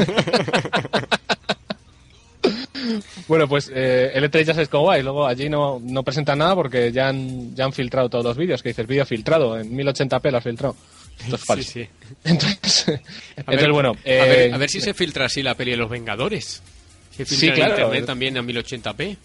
Bueno, 3.29 3.49
pues 3.49 3.71
eh, 3.73 4.11
el 4.15 4.25
E3 4.31 4.45
ya 4.45 4.53
sabéis 4.55 4.69
cómo 4.69 4.87
va 4.87 4.99
y 4.99 5.03
luego 5.03 5.27
allí 5.27 5.49
no, 5.49 5.81
no 5.83 6.03
presentan 6.03 6.39
nada 6.39 6.55
porque 6.57 6.91
ya 6.93 7.09
han, 7.09 7.55
ya 7.55 7.65
han 7.65 7.73
filtrado 7.73 8.09
todos 8.09 8.25
los 8.25 8.37
vídeos. 8.37 8.63
Que 8.63 8.71
dices, 8.71 8.87
vídeo 8.87 9.07
filtrado, 9.07 9.59
en 9.59 9.71
1080p 9.77 10.31
lo 10.31 10.39
has 10.39 10.45
filtrado. 10.45 10.77
Esto 11.21 11.37
es 11.37 11.45
falso. 11.45 11.71
Sí, 11.71 11.85
sí. 11.85 11.89
Entonces, 12.25 12.89
A 12.89 12.93
entonces 13.37 13.63
ver, 13.63 13.73
bueno. 13.73 13.91
a, 13.91 14.03
ver, 14.05 14.51
eh, 14.51 14.53
a 14.53 14.59
ver 14.59 14.69
si 14.69 14.81
se 14.81 14.93
filtra 14.95 15.27
así 15.27 15.43
la 15.43 15.55
peli 15.55 15.71
de 15.73 15.77
los 15.77 15.89
Vengadores. 15.89 16.63
Se 17.11 17.25
filtra 17.25 17.37
Sí, 17.39 17.49
en 17.49 17.55
claro. 17.55 17.75
internet 17.75 18.07
también 18.07 18.37
a 18.39 18.43
1080p. 18.43 19.17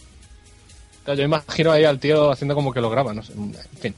Yo 1.15 1.23
imagino 1.23 1.71
ahí 1.71 1.83
al 1.85 1.99
tío 1.99 2.31
haciendo 2.31 2.55
como 2.55 2.73
que 2.73 2.81
lo 2.81 2.89
graba, 2.89 3.13
no 3.13 3.23
sé. 3.23 3.33
En 3.33 3.53
fin, 3.79 3.95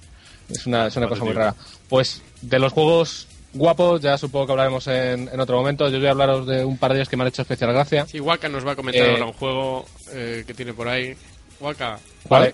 es 0.49 0.65
una, 0.67 0.87
es 0.87 0.95
una 0.95 1.07
cosa 1.07 1.23
muy 1.23 1.33
rara. 1.33 1.55
Pues 1.87 2.21
de 2.41 2.59
los 2.59 2.71
juegos 2.73 3.27
guapos, 3.53 4.01
ya 4.01 4.17
supongo 4.17 4.45
que 4.45 4.51
hablaremos 4.53 4.87
en, 4.87 5.27
en 5.31 5.39
otro 5.39 5.57
momento. 5.57 5.89
Yo 5.89 5.97
voy 5.97 6.07
a 6.07 6.11
hablaros 6.11 6.45
de 6.47 6.63
un 6.63 6.77
par 6.77 6.91
de 6.91 6.99
ellos 6.99 7.09
que 7.09 7.17
me 7.17 7.23
han 7.23 7.29
hecho 7.29 7.41
especial 7.41 7.73
gracia. 7.73 8.05
Sí, 8.05 8.19
Waka 8.19 8.47
nos 8.49 8.65
va 8.65 8.73
a 8.73 8.75
comentar 8.75 9.05
Eh, 9.07 9.11
ahora 9.11 9.25
un 9.25 9.33
juego 9.33 9.85
eh, 10.11 10.43
que 10.45 10.53
tiene 10.53 10.73
por 10.73 10.87
ahí. 10.87 11.15
Waka. 11.59 11.99
Vale. 12.29 12.53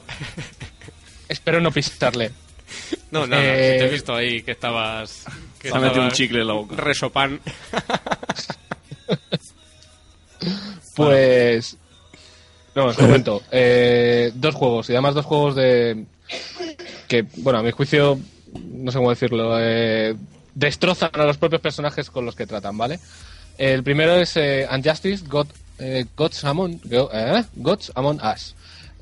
Espero 1.30 1.60
no 1.60 1.72
pisarle. 1.72 2.32
No, 3.12 3.28
no, 3.28 3.36
no, 3.36 3.42
Eh, 3.42 3.74
si 3.74 3.80
te 3.80 3.86
he 3.86 3.90
visto 3.92 4.14
ahí 4.16 4.42
que 4.42 4.52
estabas... 4.52 5.26
Que 5.60 5.70
Se 5.70 5.76
ha 5.76 5.80
metido 5.80 6.02
un 6.02 6.08
estabas 6.08 6.14
chicle 6.14 6.42
en 6.42 6.48
la 6.48 6.54
boca. 6.54 6.76
Resopan. 6.76 7.40
Pues. 10.96 11.78
No, 12.76 12.86
os 12.88 12.98
comento. 12.98 13.42
Eh, 13.52 14.32
dos 14.36 14.54
juegos, 14.56 14.90
y 14.90 14.94
además 14.94 15.16
dos 15.16 15.26
juegos 15.26 15.56
de. 15.56 16.06
que, 17.08 17.26
bueno, 17.38 17.60
a 17.60 17.64
mi 17.64 17.72
juicio, 17.72 18.20
no 18.72 18.92
sé 18.92 18.98
cómo 18.98 19.10
decirlo, 19.12 19.56
eh, 19.60 20.16
destrozan 20.54 21.10
a 21.14 21.24
los 21.26 21.38
propios 21.38 21.62
personajes 21.62 22.10
con 22.10 22.26
los 22.26 22.36
que 22.36 22.46
tratan, 22.46 22.78
¿vale? 22.78 23.00
El 23.58 23.84
primero 23.84 24.16
es 24.16 24.36
eh, 24.36 24.68
Unjustice, 24.70 25.24
God, 25.28 25.48
eh, 25.80 26.06
Gods, 26.18 26.44
Among, 26.44 26.82
Go- 26.84 27.10
eh, 27.14 27.44
Gods 27.56 27.92
Among 27.96 28.20
Us. 28.22 28.54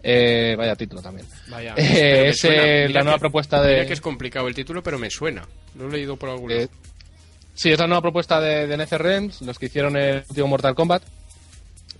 Eh, 0.03 0.53
vaya 0.57 0.75
título 0.75 1.01
también. 1.01 1.25
Vaya. 1.47 1.73
Eh, 1.77 2.29
es 2.29 2.43
eh, 2.43 2.87
la 2.89 3.01
nueva 3.03 3.17
que- 3.17 3.21
propuesta 3.21 3.61
de. 3.61 3.73
Mira 3.73 3.87
que 3.87 3.93
es 3.93 4.01
complicado 4.01 4.47
el 4.47 4.53
título, 4.53 4.83
pero 4.83 4.99
me 4.99 5.09
suena. 5.09 5.47
Lo 5.79 5.87
he 5.87 5.91
leído 5.91 6.17
por 6.17 6.29
algún 6.29 6.51
Eh, 6.51 6.55
lado. 6.57 6.69
Sí, 7.55 7.71
es 7.71 7.79
la 7.79 7.87
nueva 7.87 8.01
propuesta 8.01 8.39
de, 8.41 8.67
de 8.67 8.77
los 9.41 9.57
que 9.59 9.65
hicieron 9.67 9.95
el 9.95 10.23
último 10.29 10.47
Mortal 10.47 10.75
Kombat. 10.75 11.03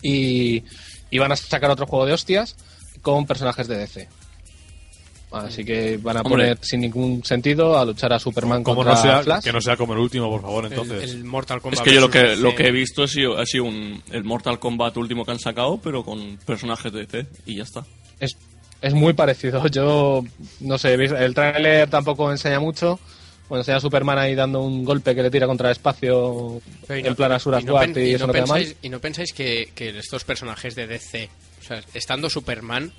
Y, 0.02 0.64
y 1.14 1.20
van 1.20 1.32
a 1.32 1.36
sacar 1.36 1.70
otro 1.70 1.86
juego 1.86 2.08
de 2.08 2.14
hostias 2.14 2.56
con 3.04 3.28
personajes 3.28 3.68
de 3.68 3.78
DC. 3.78 4.10
Así 5.32 5.64
que 5.64 5.98
van 5.98 6.18
a 6.18 6.22
Hombre. 6.22 6.32
poner 6.32 6.58
sin 6.62 6.82
ningún 6.82 7.24
sentido 7.24 7.78
a 7.78 7.86
luchar 7.86 8.14
a 8.14 8.20
Superman 8.20 8.64
Como 8.64 8.78
contra 8.78 8.96
no 8.96 9.02
sea, 9.02 9.24
Flash. 9.24 9.44
que 9.44 9.52
no 9.52 9.62
sea 9.62 9.78
como 9.78 9.94
el 9.94 10.00
último, 10.00 10.28
por 10.30 10.42
favor, 10.42 10.66
entonces. 10.66 11.12
el 11.12 11.24
Mortal 11.24 11.62
Kombat. 11.62 11.80
Es 11.80 11.84
que 11.84 11.94
yo 11.94 12.02
lo 12.02 12.10
que, 12.10 12.36
lo 12.36 12.56
que 12.56 12.68
he 12.68 12.72
visto 12.72 13.04
ha 13.04 13.08
sido, 13.08 13.38
ha 13.38 13.46
sido 13.46 13.66
un, 13.66 14.02
el 14.12 14.24
Mortal 14.24 14.58
Kombat 14.58 14.98
último 14.98 15.24
que 15.24 15.32
han 15.32 15.40
sacado, 15.40 15.78
pero 15.78 16.04
con 16.04 16.38
personajes 16.46 16.92
de 16.92 17.06
DC 17.06 17.28
y 17.46 17.58
ya 17.58 17.64
está. 17.64 17.86
Es, 18.20 18.36
es 18.82 18.94
muy 18.96 19.14
parecido. 19.14 19.68
Yo 19.72 20.24
no 20.62 20.78
sé, 20.80 20.96
el 20.96 21.34
tráiler 21.36 21.90
tampoco 21.92 22.32
enseña 22.32 22.60
mucho. 22.60 23.00
Bueno, 23.54 23.62
enseña 23.62 23.78
a 23.78 23.82
Superman 23.82 24.18
ahí 24.18 24.34
dando 24.34 24.64
un 24.64 24.84
golpe 24.84 25.14
que 25.14 25.22
le 25.22 25.30
tira 25.30 25.46
contra 25.46 25.68
el 25.70 25.74
espacio 25.74 26.60
en 26.90 27.06
no- 27.06 27.16
plan 27.16 27.32
Asura 27.34 27.62
y 27.62 27.64
no 27.66 27.78
pen- 27.80 27.94
y, 27.96 28.00
y 28.10 28.14
eso 28.16 28.24
no 28.26 28.28
no 28.28 28.34
queda 28.34 28.46
mal. 28.48 28.58
pensáis, 28.62 28.78
y 28.82 28.90
no 28.90 29.00
pensáis 29.00 29.32
que, 29.32 29.70
que 29.76 29.90
estos 30.00 30.24
personajes 30.24 30.74
de 30.74 30.88
DC, 30.88 31.30
o 31.62 31.64
sea, 31.64 31.84
estando 31.94 32.32
Superman, 32.32 32.92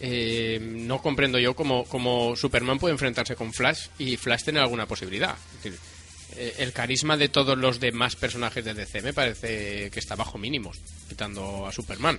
eh, 0.00 0.58
no 0.60 1.00
comprendo 1.00 1.38
yo 1.38 1.54
cómo, 1.54 1.84
cómo 1.84 2.34
Superman 2.34 2.80
puede 2.80 2.90
enfrentarse 2.90 3.36
con 3.36 3.52
Flash 3.52 3.86
y 4.00 4.16
Flash 4.16 4.42
tener 4.42 4.62
alguna 4.62 4.86
posibilidad. 4.86 5.36
Es 5.58 5.62
decir, 5.62 5.78
eh, 6.38 6.54
el 6.58 6.72
carisma 6.72 7.16
de 7.16 7.28
todos 7.28 7.56
los 7.56 7.78
demás 7.78 8.16
personajes 8.16 8.64
de 8.64 8.74
DC 8.74 9.02
me 9.02 9.12
parece 9.12 9.90
que 9.92 10.00
está 10.00 10.16
bajo 10.16 10.38
mínimos, 10.38 10.80
quitando 11.08 11.68
a 11.68 11.70
Superman. 11.70 12.18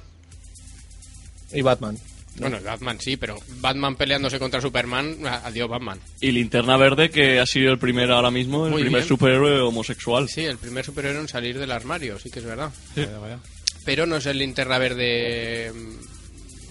Y 1.52 1.62
Batman. 1.62 1.98
Bueno, 2.38 2.60
Batman 2.64 3.00
sí, 3.00 3.18
pero 3.18 3.38
Batman 3.60 3.96
peleándose 3.96 4.40
contra 4.40 4.62
Superman, 4.62 5.18
adiós 5.26 5.70
Batman. 5.70 6.00
Y 6.22 6.32
Linterna 6.32 6.78
Verde, 6.78 7.10
que 7.10 7.40
ha 7.40 7.46
sido 7.46 7.72
el 7.72 7.78
primer 7.78 8.10
ahora 8.12 8.32
mismo, 8.32 8.66
el 8.66 8.72
Muy 8.72 8.82
primer 8.84 9.02
bien. 9.02 9.08
superhéroe 9.08 9.60
homosexual. 9.62 10.28
Sí, 10.30 10.46
el 10.46 10.58
primer 10.58 10.84
superhéroe 10.86 11.20
en 11.22 11.28
salir 11.28 11.60
del 11.60 11.72
armario, 11.72 12.18
sí 12.18 12.32
que 12.32 12.40
es 12.40 12.46
verdad. 12.46 12.72
Pero 13.86 14.06
no 14.06 14.16
es 14.18 14.26
el 14.26 14.38
linterna 14.40 14.78
verde. 14.78 15.72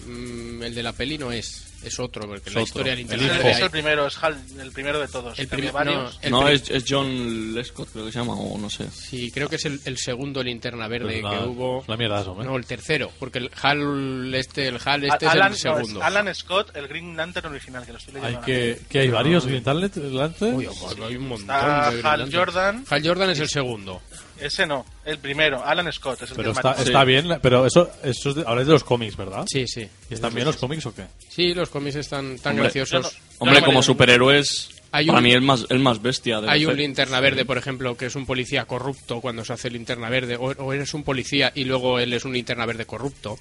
mm, 0.07 0.63
el 0.63 0.75
de 0.75 0.83
la 0.83 0.93
peli 0.93 1.17
no 1.17 1.31
es. 1.31 1.70
Es 1.83 1.99
otro, 1.99 2.27
porque 2.27 2.49
la 2.51 2.61
otro. 2.61 2.63
historia 2.63 2.95
del 2.95 3.05
Es 3.05 3.11
el, 3.11 3.19
verde. 3.19 3.51
es 3.51 3.57
el 3.57 3.63
hay- 3.63 3.69
primero, 3.69 4.07
es 4.07 4.23
Hal, 4.23 4.37
el 4.59 4.71
primero 4.71 4.99
de 4.99 5.07
todos. 5.07 5.39
El 5.39 5.47
que 5.49 5.57
no, 5.57 6.11
no, 6.29 6.47
es, 6.47 6.69
es 6.69 6.85
John 6.87 7.53
Lescott, 7.55 7.89
creo 7.91 8.05
que 8.05 8.11
se 8.11 8.19
llama, 8.19 8.33
o 8.35 8.57
no 8.57 8.69
sé. 8.69 8.89
Sí, 8.91 9.31
creo 9.31 9.49
que 9.49 9.55
es 9.55 9.65
el, 9.65 9.81
el 9.85 9.97
segundo 9.97 10.43
linterna 10.43 10.87
verde 10.87 11.05
Pues 11.05 11.15
que 11.15 11.21
nada, 11.23 11.45
hubo. 11.45 11.81
es 11.81 11.87
la 11.87 11.97
mierda 11.97 12.21
eso, 12.21 12.37
¿eh? 12.39 12.45
No, 12.45 12.55
el 12.57 12.65
tercero, 12.65 13.11
porque 13.19 13.39
el 13.39 13.49
HAL 13.61 14.33
este, 14.35 14.67
el 14.67 14.77
HAL 14.83 15.05
este 15.05 15.25
Alan, 15.27 15.53
es 15.53 15.65
el 15.65 15.71
no, 15.71 15.77
segundo. 15.77 15.99
es 15.99 16.05
Alan 16.05 16.35
Scott, 16.35 16.75
el 16.75 16.87
Green 16.87 17.17
Lantern 17.17 17.47
original, 17.47 17.85
que 17.85 17.91
lo 17.93 17.97
estoy 17.97 18.15
Hay 18.15 18.21
leyendo. 18.21 18.39
ahora. 18.39 18.45
que, 18.45 18.79
que 18.89 18.99
hay 18.99 19.09
varios 19.09 19.45
Green 19.45 19.63
Lances. 19.65 20.53
Uy, 20.53 20.65
pues 20.79 20.95
hay 20.99 21.15
un 21.15 21.27
montón 21.27 21.55
Está 21.55 21.85
de 21.89 21.91
Green 21.97 22.05
Hal 22.05 22.19
Lantern. 22.19 22.39
Jordan. 22.45 22.85
Hal 22.89 23.07
Jordan 23.07 23.29
es 23.31 23.39
el 23.39 23.49
segundo. 23.49 24.01
Ese 24.41 24.65
no, 24.65 24.85
el 25.05 25.17
primero, 25.19 25.63
Alan 25.63 25.91
Scott. 25.93 26.23
Es 26.23 26.31
el 26.31 26.37
Pero 26.37 26.51
está, 26.51 26.73
está 26.73 27.03
bien, 27.03 27.39
pero 27.41 27.65
eso, 27.65 27.89
eso 28.03 28.29
es 28.29 28.35
de, 28.35 28.43
habláis 28.45 28.67
de 28.67 28.73
los 28.73 28.83
cómics, 28.83 29.15
¿verdad? 29.15 29.45
Sí, 29.47 29.65
sí. 29.67 29.87
¿Y 30.09 30.13
¿Están 30.13 30.33
bien 30.33 30.45
los 30.45 30.57
cómics 30.57 30.85
o 30.85 30.93
qué? 30.95 31.05
Sí, 31.29 31.53
los 31.53 31.69
cómics 31.69 31.95
están 31.95 32.37
tan 32.39 32.53
Hombre, 32.53 32.63
graciosos. 32.63 33.03
no- 33.13 33.19
Hombre, 33.39 33.61
como 33.63 33.81
superhéroes, 33.81 34.69
Hay 34.91 35.05
para 35.07 35.19
un- 35.19 35.23
mí 35.23 35.31
el 35.31 35.41
más, 35.41 35.65
el 35.69 35.79
más 35.79 36.01
bestia. 36.01 36.41
De 36.41 36.49
Hay 36.49 36.65
un 36.65 36.75
linterna 36.75 37.19
verde, 37.19 37.45
por 37.45 37.57
ejemplo, 37.57 37.95
que 37.95 38.07
es 38.07 38.15
un 38.15 38.25
policía 38.25 38.65
corrupto 38.65 39.21
cuando 39.21 39.45
se 39.45 39.53
hace 39.53 39.69
linterna 39.69 40.09
verde, 40.09 40.35
o, 40.35 40.51
o 40.51 40.73
eres 40.73 40.93
un 40.93 41.03
policía 41.03 41.51
y 41.55 41.63
luego 41.63 41.99
él 41.99 42.11
es 42.13 42.25
un 42.25 42.33
linterna 42.33 42.65
verde 42.65 42.85
corrupto, 42.85 43.37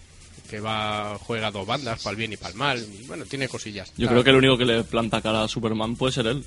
que 0.48 0.60
va 0.60 1.16
juega 1.18 1.48
a 1.48 1.50
dos 1.50 1.66
bandas, 1.66 2.02
para 2.02 2.10
el 2.12 2.16
bien 2.16 2.32
y 2.32 2.36
para 2.36 2.50
el 2.50 2.56
mal. 2.56 2.78
y 3.00 3.04
bueno, 3.06 3.24
tiene 3.24 3.48
cosillas. 3.48 3.92
Yo 3.96 4.08
creo 4.08 4.24
que 4.24 4.30
el 4.30 4.36
único 4.36 4.56
que 4.58 4.64
le 4.64 4.82
planta 4.84 5.20
cara 5.22 5.44
a 5.44 5.48
Superman 5.48 5.96
puede 5.96 6.12
ser 6.12 6.26
él, 6.26 6.44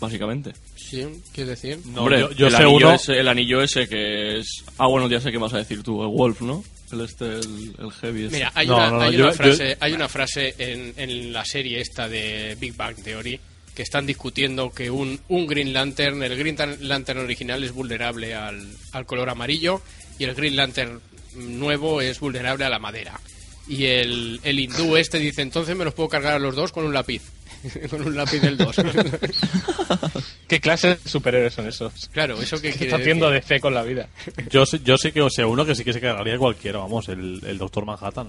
básicamente. 0.00 0.52
Sí, 0.76 1.04
¿quieres 1.32 1.60
decir? 1.60 1.78
No, 1.86 2.00
Hombre, 2.02 2.20
yo, 2.20 2.32
yo 2.32 2.46
el, 2.46 2.52
sé 2.52 2.62
anillo 2.62 2.76
uno. 2.76 2.94
ese, 2.94 3.12
el 3.18 3.28
anillo 3.28 3.62
ese 3.62 3.88
que 3.88 4.38
es... 4.38 4.46
Ah, 4.78 4.86
bueno, 4.86 5.08
ya 5.08 5.20
sé 5.20 5.30
qué 5.32 5.38
vas 5.38 5.54
a 5.54 5.58
decir 5.58 5.82
tú, 5.82 6.02
el 6.02 6.08
Wolf, 6.08 6.40
¿no? 6.42 6.62
El 6.92 7.00
este, 7.00 7.24
el, 7.24 7.74
el 7.78 7.92
heavy. 8.00 8.24
ese. 8.26 8.36
Mira, 8.36 8.52
hay 8.54 8.66
No, 8.66 8.76
una, 8.76 8.90
no, 8.90 8.96
no, 8.96 9.02
hay 9.02 9.12
yo- 9.16 9.24
una 9.24 9.30
yo- 9.32 9.36
frase, 9.36 9.76
hay 9.80 9.92
una 9.92 10.08
frase 10.08 10.54
en, 10.58 10.94
en 10.96 11.32
la 11.32 11.44
serie 11.44 11.80
esta 11.80 12.08
de 12.08 12.56
Big 12.60 12.74
Bang 12.76 12.96
Theory 12.96 13.40
que 13.74 13.82
están 13.82 14.06
discutiendo 14.06 14.70
que 14.70 14.90
un, 14.90 15.18
un 15.28 15.46
Green 15.48 15.72
Lantern, 15.72 16.22
el 16.22 16.36
Green 16.36 16.56
Lantern 16.80 17.18
original 17.20 17.64
es 17.64 17.72
vulnerable 17.72 18.32
al, 18.34 18.64
al 18.92 19.06
color 19.06 19.28
amarillo 19.30 19.82
y 20.18 20.24
el 20.24 20.34
Green 20.34 20.54
Lantern 20.54 21.00
nuevo 21.34 22.00
es 22.00 22.20
vulnerable 22.20 22.64
a 22.64 22.68
la 22.70 22.78
madera. 22.78 23.18
Y 23.66 23.86
el, 23.86 24.40
el 24.44 24.60
hindú 24.60 24.96
este 24.96 25.18
dice, 25.18 25.42
entonces 25.42 25.74
me 25.74 25.84
los 25.84 25.94
puedo 25.94 26.08
cargar 26.08 26.34
a 26.34 26.38
los 26.38 26.54
dos 26.54 26.70
con 26.70 26.84
un 26.84 26.92
lápiz. 26.94 27.22
con 27.90 28.02
un 28.06 28.16
lápiz 28.16 28.40
del 28.40 28.56
2. 28.56 28.76
¿Qué 30.48 30.60
clase 30.60 30.88
de 30.88 30.98
superhéroes 31.08 31.54
son 31.54 31.66
esos? 31.68 32.08
claro, 32.12 32.40
¿eso 32.40 32.56
qué 32.60 32.70
¿Qué 32.70 32.78
quiere 32.78 32.86
está 32.86 32.96
haciendo 32.96 33.30
decir? 33.30 33.48
DC 33.48 33.60
con 33.60 33.74
la 33.74 33.82
vida? 33.82 34.08
Yo, 34.50 34.66
sé- 34.66 34.80
yo 34.84 34.96
sé 34.98 35.12
que 35.12 35.20
o 35.22 35.30
sea 35.30 35.46
uno 35.46 35.64
que 35.64 35.74
sí 35.74 35.84
que 35.84 35.92
se 35.92 36.00
cargaría 36.00 36.38
cualquiera, 36.38 36.78
vamos, 36.78 37.08
el, 37.08 37.40
el 37.46 37.58
Doctor 37.58 37.84
Manhattan 37.86 38.28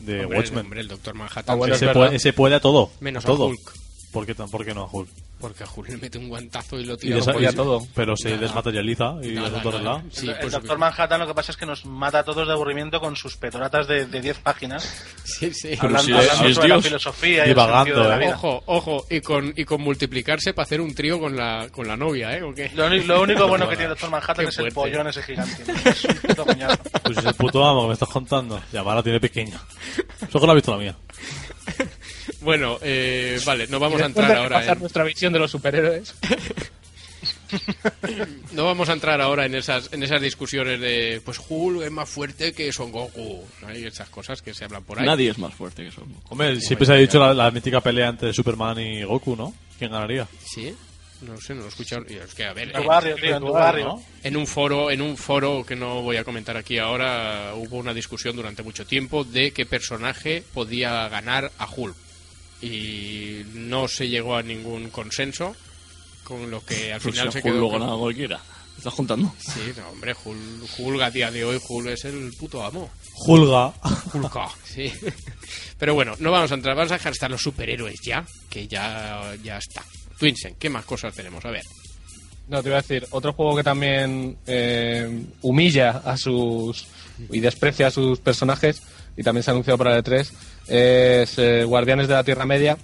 de 0.00 0.20
Hombre, 0.24 0.38
Watchmen. 0.38 0.64
hombre, 0.64 0.80
el 0.80 0.88
Doctor 0.88 1.14
Manhattan. 1.14 1.44
Ah, 1.48 1.54
bueno, 1.54 1.74
ese, 1.74 1.86
es 1.86 1.92
puede, 1.92 2.00
verdad. 2.04 2.14
ese 2.16 2.32
puede 2.32 2.54
a 2.54 2.60
todo. 2.60 2.90
Menos 3.00 3.24
a 3.24 3.28
a 3.28 3.30
todo. 3.32 3.46
Hulk. 3.46 3.72
¿Por 4.12 4.26
qué, 4.26 4.34
tan- 4.34 4.50
por 4.50 4.64
qué 4.64 4.74
no 4.74 4.82
a 4.82 4.88
Hulk? 4.90 5.08
Porque 5.38 5.64
a 5.64 5.66
Hulk 5.66 5.90
le 5.90 5.96
mete 5.98 6.16
un 6.16 6.28
guantazo 6.30 6.78
y 6.80 6.84
lo 6.86 6.96
tira. 6.96 7.18
y- 7.18 7.54
todo. 7.54 7.86
Pero 7.94 8.16
se 8.16 8.30
Nada. 8.30 8.40
desmaterializa 8.40 9.16
y 9.22 9.32
Nada, 9.32 9.50
nada. 9.62 9.80
lado. 9.82 10.02
Sí, 10.10 10.28
el 10.30 10.36
pues, 10.38 10.52
Doctor 10.52 10.78
Manhattan 10.78 11.20
lo 11.20 11.26
que 11.26 11.34
pasa 11.34 11.52
es 11.52 11.58
que 11.58 11.66
nos 11.66 11.84
mata 11.84 12.20
a 12.20 12.24
todos 12.24 12.46
de 12.46 12.54
aburrimiento 12.54 13.00
con 13.00 13.16
sus 13.16 13.36
petoratas 13.36 13.86
de 13.86 14.06
de 14.06 14.20
10 14.22 14.38
páginas, 14.38 15.04
sí, 15.24 15.52
sí. 15.52 15.74
hablando, 15.78 16.02
si 16.02 16.12
es- 16.12 16.30
hablando 16.30 16.48
si 16.48 16.54
sobre 16.54 16.66
Dios. 16.68 16.76
la 16.78 16.82
filosofía 16.82 17.44
y 17.44 17.48
Divagando, 17.48 17.94
el 17.96 18.02
de 18.02 18.08
la 18.08 18.16
¿eh? 18.16 18.18
vida. 18.18 18.34
Ojo, 18.36 18.62
ojo, 18.66 19.06
y 19.10 19.20
con, 19.20 19.52
y 19.56 19.64
con 19.66 19.82
multiplicarse 19.82 20.54
para 20.54 20.64
hacer 20.64 20.80
un 20.80 20.94
trío 20.94 21.20
con 21.20 21.36
la, 21.36 21.68
con 21.70 21.86
la 21.86 21.96
novia, 21.98 22.34
¿eh? 22.36 22.42
¿O 22.42 22.54
qué? 22.54 22.70
Lo, 22.74 22.88
lo 22.88 23.22
único 23.22 23.46
bueno 23.48 23.68
que 23.68 23.76
tiene 23.76 23.90
Doctor 23.90 24.10
Manhattan 24.10 24.36
Qué 24.46 24.50
es 24.50 24.58
el 24.58 24.72
pollón 24.72 25.06
ese 25.08 25.22
gigante. 25.22 25.64
Es 25.84 26.04
un 26.06 26.14
puto 26.14 26.46
coñazo. 26.46 26.78
Pues 27.04 27.18
es 27.18 27.24
el 27.26 27.34
puto 27.34 27.62
amo 27.64 27.82
que 27.82 27.86
me 27.88 27.92
estás 27.92 28.08
contando. 28.08 28.58
Y 28.72 28.76
además 28.76 28.96
la 28.96 29.02
tiene 29.02 29.20
pequeña. 29.20 29.60
Eso 30.26 30.40
que 30.40 30.46
lo 30.46 30.52
ha 30.52 30.54
visto 30.54 30.72
la 30.72 30.78
mía. 30.78 30.96
Bueno, 32.46 32.78
eh, 32.80 33.40
vale, 33.44 33.66
no 33.66 33.80
vamos 33.80 33.98
Y 33.98 34.04
a 34.04 34.06
entrar 34.06 34.30
de 34.30 34.36
ahora 34.36 34.64
en, 34.64 34.78
nuestra 34.78 35.02
visión 35.02 35.32
de 35.32 35.40
los 35.40 35.50
superhéroes. 35.50 36.14
no 38.52 38.64
vamos 38.64 38.88
a 38.88 38.92
entrar 38.92 39.20
ahora 39.20 39.46
en 39.46 39.56
esas 39.56 39.92
en 39.92 40.04
esas 40.04 40.22
discusiones 40.22 40.80
de 40.80 41.20
pues 41.24 41.40
Hulk 41.48 41.82
es 41.82 41.90
más 41.90 42.08
fuerte 42.08 42.52
que 42.52 42.72
Son 42.72 42.92
Goku, 42.92 43.42
hay 43.66 43.84
esas 43.84 44.08
cosas 44.10 44.42
que 44.42 44.54
se 44.54 44.64
hablan 44.64 44.84
por 44.84 45.00
ahí. 45.00 45.04
Nadie 45.04 45.30
es 45.30 45.38
más 45.38 45.54
fuerte 45.54 45.82
que 45.86 45.90
Son 45.90 46.04
Goku. 46.04 46.22
Hombre, 46.28 46.60
siempre 46.60 46.86
se 46.86 46.92
ha 46.92 46.96
dicho 46.96 47.18
la, 47.18 47.34
la 47.34 47.50
mítica 47.50 47.80
pelea 47.80 48.10
entre 48.10 48.32
Superman 48.32 48.78
y 48.78 49.02
Goku, 49.02 49.34
¿no? 49.34 49.52
¿Quién 49.76 49.90
ganaría? 49.90 50.28
Sí. 50.44 50.72
No 51.22 51.36
sé, 51.40 51.52
no 51.54 51.60
lo 51.60 51.66
he 51.66 51.70
escuchado. 51.70 52.04
Y 52.08 52.14
Es 52.14 52.32
que 52.32 52.44
a 52.44 52.52
ver, 52.52 52.68
En 52.76 52.80
eh, 52.80 52.86
barrio, 52.86 53.16
tío, 53.16 53.36
en 53.36 53.42
tu 53.42 53.52
barrio. 53.52 53.84
¿no? 53.86 54.02
En 54.22 54.36
un 54.36 54.46
foro, 54.46 54.92
en 54.92 55.02
un 55.02 55.16
foro 55.16 55.64
que 55.66 55.74
no 55.74 56.02
voy 56.02 56.16
a 56.16 56.22
comentar 56.22 56.56
aquí 56.56 56.78
ahora, 56.78 57.54
hubo 57.56 57.76
una 57.78 57.92
discusión 57.92 58.36
durante 58.36 58.62
mucho 58.62 58.86
tiempo 58.86 59.24
de 59.24 59.50
qué 59.50 59.66
personaje 59.66 60.44
podía 60.54 61.08
ganar 61.08 61.50
a 61.58 61.66
Hulk. 61.68 62.05
Y 62.62 63.42
no 63.54 63.86
se 63.88 64.08
llegó 64.08 64.36
a 64.36 64.42
ningún 64.42 64.88
consenso, 64.90 65.54
con 66.24 66.50
lo 66.50 66.64
que 66.64 66.92
al 66.92 67.00
Pues 67.00 67.14
final 67.14 67.28
si 67.32 67.38
se 67.38 67.42
quedó. 67.42 67.68
con- 67.68 67.80
ganaba 67.80 67.98
cualquiera. 67.98 68.38
¿Me 68.38 68.78
estás 68.78 68.92
juntando? 68.94 69.32
Sí, 69.38 69.72
no, 69.76 69.88
hombre, 69.88 70.14
Hulk, 70.22 70.68
Hulk 70.78 71.00
a 71.02 71.10
día 71.10 71.30
de 71.30 71.44
hoy, 71.44 71.58
Hulk 71.66 71.88
es 71.88 72.04
el 72.04 72.32
puto 72.38 72.62
amo. 72.64 72.90
Hulga. 73.26 73.72
Hulka, 74.12 74.48
sí. 74.64 74.92
Pero 75.78 75.94
bueno, 75.94 76.14
no 76.18 76.30
vamos 76.30 76.50
a 76.50 76.54
entrar, 76.54 76.76
vamos 76.76 76.92
a 76.92 76.96
dejar 76.96 77.12
estar 77.12 77.30
los 77.30 77.42
superhéroes 77.42 77.98
ya, 78.04 78.26
que 78.50 78.68
ya, 78.68 79.34
ya 79.42 79.56
está. 79.58 79.82
Twinsen, 80.18 80.56
¿qué 80.58 80.68
más 80.68 80.84
cosas 80.84 81.14
tenemos? 81.14 81.42
A 81.46 81.50
ver. 81.50 81.62
No, 82.48 82.62
te 82.62 82.68
iba 82.68 82.78
a 82.78 82.82
decir, 82.82 83.06
otro 83.10 83.32
juego 83.32 83.56
que 83.56 83.64
también 83.64 84.36
eh, 84.46 85.24
humilla 85.42 86.02
a 86.04 86.16
sus 86.18 86.86
y 87.30 87.40
desprecia 87.40 87.86
a 87.88 87.90
sus 87.90 88.20
personajes 88.20 88.82
y 89.16 89.22
también 89.22 89.42
se 89.42 89.50
ha 89.50 89.52
anunciado 89.52 89.78
para 89.78 89.96
el 89.96 90.02
E3 90.04 90.30
es 90.68 91.38
eh, 91.38 91.64
Guardianes 91.64 92.08
de 92.08 92.14
la 92.14 92.24
Tierra 92.24 92.44
Media, 92.46 92.76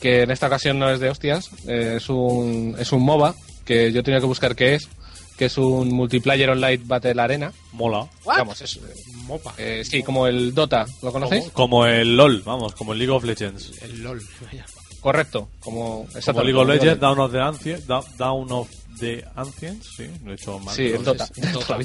que 0.00 0.22
en 0.22 0.30
esta 0.30 0.46
ocasión 0.48 0.78
no 0.78 0.90
es 0.90 1.00
de 1.00 1.08
hostias, 1.10 1.50
eh, 1.66 1.94
es 1.96 2.08
un 2.08 2.76
es 2.78 2.92
un 2.92 3.02
MOBA 3.02 3.34
que 3.64 3.92
yo 3.92 4.02
tenía 4.02 4.20
que 4.20 4.26
buscar 4.26 4.54
qué 4.54 4.74
es, 4.74 4.88
que 5.36 5.46
es 5.46 5.58
un 5.58 5.88
multiplayer 5.92 6.48
online 6.50 6.82
battle 6.84 7.20
arena. 7.20 7.52
Mola. 7.72 8.06
Vamos, 8.24 8.60
es, 8.62 8.78
Mopa. 9.26 9.54
eh, 9.58 9.82
sí, 9.84 10.02
como 10.02 10.26
el 10.26 10.54
Dota, 10.54 10.86
¿lo 11.02 11.12
conocéis? 11.12 11.44
Como, 11.44 11.52
como 11.52 11.86
el 11.86 12.16
LOL, 12.16 12.42
vamos, 12.42 12.74
como 12.74 12.92
el 12.92 12.98
League 12.98 13.12
of 13.12 13.24
Legends. 13.24 13.82
El 13.82 14.02
LOL, 14.02 14.22
vaya. 14.44 14.64
Correcto, 15.00 15.48
como 15.60 15.80
Como 15.80 16.18
exactamente, 16.18 16.52
League 16.52 16.60
of 16.62 16.68
Legends, 16.68 17.00
Down 17.00 17.18
of 17.20 17.32
the 17.32 17.40
Ancients, 17.40 17.86
Down 17.86 18.52
of 18.52 18.68
the 18.98 19.24
Ancients, 19.36 19.88
sí, 19.96 20.06
lo 20.24 20.32
he 20.32 20.34
hecho 20.34 20.58
mal. 20.58 20.74
Sí, 20.74 20.86
el 20.94 21.04
Dota. 21.04 21.28
el. 21.36 21.52
Dota. 21.52 21.76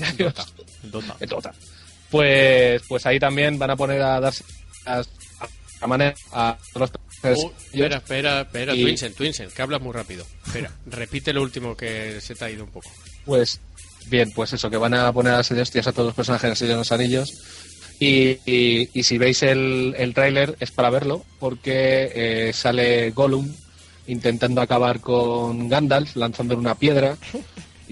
El 0.84 0.91
Dota. 0.91 1.15
el 1.19 1.30
Dota. 1.30 1.53
Pues, 2.12 2.82
pues 2.88 3.05
ahí 3.05 3.20
también 3.20 3.57
van 3.57 3.72
a 3.72 3.76
poner 3.76 4.01
a 4.01 4.20
darse 4.20 4.43
a, 4.86 5.01
a 5.82 5.88
manera 5.88 6.14
a 6.34 6.57
los 6.76 6.91
personajes. 7.22 7.45
Oh, 7.45 7.53
espera, 7.74 7.97
espera, 7.97 8.41
espera, 8.41 8.76
Y- 8.76 8.84
Twinsen, 8.84 9.14
Twinsen, 9.14 9.49
que 9.49 9.62
hablas 9.62 9.82
muy 9.82 9.93
rápido. 9.93 10.26
Espera, 10.45 10.72
repite 10.88 11.32
lo 11.34 11.41
último 11.41 11.76
que 11.78 12.20
se 12.22 12.36
te 12.36 12.45
ha 12.45 12.49
ido 12.51 12.64
un 12.66 12.72
poco. 12.72 12.89
Pues 13.26 13.59
bien, 14.07 14.32
pues 14.34 14.51
eso, 14.53 14.70
que 14.70 14.78
van 14.78 14.93
a 14.93 15.12
poner 15.14 15.34
a 15.34 15.39
hostias 15.39 15.88
a 15.88 15.91
todos 15.93 16.07
los 16.07 16.16
personajes 16.16 16.62
en 16.62 16.70
los 16.78 16.91
Anillos. 16.91 17.30
Y, 17.99 18.39
y- 18.51 18.89
y 18.93 19.03
si 19.03 19.18
veis 19.20 19.43
el, 19.43 19.93
el 19.97 20.14
tráiler 20.14 20.55
es 20.59 20.72
para 20.72 20.89
verlo, 20.89 21.24
porque 21.39 22.12
eh, 22.16 22.51
sale 22.53 23.12
Gollum 23.12 23.47
intentando 24.07 24.59
acabar 24.62 24.99
con 24.99 25.70
Gandalf, 25.70 26.16
lanzándole 26.16 26.59
una 26.59 26.76
piedra. 26.76 27.16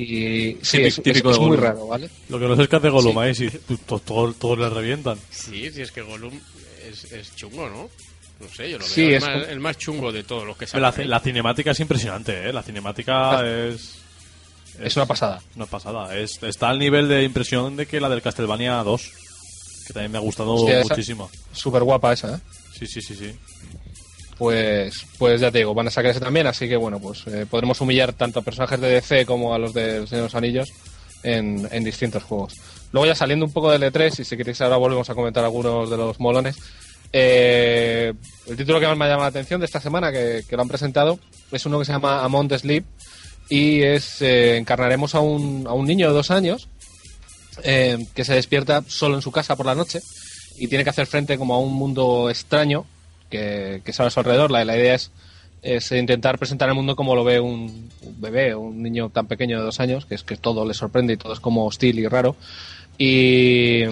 Y 0.01 0.57
sí, 0.61 0.77
Típico- 0.77 0.87
es, 0.87 0.97
es- 0.97 1.03
típico 1.03 1.27
de 1.29 1.33
es 1.33 1.39
muy 1.39 1.47
Gollum. 1.49 1.63
raro, 1.63 1.87
¿vale? 1.87 2.09
Lo 2.29 2.39
que 2.39 2.45
no 2.47 2.55
sé 2.55 2.61
es 2.63 2.69
que 2.69 2.75
hace 2.77 2.89
Gollum 2.89 3.17
ahí, 3.19 3.35
si 3.35 3.49
tú- 3.49 3.77
to- 3.79 3.99
todos 3.99 4.35
todos 4.37 4.57
le 4.57 4.69
revientan. 4.69 5.19
Sí, 5.29 5.69
sí, 5.71 5.81
es 5.81 5.91
que 5.91 6.01
Gollum 6.01 6.39
es, 6.89 7.11
es 7.11 7.35
chungo, 7.35 7.67
¿no? 7.69 7.89
No 8.39 8.47
sé, 8.55 8.69
yo 8.71 8.77
lo 8.77 8.85
veo 8.85 8.93
Sí, 8.93 9.01
el, 9.01 9.13
es 9.15 9.21
más, 9.23 9.31
como- 9.33 9.45
el 9.45 9.59
más 9.59 9.77
chungo 9.77 10.11
de 10.13 10.23
todos 10.23 10.45
los 10.47 10.55
que 10.57 10.65
La, 10.65 10.69
salen. 10.71 11.01
ahí. 11.01 11.07
la 11.07 11.19
cinemática 11.19 11.71
es 11.71 11.79
impresionante, 11.81 12.47
¿eh? 12.49 12.53
La 12.53 12.63
cinemática 12.63 13.41
es... 13.45 13.95
Es 14.79 14.95
una 14.95 15.05
pasada. 15.05 15.41
Una 15.57 15.65
pasada. 15.65 16.17
Es, 16.17 16.41
está 16.43 16.69
al 16.69 16.79
nivel 16.79 17.09
de 17.09 17.23
impresión 17.23 17.75
de 17.75 17.85
que 17.85 17.99
la 17.99 18.07
del 18.07 18.21
Castlevania 18.21 18.75
2, 18.81 19.11
que 19.87 19.91
también 19.93 20.13
me 20.13 20.17
ha 20.19 20.21
gustado 20.21 20.53
Hostia, 20.53 20.81
muchísimo. 20.83 21.29
Súper 21.51 21.83
guapa 21.83 22.13
esa, 22.13 22.35
¿eh? 22.35 22.39
Sí, 22.79 22.87
sí, 22.87 23.01
sí, 23.01 23.13
sí. 23.15 23.33
Pues, 24.39 25.05
pues 25.17 25.41
ya 25.41 25.51
te 25.51 25.59
digo, 25.59 25.73
van 25.73 25.87
a 25.87 25.91
sacar 25.91 26.11
ese 26.11 26.21
también, 26.21 26.47
así 26.47 26.67
que 26.67 26.77
bueno, 26.77 26.99
pues 26.99 27.27
eh, 27.27 27.45
podremos 27.47 27.79
humillar 27.81 28.13
tanto 28.13 28.39
a 28.39 28.41
personajes 28.41 28.79
de 28.79 28.89
DC 28.89 29.25
como 29.25 29.53
a 29.53 29.59
los 29.59 29.73
de 29.73 30.05
los 30.09 30.33
Anillos 30.33 30.71
en, 31.23 31.83
distintos 31.83 32.23
juegos. 32.23 32.55
Luego 32.91 33.05
ya 33.05 33.15
saliendo 33.15 33.45
un 33.45 33.51
poco 33.51 33.69
del 33.71 33.83
E3, 33.83 34.21
y 34.21 34.23
si 34.23 34.37
queréis 34.37 34.61
ahora 34.61 34.77
volvemos 34.77 35.09
a 35.09 35.15
comentar 35.15 35.43
algunos 35.43 35.89
de 35.89 35.97
los 35.97 36.19
molones. 36.19 36.57
eh, 37.11 38.13
el 38.47 38.55
título 38.57 38.79
que 38.79 38.87
más 38.87 38.97
me 38.97 39.05
ha 39.05 39.09
llamado 39.09 39.23
la 39.23 39.29
atención 39.29 39.59
de 39.59 39.65
esta 39.65 39.81
semana, 39.81 40.11
que, 40.11 40.43
que 40.47 40.55
lo 40.55 40.61
han 40.61 40.69
presentado, 40.69 41.19
es 41.51 41.65
uno 41.65 41.79
que 41.79 41.85
se 41.85 41.91
llama 41.91 42.23
Among 42.23 42.47
the 42.47 42.59
Sleep, 42.59 42.85
y 43.49 43.81
es 43.81 44.21
eh, 44.21 44.57
encarnaremos 44.57 45.15
a 45.15 45.19
un, 45.19 45.65
a 45.67 45.73
un 45.73 45.85
niño 45.85 46.07
de 46.07 46.13
dos 46.13 46.31
años 46.31 46.69
eh, 47.63 48.05
que 48.13 48.23
se 48.23 48.35
despierta 48.35 48.83
solo 48.87 49.15
en 49.15 49.21
su 49.21 49.31
casa 49.31 49.55
por 49.55 49.65
la 49.65 49.75
noche 49.75 50.01
y 50.57 50.67
tiene 50.67 50.83
que 50.83 50.91
hacer 50.91 51.07
frente 51.07 51.37
como 51.37 51.55
a 51.55 51.59
un 51.59 51.73
mundo 51.73 52.29
extraño 52.29 52.85
que, 53.29 53.81
que 53.83 53.91
está 53.91 54.05
a 54.05 54.09
su 54.09 54.19
alrededor. 54.19 54.51
La, 54.51 54.65
la 54.65 54.77
idea 54.77 54.95
es, 54.95 55.11
es 55.61 55.91
intentar 55.91 56.37
presentar 56.37 56.69
el 56.69 56.75
mundo 56.75 56.95
como 56.95 57.15
lo 57.15 57.23
ve 57.23 57.39
un, 57.39 57.89
bebé 58.17 58.55
un 58.55 58.81
niño 58.81 59.09
tan 59.09 59.27
pequeño 59.27 59.59
de 59.59 59.65
dos 59.65 59.79
años, 59.79 60.05
que 60.05 60.15
es 60.15 60.23
que 60.23 60.37
todo 60.37 60.65
le 60.65 60.73
sorprende 60.73 61.13
y 61.13 61.17
todo 61.17 61.33
es 61.33 61.39
como 61.39 61.65
hostil 61.65 61.99
y 61.99 62.07
raro. 62.07 62.35
Y, 62.97 63.83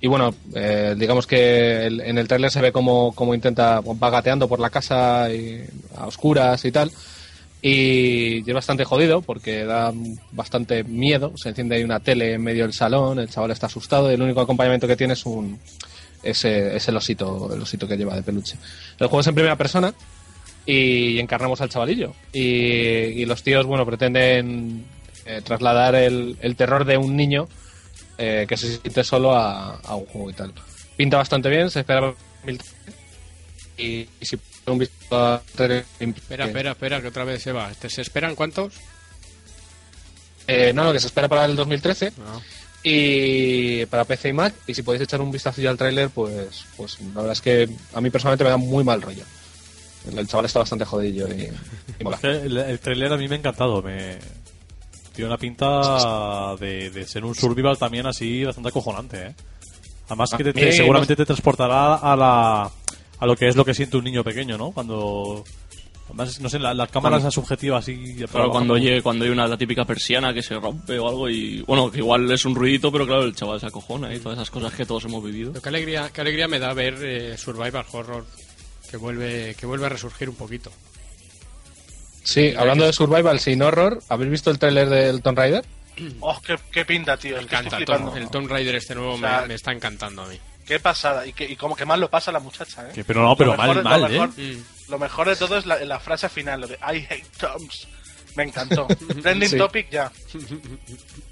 y 0.00 0.08
bueno, 0.08 0.34
eh, 0.56 0.96
digamos 0.98 1.26
que 1.26 1.86
en 1.86 2.18
el 2.18 2.26
tráiler 2.26 2.50
se 2.50 2.60
ve 2.60 2.72
como, 2.72 3.12
como 3.14 3.32
intenta, 3.32 3.80
va 3.80 4.10
gateando 4.10 4.48
por 4.48 4.58
la 4.58 4.70
casa 4.70 5.26
a 5.26 6.06
oscuras 6.06 6.64
y 6.64 6.72
tal. 6.72 6.90
Y 7.62 8.38
es 8.48 8.54
bastante 8.54 8.84
jodido 8.84 9.20
porque 9.22 9.64
da 9.64 9.92
bastante 10.32 10.82
miedo. 10.82 11.32
Se 11.36 11.50
enciende 11.50 11.76
ahí 11.76 11.84
una 11.84 12.00
tele 12.00 12.34
en 12.34 12.42
medio 12.42 12.64
del 12.64 12.72
salón, 12.72 13.20
el 13.20 13.28
chaval 13.28 13.50
está 13.52 13.66
asustado 13.66 14.10
y 14.10 14.14
el 14.14 14.22
único 14.22 14.40
acompañamiento 14.40 14.88
que 14.88 14.96
tiene 14.96 15.12
es 15.12 15.24
un 15.26 15.58
es, 16.22 16.44
eh, 16.44 16.76
es 16.76 16.88
el 16.88 16.96
osito, 16.96 17.52
el 17.54 17.60
osito 17.62 17.86
que 17.88 17.96
lleva 17.96 18.14
de 18.14 18.22
peluche. 18.22 18.56
El 18.98 19.06
juego 19.08 19.20
es 19.20 19.26
en 19.26 19.34
primera 19.34 19.56
persona 19.56 19.94
y 20.66 21.18
encarnamos 21.18 21.60
al 21.60 21.68
chavalillo. 21.70 22.14
Y, 22.32 22.40
y 22.42 23.24
los 23.26 23.42
tíos, 23.42 23.66
bueno, 23.66 23.84
pretenden 23.86 24.84
eh, 25.26 25.40
trasladar 25.44 25.94
el, 25.94 26.36
el 26.40 26.56
terror 26.56 26.84
de 26.84 26.96
un 26.96 27.16
niño 27.16 27.48
eh, 28.18 28.44
que 28.48 28.56
se 28.56 28.78
siente 28.78 29.02
solo 29.04 29.34
a, 29.34 29.76
a 29.76 29.94
un 29.96 30.06
juego 30.06 30.30
y 30.30 30.34
tal. 30.34 30.52
Pinta 30.96 31.16
bastante 31.16 31.48
bien, 31.48 31.70
se 31.70 31.80
espera 31.80 32.00
para 32.00 32.14
2013. 32.44 32.92
y, 33.78 34.08
y 34.20 34.26
si 34.26 34.38
un 34.66 34.78
visto 34.78 35.16
a 35.16 35.42
Espera, 35.48 36.44
espera, 36.44 36.70
espera, 36.72 37.00
que 37.00 37.08
otra 37.08 37.24
vez 37.24 37.42
se 37.42 37.50
va. 37.52 37.70
¿Este- 37.70 37.88
¿Se 37.88 38.02
esperan 38.02 38.34
cuántos? 38.34 38.74
Eh, 40.46 40.72
no, 40.74 40.84
no, 40.84 40.92
que 40.92 41.00
se 41.00 41.06
espera 41.06 41.28
para 41.28 41.44
el 41.44 41.54
2013 41.56 42.12
No. 42.18 42.42
Y 42.82 43.84
para 43.86 44.04
PC 44.04 44.30
y 44.30 44.32
Mac. 44.32 44.54
Y 44.66 44.74
si 44.74 44.82
podéis 44.82 45.02
echar 45.02 45.20
un 45.20 45.30
vistazo 45.30 45.60
al 45.68 45.76
tráiler, 45.76 46.10
pues, 46.10 46.64
pues 46.76 46.98
la 47.00 47.20
verdad 47.22 47.32
es 47.32 47.40
que 47.40 47.68
a 47.94 48.00
mí 48.00 48.10
personalmente 48.10 48.44
me 48.44 48.50
da 48.50 48.56
muy 48.56 48.84
mal 48.84 49.02
rollo. 49.02 49.24
El, 50.16 50.26
chaval 50.26 50.46
está 50.46 50.60
bastante 50.60 50.84
jodillo 50.86 51.28
y, 51.28 51.50
y 52.00 52.04
mola. 52.04 52.18
El, 52.22 52.56
el 52.56 52.78
trailer 52.80 53.12
a 53.12 53.16
mí 53.18 53.28
me 53.28 53.34
ha 53.34 53.38
encantado. 53.38 53.82
Me 53.82 54.18
tiene 55.14 55.28
una 55.28 55.36
pinta 55.38 56.56
de, 56.58 56.90
de 56.90 57.06
ser 57.06 57.24
un 57.24 57.34
survival 57.34 57.76
también 57.76 58.06
así 58.06 58.44
bastante 58.44 58.70
acojonante, 58.70 59.26
¿eh? 59.26 59.34
Además 60.06 60.30
que 60.36 60.44
te- 60.44 60.72
seguramente 60.72 61.14
te 61.14 61.24
transportará 61.26 61.96
a 61.96 62.16
la 62.16 62.70
a 63.18 63.26
lo 63.26 63.36
que 63.36 63.48
es 63.48 63.54
lo 63.56 63.64
que 63.64 63.74
siente 63.74 63.96
un 63.98 64.04
niño 64.04 64.24
pequeño, 64.24 64.56
¿no? 64.56 64.70
Cuando 64.72 65.44
además 66.10 66.40
no 66.40 66.48
sé, 66.48 66.58
la, 66.58 66.74
la 66.74 66.86
cámara 66.86 67.14
Cuando- 67.16 67.28
esa 67.28 67.34
subjetiva 67.34 67.78
así 67.78 67.94
de 68.14 68.26
Claro, 68.26 68.50
cuando 68.50 68.74
oye, 68.74 69.00
cuando 69.02 69.24
hay 69.24 69.30
una 69.30 69.46
la 69.48 69.56
típica 69.56 69.84
persiana 69.84 70.32
que 70.34 70.42
se 70.42 70.54
rompe 70.58 70.98
o 70.98 71.08
algo 71.08 71.28
y 71.30 71.62
bueno, 71.62 71.90
que 71.90 71.98
igual 71.98 72.30
es 72.30 72.44
un 72.44 72.54
ruidito, 72.54 72.90
pero 72.92 73.06
claro, 73.06 73.24
el 73.24 73.34
chaval 73.34 73.58
se 73.60 73.66
acojona 73.66 74.14
y 74.14 74.18
todas 74.18 74.38
esas 74.38 74.50
cosas 74.50 74.72
que 74.74 74.84
todos 74.86 75.04
hemos 75.06 75.24
vivido. 75.24 75.52
Qué 75.52 75.68
alegría, 75.68 76.10
qué 76.12 76.20
alegría 76.20 76.48
me 76.48 76.58
da 76.58 76.72
ver 76.74 76.94
eh, 77.02 77.36
Survival 77.38 77.84
Horror 77.92 78.24
que 78.90 78.96
vuelve, 78.96 79.54
que 79.58 79.66
vuelve 79.66 79.86
a 79.86 79.88
resurgir 79.90 80.28
un 80.28 80.36
poquito. 80.36 80.70
Sí, 82.22 82.52
hablando 82.56 82.84
de 82.84 82.92
survival 82.92 83.40
sin 83.40 83.62
horror, 83.62 84.02
¿habéis 84.08 84.30
visto 84.30 84.50
el 84.50 84.58
tráiler 84.58 84.88
del 84.88 85.22
Tomb 85.22 85.38
Raider? 85.38 85.64
Oh, 86.20 86.38
qué, 86.40 86.56
qué 86.70 86.84
pinta, 86.84 87.16
tío. 87.16 87.36
Me 87.36 87.42
encanta. 87.42 87.78
Tom- 87.84 88.16
el 88.16 88.30
Tomb 88.30 88.48
Raider 88.48 88.74
este 88.76 88.94
nuevo 88.94 89.14
O 89.14 89.18
sea, 89.18 89.42
me, 89.42 89.48
me 89.48 89.54
está 89.54 89.72
encantando 89.72 90.22
a 90.22 90.28
mí. 90.28 90.36
Qué 90.66 90.78
pasada. 90.78 91.26
Y, 91.26 91.32
que, 91.32 91.44
y 91.44 91.56
como 91.56 91.74
que 91.74 91.84
mal 91.84 91.98
lo 92.00 92.08
pasa 92.10 92.30
la 92.32 92.38
muchacha, 92.40 92.88
¿eh? 92.88 92.92
Que- 92.94 93.04
pero 93.04 93.22
no, 93.22 93.36
pero 93.36 93.52
Lo 93.52 93.56
mal, 93.56 93.68
mejor- 93.68 93.84
mal, 93.84 94.00
lo 94.02 94.06
¿eh? 94.06 94.10
mejor, 94.12 94.28
Mm. 94.36 94.64
Lo 94.88 94.98
mejor 94.98 95.28
de 95.28 95.36
todo 95.36 95.56
es 95.58 95.66
la, 95.66 95.84
la 95.84 96.00
frase 96.00 96.28
final, 96.28 96.60
lo 96.62 96.66
de 96.68 96.74
I 96.76 97.06
hate 97.08 97.26
Toms. 97.38 97.86
Me 98.36 98.44
encantó. 98.44 98.86
Trending 99.22 99.48
Sí. 99.48 99.56
topic 99.58 99.90
ya. 99.90 100.10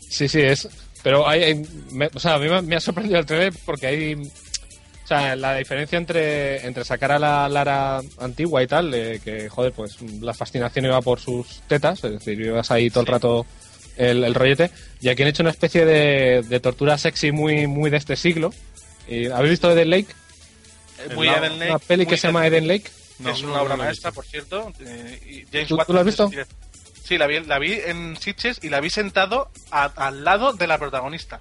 Sí, 0.09 0.29
sí, 0.29 0.41
es. 0.41 0.69
Pero 1.03 1.29
hay, 1.29 1.43
hay- 1.45 1.63
me- 1.93 2.11
o 2.13 2.19
sea, 2.19 2.35
a 2.35 2.39
mí 2.39 2.49
me, 2.49 2.61
me 2.63 2.77
ha 2.77 2.81
sorprendido 2.81 3.19
el 3.21 3.27
trailer 3.27 3.53
porque 3.65 3.87
hay. 3.87 4.15
O 4.15 5.07
sea, 5.09 5.35
la 5.37 5.55
diferencia 5.57 5.97
entre, 5.97 6.67
entre 6.67 6.85
sacar 6.85 7.13
a 7.13 7.19
la 7.19 7.49
Lara 7.49 8.01
antigua 8.19 8.63
y 8.63 8.67
tal, 8.67 8.93
eh, 8.93 9.21
que 9.25 9.49
joder, 9.49 9.73
pues 9.73 9.97
la 10.21 10.35
fascinación 10.35 10.85
iba 10.85 11.01
por 11.01 11.19
sus 11.19 11.63
tetas, 11.67 12.05
es 12.05 12.13
decir, 12.13 12.39
ibas 12.41 12.71
ahí 12.71 12.91
todo 12.91 13.01
el 13.01 13.07
rato 13.07 13.47
el, 13.97 14.23
el 14.23 14.35
rollete, 14.35 14.71
y 15.01 15.09
aquí 15.09 15.23
han 15.23 15.29
hecho 15.29 15.43
una 15.43 15.51
especie 15.51 15.87
de, 15.87 16.43
de 16.43 16.61
tortura 16.61 16.99
sexy 16.99 17.33
muy, 17.33 17.67
muy 17.67 17.89
de 17.89 17.97
este 17.97 18.17
siglo. 18.17 18.53
Y, 19.09 19.27
¿Habéis 19.27 19.51
visto 19.53 19.71
Eden 19.71 19.91
Lake? 19.91 20.07
Eh, 20.99 21.15
Muy 21.15 21.27
la- 21.27 21.39
Eden 21.39 21.59
Lake. 21.59 21.71
Una 21.71 21.79
peli 21.79 22.07
que 22.07 22.17
se 22.17 22.27
llama 22.29 22.47
Eden- 22.47 22.67
Lake. 22.67 22.91
es 23.25 23.43
una 23.43 23.63
obra 23.63 23.77
maestra, 23.77 24.13
por 24.13 24.25
cierto. 24.25 24.73
eh, 24.81 25.21
y 25.27 25.45
James 25.53 25.69
¿Tú- 25.69 25.77
la 25.93 26.01
has 26.01 26.07
visto? 26.07 26.31
Sí, 27.05 27.17
la 27.17 27.27
vi, 27.27 27.41
la 27.41 27.59
vi 27.59 27.73
en 27.73 28.17
Sitges 28.19 28.59
y 28.63 28.69
la 28.69 28.81
vi 28.81 28.91
sentado 28.91 29.51
a- 29.71 29.85
al 30.09 30.25
lado 30.25 30.53
de 30.53 30.67
la 30.67 30.77
protagonista. 30.79 31.41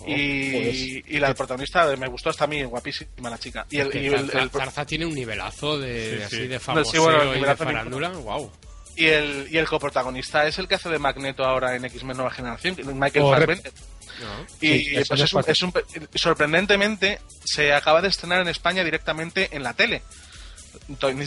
Oh, 0.00 0.08
y, 0.08 1.04
y 1.06 1.18
la 1.20 1.32
protagonista 1.34 1.94
me 1.96 2.08
gustó 2.08 2.30
hasta 2.30 2.44
a 2.44 2.46
mí, 2.48 2.64
guapísima 2.64 3.30
la 3.30 3.38
chica. 3.38 3.64
Y 3.70 3.78
el, 3.78 3.94
y 3.94 4.06
el- 4.08 4.26
Zarza, 4.30 4.42
el- 4.42 4.50
Zarza 4.50 4.84
tiene 4.84 5.06
un 5.06 5.14
nivelazo 5.14 5.78
de, 5.78 6.16
de 6.18 6.24
así 6.24 6.46
de 6.48 6.58
famoseo 6.58 6.90
sí, 6.92 6.98
bueno, 6.98 7.18
el 7.22 7.26
y 7.28 7.30
de 7.30 7.36
nivelazo 7.36 7.64
farándula. 7.64 8.08
Wow. 8.08 8.50
y 8.96 9.06
el, 9.06 9.48
y 9.50 9.56
el 9.58 9.66
coprotagonista 9.66 10.46
es 10.48 10.58
el 10.58 10.66
que 10.68 10.74
hace 10.74 10.88
de 10.88 10.98
Magneto 10.98 11.44
ahora 11.44 11.74
en 11.76 11.84
X-Men 11.84 12.16
Nueva 12.16 12.32
Generación, 12.32 12.76
Michael 12.98 13.24
Correcto. 13.24 13.54
Fassbender. 13.62 13.72
No. 14.20 14.46
Y 14.60 14.78
Sí, 14.78 14.94
pues 15.08 15.20
es 15.20 15.32
un- 15.32 15.44
es 15.46 15.62
un 15.62 15.72
sorprendentemente 16.14 17.20
se 17.44 17.72
acaba 17.72 18.00
de 18.02 18.08
estrenar 18.08 18.40
en 18.40 18.48
España 18.48 18.84
directamente 18.84 19.48
en 19.52 19.62
la 19.62 19.74
tele. 19.74 20.02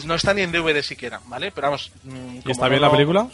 No 0.04 0.14
está 0.14 0.34
ni 0.34 0.42
en 0.42 0.52
DVD 0.52 0.82
siquiera, 0.82 1.20
¿vale? 1.26 1.50
Pero 1.52 1.68
vamos. 1.68 1.90
mm, 2.04 2.38
¿Y 2.46 2.50
está 2.50 2.68
bien 2.68 2.80
no- 2.80 2.86
la 2.88 2.92
película? 2.92 3.28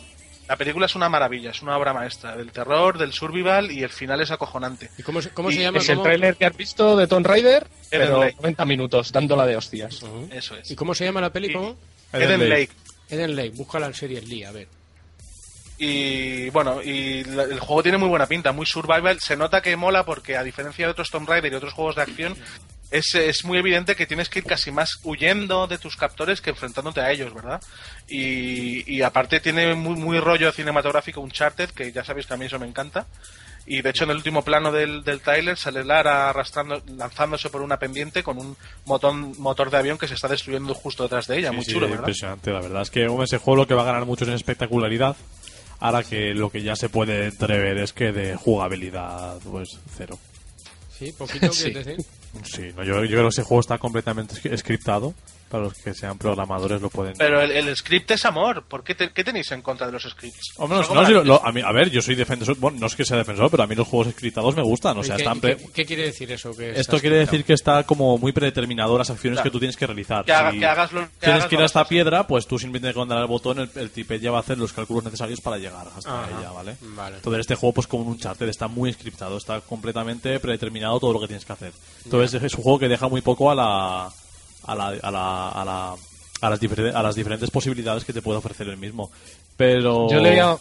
La 0.46 0.56
película 0.56 0.84
es 0.86 0.94
una 0.94 1.08
maravilla, 1.08 1.50
es 1.52 1.62
una 1.62 1.76
obra 1.76 1.94
maestra 1.94 2.36
del 2.36 2.52
terror, 2.52 2.98
del 2.98 3.12
survival 3.14 3.70
y 3.70 3.82
el 3.82 3.88
final 3.88 4.20
es 4.20 4.30
acojonante. 4.30 4.90
¿Y 4.98 5.02
cómo, 5.02 5.22
se- 5.22 5.30
cómo 5.30 5.50
Y 5.50 5.54
se 5.54 5.62
llama? 5.62 5.78
Es 5.78 5.88
el 5.88 5.94
¿Cómo- 5.96 6.04
tráiler 6.04 6.36
que 6.36 6.44
has 6.44 6.54
visto 6.56 6.96
de 6.98 7.06
Tomb 7.06 7.26
Raider, 7.26 7.66
Eden 7.90 8.06
pero 8.08 8.20
Lake. 8.20 8.36
90 8.36 8.64
minutos, 8.66 9.10
dándola 9.10 9.46
de 9.46 9.56
hostias. 9.56 10.00
Eso 10.30 10.54
es. 10.56 10.70
¿Y 10.70 10.76
cómo 10.76 10.94
se 10.94 11.06
llama 11.06 11.22
la 11.22 11.30
¿Cómo? 11.30 11.76
Eden 12.12 12.48
Lake. 12.48 12.70
Eden 13.08 13.34
Lake, 13.36 13.52
búscala 13.54 13.86
en 13.86 13.94
series 13.94 14.28
Lee, 14.28 14.44
a 14.44 14.52
ver. 14.52 14.68
Y 15.86 16.48
bueno, 16.50 16.82
y 16.82 17.24
la- 17.24 17.42
el 17.44 17.60
juego 17.60 17.82
tiene 17.82 17.98
muy 17.98 18.08
buena 18.08 18.26
pinta, 18.26 18.52
muy 18.52 18.64
survival. 18.64 19.20
Se 19.20 19.36
nota 19.36 19.60
que 19.60 19.76
mola 19.76 20.04
porque, 20.04 20.36
a 20.36 20.42
diferencia 20.42 20.86
de 20.86 20.92
otros 20.92 21.10
Tomb 21.10 21.28
Raider 21.28 21.52
y 21.52 21.56
otros 21.56 21.74
juegos 21.74 21.96
de 21.96 22.02
acción, 22.02 22.36
es, 22.90 23.14
es 23.14 23.44
muy 23.44 23.58
evidente 23.58 23.94
que 23.94 24.06
tienes 24.06 24.28
que 24.30 24.38
ir 24.38 24.44
casi 24.46 24.70
más 24.72 24.98
huyendo 25.02 25.66
de 25.66 25.76
tus 25.78 25.96
captores 25.96 26.40
que 26.40 26.50
enfrentándote 26.50 27.00
a 27.00 27.10
ellos, 27.10 27.34
¿verdad? 27.34 27.60
Y, 28.08 28.90
y 28.90 29.02
aparte 29.02 29.40
tiene 29.40 29.74
muy, 29.74 29.96
muy 29.96 30.18
rollo 30.20 30.52
cinematográfico 30.52 31.20
Uncharted, 31.20 31.70
que 31.70 31.92
ya 31.92 32.02
sabéis 32.04 32.26
que 32.26 32.34
a 32.34 32.36
mí 32.38 32.46
eso 32.46 32.58
me 32.58 32.66
encanta. 32.66 33.06
Y 33.66 33.80
de 33.80 33.90
hecho 33.90 34.04
en 34.04 34.10
el 34.10 34.16
último 34.18 34.42
plano 34.42 34.70
del, 34.72 35.02
del 35.04 35.20
tráiler 35.22 35.56
sale 35.56 35.84
Lara 35.84 36.28
arrastrando, 36.28 36.82
lanzándose 36.98 37.48
por 37.48 37.62
una 37.62 37.78
pendiente 37.78 38.22
con 38.22 38.36
un 38.38 38.56
motón, 38.84 39.32
motor 39.38 39.70
de 39.70 39.78
avión 39.78 39.96
que 39.96 40.06
se 40.06 40.12
está 40.14 40.28
destruyendo 40.28 40.74
justo 40.74 41.02
detrás 41.04 41.26
de 41.26 41.38
ella. 41.38 41.48
Sí, 41.50 41.56
muy 41.56 41.64
sí, 41.64 41.72
chulo, 41.72 41.86
¿verdad? 41.86 42.00
impresionante, 42.00 42.50
la 42.50 42.60
verdad. 42.60 42.82
Es 42.82 42.90
que 42.90 43.06
ese 43.22 43.38
juego 43.38 43.56
lo 43.56 43.66
que 43.66 43.72
va 43.74 43.80
a 43.82 43.86
ganar 43.86 44.04
mucho 44.04 44.24
es 44.24 44.28
en 44.28 44.34
espectacularidad. 44.34 45.16
Ahora 45.84 46.02
que 46.02 46.32
lo 46.32 46.48
que 46.48 46.62
ya 46.62 46.76
se 46.76 46.88
puede 46.88 47.26
entrever 47.26 47.76
es 47.76 47.92
que 47.92 48.10
de 48.10 48.36
jugabilidad, 48.36 49.38
pues 49.40 49.68
cero. 49.96 50.18
Sí, 50.98 51.12
poquito 51.12 51.48
que 51.50 51.52
Sí. 51.52 51.70
decir. 51.72 51.96
Sí, 52.42 52.62
no, 52.74 52.84
yo, 52.84 53.04
yo 53.04 53.10
creo 53.10 53.22
que 53.24 53.28
ese 53.28 53.42
juego 53.42 53.60
está 53.60 53.76
completamente 53.76 54.34
scriptado. 54.56 55.12
Para 55.54 55.66
los 55.66 55.74
que 55.74 55.94
sean 55.94 56.18
programadores 56.18 56.82
lo 56.82 56.90
pueden. 56.90 57.14
Pero 57.16 57.40
el, 57.40 57.52
el 57.52 57.76
script 57.76 58.10
es 58.10 58.24
amor. 58.24 58.64
¿Por 58.64 58.82
qué, 58.82 58.96
te- 58.96 59.12
qué 59.12 59.22
tenéis 59.22 59.52
en 59.52 59.62
contra 59.62 59.86
de 59.86 59.92
los 59.92 60.02
scripts? 60.02 60.54
Hombre, 60.56 60.78
no, 60.78 61.06
si 61.06 61.12
lo- 61.12 61.22
lo- 61.22 61.46
a, 61.46 61.52
mí- 61.52 61.60
a 61.64 61.70
ver, 61.70 61.90
yo 61.90 62.02
soy 62.02 62.16
defensor. 62.16 62.56
Bueno, 62.58 62.78
no 62.80 62.86
es 62.88 62.96
que 62.96 63.04
sea 63.04 63.16
defensor, 63.18 63.52
pero 63.52 63.62
a 63.62 63.66
mí 63.68 63.76
los 63.76 63.86
juegos 63.86 64.12
scriptados 64.14 64.56
me 64.56 64.62
gustan. 64.64 64.98
O 64.98 65.04
sea, 65.04 65.14
¿Y 65.14 65.18
qué, 65.18 65.22
están 65.22 65.40
pre- 65.40 65.56
qué- 65.56 65.70
qué 65.72 65.86
quiere 65.86 66.02
decir 66.06 66.32
eso? 66.32 66.50
Que 66.56 66.70
Esto 66.72 66.98
quiere 66.98 67.18
pintado? 67.18 67.30
decir 67.30 67.44
que 67.46 67.52
está 67.52 67.84
como 67.84 68.18
muy 68.18 68.32
predeterminado 68.32 68.98
las 68.98 69.10
acciones 69.10 69.36
Claro. 69.36 69.44
que 69.48 69.52
tú 69.52 69.58
tienes 69.60 69.76
que 69.76 69.86
realizar. 69.86 70.24
Que 70.24 70.32
haga- 70.32 70.50
Si 70.50 70.58
que 70.58 70.66
hagas 70.66 70.90
lo- 70.92 71.02
que 71.02 71.08
tienes 71.20 71.36
hagas 71.42 71.48
que 71.48 71.54
ir 71.54 71.60
a 71.62 71.64
esta 71.66 71.84
piedra, 71.86 72.26
pues 72.26 72.48
tú 72.48 72.58
simplemente 72.58 72.92
con 72.92 73.06
dar 73.08 73.18
al 73.18 73.28
botón, 73.28 73.60
el, 73.60 73.70
el 73.76 73.90
tipe 73.90 74.18
ya 74.18 74.32
va 74.32 74.38
a 74.38 74.40
hacer 74.40 74.58
los 74.58 74.72
cálculos 74.72 75.04
necesarios 75.04 75.40
para 75.40 75.56
llegar 75.58 75.86
hasta 75.96 76.20
Ajá. 76.24 76.30
ella, 76.36 76.50
¿vale? 76.50 76.76
Vale. 76.80 77.16
Entonces 77.18 77.40
este 77.42 77.54
juego, 77.54 77.74
pues 77.74 77.86
como 77.86 78.02
un 78.02 78.08
Uncharted, 78.14 78.48
está 78.48 78.66
muy 78.66 78.92
scriptado, 78.92 79.36
está 79.36 79.60
completamente 79.60 80.40
predeterminado 80.40 80.98
todo 80.98 81.12
lo 81.12 81.20
que 81.20 81.28
tienes 81.28 81.44
que 81.44 81.52
hacer. 81.52 81.72
Entonces 82.04 82.42
es 82.42 82.54
un 82.54 82.64
juego 82.64 82.80
que 82.80 82.88
deja 82.88 83.06
muy 83.08 83.20
poco 83.20 83.52
a 83.52 83.54
la... 83.54 84.12
a 84.66 84.74
la... 84.74 84.88
a 84.88 85.10
la... 85.10 85.48
a 85.48 85.64
la- 85.64 85.94
a 86.40 86.50
las, 86.50 86.60
a 86.94 87.02
las 87.02 87.14
diferentes 87.14 87.50
posibilidades 87.50 88.04
que 88.04 88.12
te 88.12 88.20
puede 88.20 88.36
ofrecer 88.38 88.68
el 88.68 88.76
mismo. 88.76 89.10
Pero... 89.56 90.10
Yo 90.10 90.20
leía. 90.20 90.58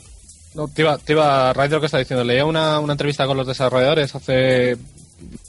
Te 0.73 0.81
iba, 0.81 0.97
te 0.97 1.11
iba 1.11 1.49
a 1.49 1.53
de 1.53 1.67
lo 1.75 1.81
que 1.81 1.87
está 1.87 1.97
diciendo. 1.97 2.23
Leía 2.23 2.45
una, 2.45 2.79
una 2.79 2.93
entrevista 2.93 3.25
con 3.25 3.35
los 3.35 3.45
desarrolladores 3.47 4.15
hace. 4.15 4.77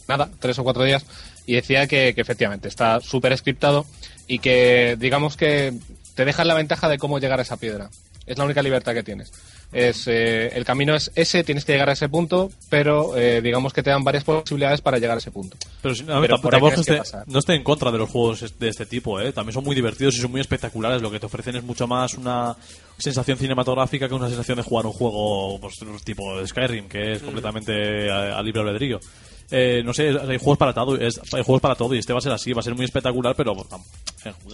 Nada, 0.09 0.28
tres 0.40 0.59
o 0.59 0.64
cuatro 0.64 0.82
días. 0.82 1.05
Y 1.47 1.55
decía 1.55 1.86
que, 1.86 2.14
que 2.16 2.20
efectivamente 2.20 2.66
está 2.66 3.01
súper 3.01 3.36
scriptado 3.39 3.86
y 4.26 4.40
que, 4.40 4.97
digamos 4.98 5.36
que 5.36 5.74
te 6.16 6.24
dejan 6.24 6.48
la 6.48 6.55
ventaja 6.55 6.89
de 6.89 6.98
cómo 6.98 7.20
llegar 7.20 7.39
a 7.39 7.43
esa 7.43 7.59
piedra. 7.59 7.90
Es 8.26 8.36
la 8.36 8.44
única 8.44 8.62
libertad 8.62 8.94
que 8.94 9.05
tienes. 9.05 9.31
Es, 9.75 10.07
eh, 10.07 10.49
el 10.55 10.65
camino 10.65 10.95
es 10.95 11.11
ese, 11.17 11.43
tienes 11.43 11.65
que 11.65 11.73
llegar 11.73 11.91
a 11.91 11.95
ese 11.95 12.09
punto, 12.09 12.51
pero 12.71 13.17
eh, 13.17 13.43
digamos 13.43 13.73
que 13.73 13.83
te 13.83 13.91
dan 13.91 14.05
varias 14.05 14.23
posibilidades 14.25 14.81
para 14.81 14.99
llegar 14.99 15.17
a 15.17 15.19
ese 15.19 15.33
punto. 15.33 15.57
Pero, 15.83 15.95
si- 15.95 16.05
no, 16.05 16.21
Pero 16.21 16.39
tampoco 16.39 16.69
esté- 16.69 17.23
no 17.27 17.39
estoy 17.41 17.57
en 17.57 17.65
contra 17.65 17.91
de 17.91 17.99
los 17.99 18.09
juegos 18.09 18.59
de 18.59 18.69
este 18.69 18.87
tipo, 18.87 19.21
¿eh? 19.21 19.33
También 19.33 19.53
son 19.53 19.65
muy 19.65 19.75
divertidos 19.75 20.15
y 20.15 20.21
son 20.21 20.31
muy 20.31 20.41
espectaculares. 20.41 21.03
Lo 21.03 21.11
que 21.11 21.19
te 21.19 21.27
ofrecen 21.27 21.57
es 21.57 21.65
mucho 21.65 21.87
más 21.89 22.15
una 22.15 22.57
sensación 22.99 23.37
cinematográfica 23.37 24.09
que 24.09 24.15
una 24.15 24.29
sensación 24.29 24.57
de 24.59 24.63
jugar 24.63 24.87
un 24.87 24.93
juego 24.93 25.59
pues, 25.61 25.75
tipo 26.05 26.47
Skyrim, 26.47 26.89
que 26.89 27.13
es 27.15 27.23
completamente 27.23 28.09
a, 28.11 28.39
a 28.39 28.43
libre 28.43 28.61
albedrío. 28.63 29.01
Eh, 29.51 29.83
no 29.85 29.93
sé, 29.93 30.09
hay 30.09 30.39
juegos 30.39 30.59
para 30.59 30.73
todo, 30.73 30.97
es- 30.97 31.21
hay 31.33 31.43
juegos 31.43 31.61
para 31.61 31.75
todo 31.75 31.95
y 31.95 31.99
este 31.99 32.12
va 32.12 32.19
a 32.19 32.23
ser 32.23 32.33
así, 32.33 32.53
va 32.53 32.61
a 32.61 32.62
ser 32.62 32.75
muy 32.75 32.85
espectacular, 32.85 33.35
pero 33.37 33.55
tam- 33.55 33.83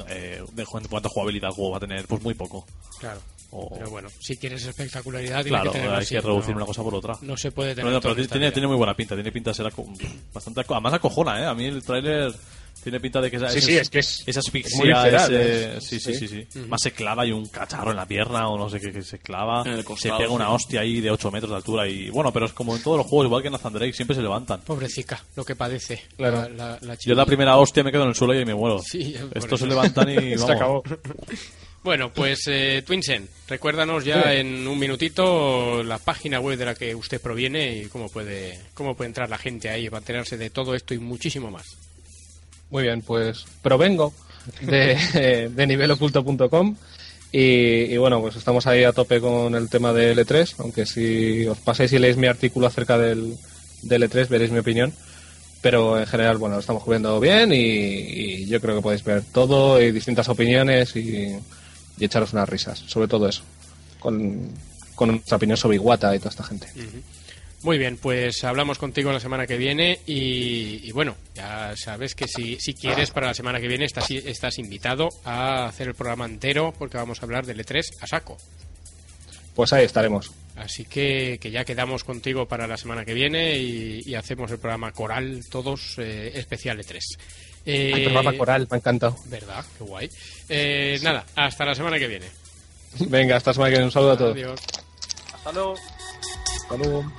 eh, 0.08 0.42
de- 0.52 0.62
en 0.62 0.66
cuanto 0.88 1.08
a 1.08 1.10
jugabilidad 1.10 1.50
el 1.50 1.54
juego 1.54 1.70
va 1.72 1.76
a 1.76 1.80
tener 1.80 2.06
pues 2.06 2.22
muy 2.22 2.34
poco. 2.34 2.66
Claro. 2.98 3.20
O- 3.52 3.68
Pero 3.76 3.90
bueno, 3.90 4.08
si 4.20 4.36
quieres 4.36 4.64
espectacularidad, 4.64 5.44
claro, 5.44 5.72
que 5.72 5.78
hay 5.80 5.88
así, 5.88 6.14
que 6.14 6.20
reducir 6.20 6.50
no- 6.50 6.58
una 6.58 6.66
cosa 6.66 6.82
por 6.84 6.94
otra. 6.94 7.16
No 7.22 7.36
se 7.36 7.50
puede 7.50 7.70
tener 7.74 7.86
No, 7.86 7.90
no, 7.92 8.00
todo 8.00 8.14
pero 8.14 8.28
tiene, 8.28 8.52
tiene 8.52 8.68
muy 8.68 8.76
buena 8.76 8.94
pinta, 8.94 9.16
tiene 9.16 9.32
pinta 9.32 9.50
de 9.50 9.54
ser 9.54 9.72
bastante... 10.32 10.60
Además 10.68 10.92
acojona, 10.94 11.40
¿eh? 11.40 11.46
A 11.46 11.54
mí 11.54 11.64
el 11.66 11.82
tráiler 11.82 12.32
tiene 12.82 13.00
pinta 13.00 13.20
de 13.20 13.30
que 13.30 13.36
esa, 13.36 13.50
Sí, 13.50 13.60
sí, 13.60 13.76
es 13.76 13.90
que 13.90 13.98
es- 14.00 14.20
esa 14.26 14.30
es 14.30 14.36
asfixia, 14.38 14.78
muy 14.78 14.88
visceral, 14.88 15.34
ese- 15.34 15.76
¿eh? 15.76 15.80
sí, 15.80 16.00
sí, 16.00 16.14
sí, 16.14 16.28
Sí. 16.28 16.46
sí. 16.50 16.58
Más 16.68 16.80
se 16.82 16.92
clava 16.92 17.26
y 17.26 17.32
un 17.32 17.46
cacharro 17.48 17.90
en 17.90 17.96
la 17.96 18.06
pierna 18.06 18.48
o 18.48 18.58
no 18.58 18.68
sé 18.70 18.80
qué, 18.80 18.92
que 18.92 19.02
se 19.02 19.18
clava. 19.18 19.64
Se 19.96 20.10
pega 20.10 20.30
una 20.30 20.46
sí. 20.46 20.52
hostia 20.54 20.80
ahí 20.80 21.00
de 21.00 21.10
8 21.10 21.30
metros 21.30 21.50
de 21.50 21.56
altura 21.56 21.88
y... 21.88 22.10
Bueno, 22.10 22.32
pero 22.32 22.46
es 22.46 22.52
como 22.52 22.74
en 22.76 22.82
todos 22.82 22.96
los 22.98 23.06
juegos, 23.06 23.26
igual 23.26 23.42
que 23.42 23.48
en 23.48 23.52
Nathan 23.52 23.72
Drake, 23.72 23.92
siempre 23.92 24.14
se 24.16 24.22
levantan. 24.22 24.60
Pobrecita, 24.62 25.22
lo 25.36 25.44
que 25.44 25.56
padece. 25.56 26.02
Claro. 26.16 26.42
La, 26.42 26.48
la, 26.48 26.78
la 26.80 26.94
Yo 27.04 27.14
la 27.14 27.26
primera 27.26 27.56
hostia 27.56 27.82
me 27.84 27.92
quedo 27.92 28.02
en 28.04 28.08
el 28.10 28.14
suelo 28.14 28.34
y 28.38 28.44
me 28.44 28.54
muero. 28.54 28.80
Estos 29.34 29.60
se 29.60 29.66
levantan 29.66 30.08
y 30.10 30.14
vamos. 30.36 30.46
Se 30.46 30.52
acabó. 30.52 30.82
Bueno, 31.82 32.12
pues 32.12 32.42
eh, 32.48 32.82
Twinsen, 32.86 33.26
recuérdanos 33.48 34.04
ya 34.04 34.34
en 34.34 34.68
un 34.68 34.78
minutito 34.78 35.82
la 35.82 35.96
página 35.96 36.38
web 36.38 36.58
de 36.58 36.66
la 36.66 36.74
que 36.74 36.94
usted 36.94 37.22
proviene 37.22 37.78
y 37.78 37.86
cómo 37.86 38.10
puede, 38.10 38.60
cómo 38.74 38.94
puede 38.94 39.08
entrar 39.08 39.30
la 39.30 39.38
gente 39.38 39.70
ahí 39.70 39.88
para 39.88 40.00
enterarse 40.00 40.36
de 40.36 40.50
todo 40.50 40.74
esto 40.74 40.92
y 40.92 40.98
muchísimo 40.98 41.50
más. 41.50 41.64
Muy 42.70 42.84
bien, 42.84 43.02
pues 43.02 43.44
provengo 43.62 44.12
de, 44.60 45.50
de 45.54 45.66
niveloculto.com 45.66 46.76
y, 47.32 47.38
y 47.38 47.96
bueno, 47.96 48.20
pues 48.20 48.36
estamos 48.36 48.66
ahí 48.66 48.84
a 48.84 48.92
tope 48.92 49.20
con 49.20 49.54
el 49.54 49.68
tema 49.68 49.92
de 49.92 50.16
L3, 50.16 50.54
aunque 50.58 50.86
si 50.86 51.46
os 51.46 51.58
pasáis 51.58 51.92
y 51.92 51.98
leéis 51.98 52.16
mi 52.16 52.26
artículo 52.26 52.66
acerca 52.66 52.98
del, 52.98 53.36
del 53.82 54.02
L3 54.02 54.28
veréis 54.28 54.50
mi 54.50 54.58
opinión. 54.58 54.92
Pero 55.62 55.98
en 55.98 56.06
general, 56.06 56.38
bueno, 56.38 56.54
lo 56.54 56.60
estamos 56.60 56.82
cubriendo 56.82 57.20
bien 57.20 57.52
y, 57.52 58.46
yo 58.46 58.60
creo 58.60 58.76
que 58.76 58.82
podéis 58.82 59.04
ver 59.04 59.22
todo 59.30 59.80
y 59.80 59.92
distintas 59.92 60.28
opiniones 60.28 60.96
y, 60.96 61.36
echaros 61.98 62.32
unas 62.32 62.48
risas, 62.48 62.78
sobre 62.86 63.08
todo 63.08 63.28
eso, 63.28 63.42
con, 63.98 64.48
con 64.94 65.10
nuestra 65.10 65.36
opinión 65.36 65.58
sobre 65.58 65.76
Iguata 65.76 66.16
y 66.16 66.18
toda 66.18 66.30
esta 66.30 66.44
gente. 66.44 66.66
Muy 67.62 67.76
bien, 67.76 67.98
pues 67.98 68.42
hablamos 68.44 68.78
contigo 68.78 69.12
la 69.12 69.20
semana 69.20 69.46
que 69.46 69.58
viene 69.58 70.00
y, 70.06 70.80
y 70.88 70.92
bueno, 70.92 71.16
ya 71.34 71.74
sabes 71.76 72.14
que 72.14 72.26
si, 72.26 72.58
si 72.58 72.72
quieres 72.72 73.10
para 73.10 73.26
la 73.28 73.34
semana 73.34 73.60
que 73.60 73.68
viene 73.68 73.84
estás, 73.84 74.10
estás 74.10 74.58
invitado 74.58 75.10
a 75.24 75.66
hacer 75.66 75.88
el 75.88 75.94
programa 75.94 76.24
entero 76.24 76.72
porque 76.78 76.96
vamos 76.96 77.20
a 77.20 77.26
hablar 77.26 77.44
del 77.44 77.62
E3 77.64 77.82
a 78.00 78.06
saco. 78.06 78.38
Pues 79.54 79.74
ahí 79.74 79.84
estaremos. 79.84 80.30
Así 80.56 80.86
que, 80.86 81.38
que 81.40 81.50
ya 81.50 81.64
quedamos 81.66 82.02
contigo 82.02 82.46
para 82.48 82.66
la 82.66 82.78
semana 82.78 83.04
que 83.04 83.12
viene 83.12 83.58
y, 83.58 84.00
y 84.06 84.14
hacemos 84.14 84.50
el 84.50 84.58
programa 84.58 84.92
coral 84.92 85.42
todos 85.50 85.96
eh, 85.98 86.32
especial 86.34 86.78
E3. 86.78 86.98
Eh, 87.66 88.04
programa 88.04 88.32
coral, 88.38 88.66
me 88.70 88.76
ha 88.76 88.78
encantado. 88.78 89.16
¿Verdad? 89.26 89.64
Qué 89.76 89.84
guay. 89.84 90.10
Eh, 90.48 90.98
Nada, 91.02 91.26
hasta 91.36 91.66
la 91.66 91.74
semana 91.74 91.98
que 91.98 92.08
viene. 92.08 92.26
Venga, 93.00 93.36
hasta 93.36 93.50
la 93.50 93.54
semana 93.54 93.68
que 93.70 93.74
viene. 93.74 93.84
Un 93.84 93.92
saludo 93.92 94.12
a 94.12 94.16
todos. 94.16 94.32
Adiós. 94.34 94.60
Hasta 95.34 95.52
luego. 95.52 95.74
Hasta 96.62 96.76
luego. 96.78 97.12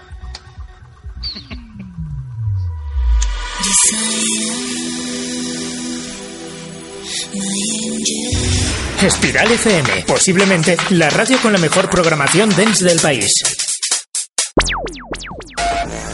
Espiral 9.02 9.52
FM, 9.52 10.04
posiblemente 10.08 10.78
la 10.92 11.10
radio 11.10 11.38
con 11.42 11.52
la 11.52 11.58
mejor 11.58 11.90
programación 11.90 12.50
dance 12.56 12.86
del 12.86 13.00
país. 13.00 13.32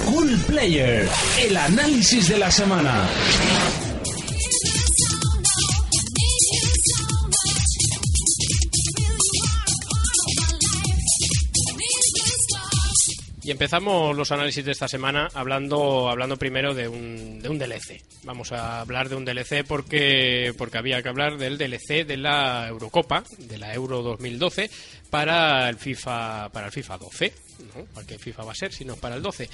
Cool 0.05 0.37
Player, 0.47 1.09
el 1.39 1.57
análisis 1.57 2.29
de 2.29 2.37
la 2.37 2.49
semana. 2.49 3.07
Y 13.47 13.51
empezamos 13.51 14.13
los 14.13 14.29
análisis 14.33 14.65
de 14.65 14.73
esta 14.73 14.89
semana 14.89 15.29
hablando, 15.33 16.09
hablando 16.09 16.35
primero 16.35 16.73
de 16.73 16.89
un, 16.89 17.39
de 17.41 17.47
un 17.47 17.57
DLC. 17.57 18.03
Vamos 18.23 18.51
a 18.51 18.81
hablar 18.81 19.07
de 19.07 19.15
un 19.15 19.23
DLC 19.23 19.63
porque, 19.65 20.53
porque 20.57 20.77
había 20.77 21.01
que 21.01 21.07
hablar 21.07 21.37
del 21.37 21.57
DLC 21.57 22.05
de 22.05 22.17
la 22.17 22.67
Eurocopa, 22.67 23.23
de 23.37 23.57
la 23.57 23.73
Euro 23.73 24.01
2012, 24.01 24.69
para 25.09 25.69
el 25.69 25.77
FIFA, 25.77 26.49
para 26.49 26.65
el 26.65 26.73
FIFA 26.73 26.97
12. 26.97 27.33
¿no? 27.73 27.85
¿Para 27.85 28.05
qué 28.05 28.19
FIFA 28.19 28.43
va 28.43 28.51
a 28.51 28.55
ser 28.55 28.73
si 28.73 28.83
no 28.83 28.95
es 28.95 28.99
para 28.99 29.15
el 29.15 29.21
12? 29.21 29.49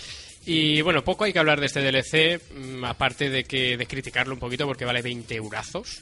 Y 0.48 0.82
bueno, 0.82 1.04
poco 1.04 1.26
hay 1.26 1.32
que 1.32 1.38
hablar 1.38 1.60
de 1.60 1.68
este 1.68 1.82
DLC, 1.82 2.42
mm, 2.52 2.86
aparte 2.86 3.30
de 3.30 3.44
que 3.44 3.78
de 3.78 3.86
criticarlo 3.86 4.34
un 4.34 4.40
poquito 4.40 4.66
porque 4.66 4.86
vale 4.86 5.04
20 5.04 5.36
eurazos. 5.36 6.02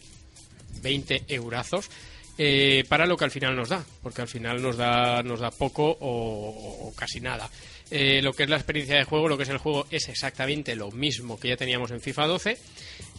20 0.81 1.25
eurazos. 1.27 1.89
eh, 2.37 2.85
para 2.87 3.05
lo 3.05 3.17
que 3.17 3.25
al 3.25 3.31
final 3.31 3.53
nos 3.53 3.67
da, 3.67 3.83
porque 4.01 4.21
al 4.21 4.29
final 4.29 4.61
nos 4.61 4.77
da, 4.77 5.21
nos 5.23 5.41
da 5.41 5.51
poco 5.51 5.97
o 5.99 6.93
casi 6.95 7.19
nada. 7.19 7.49
Eh, 7.91 8.21
lo 8.21 8.31
que 8.31 8.43
es 8.43 8.49
la 8.49 8.55
experiencia 8.55 8.95
de 8.95 9.03
juego, 9.03 9.27
lo 9.27 9.35
que 9.35 9.43
es 9.43 9.49
el 9.49 9.57
juego, 9.57 9.85
es 9.91 10.07
exactamente 10.07 10.77
lo 10.77 10.91
mismo 10.91 11.37
que 11.37 11.49
ya 11.49 11.57
teníamos 11.57 11.91
en 11.91 11.99
FIFA 11.99 12.25
12, 12.27 12.57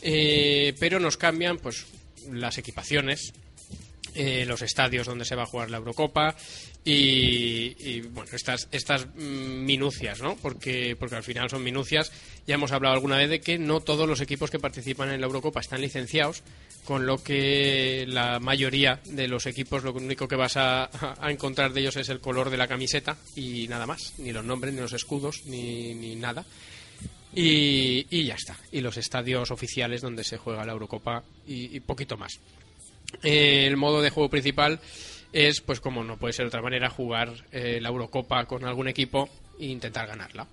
eh, 0.00 0.74
pero 0.80 0.98
nos 0.98 1.18
cambian 1.18 1.58
pues 1.58 1.84
las 2.30 2.56
equipaciones, 2.56 3.34
eh, 4.14 4.46
los 4.46 4.62
estadios 4.62 5.06
donde 5.06 5.26
se 5.26 5.34
va 5.34 5.42
a 5.42 5.46
jugar 5.46 5.70
la 5.70 5.76
Eurocopa 5.76 6.34
y, 6.84 7.76
y, 7.78 8.00
bueno 8.00 8.30
estas 8.32 8.68
estas 8.72 9.14
minucias 9.14 10.20
no 10.20 10.36
porque 10.36 10.96
porque 10.98 11.16
al 11.16 11.22
final 11.22 11.50
son 11.50 11.62
minucias. 11.62 12.10
Ya 12.46 12.54
hemos 12.54 12.72
hablado 12.72 12.94
alguna 12.94 13.18
vez 13.18 13.28
de 13.28 13.40
que 13.40 13.58
no 13.58 13.80
todos 13.80 14.08
los 14.08 14.20
equipos 14.20 14.50
que 14.50 14.58
participan 14.58 15.10
en 15.10 15.20
la 15.20 15.26
Eurocopa 15.26 15.60
están 15.60 15.80
licenciados 15.82 16.42
con 16.84 17.06
lo 17.06 17.22
que 17.22 18.04
la 18.08 18.40
mayoría 18.40 19.00
de 19.04 19.28
los 19.28 19.46
equipos 19.46 19.84
lo 19.84 19.92
único 19.92 20.26
que 20.26 20.36
vas 20.36 20.56
a, 20.56 20.90
a 21.20 21.30
encontrar 21.30 21.72
de 21.72 21.80
ellos 21.80 21.96
es 21.96 22.08
el 22.08 22.20
color 22.20 22.50
de 22.50 22.56
la 22.56 22.66
camiseta 22.66 23.16
y 23.36 23.68
nada 23.68 23.86
más. 23.86 24.14
Ni 24.18 24.32
los 24.32 24.44
nombres 24.44 24.74
ni 24.74 24.80
los 24.80 24.92
escudos 24.92 25.44
ni, 25.46 25.94
ni 25.94 26.16
nada. 26.16 26.44
Y, 27.34 28.06
y 28.10 28.24
ya 28.24 28.34
está. 28.34 28.56
Y 28.72 28.80
los 28.80 28.96
estadios 28.96 29.50
oficiales 29.50 30.00
donde 30.00 30.24
se 30.24 30.36
juega 30.38 30.64
la 30.64 30.72
Eurocopa 30.72 31.22
y, 31.46 31.80
poquito 31.80 32.16
más. 32.16 32.38
Eh, 33.22 33.66
el 33.66 33.76
modo 33.76 34.02
de 34.02 34.10
juego 34.10 34.28
principal 34.28 34.80
es, 35.32 35.60
pues 35.60 35.80
como 35.80 36.04
no 36.04 36.18
puede 36.18 36.32
ser 36.32 36.44
de 36.44 36.48
otra 36.48 36.62
manera, 36.62 36.90
jugar 36.90 37.32
eh, 37.52 37.78
la 37.80 37.88
Eurocopa 37.88 38.44
con 38.44 38.64
algún 38.64 38.88
equipo 38.88 39.28
e 39.58 39.66
intentar 39.66 40.06
ganarla. 40.06 40.46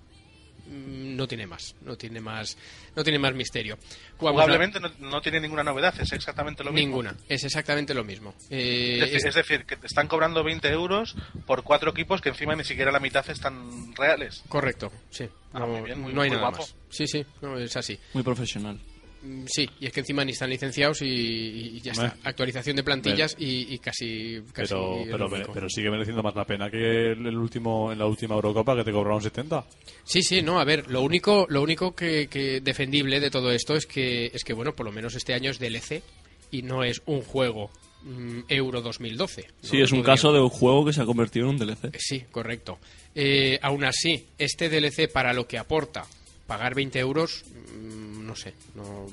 Mm, 0.70 1.16
No 1.16 1.26
tiene 1.26 1.46
más, 1.46 1.74
no 1.82 1.96
tiene 1.96 2.20
más, 2.20 2.56
no 2.94 3.02
tiene 3.02 3.18
más 3.18 3.34
misterio. 3.34 3.76
Jugamos 4.16 4.40
a- 4.40 4.44
Jugablemente 4.44 4.78
no, 4.80 4.88
no 5.10 5.20
tiene 5.20 5.40
ninguna 5.40 5.64
novedad, 5.64 5.92
es 6.00 6.12
exactamente 6.12 6.62
lo 6.62 6.70
mismo. 6.72 6.86
Ninguna, 6.88 7.16
es 7.28 7.42
exactamente 7.44 7.92
lo 7.92 8.04
mismo. 8.04 8.34
Eh, 8.50 8.94
Es 8.94 9.00
decir, 9.00 9.16
es- 9.16 9.24
es 9.24 9.34
decir, 9.34 9.64
que 9.66 9.76
te 9.76 9.86
están 9.88 10.06
cobrando 10.06 10.44
20 10.44 10.68
euros 10.68 11.16
por 11.46 11.64
cuatro 11.64 11.90
equipos 11.90 12.20
que 12.20 12.28
encima 12.30 12.54
ni 12.54 12.64
siquiera 12.64 12.92
la 12.92 13.00
mitad 13.00 13.28
están 13.28 13.94
reales. 13.96 14.42
Correcto, 14.48 14.92
sí. 15.10 15.28
Ah, 15.52 15.58
No, 15.60 15.66
muy 15.66 15.80
bien, 15.82 16.00
muy- 16.00 16.12
no 16.14 16.22
hay 16.22 16.30
muy 16.30 16.36
nada 16.36 16.50
guapo. 16.50 16.62
más. 16.62 16.76
Sí, 16.88 17.06
sí, 17.08 17.26
no, 17.42 17.58
es 17.58 17.76
así. 17.76 17.98
Muy 18.14 18.22
profesional. 18.22 18.78
Mm, 19.22 19.44
Sí, 19.46 19.68
y 19.80 19.86
es 19.86 19.92
que 19.92 20.00
encima 20.00 20.24
ni 20.24 20.32
están 20.32 20.48
licenciados 20.50 21.02
y, 21.02 21.06
y 21.06 21.80
ya 21.80 21.92
está. 21.92 22.16
Actualización 22.24 22.76
de 22.76 22.82
plantillas 22.82 23.36
y, 23.38 23.74
y 23.74 23.78
casi, 23.78 24.40
casi 24.52 24.74
Pero, 25.10 25.28
pero, 25.52 25.68
sigue 25.68 25.90
mereciendo 25.90 26.22
más 26.22 26.34
la 26.34 26.44
pena 26.46 26.70
que 26.70 27.12
el, 27.12 27.26
el 27.26 27.36
último 27.36 27.92
en 27.92 27.98
la 27.98 28.06
última 28.06 28.34
Eurocopa 28.34 28.74
que 28.76 28.84
te 28.84 28.92
cobraron 28.92 29.20
70. 29.22 29.64
Sí, 30.04 30.22
sí, 30.22 30.42
no, 30.42 30.58
a 30.60 30.64
ver, 30.64 30.90
lo 30.90 31.02
único, 31.02 31.46
lo 31.50 31.62
único 31.62 31.94
que, 31.94 32.28
que 32.28 32.60
defendible 32.60 33.20
de 33.20 33.30
todo 33.30 33.50
esto 33.52 33.74
es 33.74 33.86
que, 33.86 34.26
es 34.32 34.42
que, 34.44 34.52
bueno, 34.54 34.72
por 34.74 34.86
lo 34.86 34.92
menos 34.92 35.14
este 35.14 35.34
año 35.34 35.50
es 35.50 35.58
DLC 35.58 36.02
y 36.50 36.62
no 36.62 36.82
es 36.82 37.02
un 37.06 37.20
juego 37.22 37.70
mm, 38.02 38.40
Euro 38.48 38.80
2012. 38.80 39.46
Sí, 39.62 39.78
¿no? 39.78 39.84
es 39.84 39.92
un 39.92 39.98
Podría- 39.98 40.14
caso 40.14 40.32
de 40.32 40.40
un 40.40 40.48
juego 40.48 40.84
que 40.86 40.92
se 40.92 41.02
ha 41.02 41.04
convertido 41.04 41.46
en 41.48 41.50
un 41.50 41.58
DLC. 41.58 41.94
Sí, 41.98 42.24
correcto. 42.30 42.78
Eh, 43.14 43.58
aún 43.62 43.84
así, 43.84 44.26
este 44.38 44.68
DLC 44.70 45.12
para 45.12 45.32
lo 45.34 45.46
que 45.46 45.58
aporta, 45.58 46.06
pagar 46.50 46.74
20 46.74 46.98
euros, 46.98 47.44
mm, 47.80 48.26
no 48.26 48.34
sé, 48.34 48.54
no, 48.74 49.06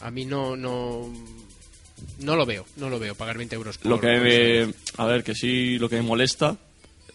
a 0.00 0.12
mí 0.12 0.24
no, 0.24 0.54
no, 0.54 1.12
no 2.20 2.36
lo 2.36 2.46
veo, 2.46 2.64
no 2.76 2.88
lo 2.88 3.00
veo, 3.00 3.16
pagar 3.16 3.36
20 3.36 3.56
euros. 3.56 3.78
por- 3.78 3.90
Lo 3.90 4.00
que 4.00 4.20
me, 4.20 4.72
a 4.96 5.06
ver, 5.06 5.24
que 5.24 5.34
sí, 5.34 5.76
lo 5.76 5.88
que 5.88 5.96
me 5.96 6.02
molesta 6.02 6.56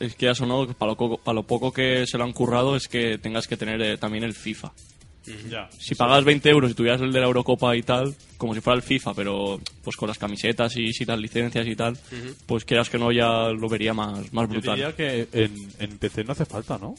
es 0.02 0.16
que 0.16 0.26
ya 0.26 0.36
sonado 0.36 0.68
que 0.68 0.74
para 0.74 0.92
lo, 1.00 1.18
para 1.18 1.34
lo 1.36 1.44
poco 1.44 1.72
que 1.72 2.06
se 2.08 2.18
lo 2.18 2.26
han 2.26 2.34
currado 2.34 2.76
es 2.76 2.90
que 2.90 3.18
tengas 3.20 3.48
que 3.48 3.56
tener 3.56 3.82
eh, 3.82 3.98
también 3.98 4.26
el 4.26 4.34
FIFA. 4.34 4.74
Ya. 5.50 5.70
Si 5.80 5.96
pagas 5.96 6.26
20 6.26 6.50
euros 6.50 6.72
y 6.72 6.74
tuvieras 6.74 7.00
el 7.00 7.14
de 7.14 7.20
la 7.22 7.28
Eurocopa 7.28 7.74
y 7.78 7.84
tal, 7.84 8.14
como 8.38 8.54
si 8.54 8.60
fuera 8.60 8.76
el 8.76 8.82
FIFA, 8.82 9.14
pero 9.14 9.62
pues 9.82 9.96
con 9.96 10.10
las 10.10 10.18
camisetas 10.18 10.76
y 10.76 10.92
si 10.92 11.06
las 11.06 11.20
licencias 11.20 11.66
y 11.68 11.76
tal, 11.76 11.98
pues 12.48 12.66
quieras 12.66 12.90
que 12.90 12.98
no 12.98 13.14
ya 13.14 13.48
lo 13.50 13.70
vería 13.70 13.94
más, 13.94 14.34
más 14.34 14.46
Yo 14.48 14.54
brutal. 14.56 14.76
diría 14.76 14.94
que 14.96 15.28
en, 15.32 15.56
en 15.80 15.98
PC 16.00 16.24
no 16.26 16.34
hace 16.34 16.46
falta, 16.46 16.78
¿no? 16.78 16.96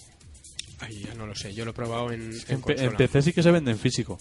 Ay, 0.84 1.04
ya 1.06 1.14
no 1.14 1.26
lo 1.26 1.34
sé, 1.34 1.54
yo 1.54 1.64
lo 1.64 1.70
he 1.70 1.74
probado 1.74 2.10
en, 2.12 2.32
en 2.48 2.62
En. 2.66 2.96
PC 2.96 3.22
sí 3.22 3.32
que 3.32 3.42
se 3.42 3.50
vende 3.50 3.70
en 3.70 3.78
físico. 3.78 4.18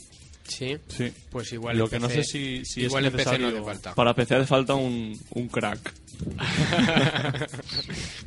Sí, 0.48 0.76
Sí. 0.88 1.12
pues 1.30 1.54
igual 1.54 1.78
Lo 1.78 1.86
en 1.86 1.90
que 1.92 2.00
no 2.00 2.08
PC 2.08 2.24
sé 2.24 2.30
si, 2.32 2.66
si 2.66 2.82
igual 2.82 3.06
es 3.06 3.12
en 3.14 3.18
PC 3.18 3.40
no 3.40 3.64
falta. 3.64 3.96
Para 3.96 4.14
PC 4.14 4.36
hace 4.36 4.46
falta 4.48 4.76
un, 4.76 5.18
un 5.32 5.48
crack. 5.48 5.94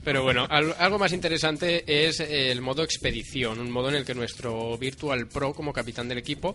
Pero 0.05 0.23
bueno, 0.23 0.47
al- 0.49 0.75
algo 0.79 0.99
más 0.99 1.13
interesante 1.13 1.85
es 2.07 2.21
el 2.21 2.61
modo 2.61 2.83
expedición, 2.83 3.59
un 3.61 3.71
modo 3.71 3.89
en 3.89 3.97
el 3.97 4.05
que 4.05 4.15
nuestro 4.15 4.77
Virtual 4.79 5.27
Pro, 5.29 5.53
como 5.55 5.73
capitán 5.73 6.09
del 6.09 6.19
equipo, 6.19 6.55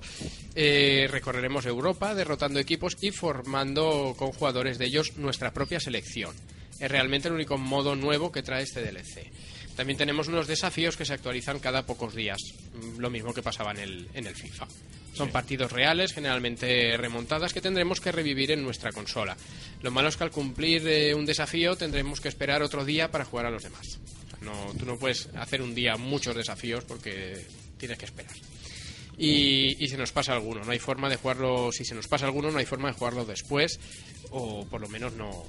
eh, 0.55 1.07
recorreremos 1.09 1.65
Europa 1.65 2.13
derrotando 2.15 2.59
equipos 2.59 2.97
y 3.01 3.11
formando 3.11 4.15
con 4.17 4.31
jugadores 4.31 4.77
de 4.77 4.85
ellos 4.85 5.17
nuestra 5.17 5.51
propia 5.53 5.79
selección. 5.79 6.35
Es 6.79 6.89
realmente 6.89 7.27
el 7.27 7.33
único 7.33 7.57
modo 7.57 7.95
nuevo 7.95 8.31
que 8.31 8.41
trae 8.43 8.63
este 8.63 8.81
DLC. 8.81 9.27
También 9.79 9.95
tenemos 9.95 10.27
unos 10.27 10.45
desafíos 10.45 10.97
que 10.97 11.05
se 11.05 11.13
actualizan 11.13 11.57
cada 11.59 11.85
pocos 11.85 12.13
días, 12.13 12.37
lo 12.97 13.09
mismo 13.09 13.33
que 13.33 13.41
pasaba 13.41 13.71
en 13.71 13.77
el, 13.77 14.09
en 14.13 14.27
el 14.27 14.35
FIFA. 14.35 14.67
Son 15.13 15.31
partidos 15.31 15.71
reales, 15.71 16.11
generalmente 16.11 16.97
remontadas, 16.97 17.53
que 17.53 17.61
tendremos 17.61 18.01
que 18.01 18.11
revivir 18.11 18.51
en 18.51 18.61
nuestra 18.61 18.91
consola. 18.91 19.37
Lo 19.81 19.89
malo 19.89 20.09
es 20.09 20.17
que 20.17 20.25
al 20.25 20.31
cumplir 20.31 20.85
eh, 20.85 21.15
un 21.15 21.25
desafío 21.25 21.77
tendremos 21.77 22.19
que 22.19 22.27
esperar 22.27 22.61
otro 22.61 22.83
día 22.83 23.09
para 23.09 23.23
jugar 23.23 23.45
a 23.45 23.51
los 23.51 23.63
demás. 23.63 24.01
O 24.25 24.29
sea, 24.29 24.39
no, 24.41 24.73
tú 24.77 24.85
no 24.85 24.97
puedes 24.97 25.29
hacer 25.37 25.61
un 25.61 25.73
día 25.73 25.95
muchos 25.95 26.35
desafíos 26.35 26.83
porque 26.83 27.45
tienes 27.77 27.97
que 27.97 28.03
esperar. 28.03 28.35
Y, 29.17 29.81
y 29.81 29.87
se 29.87 29.95
nos 29.95 30.11
pasa 30.11 30.33
alguno, 30.33 30.61
no 30.61 30.71
hay 30.73 30.79
forma 30.79 31.07
de 31.07 31.15
jugarlo, 31.15 31.71
si 31.71 31.85
se 31.85 31.95
nos 31.95 32.09
pasa 32.09 32.25
alguno, 32.25 32.51
no 32.51 32.59
hay 32.59 32.65
forma 32.65 32.89
de 32.89 32.95
jugarlo 32.95 33.23
después, 33.23 33.79
o 34.31 34.65
por 34.65 34.81
lo 34.81 34.89
menos 34.89 35.13
no, 35.13 35.45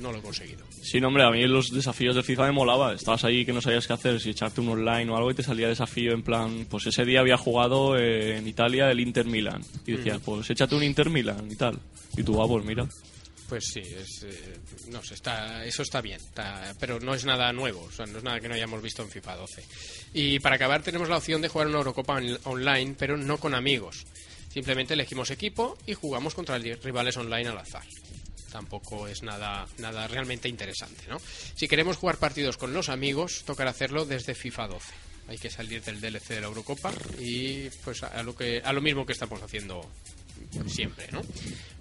no 0.00 0.12
lo 0.12 0.18
he 0.18 0.22
conseguido. 0.22 0.64
Sí, 0.82 1.00
no, 1.00 1.08
hombre, 1.08 1.24
a 1.24 1.30
mí 1.30 1.46
los 1.46 1.70
desafíos 1.70 2.14
de 2.16 2.22
FIFA 2.22 2.46
me 2.46 2.52
molaba. 2.52 2.92
Estabas 2.94 3.24
ahí 3.24 3.44
que 3.44 3.52
no 3.52 3.60
sabías 3.60 3.86
qué 3.86 3.92
hacer, 3.92 4.20
si 4.20 4.30
echarte 4.30 4.60
un 4.60 4.68
online 4.70 5.10
o 5.10 5.16
algo 5.16 5.30
y 5.30 5.34
te 5.34 5.42
salía 5.42 5.68
desafío 5.68 6.12
en 6.12 6.22
plan, 6.22 6.66
pues 6.70 6.86
ese 6.86 7.04
día 7.04 7.20
había 7.20 7.36
jugado 7.36 7.96
eh, 7.98 8.36
en 8.38 8.46
Italia 8.48 8.90
el 8.90 9.00
Inter 9.00 9.26
Milan. 9.26 9.62
Y 9.86 9.92
decías, 9.92 10.20
pues 10.24 10.48
échate 10.50 10.74
un 10.74 10.82
Inter 10.82 11.10
Milan 11.10 11.48
y 11.50 11.56
tal. 11.56 11.78
Y 12.16 12.22
tú, 12.22 12.40
ah, 12.42 12.46
pues 12.48 12.64
mira. 12.64 12.86
Pues 13.48 13.64
sí, 13.72 13.80
es, 13.80 14.24
eh, 14.24 14.58
no 14.90 15.02
sé, 15.02 15.14
está, 15.14 15.64
eso 15.64 15.80
está 15.82 16.02
bien, 16.02 16.20
está- 16.20 16.74
pero 16.78 17.00
no 17.00 17.14
es 17.14 17.24
nada 17.24 17.50
nuevo, 17.50 17.80
o 17.82 17.90
sea, 17.90 18.04
no 18.04 18.18
es 18.18 18.22
nada 18.24 18.40
que 18.40 18.48
no 18.48 18.54
hayamos 18.54 18.82
visto 18.82 19.02
en 19.02 19.08
FIFA 19.08 19.36
12. 19.36 19.64
Y 20.12 20.38
para 20.40 20.56
acabar 20.56 20.82
tenemos 20.82 21.08
la 21.08 21.16
opción 21.16 21.40
de 21.40 21.48
jugar 21.48 21.68
una 21.68 21.78
Eurocopa 21.78 22.16
on- 22.16 22.38
online, 22.44 22.94
pero 22.98 23.16
no 23.16 23.38
con 23.38 23.54
amigos. 23.54 24.04
Simplemente 24.52 24.92
elegimos 24.92 25.30
equipo 25.30 25.78
y 25.86 25.94
jugamos 25.94 26.34
contra 26.34 26.58
rivales 26.58 27.16
online 27.16 27.48
al 27.48 27.56
azar. 27.58 27.84
Tampoco 28.50 29.06
es 29.08 29.22
nada, 29.22 29.66
nada 29.78 30.08
realmente 30.08 30.48
interesante, 30.48 31.04
¿no? 31.08 31.18
Si 31.54 31.68
queremos 31.68 31.96
jugar 31.96 32.16
partidos 32.18 32.56
con 32.56 32.72
los 32.72 32.88
amigos, 32.88 33.42
tocará 33.44 33.70
hacerlo 33.70 34.04
desde 34.06 34.34
FIFA 34.34 34.68
12. 34.68 34.92
Hay 35.28 35.36
que 35.38 35.50
salir 35.50 35.82
del 35.82 36.00
DLC 36.00 36.28
de 36.28 36.40
la 36.40 36.46
Eurocopa 36.46 36.92
y 37.18 37.68
pues 37.84 38.02
a 38.02 38.22
lo 38.22 38.34
que 38.34 38.62
a 38.64 38.72
lo 38.72 38.80
mismo 38.80 39.04
que 39.04 39.12
estamos 39.12 39.42
haciendo 39.42 39.86
siempre, 40.66 41.08
¿no? 41.12 41.20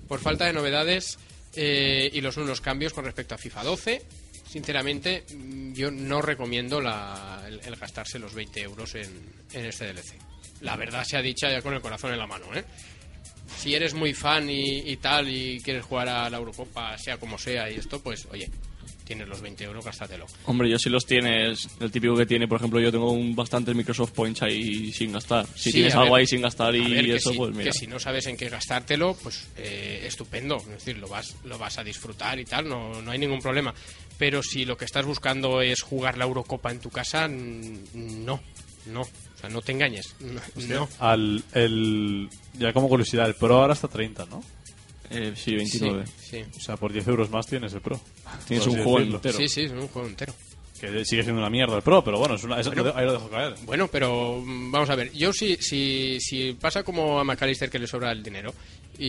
Por 0.08 0.20
falta 0.20 0.46
de 0.46 0.54
novedades 0.54 1.18
eh, 1.56 2.10
y 2.14 2.20
los 2.22 2.36
unos 2.38 2.60
cambios 2.60 2.92
con 2.94 3.06
respecto 3.06 3.36
a 3.36 3.38
FIFA 3.38 3.64
12, 3.64 4.06
sinceramente 4.50 5.24
mm, 5.34 5.74
yo 5.74 5.92
no 5.92 6.22
recomiendo 6.22 6.82
la- 6.82 7.44
el, 7.48 7.76
gastarse 7.78 8.20
los 8.20 8.34
20 8.34 8.62
euros 8.62 8.96
en, 8.96 9.10
en 9.54 9.66
este 9.66 9.94
DLC. 9.94 10.16
La 10.62 10.76
verdad 10.76 11.06
se 11.06 11.16
ha 11.18 11.22
dicha 11.22 11.50
ya 11.50 11.62
con 11.62 11.74
el 11.74 11.82
corazón 11.82 12.12
en 12.12 12.20
la 12.20 12.28
mano, 12.28 12.54
¿eh? 12.54 12.66
Si 13.56 13.76
eres 13.76 13.94
muy 13.94 14.14
fan 14.14 14.50
y, 14.50 14.80
y 14.80 14.98
tal 14.98 15.30
y 15.30 15.60
quieres 15.62 15.86
jugar 15.86 16.10
a 16.10 16.30
la 16.30 16.38
Eurocopa, 16.38 16.98
sea 16.98 17.18
como 17.18 17.38
sea 17.38 17.70
y 17.72 17.76
esto, 17.76 18.00
pues 18.02 18.28
oye, 18.32 18.50
tienes 19.04 19.28
los 19.30 19.40
20 19.42 19.64
euros, 19.64 19.86
gástatelo. 19.86 20.26
Hombre, 20.46 20.70
yo 20.70 20.78
si 20.78 20.90
los 20.90 21.06
tienes, 21.06 21.70
el 21.80 21.90
típico 21.92 22.14
que 22.16 22.26
tiene, 22.26 22.46
por 22.48 22.58
ejemplo, 22.58 22.80
yo 22.82 22.92
tengo 22.92 23.10
un 23.12 23.36
bastantes 23.36 23.74
Microsoft 23.74 24.12
Points 24.12 24.42
ahí 24.42 24.92
sin 24.92 25.14
gastar. 25.14 25.46
Si 25.56 25.72
Sí, 25.72 25.72
tienes 25.72 25.96
algo 25.96 26.14
ver, 26.14 26.20
ahí 26.22 26.28
sin 26.28 26.42
gastar 26.42 26.76
y 26.76 26.82
ver, 26.94 27.10
eso, 27.12 27.32
si, 27.32 27.38
pues 27.38 27.52
mira. 27.56 27.72
Que 27.72 27.78
si 27.78 27.88
no 27.88 28.00
sabes 28.00 28.26
en 28.28 28.36
qué 28.36 28.50
gastártelo, 28.50 29.16
pues 29.24 29.48
eh, 29.56 30.04
estupendo. 30.06 30.58
Es 30.58 30.68
decir, 30.68 30.98
lo 30.98 31.08
vas, 31.08 31.38
lo 31.46 31.58
vas 31.58 31.78
a 31.78 31.86
disfrutar 31.86 32.38
y 32.38 32.44
tal, 32.44 32.68
no, 32.68 33.02
no 33.02 33.12
hay 33.12 33.18
ningún 33.18 33.40
problema. 33.40 33.74
Pero 34.18 34.44
si 34.44 34.66
lo 34.66 34.76
que 34.76 34.84
estás 34.84 35.06
buscando 35.06 35.62
es 35.62 35.82
jugar 35.84 36.18
la 36.18 36.26
Eurocopa 36.26 36.70
en 36.72 36.80
tu 36.82 36.90
casa, 36.90 37.30
no, 37.30 38.42
no. 38.88 39.08
O 39.38 39.40
sea, 39.40 39.50
no 39.50 39.62
te 39.62 39.72
engañes. 39.72 40.16
No. 40.20 40.42
no. 40.68 40.90
Al, 41.00 41.44
el, 41.54 42.28
ya 42.58 42.74
como 42.74 42.90
curiosidad, 42.90 43.28
el 43.28 43.36
Pro 43.36 43.60
ahora 43.62 43.74
está 43.74 43.88
30, 43.88 44.26
¿no? 44.26 44.44
Eh, 45.10 45.34
sí, 45.36 45.56
29. 45.56 46.06
Sí, 46.20 46.44
O 46.58 46.60
sea, 46.60 46.76
por 46.76 46.92
10 46.92 47.08
euros 47.08 47.30
más 47.30 47.46
tienes 47.46 47.72
el 47.74 47.82
Pro. 47.82 48.00
Tienes 48.48 48.66
un 48.68 48.84
juego 48.84 49.00
entero. 49.00 49.38
sí, 49.38 49.48
sí, 49.48 49.62
es 49.62 49.72
un 49.72 49.88
juego 49.88 50.08
entero. 50.08 50.34
Que 50.80 51.04
sigue 51.06 51.24
siendo 51.24 51.42
una 51.42 51.50
mierda 51.50 51.76
el 51.76 51.82
Pro, 51.82 52.04
pero 52.04 52.20
bueno, 52.20 52.36
es 52.36 52.44
una, 52.44 52.60
eso- 52.60 52.72
ahí 52.96 53.06
lo 53.06 53.14
dejo 53.14 53.30
caer. 53.30 53.56
Bueno, 53.64 53.88
pero 53.88 54.42
mm, 54.46 54.72
vamos 54.72 54.90
a 54.90 54.96
ver. 54.96 55.12
Yo 55.12 55.34
si, 55.34 55.56
si, 55.58 56.18
si 56.20 56.54
pasa 56.54 56.84
como 56.84 57.20
a 57.20 57.24
McAllister 57.24 57.70
que 57.70 57.80
le 57.80 57.88
sobra 57.88 58.12
el 58.12 58.22
dinero 58.22 58.54
y, 59.00 59.08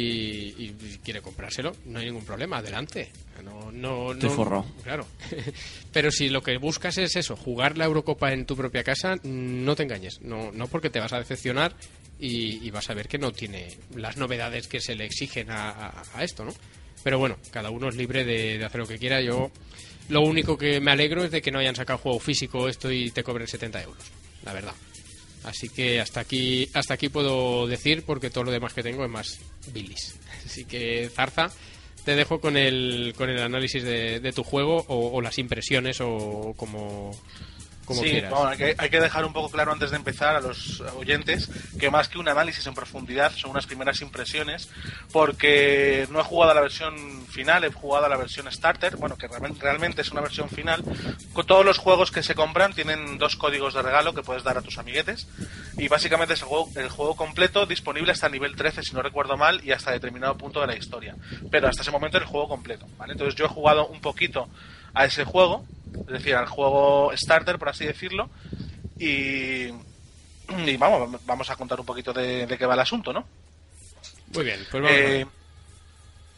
y 0.64 0.98
quiere 1.04 1.20
comprárselo, 1.20 1.72
no 1.86 1.98
hay 1.98 2.06
ningún 2.06 2.24
problema, 2.24 2.58
adelante. 2.58 3.10
No, 3.44 3.70
no, 3.70 4.12
Estoy 4.12 4.30
no- 4.30 4.34
forrado. 4.36 4.66
Claro. 4.82 5.06
pero 5.92 6.10
si 6.10 6.28
lo 6.28 6.42
que 6.42 6.56
buscas 6.58 6.96
es 6.98 7.14
eso, 7.16 7.36
jugar 7.36 7.76
la 7.78 7.84
Eurocopa 7.84 8.32
en 8.32 8.46
tu 8.46 8.56
propia 8.56 8.82
casa, 8.82 9.16
no 9.24 9.76
te 9.76 9.82
engañes. 9.82 10.20
No, 10.22 10.50
no 10.52 10.66
porque 10.68 10.90
te 10.90 11.00
vas 11.00 11.12
a 11.12 11.18
decepcionar 11.18 11.74
y, 12.18 12.66
y 12.66 12.70
vas 12.70 12.88
a 12.90 12.94
ver 12.94 13.08
que 13.08 13.18
no 13.18 13.30
tiene 13.32 13.68
las 13.94 14.16
novedades 14.16 14.68
que 14.68 14.80
se 14.80 14.94
le 14.94 15.04
exigen 15.04 15.50
a, 15.50 15.70
a- 15.70 16.02
a 16.14 16.24
esto, 16.24 16.44
¿no? 16.44 16.52
Pero 17.04 17.18
bueno, 17.18 17.36
cada 17.52 17.70
uno 17.70 17.88
es 17.88 17.96
libre 17.96 18.24
de, 18.24 18.58
de 18.58 18.64
hacer 18.64 18.80
lo 18.80 18.86
que 18.86 18.98
quiera. 18.98 19.20
Yo 19.20 19.50
lo 20.08 20.22
único 20.22 20.56
que 20.56 20.80
me 20.80 20.90
alegro 20.90 21.24
es 21.24 21.30
de 21.30 21.42
que 21.42 21.50
no 21.50 21.58
hayan 21.58 21.76
sacado 21.76 21.98
juego 21.98 22.18
físico 22.18 22.68
esto 22.68 22.90
y 22.90 23.10
te 23.10 23.22
cobren 23.22 23.46
70 23.46 23.82
euros, 23.82 24.02
la 24.44 24.52
verdad. 24.52 24.74
Así 25.44 25.68
que 25.68 26.00
hasta 26.00 26.20
aquí, 26.20 26.68
hasta 26.74 26.94
aquí 26.94 27.08
puedo 27.08 27.66
decir 27.66 28.02
porque 28.04 28.30
todo 28.30 28.44
lo 28.44 28.50
demás 28.50 28.74
que 28.74 28.82
tengo 28.82 29.04
es 29.04 29.10
más 29.10 29.38
bilis. 29.72 30.16
Así 30.46 30.64
que 30.64 31.08
Zarza, 31.14 31.50
te 32.04 32.16
dejo 32.16 32.40
con 32.40 32.56
el, 32.56 33.14
con 33.16 33.30
el 33.30 33.40
análisis 33.40 33.82
de, 33.82 34.20
de 34.20 34.32
tu 34.32 34.42
juego 34.42 34.84
o, 34.88 35.12
o 35.12 35.20
las 35.20 35.38
impresiones 35.38 36.00
o 36.00 36.54
como, 36.56 37.12
como 37.88 38.02
sí, 38.02 38.10
quieras. 38.10 38.30
bueno, 38.30 38.48
hay, 38.48 38.58
que, 38.58 38.74
hay 38.76 38.90
que 38.90 39.00
dejar 39.00 39.24
un 39.24 39.32
poco 39.32 39.50
claro 39.50 39.72
antes 39.72 39.90
de 39.90 39.96
empezar 39.96 40.36
a 40.36 40.40
los 40.40 40.82
oyentes 40.96 41.48
que 41.80 41.90
más 41.90 42.08
que 42.08 42.18
un 42.18 42.28
análisis 42.28 42.66
en 42.66 42.74
profundidad 42.74 43.32
son 43.32 43.52
unas 43.52 43.66
primeras 43.66 44.02
impresiones 44.02 44.68
porque 45.10 46.06
no 46.10 46.20
he 46.20 46.22
jugado 46.22 46.52
a 46.52 46.54
la 46.54 46.60
versión 46.60 47.26
final, 47.26 47.64
he 47.64 47.72
jugado 47.72 48.04
a 48.04 48.08
la 48.10 48.18
versión 48.18 48.50
starter, 48.52 48.96
bueno, 48.96 49.16
que 49.16 49.26
realmente, 49.26 49.62
realmente 49.62 50.02
es 50.02 50.12
una 50.12 50.20
versión 50.20 50.50
final. 50.50 50.84
Con 51.32 51.46
todos 51.46 51.64
los 51.64 51.78
juegos 51.78 52.10
que 52.10 52.22
se 52.22 52.34
compran 52.34 52.74
tienen 52.74 53.16
dos 53.16 53.36
códigos 53.36 53.72
de 53.72 53.80
regalo 53.80 54.12
que 54.12 54.22
puedes 54.22 54.44
dar 54.44 54.58
a 54.58 54.62
tus 54.62 54.76
amiguetes 54.76 55.26
y 55.78 55.88
básicamente 55.88 56.34
es 56.34 56.42
el 56.42 56.48
juego, 56.48 56.68
el 56.76 56.90
juego 56.90 57.16
completo 57.16 57.64
disponible 57.64 58.12
hasta 58.12 58.28
nivel 58.28 58.54
13 58.54 58.82
si 58.82 58.94
no 58.94 59.00
recuerdo 59.00 59.38
mal 59.38 59.62
y 59.64 59.72
hasta 59.72 59.92
determinado 59.92 60.36
punto 60.36 60.60
de 60.60 60.66
la 60.66 60.76
historia. 60.76 61.16
Pero 61.50 61.68
hasta 61.68 61.80
ese 61.80 61.90
momento 61.90 62.18
el 62.18 62.26
juego 62.26 62.48
completo, 62.48 62.86
¿vale? 62.98 63.12
Entonces 63.12 63.34
yo 63.34 63.46
he 63.46 63.48
jugado 63.48 63.86
un 63.86 64.02
poquito 64.02 64.50
a 64.94 65.04
ese 65.04 65.24
juego, 65.24 65.64
es 66.00 66.06
decir, 66.06 66.34
al 66.34 66.46
juego 66.46 67.12
starter, 67.16 67.58
por 67.58 67.68
así 67.68 67.84
decirlo, 67.84 68.30
y, 68.98 69.68
y 69.68 70.76
vamos, 70.78 71.20
vamos 71.24 71.50
a 71.50 71.56
contar 71.56 71.80
un 71.80 71.86
poquito 71.86 72.12
de, 72.12 72.46
de 72.46 72.58
qué 72.58 72.66
va 72.66 72.74
el 72.74 72.80
asunto, 72.80 73.12
¿no? 73.12 73.26
Muy 74.34 74.44
bien, 74.44 74.66
pues 74.70 74.82
vamos. 74.82 74.98
Eh, 74.98 75.26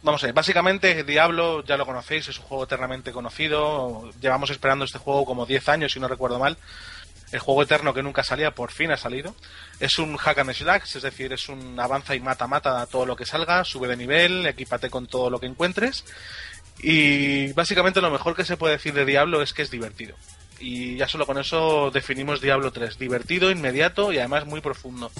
vamos 0.02 0.22
a 0.22 0.26
ver, 0.26 0.34
básicamente 0.34 1.04
Diablo, 1.04 1.64
ya 1.64 1.76
lo 1.76 1.86
conocéis, 1.86 2.28
es 2.28 2.38
un 2.38 2.44
juego 2.44 2.64
eternamente 2.64 3.12
conocido, 3.12 4.10
llevamos 4.20 4.50
esperando 4.50 4.84
este 4.84 4.98
juego 4.98 5.24
como 5.24 5.46
10 5.46 5.68
años, 5.68 5.92
si 5.92 6.00
no 6.00 6.08
recuerdo 6.08 6.38
mal, 6.38 6.56
el 7.32 7.38
juego 7.38 7.62
eterno 7.62 7.94
que 7.94 8.02
nunca 8.02 8.24
salía, 8.24 8.50
por 8.50 8.72
fin 8.72 8.90
ha 8.90 8.96
salido. 8.96 9.34
Es 9.78 9.98
un 9.98 10.16
hack 10.16 10.38
and 10.38 10.52
slash, 10.52 10.96
es 10.96 11.02
decir, 11.02 11.32
es 11.32 11.48
un 11.48 11.78
avanza 11.78 12.14
y 12.14 12.20
mata 12.20 12.46
mata 12.46 12.80
a 12.80 12.86
todo 12.86 13.06
lo 13.06 13.16
que 13.16 13.24
salga, 13.24 13.64
sube 13.64 13.88
de 13.88 13.96
nivel, 13.96 14.46
equípate 14.46 14.90
con 14.90 15.06
todo 15.06 15.30
lo 15.30 15.38
que 15.38 15.46
encuentres. 15.46 16.04
Y 16.82 17.52
básicamente 17.52 18.00
lo 18.00 18.10
mejor 18.10 18.34
que 18.34 18.44
se 18.44 18.56
puede 18.56 18.74
decir 18.74 18.94
de 18.94 19.04
Diablo 19.04 19.42
es 19.42 19.52
que 19.52 19.62
es 19.62 19.70
divertido. 19.70 20.16
Y 20.58 20.96
ya 20.96 21.08
solo 21.08 21.26
con 21.26 21.38
eso 21.38 21.90
definimos 21.90 22.40
Diablo 22.40 22.72
3. 22.72 22.98
Divertido, 22.98 23.50
inmediato 23.50 24.12
y 24.12 24.18
además 24.18 24.46
muy 24.46 24.60
profundo. 24.60 25.10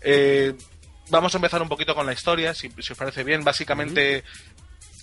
Eh, 0.00 0.54
vamos 1.10 1.34
a 1.34 1.38
empezar 1.38 1.62
un 1.62 1.68
poquito 1.68 1.94
con 1.94 2.06
la 2.06 2.12
historia, 2.12 2.54
si, 2.54 2.70
si 2.78 2.92
os 2.92 2.98
parece 2.98 3.24
bien. 3.24 3.44
Básicamente 3.44 4.24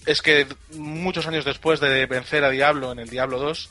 es 0.06 0.22
que 0.22 0.48
muchos 0.72 1.28
años 1.28 1.46
después 1.46 1.80
de 1.80 2.06
vencer 2.06 2.44
a 2.44 2.50
Diablo 2.50 2.92
en 2.92 3.00
el 3.00 3.10
Diablo 3.10 3.40
2, 3.40 3.70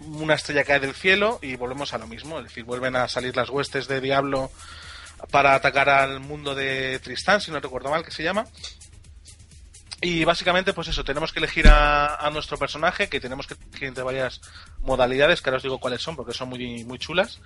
una 0.00 0.34
estrella 0.34 0.64
cae 0.64 0.80
del 0.80 0.94
cielo 0.94 1.38
y 1.42 1.56
volvemos 1.56 1.92
a 1.92 1.98
lo 1.98 2.06
mismo. 2.06 2.38
Es 2.38 2.44
decir, 2.44 2.64
vuelven 2.64 2.96
a 2.96 3.08
salir 3.08 3.36
las 3.36 3.50
huestes 3.50 3.88
de 3.88 4.00
Diablo 4.00 4.50
para 5.30 5.54
atacar 5.54 5.88
al 5.88 6.20
mundo 6.20 6.54
de 6.54 6.98
Tristán, 7.00 7.40
si 7.40 7.50
no 7.50 7.60
recuerdo 7.60 7.90
mal 7.90 8.04
que 8.04 8.10
se 8.10 8.22
llama. 8.22 8.44
Y 10.04 10.24
básicamente, 10.24 10.72
pues 10.72 10.88
eso, 10.88 11.04
tenemos 11.04 11.32
que 11.32 11.38
elegir 11.38 11.68
a, 11.68 12.16
a 12.16 12.28
nuestro 12.30 12.58
personaje, 12.58 13.08
que 13.08 13.20
tenemos 13.20 13.46
que 13.46 13.54
elegir 13.54 13.86
entre 13.86 14.02
varias 14.02 14.40
modalidades, 14.80 15.40
que 15.40 15.48
ahora 15.48 15.58
os 15.58 15.62
digo 15.62 15.78
cuáles 15.78 16.02
son, 16.02 16.16
porque 16.16 16.32
son 16.34 16.48
muy, 16.48 16.82
muy 16.82 16.98
chulas. 16.98 17.40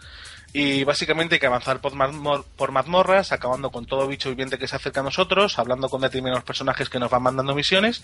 Y 0.55 0.83
básicamente 0.85 1.35
hay 1.35 1.39
que 1.39 1.47
avanzar 1.49 1.83
por, 1.83 1.93
mazmor- 1.93 2.47
por 2.57 2.73
mazmorras, 2.73 3.31
acabando 3.33 3.71
con 3.71 3.85
todo 3.85 4.09
bicho 4.09 4.31
viviente 4.31 4.57
que 4.59 4.69
se 4.69 4.77
acerca 4.77 5.01
a 5.01 5.05
nosotros, 5.05 5.59
hablando 5.59 5.91
con 5.91 6.01
determinados 6.01 6.45
personajes 6.45 6.89
que 6.89 6.99
nos 6.99 7.11
van 7.11 7.25
mandando 7.25 7.55
misiones. 7.55 8.03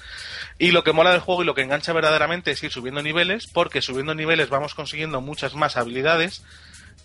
Y 0.59 0.73
lo 0.73 0.85
que 0.85 0.93
mola 0.93 1.13
del 1.13 1.21
juego 1.21 1.43
y 1.43 1.47
lo 1.47 1.55
que 1.55 1.63
engancha 1.63 1.95
verdaderamente 1.95 2.51
es 2.51 2.63
ir 2.63 2.71
subiendo 2.71 3.03
niveles, 3.03 3.47
porque 3.47 3.81
subiendo 3.81 4.15
niveles 4.15 4.51
vamos 4.51 4.75
consiguiendo 4.75 5.23
muchas 5.23 5.55
más 5.55 5.79
habilidades 5.79 6.45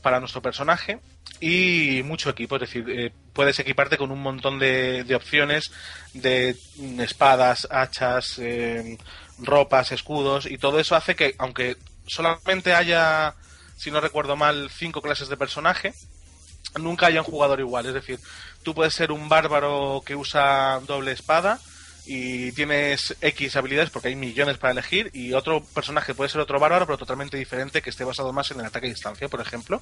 para 0.07 0.21
nuestro 0.21 0.41
personaje 0.41 1.01
y 1.41 2.01
mucho 2.05 2.29
equipo, 2.29 2.55
es 2.55 2.61
decir, 2.61 2.85
eh, 2.89 3.11
puedes 3.33 3.59
equiparte 3.59 3.97
con 3.97 4.09
un 4.09 4.21
montón 4.21 4.57
de, 4.57 5.03
de 5.03 5.15
opciones 5.15 5.69
de 6.13 6.55
mm, 6.77 7.01
espadas, 7.01 7.67
hachas, 7.69 8.39
eh, 8.39 8.97
ropas, 9.37 9.91
escudos 9.91 10.45
y 10.45 10.57
todo 10.57 10.79
eso 10.79 10.95
hace 10.95 11.17
que, 11.17 11.35
aunque 11.39 11.75
solamente 12.05 12.73
haya, 12.73 13.35
si 13.75 13.91
no 13.91 13.99
recuerdo 13.99 14.37
mal, 14.37 14.69
cinco 14.69 15.01
clases 15.01 15.27
de 15.27 15.35
personaje, 15.35 15.93
nunca 16.79 17.07
haya 17.07 17.19
un 17.19 17.27
jugador 17.27 17.59
igual, 17.59 17.85
es 17.87 17.93
decir, 17.93 18.17
tú 18.63 18.73
puedes 18.73 18.93
ser 18.93 19.11
un 19.11 19.27
bárbaro 19.27 20.03
que 20.05 20.15
usa 20.15 20.79
doble 20.87 21.11
espada 21.11 21.59
y 22.07 22.51
tienes 22.53 23.15
X 23.21 23.55
habilidades 23.57 23.89
porque 23.89 24.07
hay 24.07 24.15
millones 24.15 24.57
para 24.57 24.71
elegir 24.71 25.09
y 25.13 25.33
otro 25.33 25.61
personaje 25.63 26.13
puede 26.15 26.29
ser 26.29 26.39
otro 26.41 26.59
bárbaro 26.59 26.85
pero 26.85 26.97
totalmente 26.97 27.35
diferente 27.37 27.81
que 27.81 27.89
esté 27.89 28.03
basado 28.05 28.31
más 28.33 28.49
en 28.51 28.59
el 28.61 28.65
ataque 28.65 28.87
a 28.87 28.89
distancia, 28.89 29.27
por 29.27 29.41
ejemplo. 29.41 29.81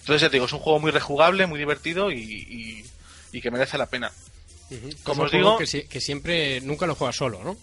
Entonces 0.00 0.20
ya 0.22 0.28
te 0.28 0.34
digo, 0.36 0.46
es 0.46 0.52
un 0.52 0.58
juego 0.60 0.78
muy 0.80 0.90
rejugable, 0.90 1.46
muy 1.46 1.58
divertido 1.58 2.10
y, 2.12 2.18
y- 2.20 2.84
y 3.32 3.40
que 3.40 3.50
merece 3.50 3.78
la 3.78 3.86
pena. 3.86 4.12
Como 5.02 5.22
os 5.24 5.30
digo- 5.38 5.58
que, 5.58 5.66
si- 5.66 5.82
que 5.88 6.00
siempre, 6.00 6.60
nunca 6.60 6.86
lo 6.86 6.94
juegas 6.94 7.16
solo, 7.16 7.42
¿no? 7.42 7.56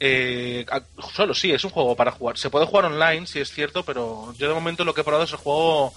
Eh, 0.00 0.64
solo 1.14 1.34
sí, 1.34 1.50
es 1.50 1.64
un 1.64 1.70
juego 1.70 1.96
para 1.96 2.12
jugar. 2.12 2.38
Se 2.38 2.50
puede 2.50 2.66
jugar 2.66 2.84
online, 2.84 3.26
sí 3.26 3.40
es 3.40 3.50
cierto, 3.50 3.84
pero 3.84 4.32
yo 4.38 4.48
de 4.48 4.54
momento 4.54 4.84
lo 4.84 4.94
que 4.94 5.00
he 5.00 5.04
probado 5.04 5.24
es 5.24 5.32
el 5.32 5.38
juego 5.38 5.92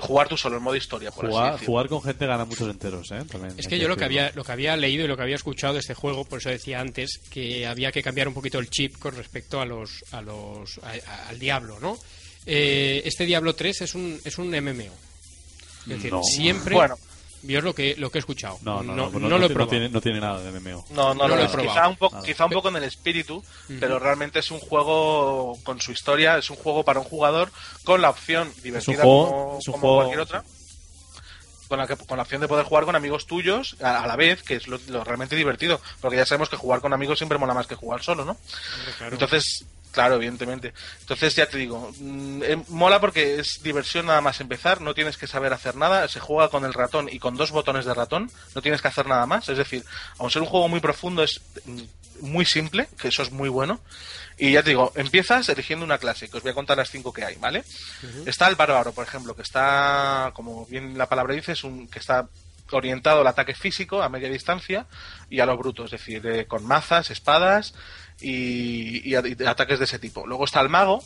jugar 0.00 0.28
tú 0.28 0.36
solo, 0.36 0.56
en 0.56 0.62
modo 0.62 0.76
historia, 0.76 1.10
por 1.10 1.30
Jugar, 1.64 1.88
con 1.88 2.02
gente 2.02 2.26
gana 2.26 2.44
muchos 2.44 2.68
enteros, 2.70 3.10
¿eh? 3.10 3.22
También 3.30 3.54
Es 3.56 3.66
que 3.68 3.78
yo 3.78 3.88
lo 3.88 3.96
que 3.96 4.04
había 4.04 4.32
lo 4.34 4.44
que 4.44 4.52
había 4.52 4.76
leído 4.76 5.04
y 5.04 5.08
lo 5.08 5.16
que 5.16 5.22
había 5.22 5.36
escuchado 5.36 5.74
de 5.74 5.80
este 5.80 5.94
juego, 5.94 6.24
por 6.24 6.38
eso 6.40 6.48
decía 6.50 6.80
antes 6.80 7.20
que 7.30 7.66
había 7.66 7.92
que 7.92 8.02
cambiar 8.02 8.28
un 8.28 8.34
poquito 8.34 8.58
el 8.58 8.70
chip 8.70 8.98
con 8.98 9.14
respecto 9.16 9.60
a 9.60 9.64
los 9.66 10.04
a 10.12 10.22
los 10.22 10.78
a- 10.82 10.92
a- 11.10 11.28
al 11.28 11.38
Diablo, 11.38 11.78
¿no? 11.80 11.98
Eh, 12.46 13.02
este 13.04 13.26
Diablo 13.26 13.54
3 13.54 13.82
es 13.82 13.94
un 13.94 14.20
es 14.24 14.38
un 14.38 14.48
MMO. 14.54 14.92
Es 15.82 15.88
decir, 15.88 16.12
No. 16.12 16.22
siempre 16.22 16.74
Bueno. 16.74 16.96
Yo 17.42 17.58
es 17.58 17.64
lo 17.64 17.74
que 17.74 17.94
lo 17.96 18.10
que 18.10 18.18
he 18.18 18.20
escuchado. 18.20 18.58
No, 18.62 18.82
no, 18.82 18.94
no, 18.94 18.94
no, 19.06 19.10
pues 19.10 19.22
no 19.22 19.28
no, 19.28 19.38
lo 19.38 19.46
he 19.46 19.48
no 19.48 19.54
probado. 19.54 19.70
tiene, 19.70 19.88
no 19.88 20.00
tiene 20.00 20.20
nada 20.20 20.40
de 20.40 20.58
MMO. 20.60 20.84
No, 20.90 21.14
no, 21.14 21.14
No 21.14 21.28
lo 21.28 21.36
lo 21.36 21.42
he 21.42 21.48
probado. 21.48 21.68
Quizá 21.72 21.88
un, 21.88 21.96
poco, 21.96 22.16
Nada. 22.16 22.26
quizá 22.26 22.44
un 22.46 22.52
poco 22.52 22.68
en 22.68 22.76
el 22.76 22.84
espíritu, 22.84 23.44
pero 23.80 23.98
realmente 23.98 24.38
es 24.40 24.50
un 24.50 24.60
juego 24.60 25.58
con 25.64 25.80
su 25.80 25.92
historia, 25.92 26.38
es 26.38 26.50
un 26.50 26.56
juego 26.56 26.84
para 26.84 27.00
un 27.00 27.06
jugador 27.06 27.50
con 27.84 28.02
la 28.02 28.10
opción 28.10 28.52
divertida 28.62 29.02
juego- 29.02 29.28
como, 29.30 29.58
es 29.60 29.68
un 29.68 29.72
como 29.72 29.80
juego- 29.82 29.96
cualquier 29.96 30.20
otra. 30.20 30.44
Con 31.68 31.76
la, 31.78 31.86
que- 31.86 31.96
con 31.98 32.16
la 32.16 32.22
opción 32.22 32.40
de 32.40 32.48
poder 32.48 32.64
jugar 32.64 32.86
con 32.86 32.96
amigos 32.96 33.26
tuyos 33.26 33.76
a, 33.82 34.02
a 34.02 34.06
la 34.06 34.16
vez, 34.16 34.42
que 34.42 34.54
es 34.54 34.68
lo, 34.68 34.80
lo 34.88 35.04
realmente 35.04 35.36
divertido. 35.36 35.80
Porque 36.00 36.16
ya 36.16 36.24
sabemos 36.24 36.48
que 36.48 36.56
jugar 36.56 36.80
con 36.80 36.94
amigos 36.94 37.18
siempre 37.18 37.36
mola 37.36 37.52
más 37.52 37.66
que 37.66 37.74
jugar 37.74 38.02
solo, 38.02 38.24
¿no? 38.24 38.38
Entonces, 39.10 39.66
claro, 39.98 40.14
evidentemente. 40.14 40.72
Entonces, 41.00 41.34
ya 41.34 41.46
te 41.46 41.58
digo, 41.58 41.90
mm, 41.98 42.42
eh, 42.44 42.62
mola 42.68 43.00
porque 43.00 43.40
es 43.40 43.60
diversión 43.64 44.06
nada 44.06 44.20
más 44.20 44.40
empezar, 44.40 44.80
no 44.80 44.94
tienes 44.94 45.16
que 45.16 45.26
saber 45.26 45.52
hacer 45.52 45.74
nada, 45.74 46.06
se 46.06 46.20
juega 46.20 46.50
con 46.50 46.64
el 46.64 46.72
ratón 46.72 47.08
y 47.10 47.18
con 47.18 47.36
dos 47.36 47.50
botones 47.50 47.84
de 47.84 47.94
ratón, 47.94 48.30
no 48.54 48.62
tienes 48.62 48.80
que 48.80 48.86
hacer 48.86 49.08
nada 49.08 49.26
más. 49.26 49.48
Es 49.48 49.58
decir, 49.58 49.84
aun 50.18 50.30
ser 50.30 50.42
un 50.42 50.46
juego 50.46 50.68
muy 50.68 50.78
profundo, 50.78 51.24
es 51.24 51.40
mm, 51.64 51.80
muy 52.20 52.44
simple, 52.44 52.88
que 52.96 53.08
eso 53.08 53.22
es 53.24 53.32
muy 53.32 53.48
bueno. 53.48 53.80
Y 54.36 54.52
ya 54.52 54.62
te 54.62 54.70
digo, 54.70 54.92
empiezas 54.94 55.48
eligiendo 55.48 55.84
una 55.84 55.98
clase, 55.98 56.28
que 56.28 56.36
os 56.36 56.44
voy 56.44 56.52
a 56.52 56.54
contar 56.54 56.76
las 56.76 56.90
cinco 56.90 57.12
que 57.12 57.24
hay, 57.24 57.34
¿vale? 57.34 57.64
Está 58.24 58.46
el 58.46 58.54
bárbaro, 58.54 58.92
por 58.92 59.04
ejemplo, 59.04 59.34
que 59.34 59.42
está, 59.42 60.30
como 60.32 60.64
bien 60.66 60.96
la 60.96 61.08
palabra 61.08 61.34
dice, 61.34 61.52
es 61.52 61.64
un 61.64 61.88
que 61.88 61.98
está 61.98 62.28
orientado 62.70 63.22
al 63.22 63.26
ataque 63.26 63.54
físico 63.54 64.00
a 64.00 64.08
media 64.08 64.30
distancia 64.30 64.86
y 65.28 65.40
a 65.40 65.46
lo 65.46 65.56
bruto, 65.56 65.86
es 65.86 65.90
decir, 65.90 66.24
eh, 66.24 66.46
con 66.46 66.64
mazas, 66.64 67.10
espadas 67.10 67.74
y, 68.20 69.08
y 69.08 69.14
a- 69.14 69.50
ataques 69.50 69.78
de 69.78 69.84
ese 69.84 69.98
tipo. 69.98 70.26
Luego 70.26 70.44
está 70.44 70.60
el 70.60 70.68
mago, 70.68 71.02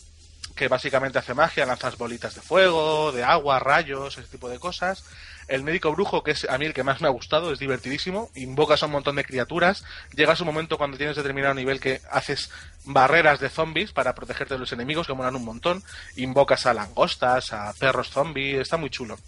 que 0.57 0.69
básicamente 0.69 1.19
hace 1.19 1.35
magia, 1.35 1.65
lanzas 1.67 1.97
bolitas 1.97 2.35
de 2.35 2.41
fuego, 2.43 3.13
de 3.13 3.25
agua, 3.25 3.59
rayos, 3.59 4.19
ese 4.19 4.29
tipo 4.29 4.49
de 4.49 4.59
cosas. 4.59 5.05
El 5.49 5.65
médico 5.65 5.91
brujo, 5.93 6.23
que 6.23 6.31
es 6.31 6.47
a 6.49 6.57
mí 6.57 6.67
el 6.67 6.73
que 6.75 6.85
más 6.85 7.01
me 7.01 7.09
ha 7.09 7.11
gustado, 7.11 7.53
es 7.53 7.59
divertidísimo. 7.59 8.31
Invocas 8.37 8.83
a 8.83 8.87
un 8.87 8.93
montón 8.93 9.17
de 9.17 9.25
criaturas. 9.25 9.85
Llegas 10.15 10.41
un 10.41 10.47
momento 10.47 10.79
cuando 10.79 10.97
tienes 10.97 11.17
determinado 11.17 11.55
nivel 11.55 11.81
que 11.81 12.01
haces 12.11 12.51
barreras 12.85 13.41
de 13.41 13.49
zombies 13.51 13.93
para 13.93 14.15
protegerte 14.15 14.55
de 14.55 14.61
los 14.61 14.73
enemigos, 14.73 15.07
que 15.07 15.15
molan 15.15 15.35
un 15.37 15.45
montón. 15.45 15.83
Invocas 16.17 16.67
a 16.67 16.75
langostas, 16.75 17.53
a 17.53 17.73
perros 17.75 18.11
zombies, 18.11 18.61
está 18.61 18.77
muy 18.77 18.89
chulo. 18.91 19.19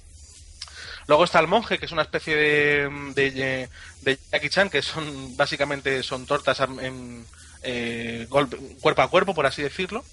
Luego 1.06 1.24
está 1.24 1.40
el 1.40 1.48
monje, 1.48 1.78
que 1.78 1.86
es 1.86 1.92
una 1.92 2.02
especie 2.02 2.34
de, 2.36 2.88
de, 3.14 3.68
de 4.02 4.18
Jackie 4.32 4.48
Chan, 4.50 4.70
que 4.70 4.82
son 4.82 5.36
básicamente 5.36 6.02
son 6.02 6.24
tortas 6.26 6.60
en, 6.80 7.26
eh, 7.64 8.26
golpe- 8.30 8.58
cuerpo 8.80 9.02
a 9.02 9.10
cuerpo, 9.10 9.34
por 9.34 9.46
así 9.46 9.62
decirlo 9.62 10.04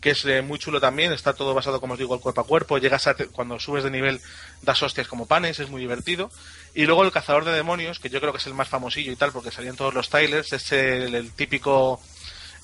que 0.00 0.10
es 0.10 0.24
eh, 0.26 0.42
muy 0.42 0.60
chulo 0.60 0.80
también, 0.80 1.12
está 1.12 1.32
todo 1.32 1.54
basado, 1.54 1.80
como 1.80 1.94
os 1.94 1.98
digo, 1.98 2.14
el 2.14 2.20
cuerpo 2.20 2.40
a 2.40 2.46
cuerpo, 2.46 2.78
llegas 2.78 3.08
a, 3.08 3.16
cuando 3.32 3.58
subes 3.58 3.82
de 3.82 3.90
nivel 3.90 4.20
das 4.62 4.80
hostias 4.80 5.08
como 5.08 5.26
panes, 5.26 5.58
es 5.58 5.70
muy 5.70 5.80
divertido. 5.80 6.30
Y 6.72 6.84
luego 6.86 7.02
el 7.02 7.10
cazador 7.10 7.44
de 7.44 7.50
demonios, 7.50 7.98
que 7.98 8.08
yo 8.08 8.20
creo 8.20 8.30
que 8.30 8.38
es 8.38 8.46
el 8.46 8.54
más 8.54 8.68
famosillo 8.68 9.10
y 9.10 9.16
tal, 9.16 9.32
porque 9.32 9.50
salían 9.50 9.74
todos 9.74 9.94
los 9.94 10.08
trailers, 10.08 10.52
es 10.52 10.70
el, 10.70 11.16
el 11.16 11.32
típico 11.32 12.00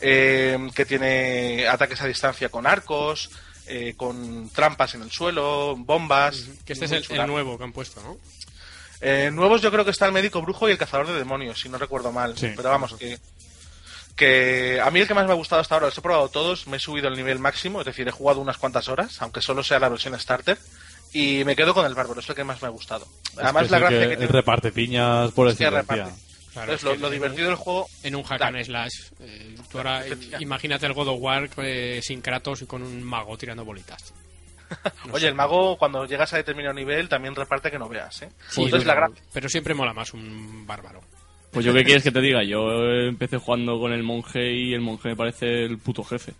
eh, 0.00 0.56
que 0.76 0.86
tiene 0.86 1.66
ataques 1.66 2.00
a 2.02 2.06
distancia 2.06 2.50
con 2.50 2.68
arcos, 2.68 3.30
eh, 3.66 3.94
con 3.96 4.48
trampas 4.50 4.94
en 4.94 5.02
el 5.02 5.10
suelo, 5.10 5.74
bombas. 5.76 6.36
Que 6.64 6.74
este 6.74 6.84
es 6.84 6.92
el, 6.92 7.04
el 7.18 7.26
nuevo 7.26 7.58
que 7.58 7.64
han 7.64 7.72
puesto, 7.72 8.00
¿no? 8.00 8.16
Eh, 9.00 9.30
nuevos 9.32 9.60
yo 9.60 9.72
creo 9.72 9.84
que 9.84 9.90
está 9.90 10.06
el 10.06 10.12
médico 10.12 10.40
brujo 10.40 10.68
y 10.68 10.72
el 10.72 10.78
cazador 10.78 11.08
de 11.08 11.14
demonios, 11.14 11.60
si 11.60 11.68
no 11.68 11.78
recuerdo 11.78 12.12
mal. 12.12 12.38
Sí. 12.38 12.52
Pero 12.54 12.70
vamos, 12.70 12.94
que, 12.94 13.18
que 14.16 14.80
a 14.80 14.90
mí 14.90 15.00
el 15.00 15.08
que 15.08 15.14
más 15.14 15.26
me 15.26 15.32
ha 15.32 15.36
gustado 15.36 15.60
hasta 15.60 15.74
ahora, 15.74 15.86
los 15.86 15.98
he 15.98 16.02
probado 16.02 16.28
todos, 16.28 16.66
me 16.66 16.76
he 16.76 16.80
subido 16.80 17.08
el 17.08 17.16
nivel 17.16 17.38
máximo, 17.38 17.80
es 17.80 17.86
decir, 17.86 18.06
he 18.06 18.12
jugado 18.12 18.40
unas 18.40 18.58
cuantas 18.58 18.88
horas, 18.88 19.20
aunque 19.22 19.40
solo 19.42 19.62
sea 19.64 19.78
la 19.78 19.88
versión 19.88 20.18
starter, 20.18 20.58
y 21.12 21.44
me 21.44 21.56
quedo 21.56 21.74
con 21.74 21.86
el 21.86 21.94
bárbaro, 21.94 22.20
es 22.20 22.28
el 22.28 22.34
que 22.34 22.44
más 22.44 22.60
me 22.62 22.68
ha 22.68 22.70
gustado. 22.70 23.06
Además, 23.36 23.64
Es 23.64 23.70
la 23.70 23.78
gracia 23.80 24.00
que, 24.00 24.16
tiene 24.16 24.26
reparte 24.26 24.72
piñas 24.72 25.30
por 25.32 25.48
es 25.48 25.56
que 25.56 25.68
reparte. 25.70 26.12
Claro, 26.52 26.72
Entonces, 26.72 26.76
es 26.76 26.82
lo, 26.84 26.90
que 26.92 26.98
lo 26.98 27.06
en 27.08 27.12
divertido 27.14 27.42
un- 27.48 27.54
del 27.54 27.56
juego... 27.56 27.88
En 28.04 28.14
un 28.14 28.22
hack 28.22 28.38
Claro. 28.38 28.56
and 28.58 28.64
slash, 28.66 28.92
eh, 29.20 29.56
tú 29.70 29.78
ahora 29.78 30.06
eh, 30.06 30.16
imagínate 30.38 30.86
el 30.86 30.92
God 30.92 31.08
of 31.08 31.18
War 31.20 31.50
eh, 31.56 32.00
sin 32.00 32.20
Kratos 32.20 32.62
y 32.62 32.66
con 32.66 32.82
un 32.82 33.02
mago 33.02 33.36
tirando 33.36 33.64
bolitas. 33.64 34.14
Oye, 35.12 35.26
el 35.26 35.34
mago 35.34 35.76
cuando 35.76 36.04
llegas 36.06 36.32
a 36.32 36.36
determinado 36.36 36.74
nivel 36.74 37.08
también 37.08 37.34
reparte 37.34 37.70
que 37.72 37.78
no 37.78 37.88
veas, 37.88 38.22
¿eh? 38.22 38.28
Sí, 38.48 38.62
Entonces, 38.62 38.86
pero, 38.88 39.00
la 39.00 39.08
gra- 39.08 39.14
pero 39.32 39.48
siempre 39.48 39.74
mola 39.74 39.92
más 39.92 40.12
un 40.14 40.64
bárbaro. 40.66 41.00
Pues 41.54 41.64
yo 41.64 41.72
qué 41.72 41.84
quieres 41.84 42.02
que 42.02 42.10
te 42.10 42.20
diga, 42.20 42.42
yo 42.42 42.84
empecé 42.90 43.38
jugando 43.38 43.78
con 43.78 43.92
el 43.92 44.02
monje 44.02 44.52
y 44.52 44.74
el 44.74 44.80
monje 44.80 45.08
me 45.10 45.16
parece 45.16 45.64
el 45.64 45.78
puto 45.78 46.02
jefe. 46.04 46.32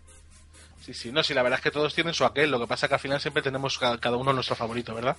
Sí, 0.84 0.92
sí, 0.92 1.10
no, 1.12 1.22
sí, 1.22 1.32
la 1.32 1.42
verdad 1.42 1.58
es 1.60 1.62
que 1.62 1.70
todos 1.70 1.94
tienen 1.94 2.12
su 2.12 2.24
aquel, 2.26 2.50
lo 2.50 2.60
que 2.60 2.66
pasa 2.66 2.88
que 2.88 2.94
al 2.94 3.00
final 3.00 3.18
siempre 3.20 3.42
tenemos 3.42 3.78
ca- 3.78 3.96
cada 3.98 4.16
uno 4.18 4.32
nuestro 4.34 4.54
favorito, 4.54 4.94
¿verdad? 4.94 5.16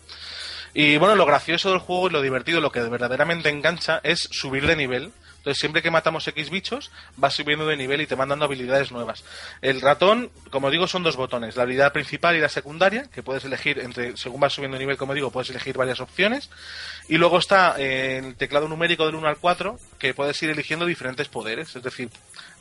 Y 0.76 0.97
bueno, 0.97 1.15
lo 1.15 1.26
gracioso 1.26 1.72
del 1.72 1.80
juego 1.80 2.07
y 2.07 2.11
lo 2.11 2.22
divertido, 2.22 2.61
lo 2.61 2.72
que 2.72 2.81
verdaderamente 2.81 3.49
engancha 3.49 3.99
es 4.03 4.27
subir 4.31 4.67
de 4.67 4.76
nivel. 4.76 5.11
Entonces, 5.45 5.59
siempre 5.59 5.84
que 5.84 5.91
matamos 5.91 6.27
X 6.27 6.49
bichos, 6.49 6.89
vas 7.17 7.35
subiendo 7.35 7.67
de 7.67 7.77
nivel 7.77 8.01
y 8.01 8.07
te 8.07 8.15
van 8.15 8.30
dando 8.30 8.45
habilidades 8.45 8.91
nuevas. 8.91 9.23
El 9.61 9.80
ratón, 9.80 10.31
como 10.49 10.72
digo, 10.72 10.88
son 10.88 11.03
dos 11.03 11.17
botones, 11.17 11.55
la 11.55 11.61
habilidad 11.63 11.93
principal 11.93 12.35
y 12.35 12.39
la 12.39 12.49
secundaria, 12.49 13.03
que 13.13 13.22
puedes 13.22 13.45
elegir 13.45 13.77
entre, 13.77 14.17
según 14.17 14.39
vas 14.39 14.53
subiendo 14.53 14.76
de 14.77 14.84
nivel, 14.84 14.97
como 14.97 15.13
digo, 15.13 15.30
puedes 15.30 15.51
elegir 15.51 15.77
varias 15.77 15.99
opciones. 15.99 16.49
Y 17.09 17.17
luego 17.19 17.38
está 17.38 17.76
eh, 17.77 18.17
el 18.26 18.35
teclado 18.35 18.67
numérico 18.67 19.05
del 19.05 19.13
1 19.13 19.27
al 19.27 19.38
4, 19.38 19.77
que 19.99 20.15
puedes 20.15 20.41
ir 20.41 20.49
eligiendo 20.49 20.88
diferentes 20.88 21.27
poderes. 21.27 21.76
Es 21.76 21.84
decir, 21.84 22.09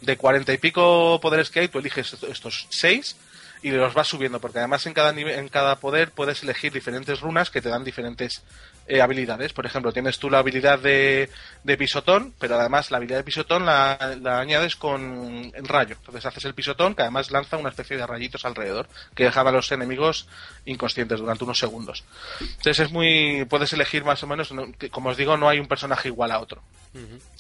de 0.03 0.17
cuarenta 0.19 0.53
y 0.53 0.59
pico 0.59 1.19
poderes 1.23 1.49
que 1.49 1.61
hay, 1.61 1.69
tú 1.69 1.79
eliges 1.79 2.13
est- 2.13 2.25
estos 2.25 2.67
seis 2.69 3.17
y 3.63 3.71
los 3.71 3.95
vas 3.95 4.09
subiendo, 4.09 4.43
porque 4.43 4.59
además 4.59 4.85
en 4.85 4.93
cada 4.93 5.19
en 5.19 5.49
cada 5.49 5.77
poder 5.77 6.11
puedes 6.11 6.43
elegir 6.43 6.71
diferentes 6.71 7.21
runas 7.23 7.49
que 7.49 7.63
te 7.63 7.71
dan 7.71 7.83
diferentes 7.83 8.43
eh, 8.87 9.01
habilidades. 9.01 9.53
Por 9.53 9.67
ejemplo, 9.67 9.93
tienes 9.93 10.19
tú 10.19 10.31
la 10.31 10.39
habilidad 10.39 10.79
de, 10.79 11.31
de 11.63 11.77
pisotón, 11.77 12.35
pero 12.39 12.59
además 12.59 12.91
la 12.91 12.99
habilidad 12.99 13.19
de 13.19 13.25
pisotón 13.25 13.65
la, 13.65 14.17
la 14.21 14.41
añades 14.41 14.77
con 14.77 15.53
el 15.55 15.69
rayo. 15.69 15.97
Entonces 15.99 16.27
haces 16.27 16.45
el 16.45 16.55
pisotón, 16.55 16.95
que 16.95 17.03
además 17.03 17.31
lanza 17.31 17.57
una 17.57 17.71
especie 17.71 17.97
de 17.97 18.07
rayitos 18.07 18.45
alrededor, 18.45 18.89
que 19.15 19.25
dejan 19.25 19.47
a 19.47 19.53
los 19.53 19.71
enemigos 19.73 20.29
inconscientes 20.65 21.21
durante 21.21 21.45
unos 21.45 21.59
segundos. 21.59 22.05
Entonces 22.41 22.81
es 22.81 22.93
muy, 22.93 23.45
puedes 23.47 23.73
elegir 23.73 24.05
más 24.05 24.23
o 24.23 24.27
menos, 24.27 24.53
como 24.91 25.11
os 25.11 25.17
digo, 25.17 25.37
no 25.37 25.49
hay 25.49 25.59
un 25.59 25.69
personaje 25.69 26.09
igual 26.09 26.33
a 26.33 26.41
otro. 26.41 26.63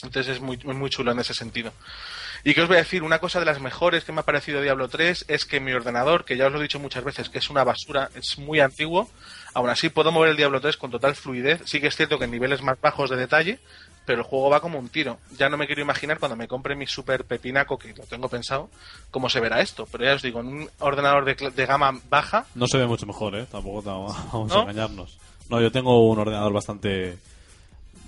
Entonces 0.03 0.37
es 0.37 0.41
muy, 0.41 0.57
muy 0.59 0.91
chulo 0.91 1.13
en 1.13 1.19
ese 1.19 1.35
sentido. 1.35 1.73
Y 2.47 2.53
que 2.53 2.61
os 2.61 2.69
voy 2.69 2.77
a 2.77 2.81
decir, 2.81 3.03
una 3.03 3.21
cosa 3.21 3.41
de 3.41 3.47
las 3.47 3.59
mejores 3.59 4.05
que 4.05 4.13
me 4.13 4.21
ha 4.21 4.25
parecido 4.25 4.61
Diablo 4.61 4.89
3 4.89 5.25
es 5.29 5.47
que 5.47 5.61
mi 5.61 5.73
ordenador, 5.73 6.27
que 6.27 6.37
ya 6.37 6.47
os 6.47 6.53
lo 6.53 6.59
he 6.59 6.63
dicho 6.63 6.79
muchas 6.79 7.03
veces, 7.03 7.31
que 7.31 7.39
es 7.39 7.49
una 7.49 7.65
basura, 7.65 8.11
es 8.15 8.39
muy 8.39 8.61
antiguo, 8.61 9.11
aún 9.55 9.71
así 9.71 9.89
puedo 9.89 10.13
mover 10.13 10.31
el 10.31 10.37
Diablo 10.37 10.61
3 10.61 10.77
con 10.77 10.91
total 10.91 11.15
fluidez. 11.15 11.63
Sí 11.65 11.81
que 11.81 11.87
es 11.87 11.97
cierto 11.97 12.19
que 12.19 12.25
en 12.27 12.31
niveles 12.33 12.61
más 12.63 12.81
bajos 12.81 13.09
de 13.11 13.17
detalle, 13.17 13.59
pero 14.05 14.19
el 14.19 14.25
juego 14.25 14.51
va 14.51 14.61
como 14.61 14.79
un 14.79 14.89
tiro. 14.91 15.19
Ya 15.39 15.49
no 15.49 15.57
me 15.57 15.67
quiero 15.67 15.81
imaginar 15.81 16.19
cuando 16.19 16.37
me 16.37 16.47
compre 16.49 16.77
mi 16.77 16.87
super 16.87 17.25
pepinaco, 17.25 17.79
que 17.79 17.95
lo 17.95 18.05
tengo 18.05 18.29
pensado, 18.29 18.69
cómo 19.11 19.29
se 19.31 19.41
verá 19.41 19.61
esto. 19.61 19.87
Pero 19.91 20.05
ya 20.05 20.15
os 20.15 20.23
digo, 20.23 20.41
en 20.41 20.49
un 20.49 20.71
ordenador 20.81 21.25
de, 21.25 21.35
de 21.51 21.67
gama 21.67 21.99
baja, 22.11 22.45
No 22.55 22.67
se 22.67 22.77
ve 22.79 22.87
mucho 22.87 23.07
mejor, 23.07 23.35
¿eh? 23.37 23.47
Tampoco 23.51 23.81
vamos 23.83 24.53
a 24.53 24.55
¿No? 24.55 24.63
engañarnos. 24.63 25.19
No, 25.49 25.61
yo 25.61 25.71
tengo 25.73 26.09
un 26.09 26.19
ordenador 26.19 26.53
bastante 26.53 27.19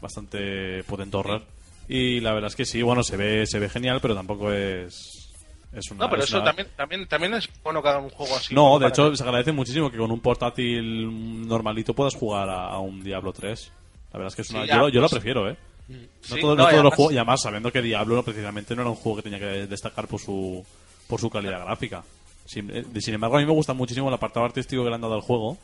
bastante 0.01 0.83
potentorrer 0.85 1.43
y 1.89 2.21
la 2.21 2.33
verdad 2.33 2.49
es 2.49 2.57
que 2.57 2.65
sí, 2.65 2.83
bueno, 2.83 3.03
se 3.03 3.17
ve 3.17 3.47
se 3.47 3.59
ve 3.59 3.69
genial, 3.69 4.01
pero 4.03 4.15
tampoco 4.15 4.53
es 4.53 5.26
es 5.73 5.91
una 5.91 6.05
no, 6.05 6.11
pero 6.11 6.23
es 6.23 6.29
eso 6.29 6.37
una- 6.39 6.45
también, 6.47 6.69
también, 6.77 7.07
también 7.07 7.35
es 7.35 7.49
bueno 7.63 7.83
que 7.83 7.89
hagan 7.89 8.05
un 8.05 8.11
juego 8.11 8.35
así. 8.37 8.55
No, 8.55 8.79
de 8.79 8.89
hecho 8.89 9.15
se 9.15 9.23
agradece 9.23 9.53
muchísimo 9.53 9.91
que 9.91 9.99
con 9.99 10.11
un 10.11 10.21
portátil 10.21 11.47
normalito 11.47 11.95
puedas 11.95 12.15
jugar 12.15 12.49
a, 12.49 12.69
a 12.69 12.79
un 12.79 13.03
Diablo 13.03 13.33
3. 13.33 13.73
La 14.13 14.19
verdad 14.19 14.29
es 14.29 14.37
que 14.37 14.43
es 14.43 14.51
una, 14.51 14.63
Sí, 14.63 14.69
yo, 14.69 14.79
lo- 14.79 14.89
yo 14.89 15.01
lo 15.01 15.09
pues- 15.09 15.13
prefiero, 15.21 15.51
¿eh? 15.51 15.57
No, 15.89 15.97
Sí, 16.21 16.41
todo- 16.41 16.57
no, 16.57 16.65
no 16.65 16.71
todos 16.71 16.85
los 16.85 16.95
juegos, 16.95 17.13
y 17.15 17.17
además 17.17 17.41
sabiendo 17.43 17.71
que 17.71 17.81
Diablo 17.83 18.23
precisamente 18.25 18.75
no 18.75 18.83
era 18.83 18.91
un 18.91 18.97
juego 18.97 19.17
que 19.17 19.23
tenía 19.23 19.39
que 19.39 19.67
destacar 19.67 20.09
por 20.09 20.21
su 20.21 20.65
por 21.09 21.21
su 21.21 21.31
calidad 21.31 21.61
gráfica. 21.65 22.03
Sin, 22.45 22.69
eh, 22.75 22.85
sin 23.01 23.15
embargo, 23.15 23.37
a 23.37 23.41
mí 23.41 23.47
me 23.47 23.53
gusta 23.53 23.73
muchísimo 23.73 24.09
el 24.09 24.15
apartado 24.15 24.45
artístico 24.47 24.83
que 24.83 24.89
le 24.89 24.95
han 24.97 25.01
dado 25.01 25.15
al 25.15 25.21
juego, 25.21 25.57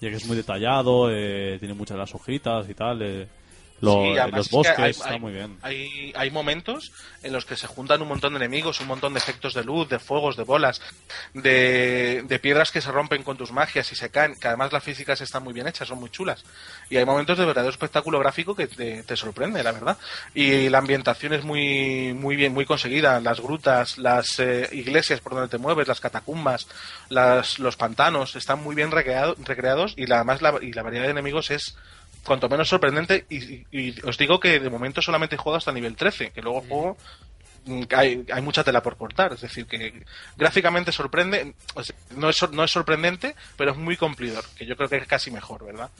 ya 0.00 0.10
que 0.10 0.16
es 0.16 0.26
muy 0.26 0.36
detallado, 0.36 1.10
eh, 1.10 1.56
tiene 1.58 1.74
muchas 1.74 1.96
de 1.96 2.00
las 2.00 2.14
hojitas 2.14 2.68
y 2.68 2.74
tal, 2.74 3.02
eh, 3.02 3.26
lo- 3.80 4.02
Sí, 4.02 4.18
además 4.18 4.32
los 4.32 4.46
es 4.46 4.50
que 4.50 4.56
bosques, 4.56 4.78
hay- 4.78 4.90
está 4.92 5.10
hay- 5.10 5.20
muy 5.20 5.32
bien. 5.32 5.58
Hay, 5.62 6.12
hay 6.16 6.30
momentos 6.30 6.92
en 7.22 7.32
los 7.32 7.44
que 7.44 7.56
se 7.56 7.66
juntan 7.66 8.00
un 8.02 8.08
montón 8.08 8.32
de 8.32 8.38
enemigos, 8.38 8.80
un 8.80 8.86
montón 8.86 9.12
de 9.14 9.18
efectos 9.18 9.52
de 9.54 9.64
luz, 9.64 9.88
de 9.88 9.98
fuegos, 9.98 10.36
de 10.36 10.44
bolas, 10.44 10.80
de, 11.32 12.22
de 12.26 12.38
piedras 12.38 12.70
que 12.70 12.80
se 12.80 12.90
rompen 12.92 13.22
con 13.22 13.36
tus 13.36 13.52
magias 13.52 13.90
y 13.92 13.96
se 13.96 14.10
caen, 14.10 14.34
que 14.40 14.48
además 14.48 14.72
las 14.72 14.82
físicas 14.84 15.20
están 15.20 15.42
muy 15.42 15.52
bien 15.52 15.66
hechas, 15.66 15.88
son 15.88 15.98
muy 16.00 16.10
chulas. 16.10 16.44
Y 16.90 16.96
hay 16.96 17.04
momentos 17.04 17.36
de 17.38 17.44
verdadero 17.44 17.70
espectáculo 17.70 18.18
gráfico 18.18 18.54
que 18.54 18.66
te, 18.66 19.02
te 19.02 19.16
sorprende, 19.16 19.62
la 19.62 19.72
verdad. 19.72 19.98
Y 20.34 20.68
la 20.68 20.78
ambientación 20.78 21.32
es 21.34 21.44
muy, 21.44 22.12
muy 22.14 22.36
bien, 22.36 22.52
muy 22.54 22.64
conseguida. 22.66 23.20
Las 23.20 23.40
grutas, 23.40 23.98
las 23.98 24.38
eh, 24.40 24.68
iglesias 24.72 25.20
por 25.20 25.32
donde 25.34 25.48
te 25.48 25.58
mueves, 25.58 25.88
las 25.88 26.00
catacumbas, 26.00 26.66
las, 27.08 27.58
los 27.58 27.76
pantanos, 27.76 28.36
están 28.36 28.62
muy 28.62 28.74
bien 28.74 28.90
recreado- 28.90 29.36
recreados 29.44 29.94
y 29.96 30.06
la, 30.06 30.16
además 30.16 30.42
la, 30.42 30.54
y 30.62 30.72
la 30.72 30.82
variedad 30.82 31.04
de 31.04 31.10
enemigos 31.10 31.50
es 31.50 31.76
cuanto 32.24 32.48
menos 32.48 32.68
sorprendente 32.68 33.26
y, 33.28 33.36
y- 33.54 33.66
y 33.70 34.00
os 34.04 34.16
digo 34.18 34.40
que 34.40 34.58
de 34.60 34.70
momento 34.70 35.00
solamente 35.02 35.36
jugado 35.36 35.58
hasta 35.58 35.72
nivel 35.72 35.94
13, 35.96 36.30
que 36.30 36.42
luego 36.42 36.62
el 36.62 36.68
juego 36.68 36.96
mm, 37.66 37.82
hay, 37.96 38.24
hay 38.32 38.42
mucha 38.42 38.64
tela 38.64 38.82
por 38.82 38.96
cortar, 38.96 39.32
es 39.34 39.40
decir, 39.42 39.66
que 39.66 40.04
gráficamente 40.36 40.90
sorprende, 40.92 41.54
o 41.74 41.82
sea, 41.84 41.94
no 42.16 42.30
es, 42.30 42.50
no 42.50 42.64
es 42.64 42.70
sorprendente, 42.70 43.34
pero 43.56 43.70
es 43.72 43.76
muy 43.76 43.96
cumplidor, 43.96 44.44
que 44.56 44.66
yo 44.66 44.76
creo 44.76 44.88
que 44.88 44.96
es 44.96 45.06
casi 45.06 45.30
mejor, 45.30 45.64
¿verdad? 45.64 45.90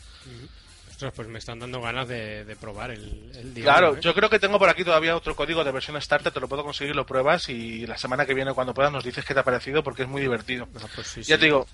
Ostras, 0.91 1.13
pues 1.17 1.27
me 1.27 1.39
están 1.41 1.59
dando 1.59 1.81
ganas 1.81 2.07
de, 2.07 2.45
de 2.45 2.55
probar 2.55 2.93
el, 2.93 3.33
el 3.35 3.53
Diablo, 3.53 3.63
Claro, 3.63 3.97
¿eh? 3.97 4.01
yo 4.01 4.15
creo 4.15 4.31
que 4.31 4.39
tengo 4.39 4.61
por 4.61 4.69
aquí 4.69 4.85
todavía 4.85 5.17
otro 5.17 5.35
código 5.35 5.65
de 5.65 5.73
versión 5.73 6.01
starter, 6.01 6.33
te 6.33 6.39
lo 6.41 6.47
puedo 6.49 6.63
conseguir, 6.63 6.95
lo 6.95 7.05
pruebas 7.05 7.49
y 7.49 7.85
la 7.87 7.99
semana 7.99 8.25
que 8.27 8.35
viene 8.35 8.53
cuando 8.55 8.73
puedas 8.75 8.93
nos 8.93 9.03
dices 9.03 9.25
qué 9.25 9.35
te 9.35 9.41
ha 9.41 9.45
parecido 9.45 9.83
porque 9.83 10.03
es 10.03 10.09
muy 10.09 10.23
divertido. 10.23 10.69
Ah, 10.81 10.87
pues 10.95 11.09
sí, 11.09 11.23
Ya 11.25 11.35
sí. 11.35 11.41
te 11.41 11.47
digo, 11.47 11.67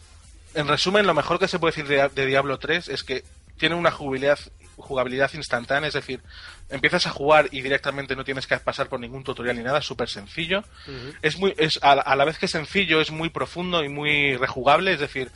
en 0.54 0.66
resumen, 0.68 1.06
lo 1.06 1.12
mejor 1.12 1.38
que 1.38 1.48
se 1.48 1.58
puede 1.58 1.72
decir 1.76 1.86
de, 1.86 2.08
de 2.08 2.26
Diablo 2.26 2.58
3 2.58 2.88
es 2.88 3.04
que 3.04 3.22
tiene 3.60 3.76
una 3.76 3.92
jugabilidad, 3.92 4.38
jugabilidad 4.76 5.30
instantánea, 5.34 5.86
es 5.88 5.94
decir, 5.94 6.20
empiezas 6.70 7.06
a 7.06 7.10
jugar 7.10 7.48
y 7.52 7.60
directamente 7.60 8.16
no 8.16 8.24
tienes 8.24 8.46
que 8.46 8.56
pasar 8.58 8.88
por 8.88 8.98
ningún 8.98 9.22
tutorial 9.22 9.56
ni 9.56 9.62
nada, 9.62 9.78
es 9.78 9.84
súper 9.86 10.08
sencillo. 10.08 10.64
Es 11.22 11.38
muy, 11.38 11.54
es 11.58 11.78
a, 11.82 11.94
la- 11.94 12.02
a 12.02 12.16
la 12.16 12.24
vez 12.24 12.38
que 12.38 12.48
sencillo, 12.48 13.00
es 13.00 13.10
muy 13.12 13.28
profundo 13.28 13.84
y 13.84 13.88
muy 13.88 14.36
rejugable, 14.36 14.92
es 14.94 15.00
decir, 15.00 15.30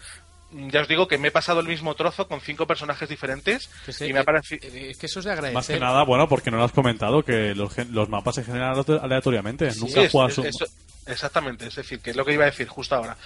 ya 0.50 0.80
os 0.82 0.88
digo 0.88 1.08
que 1.08 1.18
me 1.18 1.28
he 1.28 1.30
pasado 1.32 1.60
el 1.60 1.66
mismo 1.68 1.94
trozo 1.94 2.26
con 2.28 2.40
cinco 2.40 2.66
personajes 2.66 3.08
diferentes 3.08 3.68
y 4.08 4.12
me 4.12 4.20
ha 4.20 4.24
parecido... 4.24 4.66
eh, 4.68 4.90
Es 4.90 4.98
que 4.98 5.06
eso 5.06 5.18
es 5.18 5.24
de 5.24 5.32
agradecer. 5.32 5.54
Más 5.54 5.66
que 5.66 5.80
nada, 5.80 6.04
bueno, 6.04 6.28
porque 6.28 6.50
no 6.50 6.56
lo 6.58 6.64
has 6.64 6.72
comentado, 6.72 7.22
que 7.24 7.54
los, 7.54 7.74
gen- 7.74 7.92
los 7.92 8.08
mapas 8.08 8.36
se 8.36 8.44
generan 8.44 8.72
aleato- 8.74 9.00
aleatoriamente. 9.02 9.70
Sí, 9.72 9.80
Nunca 9.80 10.02
es- 10.02 10.12
juegas 10.12 10.32
es- 10.32 10.38
un- 10.38 10.46
eso, 10.46 10.64
Exactamente, 11.06 11.66
es 11.66 11.74
decir, 11.74 12.00
que 12.00 12.10
es 12.10 12.16
lo 12.16 12.24
que 12.24 12.32
iba 12.32 12.44
a 12.44 12.50
decir 12.50 12.66
justo 12.66 12.94
ahora. 12.94 13.16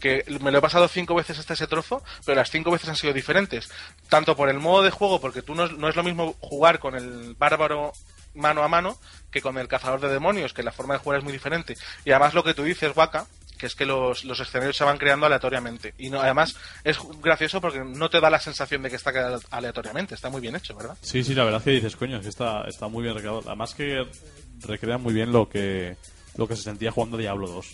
Que 0.00 0.24
me 0.40 0.50
lo 0.50 0.58
he 0.58 0.62
pasado 0.62 0.88
cinco 0.88 1.14
veces 1.14 1.38
hasta 1.38 1.54
ese 1.54 1.66
trozo, 1.66 2.02
pero 2.24 2.36
las 2.36 2.50
cinco 2.50 2.70
veces 2.70 2.88
han 2.88 2.96
sido 2.96 3.12
diferentes. 3.12 3.70
Tanto 4.08 4.34
por 4.36 4.48
el 4.48 4.58
modo 4.58 4.82
de 4.82 4.90
juego, 4.90 5.20
porque 5.20 5.42
tú 5.42 5.54
no, 5.54 5.64
es- 5.64 5.96
lo 5.96 6.02
mismo 6.02 6.36
jugar 6.40 6.78
con 6.80 6.94
el 6.96 7.34
bárbaro 7.38 7.92
mano 8.34 8.62
a 8.62 8.68
mano 8.68 8.98
que 9.30 9.40
con 9.40 9.56
el 9.58 9.68
cazador 9.68 10.00
de 10.00 10.08
demonios, 10.08 10.52
que 10.52 10.62
la 10.62 10.72
forma 10.72 10.94
de 10.94 11.00
jugar 11.00 11.18
es 11.18 11.24
muy 11.24 11.32
diferente. 11.32 11.76
Y 12.04 12.10
además 12.10 12.34
lo 12.34 12.42
que 12.44 12.54
tú 12.54 12.62
dices, 12.64 12.92
Waka, 12.96 13.26
que 13.58 13.66
es 13.66 13.74
que 13.74 13.84
los, 13.86 14.24
los 14.24 14.38
escenarios 14.38 14.76
se 14.76 14.84
van 14.84 14.98
creando 14.98 15.26
aleatoriamente. 15.26 15.92
Y 15.98 16.10
no, 16.10 16.20
además 16.20 16.54
es 16.84 16.98
gracioso 17.20 17.60
porque 17.60 17.80
no 17.80 18.08
te 18.10 18.20
da 18.20 18.30
la 18.30 18.38
sensación 18.38 18.82
de 18.82 18.90
que 18.90 18.96
está 18.96 19.12
aleatoriamente, 19.50 20.14
está 20.14 20.28
muy 20.30 20.40
bien 20.40 20.54
hecho, 20.56 20.76
¿verdad? 20.76 20.96
Sí, 21.02 21.24
sí, 21.24 21.34
la 21.34 21.42
verdad 21.44 21.58
es 21.60 21.64
que 21.64 21.70
dices, 21.72 21.96
coño, 21.96 22.16
es 22.18 22.22
que 22.22 22.28
está, 22.28 22.62
está 22.68 22.86
muy 22.88 23.02
bien 23.02 23.14
recreado. 23.14 23.42
Además 23.46 23.74
que 23.74 24.06
recrea 24.60 24.98
muy 24.98 25.12
bien 25.14 25.32
lo 25.32 25.48
que 25.48 25.96
lo 26.38 26.48
que 26.48 26.56
se 26.56 26.62
sentía 26.62 26.90
jugando 26.90 27.18
Diablo 27.18 27.46
2. 27.48 27.66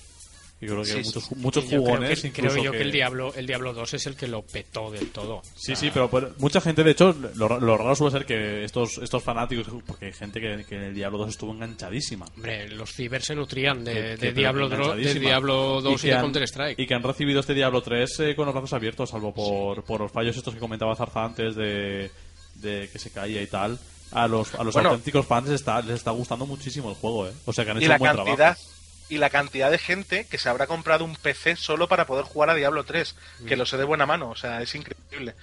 Y 0.60 0.66
creo 0.66 0.78
que 0.82 0.84
Sí, 0.86 0.96
muchos, 1.04 1.32
muchos 1.36 1.68
yo 1.68 1.78
jugones 1.78 2.20
creo 2.20 2.22
que, 2.22 2.28
incluso 2.28 2.52
creo 2.54 2.64
yo 2.64 2.70
que... 2.72 2.80
el 2.82 2.92
Diablo 2.92 3.32
el 3.34 3.46
Diablo 3.46 3.74
2 3.74 3.94
es 3.94 4.06
el 4.06 4.14
que 4.16 4.28
lo 4.28 4.42
petó 4.42 4.90
del 4.90 5.10
todo. 5.10 5.42
Sí, 5.56 5.74
sí, 5.76 5.90
pero, 5.92 6.08
pero 6.08 6.32
mucha 6.38 6.60
gente, 6.60 6.82
de 6.84 6.92
hecho, 6.92 7.12
lo, 7.34 7.60
lo 7.60 7.76
raro 7.76 7.94
suele 7.96 8.12
ser 8.12 8.24
que 8.24 8.64
estos, 8.64 8.98
estos 8.98 9.22
fanáticos, 9.22 9.66
porque 9.84 10.06
hay 10.06 10.12
gente 10.12 10.40
que, 10.40 10.64
que 10.64 10.76
en 10.76 10.82
el 10.84 10.94
Diablo 10.94 11.18
2 11.18 11.30
estuvo 11.30 11.52
enganchadísima. 11.52 12.26
Hombre, 12.36 12.68
los 12.68 12.92
ciber 12.92 13.20
se 13.22 13.34
nutrían 13.34 13.84
de, 13.84 13.92
Que- 13.92 14.00
de 14.00 14.16
que- 14.16 14.32
Diablo, 14.32 14.68
de 14.68 14.76
enganchadísima. 14.76 15.20
Diablo 15.26 15.80
2 15.82 15.92
y, 15.92 15.96
que 16.02 16.06
de 16.08 16.14
han- 16.14 16.20
Counter 16.22 16.42
Strike. 16.44 16.78
Y 16.78 16.86
que 16.86 16.94
han 16.94 17.02
recibido 17.02 17.40
este 17.40 17.52
Diablo 17.52 17.82
3 17.82 18.20
eh, 18.20 18.34
con 18.36 18.46
los 18.46 18.54
brazos 18.54 18.72
abiertos, 18.72 19.10
salvo 19.10 19.34
por, 19.34 19.84
por 19.84 20.00
los 20.00 20.12
fallos 20.12 20.36
estos 20.36 20.54
que 20.54 20.60
comentaba 20.60 20.94
Zarza 20.96 21.24
antes 21.24 21.56
de, 21.56 22.10
de 22.54 22.88
que 22.90 22.98
se 22.98 23.10
caía 23.10 23.42
y 23.42 23.46
tal. 23.48 23.78
A 24.12 24.28
los, 24.28 24.54
a 24.54 24.62
los 24.62 24.74
Bueno. 24.74 24.90
auténticos 24.90 25.26
fans 25.26 25.48
les 25.48 25.56
está, 25.60 25.80
les 25.82 25.96
está 25.96 26.10
gustando 26.12 26.46
muchísimo 26.46 26.88
el 26.90 26.96
juego, 26.96 27.26
¿eh? 27.26 27.32
O 27.46 27.52
sea 27.52 27.64
que 27.64 27.72
han 27.72 27.76
y 27.78 27.80
hecho 27.80 27.88
la 27.88 27.94
un 27.96 27.98
buen 28.00 28.16
cantidad 28.16 28.36
trabajo. 28.36 28.60
y 29.08 29.18
la 29.18 29.30
cantidad 29.30 29.70
de 29.70 29.78
gente 29.78 30.26
que 30.30 30.38
se 30.38 30.48
habrá 30.48 30.66
comprado 30.66 31.04
un 31.04 31.16
PC 31.16 31.56
solo 31.56 31.88
para 31.88 32.06
poder 32.06 32.24
jugar 32.24 32.50
a 32.50 32.54
Diablo 32.54 32.84
3, 32.84 33.16
Mm. 33.40 33.46
que 33.46 33.56
lo 33.56 33.66
sé 33.66 33.76
de 33.76 33.84
buena 33.84 34.06
mano, 34.06 34.30
o 34.30 34.36
sea, 34.36 34.62
es 34.62 34.74
increíble. 34.74 35.34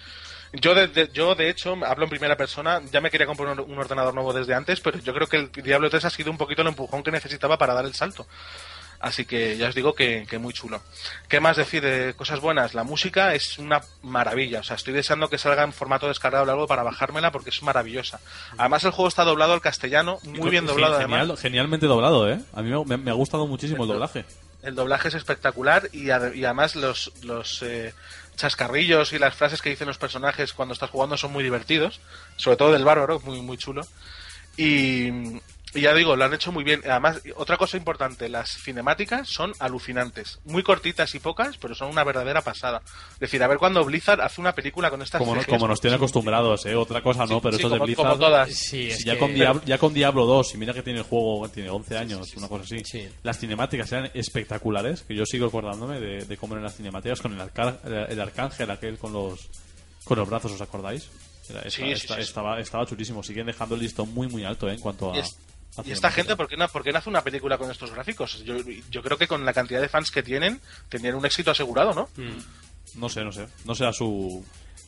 Yo 0.54 0.74
de, 0.76 0.88
de- 0.90 1.10
yo 1.14 1.34
de 1.36 1.50
hecho 1.50 1.76
hablo 1.86 2.04
en 2.06 2.10
primera 2.10 2.36
persona, 2.36 2.82
ya 2.92 3.00
me 3.00 3.10
quería 3.10 3.26
comprar 3.28 3.58
un, 3.58 3.72
un 3.72 3.78
ordenador 3.80 4.14
nuevo 4.14 4.34
desde 4.34 4.54
antes, 4.54 4.80
pero 4.82 5.00
yo 5.00 5.14
creo 5.14 5.28
que 5.28 5.38
el 5.38 5.52
Diablo 5.52 5.90
3 5.90 6.04
ha 6.06 6.10
sido 6.10 6.30
un 6.30 6.38
poquito 6.38 6.62
el 6.62 6.68
empujón 6.68 7.04
que 7.04 7.12
necesitaba 7.12 7.58
para 7.58 7.74
dar 7.74 7.86
el 7.86 7.94
salto. 7.94 8.28
Así 9.02 9.26
que 9.26 9.58
ya 9.58 9.68
os 9.68 9.74
digo 9.76 9.96
que, 9.96 10.28
que 10.30 10.38
muy 10.38 10.54
chulo. 10.54 10.80
¿Qué 11.28 11.40
más 11.40 11.58
decir 11.58 11.82
de 11.82 12.14
cosas 12.14 12.40
buenas? 12.40 12.76
La 12.76 12.84
música 12.84 13.34
es 13.34 13.58
una 13.58 13.82
maravilla. 14.04 14.60
O 14.60 14.64
sea, 14.64 14.76
estoy 14.76 14.94
deseando 14.94 15.28
que 15.28 15.40
salga 15.40 15.64
en 15.64 15.74
formato 15.74 16.08
descargable 16.08 16.52
algo 16.52 16.68
para 16.68 16.84
bajármela 16.84 17.32
porque 17.32 17.50
es 17.50 17.64
maravillosa. 17.64 18.20
Además, 18.60 18.84
el 18.84 18.92
juego 18.92 19.08
está 19.10 19.24
doblado 19.24 19.54
al 19.54 19.62
castellano, 19.62 20.20
muy 20.24 20.52
bien 20.52 20.68
doblado 20.68 21.00
genial- 21.00 21.22
además. 21.22 21.40
Genialmente 21.42 21.88
doblado, 21.88 22.30
¿eh? 22.30 22.40
A 22.54 22.62
mí 22.62 22.70
me, 22.86 23.10
ha 23.12 23.14
gustado 23.16 23.48
muchísimo 23.48 23.84
el 23.84 23.90
doblaje. 23.90 24.24
El 24.62 24.76
doblaje 24.76 25.08
es 25.08 25.16
espectacular 25.16 25.90
y 25.92 26.12
además 26.12 26.76
los, 26.76 27.12
los 27.24 27.64
eh, 27.64 27.96
chascarrillos 28.36 29.14
y 29.14 29.18
las 29.18 29.34
frases 29.34 29.64
que 29.64 29.72
dicen 29.72 29.88
los 29.88 29.98
personajes 29.98 30.54
cuando 30.54 30.74
estás 30.74 30.92
jugando 30.92 31.18
son 31.18 31.32
muy 31.32 31.44
divertidos. 31.44 32.00
Sobre 32.36 32.58
todo 32.58 32.72
del 32.72 32.86
bárbaro, 32.86 33.20
muy, 33.22 33.42
muy 33.42 33.58
chulo. 33.58 33.82
Y, 34.58 35.10
y 35.74 35.82
ya 35.82 35.94
digo, 35.94 36.16
lo 36.16 36.26
han 36.26 36.34
hecho 36.34 36.52
muy 36.52 36.64
bien. 36.64 36.82
Además, 36.90 37.22
otra 37.36 37.58
cosa 37.58 37.78
importante, 37.78 38.28
las 38.30 38.50
cinemáticas 38.62 39.28
son 39.30 39.54
alucinantes. 39.60 40.40
Muy 40.46 40.64
cortitas 40.64 41.14
y 41.16 41.20
pocas, 41.20 41.58
pero 41.58 41.76
son 41.76 41.90
una 41.90 42.04
verdadera 42.04 42.42
pasada. 42.42 42.82
Es 43.14 43.20
decir, 43.20 43.42
a 43.44 43.48
ver 43.48 43.58
cuando 43.58 43.84
Blizzard 43.86 44.22
hace 44.22 44.42
una 44.42 44.54
película 44.54 44.90
con 44.90 45.02
estas 45.02 45.20
Como, 45.20 45.36
no- 45.36 45.44
como 45.46 45.68
nos 45.68 45.80
tiene 45.82 45.96
acostumbrados, 45.96 46.66
¿eh? 46.66 46.76
Otra 46.76 47.02
cosa 47.02 47.22
no, 47.26 47.36
Sí, 47.36 47.40
pero 47.42 47.52
sí, 47.58 47.64
estos 47.64 47.72
de 47.72 47.78
como- 47.78 47.86
Blizzard... 47.86 48.06
como 48.06 48.18
todas. 48.20 48.50
Sí, 48.54 48.90
es 48.90 49.04
ya, 49.06 49.14
que- 49.14 49.20
con 49.20 49.34
Diablo, 49.34 49.62
ya 49.66 49.78
con 49.78 49.94
Diablo 49.94 50.26
2, 50.26 50.54
y 50.56 50.58
mira 50.58 50.74
que 50.74 50.84
tiene 50.84 51.00
el 51.00 51.06
juego, 51.06 51.48
tiene 51.50 51.70
11 51.70 51.98
años, 51.98 52.34
una 52.36 52.48
cosa 52.48 52.64
así. 52.64 52.80
Sí. 52.84 53.08
Las 53.24 53.40
cinemáticas 53.40 53.92
eran 53.92 54.12
espectaculares, 54.14 55.02
que 55.04 55.16
yo 55.16 55.26
sigo 55.26 55.48
acordándome 55.48 56.00
de, 56.00 56.26
de 56.26 56.38
cómo 56.38 56.54
eran 56.54 56.64
las 56.66 56.76
cinemáticas 56.76 57.22
con 57.22 57.34
el, 57.34 57.40
arca- 57.42 57.80
el, 57.86 57.94
el 58.12 58.20
arcángel 58.22 58.70
aquel 58.72 58.98
con 58.98 59.14
los 59.14 59.50
con 60.04 60.18
los 60.18 60.28
brazos, 60.28 60.52
¿os 60.54 60.62
acordáis? 60.62 61.10
Era- 61.50 61.62
Sí, 61.64 61.68
esta- 61.68 61.84
sí, 61.86 61.92
esta- 61.92 62.16
sí, 62.16 62.22
sí. 62.24 62.28
Estaba, 62.28 62.60
estaba 62.60 62.86
chulísimo. 62.86 63.22
Siguen 63.24 63.46
dejando 63.46 63.76
el 63.76 63.82
listón 63.82 64.14
muy, 64.14 64.28
muy 64.28 64.44
alto 64.44 64.68
¿eh? 64.70 64.74
en 64.74 64.80
cuanto 64.80 65.14
a... 65.14 65.18
Y, 65.86 65.92
esta 65.92 66.12
gente, 66.12 66.36
¿por 66.36 66.48
qué, 66.48 66.58
no, 66.58 66.68
por 66.68 66.84
qué 66.84 66.92
no 66.92 66.98
hace 67.00 67.10
una 67.10 67.24
película 67.24 67.58
con 67.58 67.72
estos 67.72 67.92
gráficos? 67.92 68.44
Yo, 68.44 68.58
yo 68.90 69.02
creo 69.02 69.18
que 69.18 69.28
con 69.28 69.46
la 69.46 69.54
cantidad 69.54 69.80
de 69.80 69.88
fans 69.90 70.12
que 70.12 70.22
tienen, 70.22 70.60
tendrían 70.90 71.16
un 71.16 71.26
éxito 71.26 71.52
asegurado, 71.52 71.94
¿no? 71.94 72.10
No 72.96 73.08
sé, 73.10 73.24
no 73.24 73.32
sé. 73.32 73.48
No 73.66 73.74
será 73.74 73.94
su... 73.94 74.44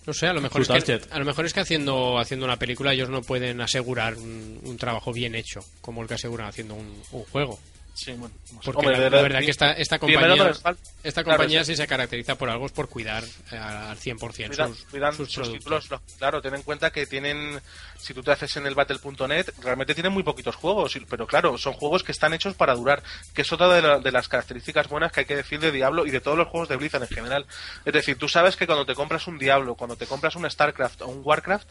No 0.06 0.12
sé, 0.14 0.28
a 0.28 0.34
lo 0.34 0.42
mejor, 0.42 0.66
Su 0.66 0.74
es 0.74 0.84
que, 0.84 0.98
target. 0.98 1.14
a 1.14 1.20
lo 1.20 1.24
mejor 1.26 1.46
es 1.46 1.54
que 1.54 1.62
haciendo, 1.62 2.20
haciendo 2.20 2.46
una 2.46 2.58
película 2.58 2.92
ellos 2.92 3.08
no 3.10 3.22
pueden 3.22 3.62
asegurar 3.62 4.16
un, 4.16 4.60
un 4.64 4.78
trabajo 4.78 5.14
bien 5.14 5.34
hecho, 5.34 5.62
como 5.80 6.02
el 6.02 6.10
que 6.10 6.16
aseguran 6.16 6.48
haciendo 6.50 6.74
un, 6.74 7.02
un 7.14 7.24
juego. 7.24 7.58
Sí, 7.96 8.12
bueno. 8.14 8.34
Porque 8.64 8.80
Hombre, 8.88 9.10
la, 9.10 9.22
verdad, 9.22 9.40
que 9.42 9.52
esta, 9.52 9.72
esta 9.74 10.00
compañía, 10.00 10.52
esta 11.04 11.24
claro, 11.24 11.38
compañía 11.38 11.64
si 11.64 11.76
se 11.76 11.86
caracteriza 11.86 12.36
por 12.36 12.50
algo 12.50 12.66
es 12.66 12.72
por 12.72 12.90
cuidar 12.90 13.24
eh, 13.52 13.56
al 13.58 13.96
100% 13.98 14.48
Cuidan, 14.48 14.70
sus, 14.74 14.86
cuidan 14.86 15.14
sus 15.16 15.30
títulos, 15.54 15.90
lo- 15.92 16.02
claro, 16.18 16.42
ten 16.42 16.56
en 16.56 16.64
cuenta 16.64 16.92
que 16.92 17.06
tienen, 17.06 17.62
si 18.00 18.16
tú 18.16 18.24
te 18.24 18.32
haces 18.32 18.58
en 18.58 18.66
el 18.66 18.74
battle.net, 18.74 19.50
realmente 19.62 19.94
tienen 19.94 20.12
muy 20.12 20.24
poquitos 20.24 20.56
juegos, 20.56 20.98
pero 21.08 21.28
claro, 21.28 21.56
son 21.60 21.74
juegos 21.74 22.04
que 22.04 22.12
están 22.12 22.34
hechos 22.34 22.56
para 22.56 22.74
durar, 22.74 23.04
que 23.36 23.44
es 23.44 23.54
otra 23.54 23.68
de, 23.72 23.82
la- 23.84 24.00
de 24.00 24.12
las 24.12 24.28
características 24.28 24.90
buenas 24.90 25.12
que 25.12 25.20
hay 25.22 25.26
que 25.28 25.36
decir 25.36 25.60
de 25.60 25.72
Diablo 25.72 26.08
y 26.08 26.10
de 26.12 26.20
todos 26.20 26.38
los 26.38 26.48
juegos 26.48 26.70
de 26.70 26.78
Blizzard 26.78 27.04
en 27.04 27.10
general. 27.10 27.46
Es 27.86 27.94
decir, 27.94 28.18
tú 28.18 28.28
sabes 28.28 28.56
que 28.56 28.66
cuando 28.66 28.88
te 28.88 28.96
compras 28.96 29.28
un 29.28 29.38
Diablo, 29.38 29.76
cuando 29.76 29.96
te 29.96 30.08
compras 30.08 30.36
un 30.36 30.50
StarCraft 30.50 31.04
o 31.04 31.08
un 31.10 31.22
Warcraft, 31.24 31.68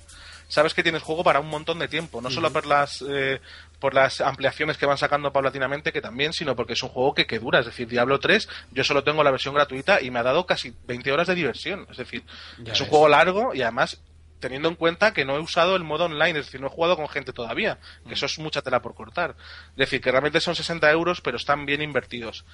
sabes 0.48 0.72
que 0.74 0.82
tienes 0.84 1.02
juego 1.02 1.24
para 1.24 1.40
un 1.40 1.48
montón 1.48 1.78
de 1.80 1.88
tiempo, 1.88 2.20
no 2.20 2.30
solo 2.30 2.52
por 2.52 2.66
las 2.66 3.02
eh, 3.08 3.40
por 3.82 3.94
las 3.94 4.20
ampliaciones 4.20 4.78
que 4.78 4.86
van 4.86 4.96
sacando 4.96 5.32
paulatinamente, 5.32 5.92
que 5.92 6.00
también, 6.00 6.32
sino 6.32 6.54
porque 6.54 6.74
es 6.74 6.82
un 6.84 6.90
juego 6.90 7.14
que, 7.14 7.26
que 7.26 7.40
dura. 7.40 7.58
Es 7.58 7.66
decir, 7.66 7.88
Diablo 7.88 8.20
3, 8.20 8.48
yo 8.70 8.84
solo 8.84 9.02
tengo 9.02 9.24
la 9.24 9.32
versión 9.32 9.56
gratuita 9.56 10.00
y 10.00 10.12
me 10.12 10.20
ha 10.20 10.22
dado 10.22 10.46
casi 10.46 10.72
20 10.86 11.10
horas 11.10 11.26
de 11.26 11.34
diversión. 11.34 11.88
Es 11.90 11.96
decir, 11.96 12.22
Ya 12.62 12.74
es 12.74 12.80
un 12.80 12.86
juego 12.86 13.08
largo 13.08 13.52
y 13.56 13.62
además 13.62 14.00
teniendo 14.38 14.68
en 14.68 14.76
cuenta 14.76 15.12
que 15.12 15.24
no 15.24 15.34
he 15.34 15.40
usado 15.40 15.74
el 15.74 15.82
modo 15.82 16.04
online, 16.04 16.38
es 16.38 16.46
decir, 16.46 16.60
no 16.60 16.68
he 16.68 16.70
jugado 16.70 16.94
con 16.94 17.08
gente 17.08 17.32
todavía, 17.32 17.80
que 18.06 18.14
eso 18.14 18.26
es 18.26 18.38
mucha 18.38 18.62
tela 18.62 18.80
por 18.80 18.94
cortar. 18.94 19.34
Es 19.70 19.76
decir, 19.76 20.00
que 20.00 20.12
realmente 20.12 20.38
son 20.38 20.54
60 20.54 20.88
euros, 20.92 21.20
pero 21.20 21.36
están 21.36 21.66
bien 21.66 21.82
invertidos. 21.82 22.44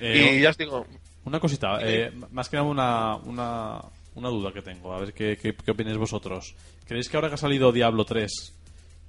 Eh, 0.00 0.38
y 0.38 0.40
ya 0.40 0.50
os 0.50 0.58
digo, 0.58 0.88
Una 1.24 1.38
cosita, 1.38 1.78
eh, 1.82 2.10
más 2.32 2.48
que 2.48 2.56
nada 2.56 2.68
una, 2.68 3.14
una, 3.14 3.80
una 4.16 4.28
duda 4.28 4.52
que 4.52 4.62
tengo, 4.62 4.92
a 4.92 4.98
ver 4.98 5.14
qué, 5.14 5.38
qué, 5.40 5.54
qué 5.54 5.70
opináis 5.70 5.98
vosotros. 5.98 6.56
¿Creéis 6.84 7.08
que 7.08 7.16
ahora 7.16 7.28
que 7.28 7.34
ha 7.34 7.38
salido 7.38 7.70
Diablo 7.70 8.04
3, 8.04 8.54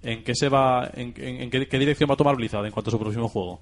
en 0.03 0.23
qué 0.23 0.35
se 0.35 0.49
va, 0.49 0.89
en, 0.93 1.13
en- 1.17 1.41
en 1.43 1.49
qué, 1.49 1.67
qué 1.67 1.79
dirección 1.79 2.09
va 2.09 2.13
a 2.15 2.17
tomar 2.17 2.35
Blizzard 2.35 2.65
en 2.65 2.71
cuanto 2.71 2.89
a 2.89 2.91
su 2.91 2.99
próximo 2.99 3.27
juego? 3.29 3.61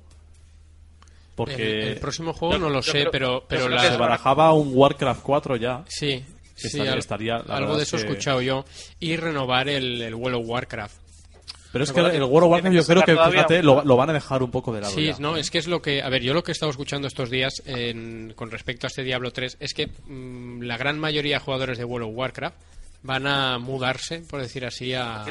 Porque 1.35 1.53
el, 1.83 1.87
el 1.89 1.97
próximo 1.99 2.33
juego 2.33 2.53
Yo- 2.55 2.59
no 2.59 2.69
lo 2.69 2.81
sé, 2.81 2.91
creo- 2.91 3.11
pero, 3.11 3.43
pero 3.47 3.69
la, 3.69 3.81
que 3.81 3.87
se 3.89 3.97
barajaba 3.97 4.53
un 4.53 4.71
Warcraft 4.73 5.21
4 5.23 5.55
ya. 5.55 5.83
Sí, 5.87 6.23
Que 6.55 6.61
sí, 6.61 6.67
estaría- 6.67 6.91
al- 6.93 6.99
estaría- 6.99 7.37
la 7.45 7.55
algo 7.57 7.75
de 7.77 7.83
es 7.83 7.87
eso 7.87 7.97
he 7.97 8.01
que- 8.01 8.07
escuchado 8.07 8.41
yo. 8.41 8.65
Y 8.99 9.15
renovar 9.15 9.69
el, 9.69 10.01
el 10.01 10.13
World 10.15 10.39
of 10.41 10.47
Warcraft. 10.47 10.95
Pero 11.71 11.85
es 11.85 11.93
que 11.93 12.01
el 12.01 12.21
World 12.23 12.43
of 12.47 12.51
Warcraft 12.51 12.75
yo 12.75 12.83
creo 12.85 13.03
que, 13.03 13.15
fíjate, 13.31 13.63
lo, 13.63 13.81
lo 13.85 13.95
van 13.95 14.09
a 14.09 14.13
dejar 14.13 14.43
un 14.43 14.51
poco 14.51 14.73
de 14.73 14.81
lado 14.81 14.93
Sí, 14.93 15.05
ya. 15.05 15.15
no, 15.19 15.37
es 15.37 15.49
que 15.49 15.57
es 15.57 15.67
lo 15.67 15.81
que... 15.81 16.01
A 16.03 16.09
ver, 16.09 16.21
yo 16.21 16.33
lo 16.33 16.43
que 16.43 16.51
he 16.51 16.53
estado 16.53 16.69
escuchando 16.69 17.07
estos 17.07 17.29
días 17.29 17.63
en- 17.65 18.33
con 18.35 18.51
respecto 18.51 18.87
a 18.87 18.89
este 18.89 19.03
Diablo 19.03 19.31
3 19.31 19.55
es 19.61 19.73
que 19.73 19.87
mm, 19.87 20.63
la 20.63 20.75
gran 20.75 20.99
mayoría 20.99 21.37
de 21.37 21.39
jugadores 21.45 21.77
de 21.77 21.85
World 21.85 22.09
of 22.09 22.13
Warcraft 22.17 22.57
van 23.03 23.25
a 23.25 23.57
mudarse, 23.57 24.19
por 24.29 24.41
decir 24.41 24.65
así, 24.65 24.93
a. 24.93 25.23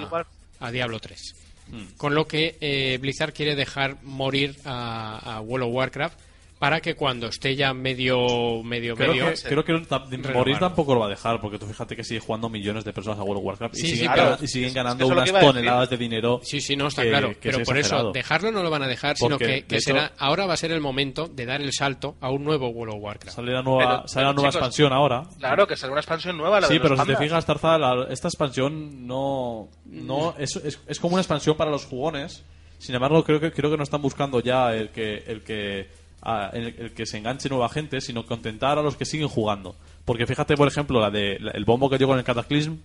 a 0.61 0.71
Diablo 0.71 1.01
3. 1.01 1.35
Hmm. 1.71 1.85
Con 1.97 2.15
lo 2.15 2.27
que 2.27 2.57
eh, 2.61 2.99
Blizzard 3.01 3.33
quiere 3.33 3.55
dejar 3.57 4.03
morir 4.03 4.57
a, 4.65 5.37
a 5.37 5.41
World 5.41 5.69
of 5.69 5.75
Warcraft 5.75 6.30
para 6.61 6.81
que 6.81 6.95
cuando 6.95 7.27
esté 7.27 7.57
ya 7.57 7.75
medio 7.75 8.63
medio 8.63 8.95
Creo 8.95 9.09
medio 9.15 9.35
que, 9.35 9.43
creo 9.43 9.65
que 9.65 9.73
Renovarlo. 9.73 10.59
tampoco 10.59 10.95
lo 10.95 11.01
va 11.01 11.07
a 11.07 11.09
dejar, 11.09 11.41
porque 11.41 11.59
tú 11.59 11.67
fíjate 11.67 11.97
que 11.97 12.05
sigue 12.05 12.21
jugando 12.21 12.49
millones 12.49 12.85
de 12.85 12.93
personas 12.93 13.19
a 13.19 13.23
World 13.23 13.39
of 13.39 13.45
Warcraft 13.47 13.77
y 13.77 13.81
Sí, 13.81 13.87
siguen, 13.97 14.13
claro. 14.13 14.37
y 14.41 14.47
siguen 14.47 14.75
ganando 14.75 15.07
unas 15.09 15.33
toneladas 15.33 15.91
de 15.91 15.97
dinero. 15.97 16.41
Sí, 16.45 16.61
sí, 16.61 16.77
no, 16.77 16.87
está 16.89 17.03
que- 17.03 17.09
claro. 17.09 17.29
que 17.31 17.49
Pero 17.51 17.59
es 17.63 17.67
por 17.69 17.79
eso, 17.79 18.13
dejarlo 18.13 18.53
no 18.53 18.63
lo 18.63 18.71
van 18.71 18.83
a 18.83 18.87
dejar, 18.87 19.17
sino 19.17 19.39
que, 19.39 19.47
de 19.47 19.63
que 19.65 19.77
hecho- 19.77 19.85
será, 19.93 20.13
ahora 20.19 20.47
va 20.47 20.53
a 20.55 20.57
ser 20.57 20.71
el 20.71 20.81
momento 20.81 21.27
de 21.29 21.47
dar 21.47 21.61
el 21.63 21.73
salto 21.73 22.15
a 22.21 22.31
un 22.31 22.45
nuevo 22.45 22.69
World 22.69 22.95
of 22.95 23.01
Warcraft. 23.03 23.35
Sale 23.37 23.53
la 23.53 23.63
nueva, 23.63 23.97
Pero- 24.03 24.09
sale 24.09 24.25
la 24.27 24.31
pero, 24.31 24.35
nueva 24.35 24.49
chicos, 24.51 24.55
expansión 24.57 24.93
ahora. 24.93 25.23
claro 25.39 25.67
que 25.67 25.77
será 25.77 25.93
una 25.93 26.01
expansión 26.03 26.37
nueva. 26.37 26.61
La 26.61 26.67
Sí, 26.69 26.75
de 26.75 26.79
los 26.81 26.91
pero 26.91 27.03
si 27.03 27.09
te 27.09 27.17
fijas, 27.17 27.47
Tarza, 27.47 27.79
la- 27.79 28.07
esta 28.11 28.29
expansión 28.29 29.07
no, 29.07 29.69
no 29.87 30.35
es, 30.39 30.57
es, 30.57 30.79
es 30.87 31.01
como 31.01 31.15
una 31.15 31.23
expansión 31.23 31.57
para 31.57 31.71
los 31.71 31.87
jugones. 31.87 32.45
Sin 32.79 32.95
embargo, 32.95 33.25
creo 33.25 33.41
que 33.41 33.51
creo 33.51 33.71
que 33.71 33.77
no 33.77 33.83
están 33.83 34.01
buscando 34.03 34.41
ya 34.41 34.75
el 34.75 34.91
que 34.91 35.25
el 35.27 35.43
que 35.43 35.89
a- 36.23 36.51
el, 36.53 36.75
el 36.79 36.93
que 36.93 37.07
se 37.07 37.19
enganche 37.19 37.49
nueva 37.49 37.69
gente, 37.69 38.01
sino 38.01 38.27
contentar 38.27 38.79
a 38.79 38.83
los 38.83 38.97
que 38.97 39.05
siguen 39.05 39.29
jugando. 39.29 39.77
Porque 40.05 40.27
fíjate, 40.27 40.57
por 40.57 40.69
ejemplo, 40.69 41.01
la 41.01 41.11
de 41.11 41.37
el 41.37 41.65
bombo 41.65 41.89
que 41.91 41.99
dio 41.99 42.07
con 42.09 42.19
el 42.19 42.25
Cataclysm. 42.25 42.77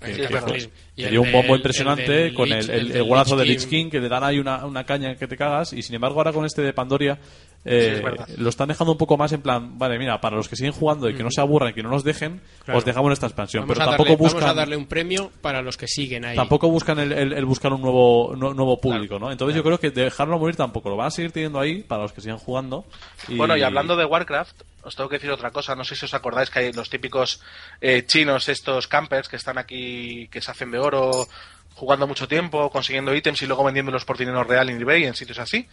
Que, 0.00 0.10
El 0.12 0.16
que 0.16 0.22
Cataclysm. 0.28 0.70
fue- 0.70 0.78
Y 0.96 1.02
que 1.02 1.04
el 1.08 1.10
dio 1.10 1.22
un 1.22 1.30
bombo 1.32 1.48
del- 1.52 1.56
impresionante 1.56 2.26
el 2.28 2.34
con 2.34 2.50
el, 2.52 2.70
el 2.70 2.90
el, 2.92 3.02
golazo 3.04 3.36
de 3.36 3.44
Lich 3.44 3.66
King. 3.68 3.90
Que 3.90 4.00
le 4.00 4.08
dan 4.08 4.24
ahí 4.24 4.38
una, 4.38 4.64
una 4.64 4.84
caña 4.84 5.14
que 5.16 5.26
te 5.26 5.36
cagas 5.36 5.72
y 5.74 5.82
sin 5.82 5.94
embargo 5.94 6.18
ahora 6.18 6.32
con 6.32 6.44
este 6.46 6.62
de 6.62 6.72
Pandoria 6.72 7.18
eh, 7.66 8.02
Sí, 8.26 8.34
lo 8.38 8.48
están 8.48 8.68
dejando 8.68 8.92
un 8.92 8.96
poco 8.98 9.18
más 9.18 9.32
en 9.32 9.42
plan, 9.42 9.78
vale, 9.78 9.98
mira, 9.98 10.18
para 10.18 10.34
los 10.36 10.48
que 10.48 10.56
siguen 10.56 10.72
jugando 10.72 11.10
y 11.10 11.14
que 11.14 11.22
no 11.22 11.30
se 11.30 11.42
aburran 11.42 11.68
y 11.68 11.72
que 11.74 11.82
no 11.82 11.90
nos 11.90 12.02
dejen, 12.02 12.40
Claro. 12.64 12.78
os 12.78 12.86
dejamos 12.86 13.12
esta 13.12 13.26
expansión. 13.26 13.64
Vamos, 13.64 13.74
pero 13.76 13.84
tampoco 13.90 14.08
darle, 14.08 14.16
buscan 14.16 14.40
vamos 14.40 14.52
a 14.56 14.58
darle 14.60 14.76
un 14.78 14.86
premio 14.86 15.30
para 15.42 15.60
los 15.60 15.76
que 15.76 15.86
siguen 15.86 16.24
ahí. 16.24 16.36
tampoco 16.36 16.70
buscan 16.70 16.98
el, 17.00 17.12
el- 17.12 17.32
el 17.34 17.44
buscar 17.44 17.70
un 17.74 17.82
nuevo 17.82 18.34
nu- 18.34 18.54
nuevo 18.54 18.80
público, 18.80 19.18
¿no? 19.18 19.30
Entonces 19.30 19.54
yo 19.54 19.62
creo 19.62 19.78
que 19.78 19.90
dejarlo 19.90 20.38
morir 20.38 20.56
tampoco 20.56 20.88
lo 20.88 20.96
van 20.96 21.08
a 21.08 21.10
seguir 21.10 21.32
teniendo 21.32 21.60
ahí 21.60 21.82
para 21.82 22.00
los 22.04 22.14
que 22.14 22.22
sigan 22.22 22.38
jugando. 22.38 22.86
Y... 23.28 23.36
Bueno, 23.36 23.54
y 23.58 23.62
hablando 23.62 23.94
de 23.94 24.06
Warcraft, 24.06 24.62
os 24.82 24.96
tengo 24.96 25.08
que 25.08 25.16
decir 25.16 25.30
otra 25.30 25.50
cosa. 25.50 25.74
No 25.74 25.84
sé 25.84 25.96
si 25.96 26.04
os 26.04 26.14
acordáis 26.14 26.50
que 26.50 26.60
hay 26.60 26.72
los 26.72 26.90
típicos 26.90 27.40
eh, 27.80 28.04
chinos, 28.06 28.48
estos 28.48 28.88
campers 28.88 29.28
que 29.28 29.36
están 29.36 29.58
aquí, 29.58 30.28
que 30.28 30.40
se 30.40 30.50
hacen 30.50 30.70
de 30.70 30.78
oro, 30.78 31.28
jugando 31.74 32.06
mucho 32.06 32.28
tiempo, 32.28 32.70
consiguiendo 32.70 33.14
ítems 33.14 33.42
y 33.42 33.46
luego 33.46 33.64
vendiéndolos 33.64 34.04
por 34.04 34.18
dinero 34.18 34.44
real 34.44 34.68
en 34.70 34.80
eBay, 34.80 35.04
en 35.04 35.14
sitios 35.14 35.38
así. 35.38 35.68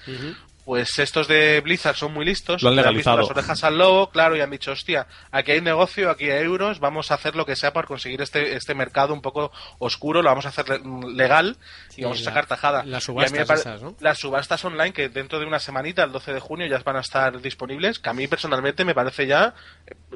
Pues 0.68 1.00
estos 1.00 1.30
de 1.30 1.62
Blizzard 1.62 1.96
son 1.96 2.14
muy 2.14 2.26
listos. 2.26 2.62
Lo 2.62 2.68
han 2.68 2.76
le 2.76 2.82
han 2.82 2.94
visto 2.94 3.10
legalizado. 3.10 3.20
las 3.22 3.30
orejas 3.30 3.64
al 3.64 3.78
lobo, 3.78 4.10
claro, 4.10 4.36
y 4.36 4.42
han 4.42 4.50
dicho, 4.52 4.74
hostia, 4.74 5.08
aquí 5.32 5.54
hay 5.54 5.62
negocio, 5.62 6.10
aquí 6.10 6.30
hay 6.30 6.44
euros, 6.44 6.82
vamos 6.82 7.10
a 7.10 7.14
hacer 7.14 7.38
lo 7.38 7.46
que 7.46 7.56
sea 7.56 7.72
para 7.72 7.88
conseguir 7.88 8.22
este, 8.22 8.54
este 8.58 8.76
mercado 8.76 9.14
un 9.14 9.22
poco 9.22 9.54
oscuro, 9.80 10.22
lo 10.22 10.28
vamos 10.28 10.46
a 10.46 10.50
hacer 10.50 10.68
le- 10.68 11.14
legal 11.14 11.56
y 11.92 11.94
Sí, 11.94 12.02
vamos 12.04 12.20
a 12.20 12.24
sacar 12.26 12.48
tajada. 12.48 12.84
las 12.84 13.06
subastas 13.06 13.48
pare- 13.48 13.60
esas, 13.62 13.82
¿no? 13.82 13.96
Las 14.02 14.18
subastas 14.20 14.66
online 14.66 14.92
que 14.92 15.08
dentro 15.08 15.40
de 15.40 15.46
una 15.46 15.60
semanita, 15.60 16.04
el 16.04 16.12
12 16.12 16.34
de 16.34 16.40
junio, 16.42 16.68
ya 16.68 16.80
van 16.80 16.98
a 16.98 17.00
estar 17.00 17.42
disponibles, 17.42 18.00
que 18.00 18.10
a 18.10 18.14
mí 18.14 18.28
personalmente 18.28 18.84
me 18.84 18.94
parece 18.94 19.26
ya 19.26 19.54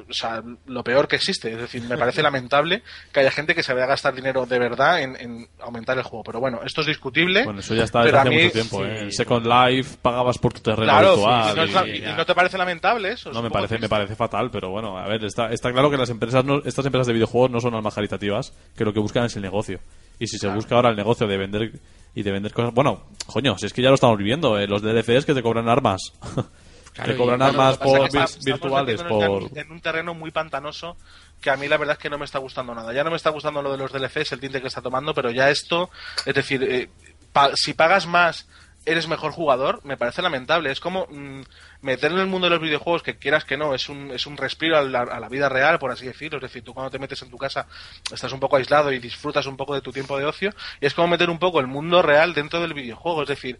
o 0.08 0.12
sea, 0.12 0.42
lo 0.66 0.84
peor 0.84 1.08
que 1.08 1.16
existe. 1.16 1.50
Es 1.50 1.58
decir, 1.58 1.82
me 1.84 1.96
parece 1.96 2.20
lamentable 2.22 2.82
que 3.10 3.20
haya 3.20 3.30
gente 3.30 3.54
que 3.54 3.62
se 3.62 3.72
vaya 3.72 3.84
a 3.86 3.88
gastar 3.88 4.14
dinero 4.14 4.44
de 4.44 4.58
verdad 4.58 5.00
en, 5.00 5.16
en 5.16 5.48
aumentar 5.60 5.96
el 5.96 6.02
juego. 6.04 6.24
Pero 6.24 6.40
bueno, 6.40 6.60
esto 6.62 6.82
es 6.82 6.88
discutible. 6.88 7.44
Bueno, 7.44 7.60
eso 7.60 7.74
ya 7.74 7.84
está 7.84 8.02
pero 8.02 8.18
desde 8.18 8.18
a 8.18 8.20
hace 8.22 8.30
mí- 8.30 8.42
mucho 8.42 8.52
tiempo, 8.52 8.76
sí, 8.84 8.90
¿eh? 8.90 8.98
En 9.00 9.12
Second 9.12 9.46
Life 9.46 9.96
pagabas 10.02 10.38
por 10.42 10.52
tu 10.52 10.60
terreno 10.60 10.84
Claro, 10.84 11.12
virtual. 11.14 11.52
y 11.52 11.56
no, 11.56 11.62
es 11.62 11.72
la- 11.72 11.86
y- 11.88 11.96
y 12.04 12.12
no 12.14 12.26
te 12.26 12.34
parece 12.34 12.58
lamentable 12.58 13.12
eso. 13.12 13.32
No, 13.32 13.40
me 13.42 13.50
parece, 13.50 13.78
me 13.78 13.88
parece 13.88 14.14
fatal, 14.16 14.50
pero 14.50 14.68
bueno, 14.70 14.98
a 14.98 15.06
ver, 15.08 15.24
está, 15.24 15.50
está 15.52 15.72
claro 15.72 15.90
que 15.90 15.96
las 15.96 16.10
empresas, 16.10 16.44
no- 16.44 16.58
estas 16.64 16.84
empresas 16.84 17.06
de 17.06 17.14
videojuegos 17.14 17.50
no 17.50 17.60
son 17.60 17.74
almas 17.74 17.94
caritativas, 17.94 18.52
que 18.76 18.84
lo 18.84 18.92
que 18.92 19.00
buscan 19.00 19.24
es 19.24 19.36
el 19.36 19.42
negocio. 19.42 19.80
Y 20.18 20.26
si 20.26 20.36
se 20.38 20.48
busca 20.48 20.74
ahora 20.74 20.90
el 20.90 20.96
negocio 20.96 21.26
de 21.26 21.36
vender 21.38 21.72
y 22.14 22.22
de 22.22 22.30
vender 22.32 22.52
cosas, 22.52 22.74
bueno, 22.74 23.04
coño, 23.26 23.56
si 23.56 23.66
es 23.66 23.72
que 23.72 23.80
ya 23.80 23.88
lo 23.88 23.94
estamos 23.94 24.18
viviendo, 24.18 24.58
eh, 24.58 24.66
los 24.66 24.82
DLCs 24.82 25.24
que 25.24 25.32
te 25.32 25.42
cobran 25.42 25.68
armas. 25.70 26.00
Claro, 26.94 27.12
te 27.12 27.16
cobran 27.16 27.40
y- 27.40 27.44
armas 27.44 27.78
por 27.78 28.06
virtuales, 28.44 29.02
por... 29.02 29.44
en, 29.44 29.58
en 29.58 29.72
un 29.72 29.80
terreno 29.80 30.12
muy 30.12 30.30
pantanoso 30.30 30.98
que 31.40 31.48
a 31.48 31.56
mí 31.56 31.66
la 31.66 31.78
verdad 31.78 31.94
es 31.96 31.98
que 32.02 32.10
no 32.10 32.18
me 32.18 32.26
está 32.26 32.38
gustando 32.38 32.74
nada. 32.74 32.92
Ya 32.92 33.02
no 33.02 33.08
me 33.08 33.16
está 33.16 33.30
gustando 33.30 33.62
lo 33.62 33.72
de 33.72 33.78
los 33.78 33.90
DLCs, 33.92 34.32
el 34.32 34.40
tinte 34.40 34.60
que 34.60 34.66
está 34.68 34.82
tomando, 34.82 35.14
pero 35.14 35.30
ya 35.30 35.48
esto, 35.48 35.88
es 36.26 36.34
decir, 36.34 36.62
eh, 36.62 36.90
pa- 37.32 37.52
si 37.54 37.72
pagas 37.72 38.06
más 38.06 38.46
eres 38.84 39.06
mejor 39.08 39.32
jugador, 39.32 39.80
me 39.84 39.96
parece 39.96 40.22
lamentable. 40.22 40.70
Es 40.70 40.80
como 40.80 41.06
mm, 41.10 41.42
meter 41.82 42.12
en 42.12 42.18
el 42.18 42.26
mundo 42.26 42.46
de 42.48 42.54
los 42.54 42.60
videojuegos 42.62 43.02
que 43.02 43.16
quieras 43.16 43.44
que 43.44 43.56
no, 43.56 43.74
es 43.74 43.88
un, 43.88 44.10
es 44.10 44.26
un 44.26 44.36
respiro 44.36 44.76
a 44.76 44.82
la, 44.82 45.02
a 45.02 45.20
la 45.20 45.28
vida 45.28 45.48
real, 45.48 45.78
por 45.78 45.90
así 45.90 46.06
decirlo. 46.06 46.38
Es 46.38 46.42
decir, 46.42 46.62
tú 46.64 46.74
cuando 46.74 46.90
te 46.90 46.98
metes 46.98 47.22
en 47.22 47.30
tu 47.30 47.38
casa 47.38 47.66
estás 48.12 48.32
un 48.32 48.40
poco 48.40 48.56
aislado 48.56 48.92
y 48.92 48.98
disfrutas 48.98 49.46
un 49.46 49.56
poco 49.56 49.74
de 49.74 49.80
tu 49.82 49.92
tiempo 49.92 50.18
de 50.18 50.24
ocio. 50.24 50.50
Y 50.80 50.86
es 50.86 50.94
como 50.94 51.08
meter 51.08 51.30
un 51.30 51.38
poco 51.38 51.60
el 51.60 51.66
mundo 51.66 52.02
real 52.02 52.34
dentro 52.34 52.60
del 52.60 52.74
videojuego. 52.74 53.22
Es 53.22 53.28
decir, 53.28 53.58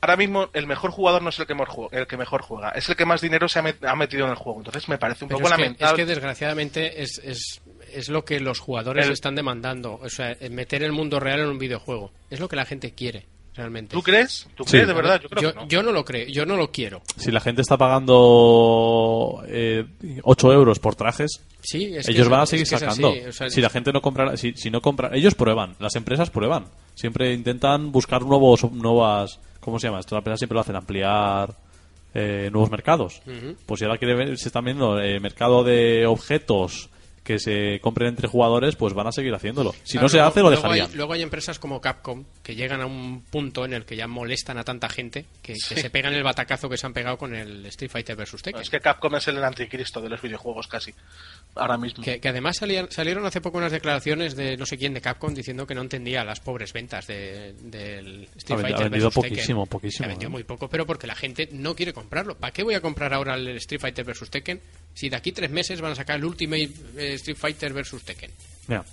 ahora 0.00 0.16
mismo 0.16 0.48
el 0.52 0.66
mejor 0.66 0.90
jugador 0.90 1.22
no 1.22 1.28
es 1.28 1.38
el 1.38 1.46
que 1.46 1.54
mejor 1.54 1.68
juega, 1.68 1.98
el 1.98 2.06
que 2.06 2.16
mejor 2.16 2.42
juega, 2.42 2.70
es 2.70 2.88
el 2.88 2.96
que 2.96 3.04
más 3.06 3.20
dinero 3.20 3.48
se 3.48 3.58
ha, 3.58 3.62
met- 3.62 3.86
ha 3.86 3.96
metido 3.96 4.24
en 4.24 4.30
el 4.30 4.36
juego. 4.36 4.60
Entonces 4.60 4.88
me 4.88 4.98
parece 4.98 5.24
un 5.24 5.28
Pero 5.28 5.38
poco 5.38 5.48
es, 5.50 5.54
que, 5.56 5.62
lamentable. 5.62 5.92
es 5.92 5.96
que 5.96 6.06
desgraciadamente 6.06 7.02
es, 7.02 7.18
es, 7.24 7.60
es 7.92 8.08
lo 8.08 8.24
que 8.24 8.40
los 8.40 8.58
jugadores 8.60 9.06
El- 9.06 9.12
están 9.12 9.34
demandando. 9.34 9.98
O 10.02 10.08
sea, 10.08 10.36
meter 10.50 10.82
el 10.82 10.92
mundo 10.92 11.20
real 11.20 11.40
en 11.40 11.48
un 11.48 11.58
videojuego. 11.58 12.12
Es 12.30 12.40
lo 12.40 12.48
que 12.48 12.56
la 12.56 12.64
gente 12.64 12.92
quiere, 12.94 13.26
realmente. 13.54 13.92
¿Tú 13.94 14.02
crees? 14.02 14.48
¿Tú 14.56 14.64
Sí. 14.64 14.72
crees 14.72 14.88
de 14.88 14.94
verdad? 14.94 15.20
Yo 15.22 15.28
creo 15.28 15.42
yo, 15.42 15.52
que 15.52 15.60
no. 15.60 15.68
yo 15.68 15.82
no 15.82 15.92
lo 15.92 16.04
creo, 16.04 16.26
yo 16.28 16.44
no 16.46 16.56
lo 16.56 16.70
quiero. 16.70 17.02
Si 17.16 17.30
la 17.30 17.40
gente 17.40 17.62
está 17.62 17.76
pagando 17.76 19.42
eh, 19.48 19.84
8 20.22 20.52
euros 20.52 20.78
por 20.78 20.94
trajes, 20.94 21.40
Sí, 21.60 21.94
es 21.96 22.06
que 22.06 22.12
ellos 22.12 22.24
es- 22.26 22.28
van 22.30 22.40
a 22.40 22.44
es 22.44 22.50
seguir 22.50 22.66
que 22.68 22.78
sacando. 22.78 23.08
así, 23.10 23.20
o 23.20 23.32
sea, 23.32 23.50
si 23.50 23.60
la 23.60 23.70
gente 23.70 23.92
no 23.92 24.00
compra, 24.02 24.36
si, 24.36 24.52
si 24.54 24.70
no 24.70 24.80
compra, 24.80 25.10
ellos 25.14 25.34
prueban, 25.34 25.76
las 25.78 25.94
empresas 25.96 26.30
prueban. 26.30 26.66
Siempre 26.94 27.32
intentan 27.32 27.90
buscar 27.92 28.22
nuevos, 28.22 28.70
nuevas, 28.72 29.40
¿cómo 29.60 29.78
se 29.78 29.86
llama? 29.88 30.00
Esto 30.00 30.14
las 30.14 30.20
empresas 30.20 30.40
siempre 30.40 30.54
lo 30.54 30.60
hacen, 30.60 30.76
ampliar 30.76 31.54
eh, 32.14 32.48
nuevos 32.52 32.70
mercados. 32.70 33.22
Pues 33.66 33.78
si 33.80 33.84
ahora 33.86 33.98
quiere 33.98 34.14
ver- 34.14 34.38
se 34.38 34.48
están 34.48 34.64
viendo 34.64 35.00
eh, 35.00 35.18
mercado 35.20 35.64
de 35.64 36.06
objetos 36.06 36.88
que 37.24 37.38
se 37.38 37.80
compren 37.80 38.10
entre 38.10 38.28
jugadores, 38.28 38.76
pues 38.76 38.92
van 38.94 39.06
a 39.06 39.12
seguir 39.12 39.34
haciéndolo. 39.34 39.72
Si 39.82 39.92
Claro, 39.92 40.04
no 40.04 40.08
se 40.10 40.16
luego- 40.18 40.28
hace, 40.28 40.40
lo 40.40 40.50
luego 40.50 40.62
dejarían. 40.62 40.90
Hay, 40.90 40.96
luego 40.96 41.12
hay 41.14 41.22
empresas 41.22 41.58
como 41.58 41.80
Capcom 41.80 42.24
que 42.42 42.54
llegan 42.54 42.82
a 42.82 42.86
un 42.86 43.22
punto 43.30 43.64
en 43.64 43.72
el 43.72 43.84
que 43.86 43.96
ya 43.96 44.06
molestan 44.06 44.58
a 44.58 44.64
tanta 44.64 44.88
gente 44.90 45.24
que, 45.42 45.54
que 45.54 45.58
se 45.80 45.88
pegan 45.90 46.12
el 46.12 46.22
batacazo 46.22 46.68
que 46.68 46.76
se 46.76 46.84
han 46.86 46.92
pegado 46.92 47.16
con 47.16 47.34
el 47.34 47.64
Street 47.66 47.90
Fighter 47.90 48.14
vs 48.14 48.42
Tekken. 48.42 48.60
Es 48.62 48.68
que 48.70 48.78
Capcom 48.80 49.16
es 49.16 49.26
el 49.28 49.42
anticristo 49.42 50.00
de 50.02 50.10
los 50.10 50.20
videojuegos 50.20 50.68
casi. 50.68 50.94
Ahora 51.56 51.76
mismo. 51.78 52.02
Que, 52.02 52.18
que 52.20 52.28
además 52.28 52.56
salían- 52.56 52.90
salieron 52.90 53.24
hace 53.26 53.40
poco 53.40 53.58
unas 53.58 53.70
declaraciones 53.70 54.34
de 54.34 54.56
no 54.56 54.66
sé 54.66 54.76
quién 54.76 54.92
de 54.92 55.00
Capcom 55.00 55.32
diciendo 55.32 55.66
que 55.66 55.74
no 55.74 55.82
entendía 55.82 56.24
las 56.24 56.40
pobres 56.40 56.72
ventas 56.72 57.06
de- 57.06 57.52
del 57.62 58.24
Street 58.36 58.58
Ha 58.58 58.62
Fighter 58.62 58.74
ha 58.74 58.88
vendido 58.88 59.06
versus 59.06 59.14
Tekken. 59.22 59.30
poquísimo, 59.36 59.66
poquísimo, 59.66 60.08
vendió 60.08 60.26
¿eh? 60.26 60.30
muy 60.32 60.42
poco, 60.44 60.68
pero 60.68 60.84
porque 60.84 61.06
la 61.06 61.14
gente 61.14 61.48
no 61.52 61.76
quiere 61.76 61.92
comprarlo. 61.92 62.36
¿Para 62.36 62.52
qué 62.52 62.64
voy 62.64 62.74
a 62.74 62.80
comprar 62.80 63.14
ahora 63.14 63.36
el 63.36 63.46
Street 63.58 63.80
Fighter 63.80 64.04
vs 64.04 64.30
Tekken 64.30 64.60
si 64.94 65.08
de 65.08 65.16
aquí 65.16 65.30
tres 65.30 65.50
meses 65.50 65.80
van 65.80 65.92
a 65.92 65.94
sacar 65.94 66.16
el 66.16 66.24
Ultimate 66.24 66.70
eh, 66.96 67.14
Street 67.14 67.36
Fighter 67.36 67.72
vs 67.72 68.02
Tekken? 68.04 68.30
Mira, 68.66 68.84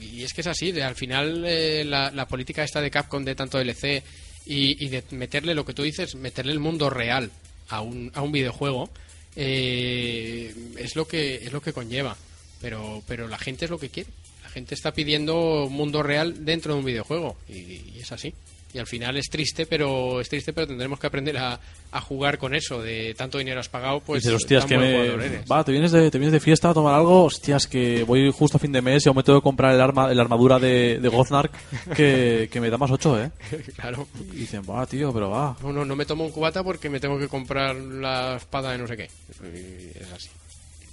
Y 0.00 0.22
es 0.22 0.32
que 0.32 0.40
es 0.40 0.46
así, 0.46 0.72
de, 0.72 0.82
al 0.82 0.94
final 0.94 1.44
eh, 1.46 1.84
la, 1.84 2.10
la 2.10 2.26
política 2.26 2.64
esta 2.64 2.80
de 2.80 2.90
Capcom 2.90 3.22
de 3.22 3.34
tanto 3.34 3.58
DLC 3.58 4.02
y, 4.46 4.82
y 4.82 4.88
de 4.88 5.04
meterle 5.10 5.54
lo 5.54 5.66
que 5.66 5.74
tú 5.74 5.82
dices, 5.82 6.14
meterle 6.14 6.52
el 6.52 6.58
mundo 6.60 6.88
real 6.88 7.30
a 7.68 7.82
un, 7.82 8.10
a 8.14 8.22
un 8.22 8.32
videojuego, 8.32 8.88
eh, 9.36 10.54
es 10.76 10.96
lo 10.96 11.06
que 11.06 11.36
es 11.36 11.52
lo 11.52 11.60
que 11.60 11.72
conlleva. 11.72 12.16
Pero, 12.60 13.02
pero 13.06 13.26
la 13.26 13.38
gente 13.38 13.64
es 13.64 13.70
lo 13.70 13.78
que 13.78 13.88
quiere. 13.88 14.10
La 14.42 14.48
gente 14.48 14.74
está 14.74 14.92
pidiendo 14.92 15.68
mundo 15.68 16.02
real 16.02 16.44
dentro 16.44 16.74
de 16.74 16.78
un 16.78 16.84
videojuego 16.84 17.36
y, 17.48 17.54
y 17.54 17.98
es 18.00 18.12
así. 18.12 18.32
Y 18.74 18.78
al 18.78 18.86
final 18.86 19.16
es 19.18 19.28
triste, 19.28 19.66
pero 19.66 20.20
es 20.20 20.28
triste, 20.28 20.52
pero 20.52 20.66
tendremos 20.66 20.98
que 20.98 21.06
aprender 21.06 21.36
a, 21.36 21.60
a 21.90 22.00
jugar 22.00 22.38
con 22.38 22.54
eso. 22.54 22.80
De 22.80 23.14
tanto 23.14 23.36
dinero 23.36 23.60
has 23.60 23.68
pagado, 23.68 24.00
pues 24.00 24.22
dices, 24.22 24.36
hostias, 24.36 24.64
que 24.64 24.78
me... 24.78 25.42
Va, 25.50 25.62
¿te 25.62 25.72
vienes, 25.72 25.92
de, 25.92 26.10
¿te 26.10 26.18
vienes 26.18 26.32
de 26.32 26.40
fiesta 26.40 26.70
a 26.70 26.74
tomar 26.74 26.94
algo? 26.94 27.24
Hostias, 27.24 27.66
que 27.66 28.02
voy 28.04 28.32
justo 28.32 28.56
a 28.56 28.60
fin 28.60 28.72
de 28.72 28.80
mes 28.80 29.04
y 29.04 29.08
aún 29.08 29.16
me 29.16 29.22
tengo 29.22 29.40
que 29.40 29.44
comprar 29.44 29.74
el 29.74 29.80
arma, 29.80 30.12
la 30.12 30.22
armadura 30.22 30.58
de, 30.58 30.98
de 31.00 31.08
Gothnark 31.08 31.52
que, 31.94 32.48
que 32.50 32.60
me 32.60 32.70
da 32.70 32.78
más 32.78 32.90
8, 32.90 33.22
¿eh? 33.22 33.30
claro. 33.76 34.08
Y 34.32 34.36
dicen, 34.36 34.62
va, 34.68 34.86
tío, 34.86 35.12
pero 35.12 35.28
va. 35.28 35.54
No, 35.62 35.72
no, 35.72 35.84
no 35.84 35.94
me 35.94 36.06
tomo 36.06 36.24
un 36.24 36.30
cubata 36.30 36.64
porque 36.64 36.88
me 36.88 36.98
tengo 36.98 37.18
que 37.18 37.28
comprar 37.28 37.76
la 37.76 38.36
espada 38.36 38.72
de 38.72 38.78
no 38.78 38.86
sé 38.86 38.96
qué. 38.96 39.10
Y 39.42 39.98
es 39.98 40.12
así. 40.12 40.30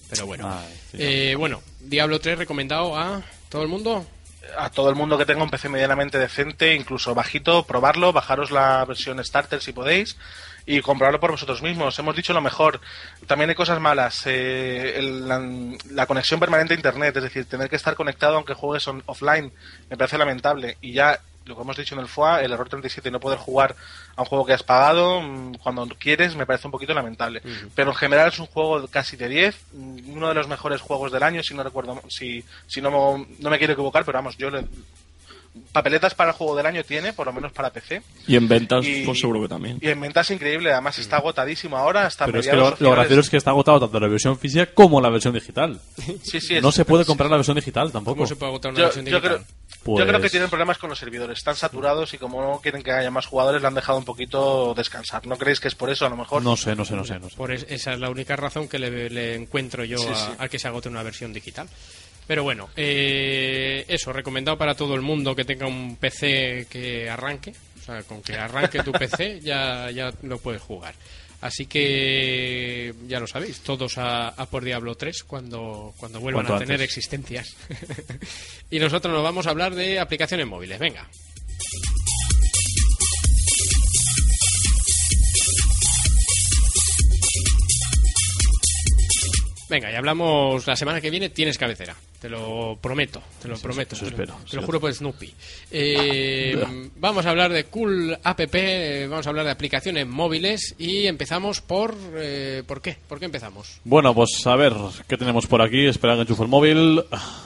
Pero 0.10 0.26
bueno. 0.26 0.50
Ay, 0.50 0.74
sí. 0.92 0.98
Eh, 1.00 1.36
bueno, 1.36 1.62
Diablo 1.80 2.20
3 2.20 2.40
recomendado 2.40 2.98
a 2.98 3.22
todo 3.48 3.62
el 3.62 3.70
mundo. 3.70 4.06
A 4.58 4.70
todo 4.70 4.90
el 4.90 4.96
mundo 4.96 5.18
que 5.18 5.26
tenga 5.26 5.44
un 5.44 5.50
PC 5.50 5.70
medianamente 5.70 6.18
decente, 6.18 6.74
incluso 6.76 7.14
bajito, 7.16 7.64
probarlo, 7.66 8.12
bajaros 8.14 8.52
la 8.52 8.84
versión 8.86 9.24
Starter 9.24 9.62
si 9.62 9.72
podéis 9.74 10.18
y 10.66 10.82
comprarlo 10.82 11.20
por 11.20 11.32
vosotros 11.32 11.62
mismos. 11.62 11.98
Hemos 11.98 12.16
dicho 12.16 12.34
lo 12.34 12.42
mejor. 12.42 12.80
También 13.28 13.50
hay 13.50 13.56
cosas 13.56 13.80
malas. 13.80 14.24
eh, 14.26 14.98
el- 14.98 15.28
la, 15.28 15.42
la 15.92 16.06
conexión 16.06 16.40
permanente 16.40 16.74
a 16.74 16.78
Internet, 16.78 17.16
es 17.18 17.24
decir, 17.24 17.46
tener 17.46 17.70
que 17.70 17.76
estar 17.76 17.96
conectado 17.96 18.36
aunque 18.36 18.54
juegues 18.54 18.88
offline, 19.06 19.52
me 19.90 19.98
parece 19.98 20.18
lamentable. 20.18 20.78
Y 20.82 20.94
ya, 20.94 21.20
lo 21.46 21.56
que 21.56 21.62
hemos 21.62 21.78
dicho 21.78 21.96
en 21.96 22.02
el 22.02 22.08
FOA, 22.08 22.42
el 22.42 22.52
error 22.52 22.70
37, 22.70 23.10
no 23.10 23.20
poder 23.20 23.40
jugar 23.40 23.76
a 24.16 24.22
un 24.22 24.28
juego 24.28 24.46
que 24.46 24.54
has 24.54 24.64
pagado 24.64 25.22
mm, 25.22 25.56
cuando 25.56 25.88
quieres, 25.88 26.36
me 26.36 26.46
parece 26.46 26.68
un 26.68 26.72
poquito 26.72 26.94
lamentable. 26.94 27.42
Pero 27.76 27.92
en 27.92 27.96
general 27.96 28.30
es 28.30 28.40
un 28.40 28.46
juego 28.46 28.88
casi 28.88 29.18
de 29.18 29.30
10, 29.30 29.58
mm, 29.74 30.12
uno 30.12 30.30
de 30.30 30.36
los 30.36 30.48
mejores 30.48 30.82
juegos 30.82 31.12
del 31.12 31.24
año, 31.24 31.44
si 31.44 31.54
no 31.54 31.64
recuerdo, 31.64 32.02
si, 32.08 32.44
si 32.68 32.82
no, 32.82 33.26
no 33.40 33.50
me 33.50 33.58
quiero 33.58 33.74
equivocar, 33.74 34.06
pero 34.06 34.18
vamos, 34.18 34.38
yo 34.38 34.50
le, 34.50 34.66
papeletas 35.72 36.14
para 36.16 36.32
el 36.32 36.36
juego 36.38 36.56
del 36.56 36.66
año 36.66 36.84
tiene, 36.84 37.14
por 37.14 37.28
lo 37.28 37.34
menos 37.34 37.52
para 37.52 37.70
PC. 37.72 38.02
Y 38.28 38.36
en 38.36 38.48
ventas, 38.48 38.86
Y- 38.86 39.04
pues 39.06 39.20
seguro 39.20 39.42
que 39.42 39.48
también. 39.48 39.78
Y 39.82 39.88
en 39.90 40.00
ventas 40.00 40.30
increíble, 40.32 40.72
además 40.72 40.98
está 41.00 41.18
agotadísimo 41.18 41.78
ahora 41.78 42.06
hasta 42.06 42.26
Pero 42.26 42.40
es 42.40 42.48
que 42.48 42.56
lo, 42.56 42.76
lo 42.80 42.92
gracioso 42.92 43.20
es 43.22 43.30
que 43.30 43.38
está 43.38 43.52
agotado 43.52 43.80
tanto 43.82 44.00
la 44.00 44.08
versión 44.08 44.38
física 44.38 44.68
como 44.74 45.02
la 45.02 45.10
versión 45.10 45.34
digital. 45.34 45.80
Sí, 46.24 46.40
sí, 46.42 46.56
es- 46.56 46.64
no 46.64 46.72
se 46.72 46.86
puede 46.86 47.06
comprar 47.06 47.30
la 47.30 47.38
versión 47.38 47.56
digital 47.56 47.92
tampoco. 47.92 48.16
¿Cómo 48.18 48.28
se 48.28 48.36
puede 48.36 48.52
agotar 48.52 48.72
una 48.72 48.80
Yo, 48.80 48.86
versión 48.86 49.06
yo 49.06 49.20
digital? 49.20 49.38
creo, 49.46 49.48
Pues- 49.84 50.00
yo 50.00 50.08
creo 50.08 50.22
que 50.22 50.30
tienen 50.30 50.50
problemas 50.50 50.78
con 50.78 50.90
los 50.90 51.00
servidores, 51.00 51.38
están 51.38 51.56
saturados 51.56 52.14
y 52.14 52.18
como 52.18 52.42
no 52.42 52.60
quieren 52.62 52.82
que 52.84 52.92
haya 52.92 53.12
más 53.12 53.26
jugadores, 53.26 53.62
le 53.62 53.68
han 53.68 53.76
dejado 53.76 53.98
un 53.98 54.06
poquito 54.06 54.74
descansar. 54.76 55.26
¿No 55.28 55.38
creéis 55.38 55.60
que 55.60 55.68
es 55.68 55.76
por 55.76 55.90
eso 55.90 56.06
a 56.06 56.10
lo 56.10 56.18
mejor? 56.18 56.42
No 56.44 56.56
sé, 56.58 56.76
no 56.76 56.86
sé, 56.86 56.96
no 56.96 57.06
sé. 57.06 57.20
No 57.20 57.30
sé. 57.30 57.36
Por 57.36 57.52
es- 57.52 57.66
esa 57.70 57.94
es 57.94 58.00
la 58.00 58.10
única 58.10 58.36
razón 58.36 58.68
que 58.68 58.80
le, 58.80 59.10
le 59.10 59.36
encuentro 59.36 59.84
yo 59.86 59.98
Sí, 59.98 60.08
a, 60.10 60.16
sí. 60.16 60.32
al 60.38 60.50
que 60.50 60.60
se 60.60 60.68
agote 60.68 60.90
una 60.90 61.04
versión 61.04 61.34
digital. 61.34 61.68
Pero 62.30 62.44
bueno, 62.44 62.70
eh, 62.76 63.86
eso, 63.88 64.14
recomendado 64.14 64.56
para 64.56 64.76
todo 64.76 64.94
el 64.94 65.02
mundo 65.02 65.36
que 65.36 65.46
tenga 65.46 65.66
un 65.66 65.96
PC 65.96 66.68
que 66.70 67.10
arranque. 67.10 67.56
O 67.80 67.84
sea, 67.84 68.04
con 68.04 68.22
que 68.22 68.38
arranque 68.38 68.84
tu 68.84 68.92
PC 68.92 69.40
ya, 69.42 69.90
ya 69.90 70.14
lo 70.22 70.38
puedes 70.38 70.62
jugar. 70.62 70.94
Así 71.42 71.66
que 71.66 72.94
ya 73.08 73.20
lo 73.20 73.26
sabéis, 73.26 73.62
todos 73.62 73.98
a, 73.98 74.28
a 74.28 74.46
por 74.46 74.64
Diablo 74.64 74.94
3 74.94 75.24
cuando, 75.24 75.96
cuando 75.98 76.20
vuelvan 76.20 76.46
a 76.46 76.60
tener 76.60 76.74
antes. 76.74 76.82
existencias. 76.82 77.56
y 78.70 78.78
nosotros 78.78 79.12
nos 79.12 79.24
vamos 79.24 79.48
a 79.48 79.50
hablar 79.50 79.74
de 79.74 79.98
aplicaciones 79.98 80.46
móviles. 80.46 80.78
Venga. 80.78 81.10
Venga, 89.68 89.92
y 89.92 89.96
hablamos 89.96 90.68
la 90.68 90.76
semana 90.76 91.02
que 91.02 91.10
viene. 91.10 91.30
Tienes 91.30 91.58
cabecera, 91.58 91.96
te 92.22 92.30
lo 92.30 92.78
prometo, 92.82 93.22
te 93.42 93.48
lo 93.48 93.58
prometo. 93.58 93.96
eso 93.96 94.06
te 94.06 94.12
lo- 94.12 94.18
espero, 94.18 94.38
Te 94.50 94.56
lo 94.58 94.64
juro 94.64 94.80
por 94.82 94.94
Snoopy. 94.94 95.34
Eh, 95.72 96.90
vamos 96.98 97.26
a 97.26 97.30
hablar 97.30 97.52
de 97.52 97.64
Cool 97.66 98.18
App, 98.24 98.40
vamos 99.10 99.26
a 99.26 99.30
hablar 99.30 99.46
de 99.46 99.52
aplicaciones 99.52 100.06
móviles 100.08 100.76
y 100.78 101.08
empezamos 101.08 101.62
por. 101.62 101.96
eh, 102.16 102.64
¿Por 102.68 102.82
qué? 102.82 102.98
¿Por 103.08 103.20
qué 103.20 103.26
empezamos? 103.26 103.80
Bueno, 103.84 104.14
pues 104.14 104.46
a 104.46 104.56
ver, 104.56 104.74
¿qué 105.08 105.18
tenemos 105.18 105.48
por 105.48 105.62
aquí? 105.62 105.86
Espera 105.88 106.16
que 106.16 106.22
enchufo 106.22 106.44
el 106.44 106.50
móvil. 106.50 107.04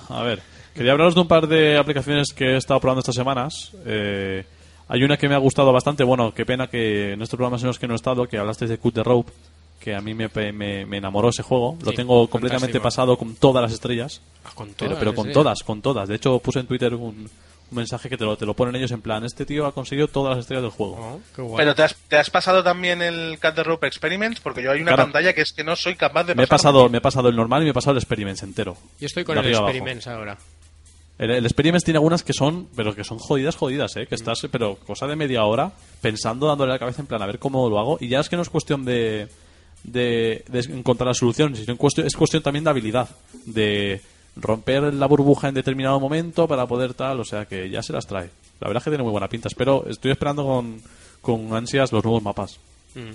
A 0.10 0.24
ver, 0.24 0.42
quería 0.74 0.94
hablaros 0.94 1.16
de 1.16 1.22
un 1.22 1.28
par 1.28 1.48
de 1.48 1.78
aplicaciones 1.78 2.34
que 2.34 2.46
he 2.54 2.58
estado 2.58 2.80
probando 2.80 3.00
estas 3.00 3.16
semanas. 3.16 3.72
Eh, 3.86 4.44
hay 4.88 5.04
una 5.04 5.18
que 5.18 5.30
me 5.30 5.36
ha 5.36 5.40
gustado 5.40 5.72
bastante. 5.72 6.04
Bueno, 6.04 6.34
qué 6.34 6.46
pena 6.46 6.68
que 6.68 7.14
en 7.14 7.22
estos 7.22 7.38
programas 7.38 7.62
en 7.62 7.68
los 7.68 7.80
que 7.80 7.88
no 7.88 7.94
he 7.94 7.96
estado, 7.96 8.26
que 8.28 8.38
hablasteis 8.38 8.70
de 8.70 8.78
Cut 8.78 8.96
the 8.96 9.04
Rope, 9.04 9.32
que 9.84 9.96
a 9.96 10.02
mí 10.02 10.14
me, 10.14 10.30
me, 10.54 10.86
me 10.86 10.98
enamoró 10.98 11.30
ese 11.30 11.44
juego. 11.44 11.78
Lo 11.84 11.92
tengo 11.92 12.28
completamente 12.30 12.80
fantástico. 12.80 12.84
pasado 12.84 13.18
con 13.18 13.36
todas 13.36 13.62
las 13.64 13.74
estrellas. 13.74 14.22
Ah, 14.46 14.52
con 14.56 14.70
Pero, 14.70 14.96
todas 14.96 15.00
pero 15.00 15.12
las 15.12 15.16
con 15.20 15.32
todas, 15.34 15.64
con 15.64 15.82
todas. 15.82 16.08
De 16.10 16.16
hecho, 16.16 16.40
puse 16.40 16.60
en 16.60 16.68
Twitter 16.68 16.94
un, 16.94 17.02
un 17.02 17.30
mensaje 17.72 18.08
que 18.10 18.18
te 18.18 18.24
lo, 18.24 18.38
te 18.38 18.46
lo 18.46 18.54
ponen 18.54 18.76
ellos 18.76 18.92
en 18.92 19.02
plan, 19.02 19.24
este 19.26 19.46
tío 19.46 19.66
ha 19.66 19.74
conseguido 19.74 20.08
todas 20.08 20.36
las 20.36 20.40
estrellas 20.44 20.64
del 20.64 20.72
juego. 20.72 20.96
Oh, 21.00 21.20
qué 21.36 21.42
guay. 21.42 21.58
Pero 21.58 21.76
¿te 21.76 21.84
has, 21.84 21.96
te 22.08 22.18
has 22.18 22.30
pasado 22.30 22.64
también 22.64 23.02
el 23.02 23.38
Cat 23.40 23.56
the 23.56 23.64
Rope 23.64 23.88
Experiments? 23.88 24.40
Porque 24.40 24.64
yo 24.64 24.72
hay 24.72 24.82
una 24.82 24.92
Claro. 24.94 25.04
pantalla 25.04 25.34
que 25.34 25.42
es 25.42 25.52
que 25.54 25.64
no 25.64 25.76
soy 25.76 25.96
capaz 25.96 26.24
de 26.24 26.36
Me 26.36 26.44
he 26.44 26.48
pasado, 26.48 26.88
me 26.90 27.00
he 27.00 27.02
pasado 27.02 27.30
el 27.30 27.36
normal 27.36 27.62
y 27.62 27.66
me 27.66 27.72
he 27.72 27.74
pasado 27.74 27.92
el 27.92 27.98
Experiments 27.98 28.44
entero. 28.44 28.78
Yo 29.00 29.06
estoy 29.08 29.24
con 29.24 29.38
el 29.38 29.46
abajo. 29.54 29.68
Experiments 29.70 30.08
ahora. 30.08 30.38
El, 31.20 31.30
el 31.30 31.46
Experiments 31.46 31.84
tiene 31.86 31.98
algunas 32.00 32.24
que 32.24 32.34
son, 32.34 32.68
pero 32.76 32.96
que 32.96 33.04
son 33.04 33.20
jodidas, 33.20 33.56
jodidas, 33.56 33.96
Mm. 33.96 34.00
¿eh? 34.00 34.08
Que 34.08 34.16
estás, 34.16 34.40
pero 34.52 34.76
cosa 34.78 35.06
de 35.08 35.16
media 35.16 35.44
hora 35.46 35.72
pensando, 36.02 36.48
dándole 36.48 36.72
la 36.74 36.80
cabeza 36.80 37.02
en 37.02 37.08
plan 37.08 37.22
a 37.22 37.28
ver 37.28 37.38
cómo 37.40 37.70
lo 37.70 37.80
hago. 37.80 37.98
Y 38.02 38.08
ya 38.08 38.20
es 38.20 38.30
que 38.30 38.36
no 38.36 38.42
es 38.42 38.50
cuestión 38.50 38.84
de, 38.84 39.28
de, 39.84 40.44
de 40.48 40.60
encontrar 40.74 41.08
la 41.08 41.14
solución, 41.14 41.56
sino 41.56 41.76
cuestión, 41.78 42.08
es 42.08 42.16
cuestión 42.16 42.42
también 42.44 42.64
de 42.64 42.70
habilidad. 42.70 43.10
De 43.46 44.02
romper 44.36 44.94
la 44.94 45.06
burbuja 45.06 45.48
en 45.50 45.54
determinado 45.56 46.00
momento 46.00 46.48
para 46.48 46.66
poder 46.66 46.94
tal, 46.94 47.20
o 47.20 47.26
sea 47.26 47.46
que 47.46 47.70
ya 47.70 47.84
se 47.84 47.94
las 47.94 48.08
trae. 48.08 48.30
La 48.60 48.68
verdad 48.68 48.82
es 48.82 48.84
que 48.86 48.90
tiene 48.92 49.04
muy 49.04 49.12
buena 49.12 49.28
pinta. 49.28 49.48
Espero, 49.48 49.86
estoy 49.88 50.12
esperando 50.12 50.44
con, 50.46 50.82
con 51.22 51.54
ansias 51.54 51.92
los 51.92 52.04
nuevos 52.04 52.24
mapas. 52.24 52.60
Mm. 52.96 53.12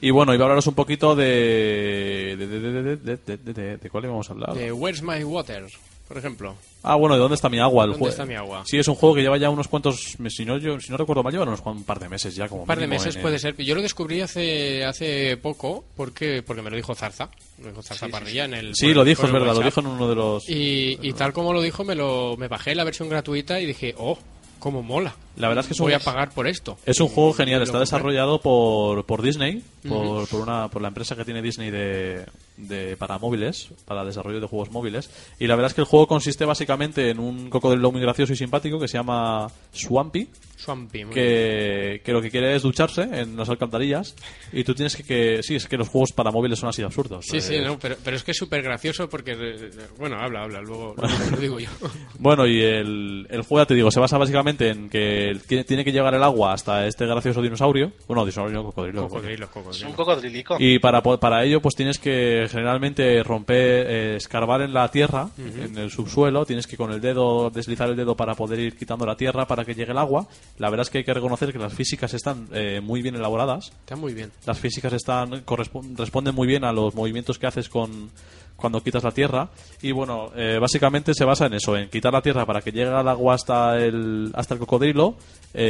Y 0.00 0.10
bueno, 0.10 0.34
iba 0.34 0.44
a 0.44 0.46
hablaros 0.46 0.66
un 0.66 0.74
poquito 0.74 1.16
de. 1.16 2.36
¿De, 2.38 2.46
de, 2.46 2.60
de, 2.60 2.70
de, 2.72 2.82
de, 2.82 2.96
de, 3.16 3.36
de- 3.38 3.52
de- 3.54 3.76
de 3.78 3.90
cuál 3.90 4.04
íbamos 4.04 4.28
a 4.28 4.32
hablar? 4.34 4.54
De 4.54 4.70
Where's 4.70 5.02
My 5.02 5.24
Water, 5.24 5.64
por 6.08 6.18
ejemplo. 6.18 6.54
Ah, 6.82 6.94
bueno, 6.94 7.14
¿de 7.16 7.20
dónde 7.20 7.34
está 7.34 7.48
mi 7.48 7.58
agua? 7.58 7.84
El 7.84 7.92
¿Dónde 7.92 8.08
está 8.10 8.24
mi 8.24 8.34
agua? 8.34 8.62
Sí, 8.64 8.78
es 8.78 8.86
un 8.88 8.94
juego 8.94 9.14
que 9.16 9.22
lleva 9.22 9.36
ya 9.38 9.50
unos 9.50 9.66
cuantos 9.68 10.18
meses. 10.20 10.36
Si 10.36 10.44
no, 10.44 10.56
yo, 10.58 10.78
si 10.80 10.90
no 10.90 10.96
recuerdo 10.96 11.22
mal, 11.22 11.32
lleva 11.32 11.44
unos 11.44 11.60
un 11.64 11.84
par 11.84 11.98
de 11.98 12.08
meses 12.08 12.34
ya. 12.36 12.48
Como 12.48 12.62
Un 12.62 12.66
par 12.66 12.78
de 12.78 12.86
meses 12.86 13.16
en- 13.16 13.22
puede 13.22 13.38
ser. 13.38 13.56
Yo 13.56 13.74
lo 13.74 13.82
descubrí 13.82 14.20
hace 14.20 14.84
hace 14.84 15.36
poco 15.36 15.84
porque 15.96 16.42
porque 16.42 16.62
me 16.62 16.70
lo 16.70 16.76
dijo 16.76 16.94
Zarza. 16.94 17.28
Me 17.58 17.64
lo 17.64 17.70
dijo 17.70 17.82
Zarza 17.82 18.08
Parrilla 18.08 18.44
en 18.44 18.54
el. 18.54 18.74
Sí, 18.76 18.94
lo 18.94 19.04
dijo, 19.04 19.26
es 19.26 19.32
verdad, 19.32 19.54
lo 19.54 19.60
dijo 19.60 19.80
en 19.80 19.86
uno 19.88 20.08
de 20.08 20.14
los. 20.14 20.48
Y, 20.48 20.98
y 21.02 21.12
tal 21.14 21.32
como 21.32 21.52
lo 21.52 21.60
dijo, 21.60 21.82
me 21.84 21.94
lo 21.94 22.36
me 22.36 22.48
bajé 22.48 22.74
la 22.74 22.84
versión 22.84 23.08
gratuita 23.08 23.58
y 23.60 23.66
dije, 23.66 23.94
oh, 23.98 24.16
cómo 24.60 24.82
mola. 24.82 25.14
La 25.36 25.48
verdad 25.48 25.62
es 25.64 25.68
que 25.68 25.72
es 25.74 25.80
un- 25.80 25.84
voy 25.86 25.92
a 25.94 25.98
pagar 26.00 26.30
por 26.30 26.46
esto. 26.46 26.78
Es 26.86 27.00
un 27.00 27.08
juego 27.08 27.32
genial, 27.34 27.62
está 27.62 27.78
desarrollado 27.78 28.40
por, 28.40 29.04
por 29.04 29.22
Disney, 29.22 29.62
por, 29.88 30.28
por, 30.28 30.40
una, 30.40 30.68
por 30.68 30.82
la 30.82 30.88
empresa 30.88 31.14
que 31.16 31.24
tiene 31.24 31.42
Disney 31.42 31.70
de, 31.70 32.24
de, 32.56 32.96
para 32.96 33.18
móviles, 33.18 33.68
para 33.84 34.04
desarrollo 34.04 34.40
de 34.40 34.46
juegos 34.46 34.70
móviles. 34.70 35.10
Y 35.38 35.46
la 35.46 35.56
verdad 35.56 35.70
es 35.70 35.74
que 35.74 35.80
el 35.82 35.86
juego 35.86 36.06
consiste 36.06 36.44
básicamente 36.44 37.10
en 37.10 37.18
un 37.18 37.50
cocodrilo 37.50 37.92
muy 37.92 38.00
gracioso 38.00 38.32
y 38.32 38.36
simpático 38.36 38.78
que 38.80 38.88
se 38.88 38.98
llama 38.98 39.48
Swampy, 39.72 40.28
Swampy, 40.56 41.04
que, 41.12 42.00
que 42.04 42.12
lo 42.12 42.22
que 42.22 42.30
quiere 42.30 42.56
es 42.56 42.62
ducharse 42.62 43.02
en 43.02 43.36
las 43.36 43.48
alcantarillas. 43.50 44.14
Y 44.52 44.64
tú 44.64 44.74
tienes 44.74 44.96
que, 44.96 45.02
que. 45.02 45.42
Sí, 45.42 45.54
es 45.56 45.66
que 45.66 45.76
los 45.76 45.88
juegos 45.88 46.12
para 46.12 46.30
móviles 46.30 46.58
son 46.58 46.70
así 46.70 46.80
de 46.80 46.86
absurdos. 46.86 47.26
Sí, 47.28 47.40
sí, 47.42 47.56
Eh, 47.56 47.62
no, 47.62 47.78
pero, 47.78 47.96
pero 48.02 48.16
es 48.16 48.24
que 48.24 48.30
es 48.30 48.36
súper 48.38 48.62
gracioso 48.62 49.08
porque. 49.08 49.32
eh, 49.32 49.70
Bueno, 49.98 50.16
habla, 50.18 50.44
habla, 50.44 50.60
luego, 50.62 50.94
luego 50.96 51.14
lo 51.30 51.36
digo 51.36 51.60
yo. 51.60 51.68
Bueno, 52.18 52.46
y 52.46 52.60
el, 52.62 53.26
el 53.30 53.42
juego, 53.42 53.62
ya 53.62 53.66
te 53.66 53.74
digo, 53.74 53.90
se 53.90 54.00
basa 54.00 54.16
básicamente 54.18 54.70
en 54.70 54.88
que 54.88 55.25
tiene, 55.46 55.64
tiene 55.64 55.84
que 55.84 55.92
llegar 55.92 56.14
el 56.14 56.22
agua 56.22 56.52
hasta 56.52 56.86
este 56.86 57.06
gracioso 57.06 57.42
dinosaurio. 57.42 57.92
Bueno, 58.06 58.24
dinosaurio, 58.24 58.62
cocodrilo. 58.64 59.08
Cocodrilo, 59.08 59.44
Es 59.46 59.50
cocodrilo. 59.50 59.88
un 59.88 59.94
cocodrilico. 59.94 60.56
Y 60.58 60.78
para, 60.78 61.02
po- 61.02 61.18
para 61.18 61.44
ello, 61.44 61.60
pues 61.60 61.74
tienes 61.74 61.98
que 61.98 62.46
generalmente 62.50 63.22
romper, 63.22 63.86
eh, 63.88 64.16
escarbar 64.16 64.62
en 64.62 64.72
la 64.72 64.90
tierra, 64.90 65.28
en 65.38 65.76
el 65.78 65.90
subsuelo. 65.90 66.44
Tienes 66.46 66.66
que 66.66 66.76
con 66.76 66.92
el 66.92 67.00
dedo, 67.00 67.50
deslizar 67.50 67.88
el 67.88 67.96
dedo 67.96 68.16
para 68.16 68.34
poder 68.34 68.58
ir 68.60 68.76
quitando 68.76 69.06
la 69.06 69.16
tierra 69.16 69.46
para 69.46 69.64
que 69.64 69.74
llegue 69.74 69.92
el 69.92 69.98
agua. 69.98 70.26
La 70.58 70.70
verdad 70.70 70.82
es 70.86 70.90
que 70.90 70.98
hay 70.98 71.04
que 71.04 71.14
reconocer 71.14 71.52
que 71.52 71.58
las 71.58 71.72
físicas 71.74 72.14
están 72.14 72.48
eh, 72.52 72.80
muy 72.82 73.02
bien 73.02 73.14
elaboradas. 73.16 73.72
Está 73.80 73.96
muy 73.96 74.14
bien. 74.14 74.30
Las 74.46 74.58
físicas 74.58 74.92
están 74.92 75.42
responden 75.46 76.34
muy 76.34 76.46
bien 76.46 76.64
a 76.64 76.72
los 76.72 76.94
movimientos 76.94 77.38
que 77.38 77.46
haces 77.46 77.68
con 77.68 78.10
cuando 78.56 78.82
quitas 78.82 79.04
la 79.04 79.10
tierra 79.10 79.48
y 79.82 79.92
bueno 79.92 80.32
eh, 80.34 80.58
básicamente 80.60 81.12
se 81.14 81.24
basa 81.24 81.46
en 81.46 81.54
eso 81.54 81.76
en 81.76 81.88
quitar 81.90 82.12
la 82.12 82.22
tierra 82.22 82.46
para 82.46 82.60
que 82.62 82.72
llegue 82.72 82.88
el 82.88 83.08
agua 83.08 83.34
hasta 83.34 83.76
el 83.78 84.30
hasta 84.34 84.54
el 84.54 84.60
cocodrilo 84.60 85.16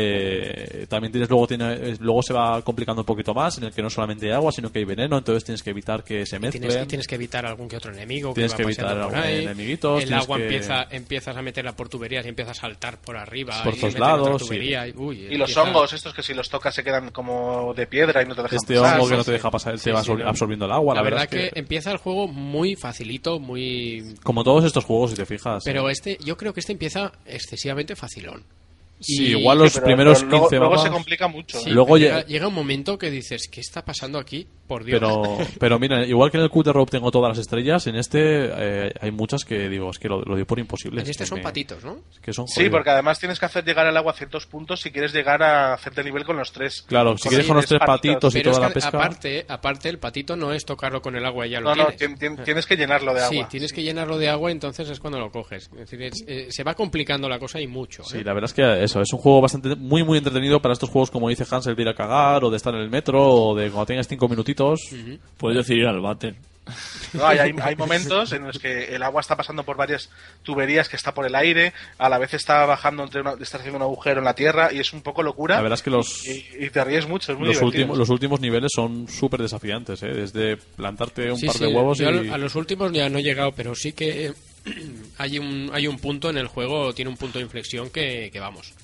eh, 0.01 0.87
también 0.89 1.13
tienes 1.13 1.29
luego 1.31 1.47
tiene 1.47 1.97
luego 2.01 2.23
se 2.23 2.33
va 2.33 2.61
complicando 2.63 3.03
un 3.03 3.07
poquito 3.07 3.33
más 3.35 3.59
en 3.59 3.65
el 3.65 3.73
que 3.73 3.83
no 3.83 3.91
solamente 3.91 4.27
hay 4.27 4.33
agua 4.33 4.53
sino 4.53 4.71
que 4.71 4.81
hay 4.81 4.85
veneno 4.85 5.17
entonces 5.19 5.45
tienes 5.45 5.63
que 5.63 5.71
evitar 5.71 6.05
que 6.05 6.27
se 6.27 6.39
mezclen 6.39 6.69
Tienes, 6.69 6.89
tienes 6.89 7.07
que 7.07 7.15
evitar 7.15 7.47
algún 7.47 7.69
que 7.69 7.77
otro 7.77 7.93
enemigo 7.93 8.33
Tienes 8.35 8.55
que 8.55 8.63
evitar 8.63 8.97
algún 8.99 9.15
ahí. 9.17 9.43
enemiguitos, 9.45 10.03
el 10.03 10.13
agua 10.15 10.37
que- 10.39 10.45
empieza 10.45 10.87
empiezas 10.91 11.37
a 11.37 11.43
meterla 11.43 11.73
por 11.75 11.89
tuberías 11.89 12.25
y 12.27 12.29
empieza 12.29 12.51
a 12.53 12.55
saltar 12.55 12.99
por 12.99 13.17
arriba 13.17 13.63
Por 13.65 13.75
y 13.75 13.81
todos 13.81 13.99
lados, 13.99 14.47
sí. 14.47 14.55
y, 14.57 14.77
uy, 14.97 15.19
Y 15.31 15.37
los 15.37 15.51
empieza- 15.51 15.63
hongos, 15.63 15.93
estos 15.93 16.15
que 16.15 16.23
si 16.23 16.35
los 16.35 16.49
tocas 16.49 16.75
se 16.75 16.85
quedan 16.85 17.11
como 17.11 17.73
de 17.75 17.87
piedra 17.87 18.23
y 18.23 18.27
no 18.27 18.35
te 18.35 18.43
dejan 18.43 18.57
este 18.57 18.75
pasar. 18.77 18.99
hongo 19.01 19.09
que 19.09 19.17
no 19.17 19.25
te 19.25 19.33
deja 19.33 19.51
pasar 19.51 19.73
te 19.75 19.79
Sí, 19.79 19.91
va 19.91 20.03
sí, 20.03 20.11
absor- 20.11 20.19
no. 20.23 20.29
absorbiendo 20.29 20.67
el 20.67 20.73
agua 20.73 20.95
la, 20.95 21.03
verdad, 21.03 21.29
que... 21.29 21.51
empieza 21.55 21.91
el 21.91 21.99
juego 21.99 22.29
muy 22.29 22.76
facilito 22.77 23.39
muy 23.39 24.15
como 24.23 24.45
todos 24.45 24.65
estos 24.65 24.85
juegos 24.85 25.11
si 25.11 25.17
te 25.17 25.27
fijas 25.27 25.63
pero 25.65 25.89
eh. 25.89 25.93
este 25.93 26.19
yo 26.25 26.37
creo 26.37 26.53
que 26.53 26.61
este 26.61 26.73
empieza 26.73 27.13
excesivamente 27.25 27.97
facilón 27.97 28.45
sí, 29.01 29.29
y- 29.29 29.37
igual 29.39 29.59
los 29.59 29.73
Sí, 29.73 29.79
pero- 29.79 29.87
primeros 29.87 30.19
pero 30.19 30.31
luego, 30.31 30.45
15 30.49 30.57
luego 30.59 30.79
se 30.79 30.91
complica 30.91 31.29
mucho. 31.29 31.59
Sí, 31.61 31.71
¿eh? 31.71 31.73
Luego 31.73 31.97
llega, 31.99 32.23
lle- 32.23 32.27
llega 32.27 32.49
un 32.49 32.55
momento 32.55 32.99
que 32.99 33.11
dices 33.11 33.49
¿qué 33.51 33.61
está 33.61 33.85
pasando 33.85 34.19
aquí? 34.19 34.47
por 34.67 34.83
Dios 34.83 34.99
Pero, 34.99 35.23
pero 35.61 35.79
mira, 35.79 36.05
igual 36.05 36.31
que 36.31 36.39
en 36.39 36.43
el 36.43 36.51
Cut 36.51 36.65
the 36.67 36.73
Rope 36.73 36.91
tengo 36.91 37.11
todas 37.13 37.29
las 37.29 37.39
estrellas, 37.39 37.87
en 37.87 37.95
este 37.97 38.19
eh, 38.21 38.93
hay 39.01 39.11
muchas 39.13 39.45
que 39.45 39.69
digo, 39.69 39.91
es 39.91 39.99
que 39.99 40.09
lo, 40.09 40.23
lo 40.23 40.35
doy 40.35 40.45
por 40.45 40.59
imposible. 40.59 41.01
en 41.01 41.05
es 41.05 41.11
este 41.11 41.23
que 41.25 41.29
son 41.29 41.39
me- 41.39 41.45
patitos 41.45 41.85
¿no? 41.85 41.99
es 42.13 42.19
que 42.19 42.33
son 42.33 42.49
Sí, 42.49 42.69
porque 42.69 42.91
además 42.91 43.19
tienes 43.21 43.39
que 43.39 43.47
hacer 43.47 43.65
llegar 43.65 43.87
al 43.87 43.97
agua 43.97 44.11
a 44.13 44.15
ciertos 44.17 44.47
puntos 44.47 44.81
si 44.81 44.91
quieres 44.91 45.13
llegar 45.13 45.41
a 45.43 45.75
hacerte 45.75 46.03
nivel 46.03 46.25
con 46.25 46.37
los 46.37 46.51
tres. 46.53 46.83
Claro, 46.89 47.17
si 47.17 47.29
quieres 47.29 47.47
con 47.47 47.57
los 47.57 47.67
tres 47.67 47.81
patitos 47.87 48.35
y 48.35 48.39
pero 48.39 48.51
toda 48.53 48.67
es 48.67 48.69
la 48.71 48.75
pesca. 48.75 48.89
aparte 48.89 49.45
aparte 49.49 49.89
el 49.89 49.99
patito 50.01 50.35
no 50.37 50.53
es 50.53 50.65
tocarlo 50.65 51.01
con 51.01 51.15
el 51.15 51.25
agua 51.25 51.47
y 51.47 51.51
ya 51.51 51.61
lo 51.61 51.69
No, 51.75 51.77
no, 51.85 51.87
tienes 51.93 52.19
tien- 52.19 52.37
tien- 52.37 52.45
tienes 52.45 52.67
que 52.67 52.77
llenarlo 52.77 53.15
de 53.15 53.21
Sí, 53.29 53.37
agua. 53.39 53.49
tienes 53.49 53.73
que 53.73 53.83
llenarlo 53.85 54.19
de 54.19 54.29
agua, 54.29 54.51
entonces 54.51 54.89
es 54.91 54.99
cuando 54.99 55.21
lo 55.21 55.31
coges. 55.31 55.71
Es 55.75 55.91
decir, 55.91 56.03
es- 56.03 56.25
eh, 56.27 56.47
se 56.51 56.65
va 56.65 56.75
complicando 56.75 57.29
la 57.29 57.39
cosa 57.39 57.61
y 57.61 57.69
mucho. 57.69 58.03
Sí, 58.03 58.19
¿eh? 58.19 58.25
la 58.25 58.33
verdad 58.35 58.51
es 58.51 58.55
que 58.55 58.83
eso, 58.87 59.01
es 59.03 59.13
un 59.13 59.19
juego 59.21 59.41
bastante 59.41 59.77
muy 59.77 60.03
muy 60.03 60.19
entretenido 60.19 60.61
para 60.61 60.73
estos 60.73 60.89
juegos 60.91 61.11
como 61.11 61.29
dice 61.29 61.45
Hansel 61.51 61.77
de 61.77 61.83
ir 61.83 61.89
a 61.89 61.95
cagar 61.95 62.43
o 62.45 62.51
de 62.51 62.57
estar 62.57 62.75
en 62.75 62.81
el 62.81 62.91
metro 62.91 63.23
o 63.23 63.55
de 63.55 63.71
cuando 63.71 63.87
tengas 63.87 64.09
cinco 64.09 64.29
minutitos. 64.29 64.81
Puedes 65.37 65.59
decir 65.59 65.77
ir 65.79 65.87
al 65.87 66.01
váter. 66.01 66.35
No, 67.13 67.25
hay, 67.25 67.39
hay- 67.39 67.55
hay 67.63 67.77
momentos 67.77 68.33
en 68.33 68.43
los 68.45 68.59
que 68.59 68.87
el 68.97 69.01
agua 69.05 69.21
está 69.21 69.37
pasando 69.37 69.63
por 69.63 69.77
varias 69.77 70.11
tuberías 70.43 70.89
que 70.89 70.97
está 70.97 71.15
por 71.15 71.25
el 71.25 71.37
aire, 71.37 71.73
a 71.97 72.09
la 72.09 72.19
vez 72.19 72.35
está 72.35 72.67
bajando 72.67 73.05
entre 73.05 73.21
una, 73.21 73.35
está 73.41 73.59
haciendo 73.59 73.77
un 73.77 73.83
agujero 73.85 74.19
en 74.19 74.25
la 74.25 74.35
tierra 74.35 74.73
y 74.73 74.81
es 74.81 74.93
un 74.93 75.01
poco 75.03 75.23
locura. 75.23 75.55
La 75.55 75.63
verdad 75.63 75.79
es 75.79 75.83
que 75.85 75.91
los, 75.91 76.27
y, 76.27 76.45
y 76.59 76.71
te 76.71 76.83
ríes 76.83 77.07
mucho, 77.09 77.31
es 77.33 77.39
muy 77.39 77.47
los, 77.47 77.63
últimos, 77.63 77.97
los 77.97 78.09
últimos 78.11 78.41
niveles 78.41 78.73
son 78.75 79.07
súper 79.07 79.43
desafiantes, 79.43 80.03
¿eh? 80.03 80.09
desde 80.09 80.57
plantarte 80.57 81.31
un 81.31 81.39
Sí, 81.39 81.47
par 81.47 81.55
sí, 81.57 81.65
de 81.67 81.73
huevos 81.73 81.99
yo 81.99 82.11
y... 82.11 82.31
a 82.31 82.37
los 82.37 82.57
últimos 82.57 82.91
ya 82.91 83.09
no 83.09 83.19
he 83.19 83.23
llegado, 83.23 83.53
pero 83.53 83.77
sí 83.77 83.93
que 83.93 84.33
hay 85.19 85.39
un 85.39 85.71
hay 85.73 85.87
un 85.87 85.99
punto 85.99 86.31
en 86.31 86.39
el 86.39 86.47
juego, 86.49 86.93
tiene 86.95 87.11
un 87.11 87.17
punto 87.17 87.39
de 87.39 87.45
inflexión 87.45 87.91
que, 87.91 88.31
que 88.33 88.41
vamos. 88.41 88.75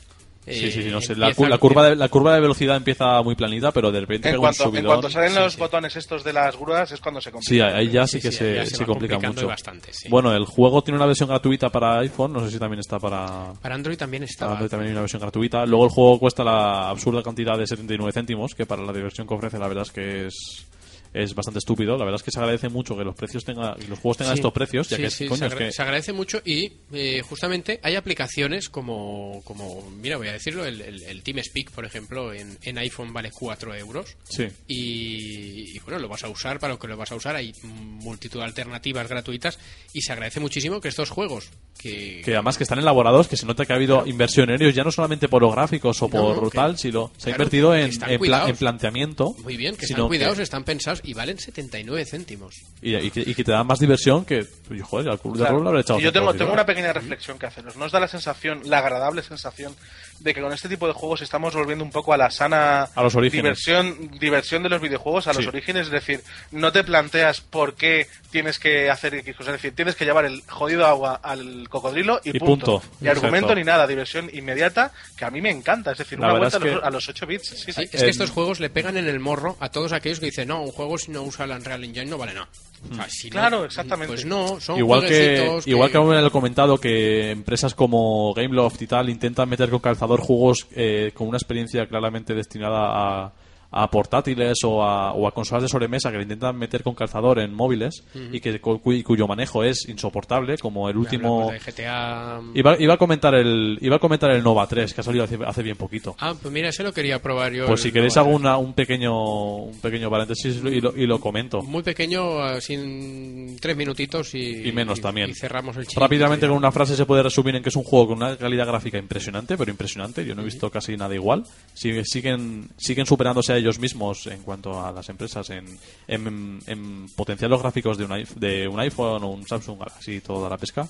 Sí, 0.44 0.72
sí, 0.72 0.82
sí, 0.82 0.88
no 0.90 1.00
sé. 1.00 1.14
La, 1.14 1.28
empieza- 1.28 1.36
cu- 1.36 1.46
la 1.48 1.59
curva 1.59 1.88
de, 1.88 1.94
la 1.94 2.09
curva 2.09 2.34
de 2.34 2.40
velocidad 2.40 2.74
empieza 2.76 3.22
muy 3.22 3.36
planita, 3.36 3.70
pero 3.70 3.92
de 3.92 4.00
repente 4.00 4.28
En 4.28 4.32
pega 4.32 4.38
un 4.38 4.42
cuanto, 4.42 4.64
en 4.64 4.68
subidón. 4.70 4.86
cuanto 4.86 5.09
salen 5.09 5.34
los 5.36 5.52
sí. 5.52 5.59
botones 5.60 5.94
estos 5.94 6.24
de 6.24 6.32
las 6.32 6.56
grúas 6.59 6.90
es 6.90 7.00
cuando 7.00 7.20
se 7.20 7.30
complica. 7.30 7.48
Sí, 7.48 7.60
ahí 7.60 7.88
ya 7.90 8.09
sí 8.09 8.20
que 8.20 8.32
sí, 8.32 8.38
se, 8.38 8.66
se 8.66 8.84
complica 8.84 9.20
mucho. 9.20 9.46
bastante, 9.46 9.92
sí. 9.92 10.09
Bueno, 10.09 10.34
el 10.34 10.44
juego 10.44 10.82
tiene 10.82 10.96
una 10.96 11.06
versión 11.06 11.28
gratuita 11.28 11.70
para 11.70 12.00
iPhone, 12.00 12.32
no 12.32 12.40
sé 12.44 12.50
si 12.50 12.59
también 12.59 12.80
está 12.80 12.98
para... 12.98 13.52
Para 13.62 13.76
Android 13.76 13.96
también 13.96 14.22
para 14.22 14.30
estaba. 14.32 14.52
Android 14.54 14.68
también 14.70 14.88
hay 14.88 14.92
una 14.94 15.02
versión 15.02 15.22
gratuita. 15.22 15.64
Luego 15.64 15.84
el 15.84 15.90
juego 15.92 16.18
cuesta 16.18 16.42
la 16.42 16.88
absurda 16.90 17.22
cantidad 17.22 17.56
de 17.56 17.64
79 17.68 18.10
céntimos, 18.12 18.52
que 18.56 18.66
para 18.66 18.82
la 18.82 18.92
diversión 18.92 19.28
que 19.28 19.34
ofrece 19.34 19.60
la 19.60 19.68
verdad 19.68 19.84
es 19.84 19.92
que 19.92 20.26
es, 20.26 20.66
es 21.14 21.34
bastante 21.34 21.59
estúpido. 21.59 21.97
La 21.97 22.05
verdad 22.05 22.16
es 22.20 22.22
que 22.22 22.30
se 22.30 22.39
agradece 22.40 22.68
mucho 22.68 22.97
que 22.97 23.05
los 23.05 23.14
precios 23.14 23.44
tengan, 23.44 23.74
que 23.76 23.89
los 23.89 23.98
juegos 23.98 24.18
tengan 24.18 24.34
Sí. 24.34 24.40
estos 24.40 24.52
precios, 24.52 24.89
ya 24.89 24.97
Sí, 24.97 25.02
que 25.02 25.10
sí, 25.10 25.26
coño, 25.26 25.39
se, 25.39 25.47
es 25.47 25.52
agra- 25.52 25.59
que 25.66 25.72
se 25.72 25.82
agradece 25.82 26.12
mucho 26.12 26.40
y 26.44 26.72
eh, 26.93 27.22
justamente 27.28 27.80
hay 27.82 27.97
aplicaciones 27.97 28.68
como, 28.68 29.43
como, 29.44 29.89
mira, 30.01 30.16
voy 30.16 30.28
a 30.28 30.32
decirlo, 30.32 30.64
el, 30.64 30.80
el, 30.80 31.02
el 31.02 31.22
TeamSpeak, 31.22 31.70
por 31.72 31.84
ejemplo, 31.84 32.32
en, 32.32 32.59
en 32.62 32.78
iPhone 32.78 33.12
vale 33.12 33.30
4 33.30 33.74
euros. 33.74 34.16
Sí. 34.28 34.47
Y, 34.66 35.76
y, 35.76 35.78
bueno, 35.80 35.98
lo 36.01 36.09
vas 36.09 36.24
a 36.24 36.28
usar 36.28 36.59
para 36.59 36.72
lo 36.74 36.78
que 36.78 36.89
lo 36.89 36.97
vas 36.97 37.12
a 37.12 37.14
usar. 37.16 37.36
Hay 37.36 37.52
multitud 37.62 38.39
de 38.40 38.44
alternativas 38.44 39.09
gratuitas 39.09 39.59
y 39.93 40.01
se 40.02 40.12
agradece 40.12 40.40
muchísimo 40.40 40.80
que 40.80 40.89
estos 40.89 41.10
juegos 41.10 41.51
que, 41.78 42.22
que 42.24 42.34
además 42.34 42.56
que 42.56 42.62
están 42.64 42.78
elaborados, 42.78 43.28
que 43.28 43.36
se 43.36 43.47
nota 43.47 43.64
que 43.66 43.72
ha 43.72 43.76
habido 43.76 44.06
inversión 44.06 44.51
en 44.51 44.60
ellos, 44.62 44.74
ya 44.74 44.84
no 44.84 44.93
solamente 44.93 45.28
por 45.28 45.43
los 45.43 45.52
gráficos 45.55 46.01
o 46.02 46.06
No, 46.09 46.34
por 46.34 46.51
que- 46.51 46.56
tal, 46.56 46.78
sino 46.78 47.10
se 47.16 47.30
ha 47.30 47.34
claro, 47.34 47.43
invertido 47.43 47.74
en, 47.74 47.84
en, 47.93 47.98
pla- 47.98 48.18
cuidados. 48.18 48.51
en 48.51 48.56
planteamiento. 48.56 49.34
muy 49.43 49.56
bien, 49.56 49.76
que 49.76 49.86
están 49.86 50.06
cuidados, 50.09 50.39
están 50.39 50.64
pensados 50.64 51.01
y 51.04 51.14
valen 51.14 51.38
79 51.38 52.04
céntimos. 52.04 52.54
y, 52.80 52.94
y 52.96 53.10
que, 53.10 53.20
y 53.20 53.34
que 53.34 53.44
te 53.44 53.52
dan 53.52 53.66
más 53.66 53.78
diversión 53.78 54.24
que, 54.24 54.46
joder, 54.82 55.08
al 55.10 55.18
Club 55.20 55.34
de 55.34 55.40
Claro. 55.40 55.54
Rol 55.56 55.62
le 55.64 55.68
habré 55.70 55.80
echado 55.82 55.98
Y 56.00 56.02
yo 56.02 56.12
tengo, 56.12 56.32
tengo 56.34 56.52
una 56.52 56.66
pequeña 56.66 56.92
reflexión 56.92 57.38
que 57.38 57.46
haceros. 57.46 57.76
¿No 57.76 57.84
os 57.86 57.92
da 57.92 58.00
la 58.00 58.08
sensación, 58.08 58.62
la 58.64 58.78
agradable 58.78 59.22
sensación, 59.22 59.74
de 60.20 60.34
que 60.34 60.40
con 60.40 60.52
este 60.52 60.68
tipo 60.68 60.86
de 60.86 60.92
juegos 60.92 61.22
estamos 61.22 61.54
volviendo 61.54 61.84
un 61.84 61.90
poco 61.90 62.12
a 62.12 62.16
la 62.16 62.30
sana 62.30 62.84
A 62.94 63.02
los 63.02 63.14
orígenes. 63.16 63.42
diversión, 63.64 64.10
diversión 64.20 64.62
de 64.62 64.68
los 64.68 64.80
videojuegos, 64.80 65.26
a 65.26 65.32
los 65.32 65.42
Sí. 65.42 65.48
orígenes? 65.48 65.86
Es 65.86 65.92
decir, 65.92 66.20
no 66.52 66.70
te 66.72 66.84
planteas 66.84 67.40
por 67.40 67.74
qué 67.74 68.06
tienes 68.30 68.58
que 68.58 68.88
hacer 68.90 69.14
X 69.16 69.36
cosas. 69.36 69.54
Es 69.56 69.62
decir, 69.62 69.74
tienes 69.74 69.94
que 69.96 70.04
llevar 70.04 70.24
el 70.24 70.42
jodido 70.48 70.86
agua 70.86 71.20
al 71.22 71.68
cocodrilo 71.68 72.20
y, 72.24 72.36
Y 72.36 72.38
punto. 72.38 72.82
Ni 73.00 73.08
argumento 73.08 73.46
Exacto. 73.48 73.54
ni 73.56 73.64
nada, 73.64 73.86
diversión 73.86 74.30
inmediata, 74.32 74.92
que 75.16 75.24
a 75.24 75.30
mí 75.30 75.40
me 75.40 75.50
encanta. 75.50 75.92
Es 75.92 75.98
decir, 75.98 76.18
La 76.20 76.28
una 76.28 76.38
vuelta 76.38 76.56
a 76.56 76.60
es 76.60 76.64
los, 76.66 76.80
que- 76.80 76.86
a 76.86 76.90
los 76.90 77.08
8 77.08 77.26
bits. 77.26 77.48
Sí, 77.48 77.56
sí. 77.56 77.72
Sí, 77.72 77.82
es 77.92 78.02
que 78.02 78.08
estos 78.10 78.30
juegos 78.30 78.60
le 78.60 78.70
pegan 78.70 78.96
en 78.96 79.08
el 79.08 79.18
morro 79.18 79.56
a 79.60 79.70
todos 79.70 79.92
aquellos 79.92 80.20
que 80.20 80.26
dicen, 80.26 80.48
no, 80.48 80.62
un 80.62 80.70
juego 80.72 80.91
si 80.98 81.10
no 81.10 81.23
usa 81.23 81.44
el 81.44 81.52
Unreal 81.52 81.85
Engine 81.85 82.06
no 82.06 82.19
vale 82.19 82.35
nada. 82.35 82.48
O 82.90 82.94
sea, 82.94 83.09
si 83.09 83.28
no, 83.28 83.32
Claro, 83.32 83.64
exactamente. 83.64 84.12
Pues 84.12 84.24
no, 84.24 84.60
son 84.60 84.78
igual 84.78 85.02
que 85.02 85.06
jueguecitos 85.06 85.66
igual 85.69 85.90
que 85.90 85.97
aún 85.98 86.14
he 86.14 86.31
comentado 86.31 86.78
que 86.78 87.31
empresas 87.31 87.74
como 87.74 88.35
Gameloft 88.35 88.82
y 88.82 88.86
tal 88.86 89.09
intentan 89.09 89.48
meter 89.48 89.70
con 89.70 89.81
calzador 89.81 90.20
juegos 90.20 90.66
eh, 90.73 91.12
con 91.14 91.28
una 91.28 91.36
experiencia 91.36 91.86
claramente 91.86 92.35
destinada 92.35 93.24
a, 93.24 93.32
a 93.72 93.90
portátiles 93.90 94.58
o 94.64 94.82
a, 94.82 95.12
o 95.14 95.26
a 95.26 95.32
consolas 95.32 95.62
de 95.62 95.68
sobremesa 95.68 96.10
que 96.10 96.18
le 96.18 96.24
intentan 96.24 96.56
meter 96.56 96.82
con 96.82 96.94
calzador 96.94 97.38
en 97.40 97.52
móviles 97.54 98.04
y 98.30 98.38
que 98.40 98.60
cu- 98.60 98.80
cuy- 98.82 99.02
cuyo 99.02 99.26
manejo 99.26 99.64
es 99.64 99.88
insoportable 99.88 100.58
como 100.58 100.88
el 100.90 100.96
último 100.96 101.50
de 101.50 101.58
GTA... 101.58 102.40
iba, 102.54 102.76
iba 102.80 102.94
a 102.94 102.96
comentar 102.98 103.34
el 103.34 103.78
iba 103.80 103.96
a 103.96 103.98
comentar 103.98 104.30
el 104.30 104.42
Nova 104.42 104.66
3 104.66 104.92
que 104.92 105.00
ha 105.00 105.04
salido 105.04 105.24
hace, 105.24 105.38
hace 105.46 105.62
bien 105.62 105.76
poquito 105.76 106.14
Ah, 106.18 106.34
pues 106.40 106.52
mira, 106.52 106.68
ese 106.68 106.82
lo 106.82 106.92
quería 106.92 107.20
probar 107.22 107.52
yo. 107.52 107.66
pues 107.66 107.80
si 107.80 107.90
queréis 107.92 108.14
Nova 108.16 108.28
hago 108.28 108.36
una- 108.36 108.56
un 108.58 108.74
pequeño 108.74 109.56
un 109.56 109.80
pequeño 109.80 110.10
paréntesis 110.10 110.60
y 110.64 110.80
lo, 110.80 110.96
y 110.96 111.06
lo 111.06 111.18
comento 111.18 111.62
Muy 111.62 111.82
pequeño, 111.82 112.40
así 112.40 112.74
en 112.74 113.56
tres 113.60 113.76
minutitos 113.76 114.34
y... 114.34 114.68
y 114.68 114.72
menos 114.72 115.00
también. 115.00 115.30
Y 115.30 115.34
cerramos 115.34 115.76
el 115.76 115.86
Rápidamente 115.96 116.46
con 116.46 116.56
una 116.56 116.70
frase 116.72 116.94
se 116.96 117.06
puede 117.06 117.22
resumir 117.22 117.56
en 117.56 117.62
que 117.62 117.68
es 117.70 117.76
un 117.76 117.84
juego 117.84 118.08
con 118.08 118.16
una 118.18 118.36
calidad 118.36 118.66
gráfica 118.66 118.98
impresionante, 118.98 119.56
pero 119.56 119.70
impresionante. 119.70 120.24
Yo 120.26 120.34
no 120.34 120.42
he 120.42 120.44
visto 120.44 120.70
casi 120.70 120.96
nada 120.96 121.14
igual. 121.14 121.44
Sigue- 121.74 122.04
siguen, 122.04 122.68
siguen 122.76 123.06
superándose 123.06 123.52
a 123.52 123.58
ellos 123.62 123.78
mismos 123.78 124.26
en 124.26 124.43
cuanto 124.43 124.84
a 124.84 124.93
las 124.93 125.09
empresas 125.09 125.48
en, 125.51 125.64
en, 126.06 126.60
en 126.66 127.06
potenciar 127.16 127.51
los 127.51 127.62
gráficos 127.62 127.97
de 127.97 128.05
un, 128.05 128.10
iPh- 128.10 128.34
de 128.34 128.68
un 128.68 128.78
iPhone 128.80 129.22
o 129.24 129.28
un 129.30 129.47
Samsung 129.48 129.78
Galaxy 129.78 130.16
y 130.16 130.20
toda 130.20 130.51
la 130.51 130.59
pesca. 130.59 130.86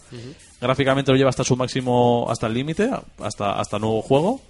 Gráficamente 0.60 1.12
lo 1.12 1.16
lleva 1.18 1.30
hasta 1.30 1.44
su 1.44 1.56
máximo, 1.56 2.26
hasta 2.28 2.46
el 2.48 2.54
límite, 2.54 2.90
hasta, 3.18 3.58
hasta 3.60 3.78
nuevo 3.78 4.02
juego. 4.02 4.40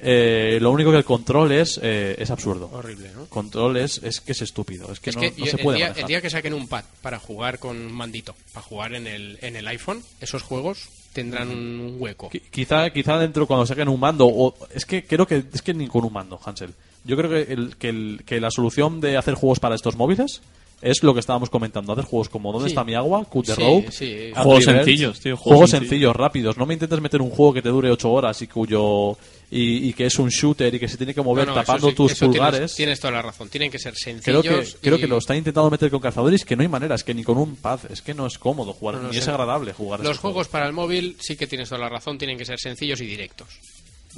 Eh, 0.00 0.58
lo 0.60 0.70
único 0.70 0.92
que 0.92 0.98
el 0.98 1.04
control 1.04 1.50
es, 1.50 1.80
eh, 1.82 2.14
es 2.18 2.30
absurdo. 2.30 2.70
Horrible, 2.72 3.10
¿no? 3.16 3.26
Control 3.26 3.76
es, 3.78 4.00
es 4.04 4.20
que 4.20 4.30
es 4.30 4.42
estúpido. 4.42 4.92
Es 4.92 5.00
que 5.00 5.10
Es 5.10 5.16
no, 5.16 5.22
que 5.22 5.30
no 5.32 5.36
yo- 5.38 5.46
se 5.46 5.56
el, 5.56 5.62
puede 5.62 5.78
día, 5.78 5.92
el 5.96 6.06
día 6.06 6.20
que 6.22 6.30
saquen 6.30 6.54
un 6.54 6.68
pad 6.68 6.84
para 7.02 7.18
jugar 7.18 7.58
con 7.58 7.76
un 7.76 7.92
mandito, 7.92 8.34
para 8.52 8.64
jugar 8.64 8.94
en 8.94 9.08
el, 9.08 9.38
en 9.42 9.56
el 9.56 9.66
iPhone, 9.66 10.00
esos 10.20 10.42
juegos 10.44 10.88
tendrán 11.12 11.48
un 11.50 11.96
hueco. 11.98 12.30
Qui- 12.30 12.42
Quizá, 12.48 12.90
quizá 12.90 13.18
dentro 13.18 13.48
cuando 13.48 13.66
saquen 13.66 13.88
un 13.88 13.98
mando, 13.98 14.26
o 14.28 14.54
es 14.72 14.86
que 14.86 15.04
creo 15.04 15.26
que 15.26 15.42
es 15.52 15.62
que 15.62 15.74
ni 15.74 15.88
con 15.88 16.04
un 16.04 16.12
mando, 16.12 16.38
Hansel. 16.44 16.72
Yo 17.08 17.16
creo 17.16 17.28
que, 17.30 17.52
el, 17.52 17.76
que, 17.76 17.88
el- 17.88 18.22
que 18.24 18.40
la 18.40 18.50
solución 18.52 19.00
de 19.00 19.16
hacer 19.16 19.34
juegos 19.34 19.58
para 19.58 19.74
estos 19.74 19.96
móviles 19.96 20.40
es 20.80 21.02
lo 21.02 21.12
que 21.12 21.18
estábamos 21.18 21.50
comentando, 21.50 21.92
hacer 21.92 22.04
juegos 22.04 22.28
como 22.28 22.52
¿Dónde 22.52 22.68
Sí. 22.68 22.72
está 22.72 22.84
mi 22.84 22.94
agua? 22.94 23.24
Cut 23.24 23.46
the 23.46 23.54
Sí, 23.56 23.60
Rope, 23.62 23.90
sí. 23.90 24.16
Juegos 24.32 24.64
sencillos, 24.64 25.18
tío, 25.18 25.36
juegos, 25.36 25.42
juegos 25.42 25.70
sencillos. 25.70 25.88
sencillos. 25.90 26.16
rápidos. 26.16 26.56
No 26.56 26.66
me 26.66 26.74
intentes 26.74 27.00
meter 27.00 27.20
un 27.20 27.30
juego 27.30 27.54
que 27.54 27.62
te 27.62 27.68
dure 27.70 27.90
8 27.90 28.08
horas 28.12 28.40
y 28.42 28.46
cuyo 28.46 29.16
y, 29.50 29.88
y 29.88 29.92
que 29.94 30.04
es 30.06 30.18
un 30.20 30.28
shooter 30.28 30.72
y 30.74 30.78
que 30.78 30.86
se 30.86 30.96
tiene 30.98 31.12
que 31.14 31.22
mover 31.22 31.46
No, 31.48 31.54
no, 31.54 31.60
eso 31.60 31.66
tapando 31.66 31.88
sí- 31.88 31.94
tus 31.96 32.12
tienes- 32.14 32.36
pulgares. 32.36 32.74
Tienes, 32.76 33.00
toda 33.00 33.12
la 33.14 33.22
razón. 33.22 33.48
Tienen 33.48 33.70
que 33.72 33.78
ser 33.80 33.94
Creo 33.94 34.42
sencillos. 34.42 34.74
que, 34.74 34.80
creo 34.82 34.98
que 34.98 35.06
lo 35.08 35.18
están 35.18 35.38
intentando 35.38 35.68
meter 35.70 35.90
con 35.90 35.98
cazadores 36.00 36.44
que 36.44 36.54
no 36.54 36.62
hay 36.62 36.68
manera, 36.68 36.94
es 36.94 37.02
que 37.02 37.14
ni 37.14 37.24
con 37.24 37.38
un 37.38 37.56
pad, 37.56 37.80
es 37.90 38.00
que 38.02 38.14
no 38.14 38.26
es 38.26 38.38
cómodo 38.38 38.72
jugar, 38.74 38.96
No, 38.96 39.02
no, 39.04 39.08
ni 39.10 39.16
es 39.16 39.26
agradable 39.26 39.72
jugar 39.72 39.98
Los 40.00 40.18
juegos 40.18 40.46
para 40.46 40.66
el 40.66 40.74
móvil 40.74 41.16
sí 41.18 41.34
que 41.36 41.46
tienes 41.48 41.70
toda 41.70 41.80
la 41.80 41.88
razón. 41.88 42.18
Tienen 42.18 42.36
que 42.38 42.44
ser 42.44 42.58
sencillos 42.60 43.00
y 43.00 43.06
directos. 43.06 43.48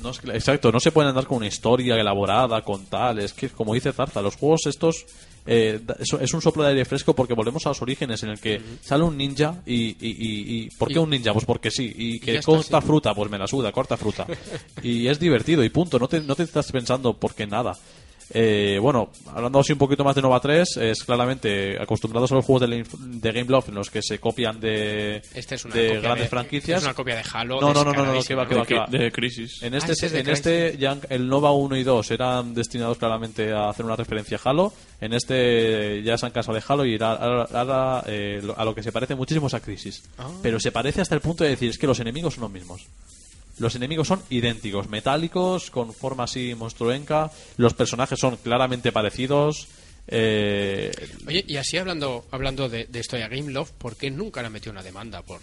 No, 0.03 0.11
es 0.11 0.19
exacto, 0.25 0.73
no 0.73 0.81
se 0.81 0.93
pueden 0.93 1.11
andar 1.11 1.27
con 1.27 1.39
una 1.39 1.47
historia 1.47 1.97
elaborada, 1.97 2.63
con 2.63 2.87
tal. 2.87 3.19
Es 3.19 3.33
que, 3.33 3.49
como 3.51 3.75
dice 3.75 3.93
Zarza, 3.93 4.23
los 4.23 4.37
juegos 4.37 4.67
estos 4.67 5.05
eh, 5.47 5.81
es, 5.99 6.13
es 6.21 6.35
un 6.35 6.43
soplo 6.43 6.63
de 6.63 6.71
aire 6.71 6.85
fresco 6.85 7.15
porque 7.15 7.35
volvemos 7.35 7.65
a 7.67 7.71
los 7.71 7.81
orígenes 7.83 8.23
en 8.23 8.31
el 8.31 8.41
que 8.41 8.61
sale 8.83 9.05
un 9.05 9.17
ninja 9.17 9.63
y, 9.67 9.75
y, 9.75 9.97
y- 10.01 10.65
y- 10.65 10.71
¿por 10.77 10.89
qué 10.89 10.99
un 10.99 11.11
ninja? 11.11 11.33
Pues 11.33 11.45
porque 11.45 11.71
sí. 11.71 11.93
Y 11.97 12.21
que 12.21 12.37
está, 12.37 12.47
corta 12.53 12.81
sí. 12.81 12.87
fruta, 12.87 13.15
pues 13.15 13.31
me 13.31 13.39
la 13.39 13.47
suda, 13.47 13.73
corta 13.73 13.97
fruta. 13.97 14.27
y 14.83 15.07
es 15.09 15.19
divertido 15.19 15.65
y 15.65 15.71
punto. 15.71 15.99
No 15.99 16.09
te, 16.09 16.21
no 16.21 16.35
te 16.37 16.43
estás 16.45 16.71
pensando 16.73 17.15
por 17.15 17.35
qué 17.35 17.47
nada. 17.47 17.77
Eh, 18.33 18.79
bueno, 18.81 19.11
hablando 19.35 19.59
así 19.59 19.73
un 19.73 19.79
poquito 19.79 20.05
más 20.05 20.15
de 20.15 20.23
Nova 20.23 20.39
3, 20.41 20.77
es 20.77 21.03
claramente 21.05 21.77
acostumbrados 21.83 22.31
a 22.31 22.37
los 22.37 22.45
juegos 22.45 22.69
de, 22.71 22.85
de 22.99 23.33
Game 23.33 23.49
Love 23.51 23.71
en 23.71 23.75
los 23.75 23.91
que 23.91 24.01
se 24.03 24.19
copian 24.21 24.61
de, 24.61 25.21
Este 25.35 25.57
es 25.57 25.65
una 25.65 25.75
de 25.75 25.87
copia 25.89 26.01
grandes 26.01 26.25
de- 26.25 26.29
franquicias. 26.29 26.79
Es 26.79 26.85
una 26.85 26.95
copia 26.95 27.17
de 27.17 27.25
Halo. 27.33 27.61
No, 27.61 27.75
no, 27.75 27.85
no, 27.85 27.93
no, 27.93 28.07
no, 28.15 28.23
que 28.23 28.35
va, 28.35 28.47
que 28.47 28.55
va, 28.55 28.65
que 28.67 28.75
va. 28.75 28.87
De, 28.87 29.11
Crisis. 29.11 29.63
En 29.63 29.75
Ah, 29.75 29.79
este, 29.79 30.09
de 30.09 30.21
en 30.21 30.29
este 30.29 30.77
ya 30.79 30.97
el 31.09 31.29
Nova 31.29 31.53
1 31.53 31.77
y 31.77 31.83
2 31.83 32.11
eran 32.13 32.55
destinados 32.55 32.99
claramente 32.99 33.53
a 33.53 33.69
hacer 33.71 33.85
una 33.85 33.97
referencia 33.97 34.39
a 34.43 34.49
Halo. 34.51 34.73
En 35.01 35.13
este 35.13 36.03
ya 36.05 36.17
se 36.17 36.27
han 36.27 36.33
cansado 36.33 36.57
de 36.57 36.63
Halo 36.69 36.85
y 36.87 36.99
ahora, 37.03 38.05
eh, 38.07 38.41
lo- 38.43 38.57
a 38.59 38.65
lo 38.65 38.75
que 38.75 38.83
se 38.83 38.93
parece 38.93 39.15
muchísimo 39.15 39.49
es 39.49 39.55
a 39.55 39.61
Crisis. 39.61 40.03
Ah. 40.19 40.29
Pero 40.43 40.61
se 40.61 40.71
parece 40.73 41.01
hasta 41.01 41.15
el 41.15 41.21
punto 41.21 41.43
de 41.45 41.51
decir 41.51 41.71
es 41.71 41.79
que 41.79 41.87
los 41.87 41.99
enemigos 42.01 42.35
son 42.35 42.43
los 42.43 42.51
mismos. 42.53 42.87
Los 43.61 43.77
enemigos 43.77 44.09
son 44.09 44.21
idénticos, 44.31 44.89
metálicos, 44.89 45.71
con 45.71 45.95
forma 45.95 46.25
así 46.25 46.55
monstruenca. 46.57 47.31
Los 47.57 47.75
personajes 47.75 48.19
son 48.19 48.37
claramente 48.39 48.91
parecidos. 48.91 49.69
Eh, 50.09 50.91
Oye, 51.27 51.45
y 51.47 51.57
así 51.57 51.77
hablando 51.79 52.25
hablando 52.33 52.69
de, 52.69 52.87
de 52.87 52.99
esto 53.01 53.17
de 53.17 53.23
Game 53.29 53.53
Love, 53.53 53.71
¿por 53.73 53.97
qué 53.97 54.11
nunca 54.11 54.41
le 54.41 54.49
han 54.49 54.53
metido 54.53 54.73
una 54.73 54.83
demanda 54.83 55.23
por, 55.23 55.41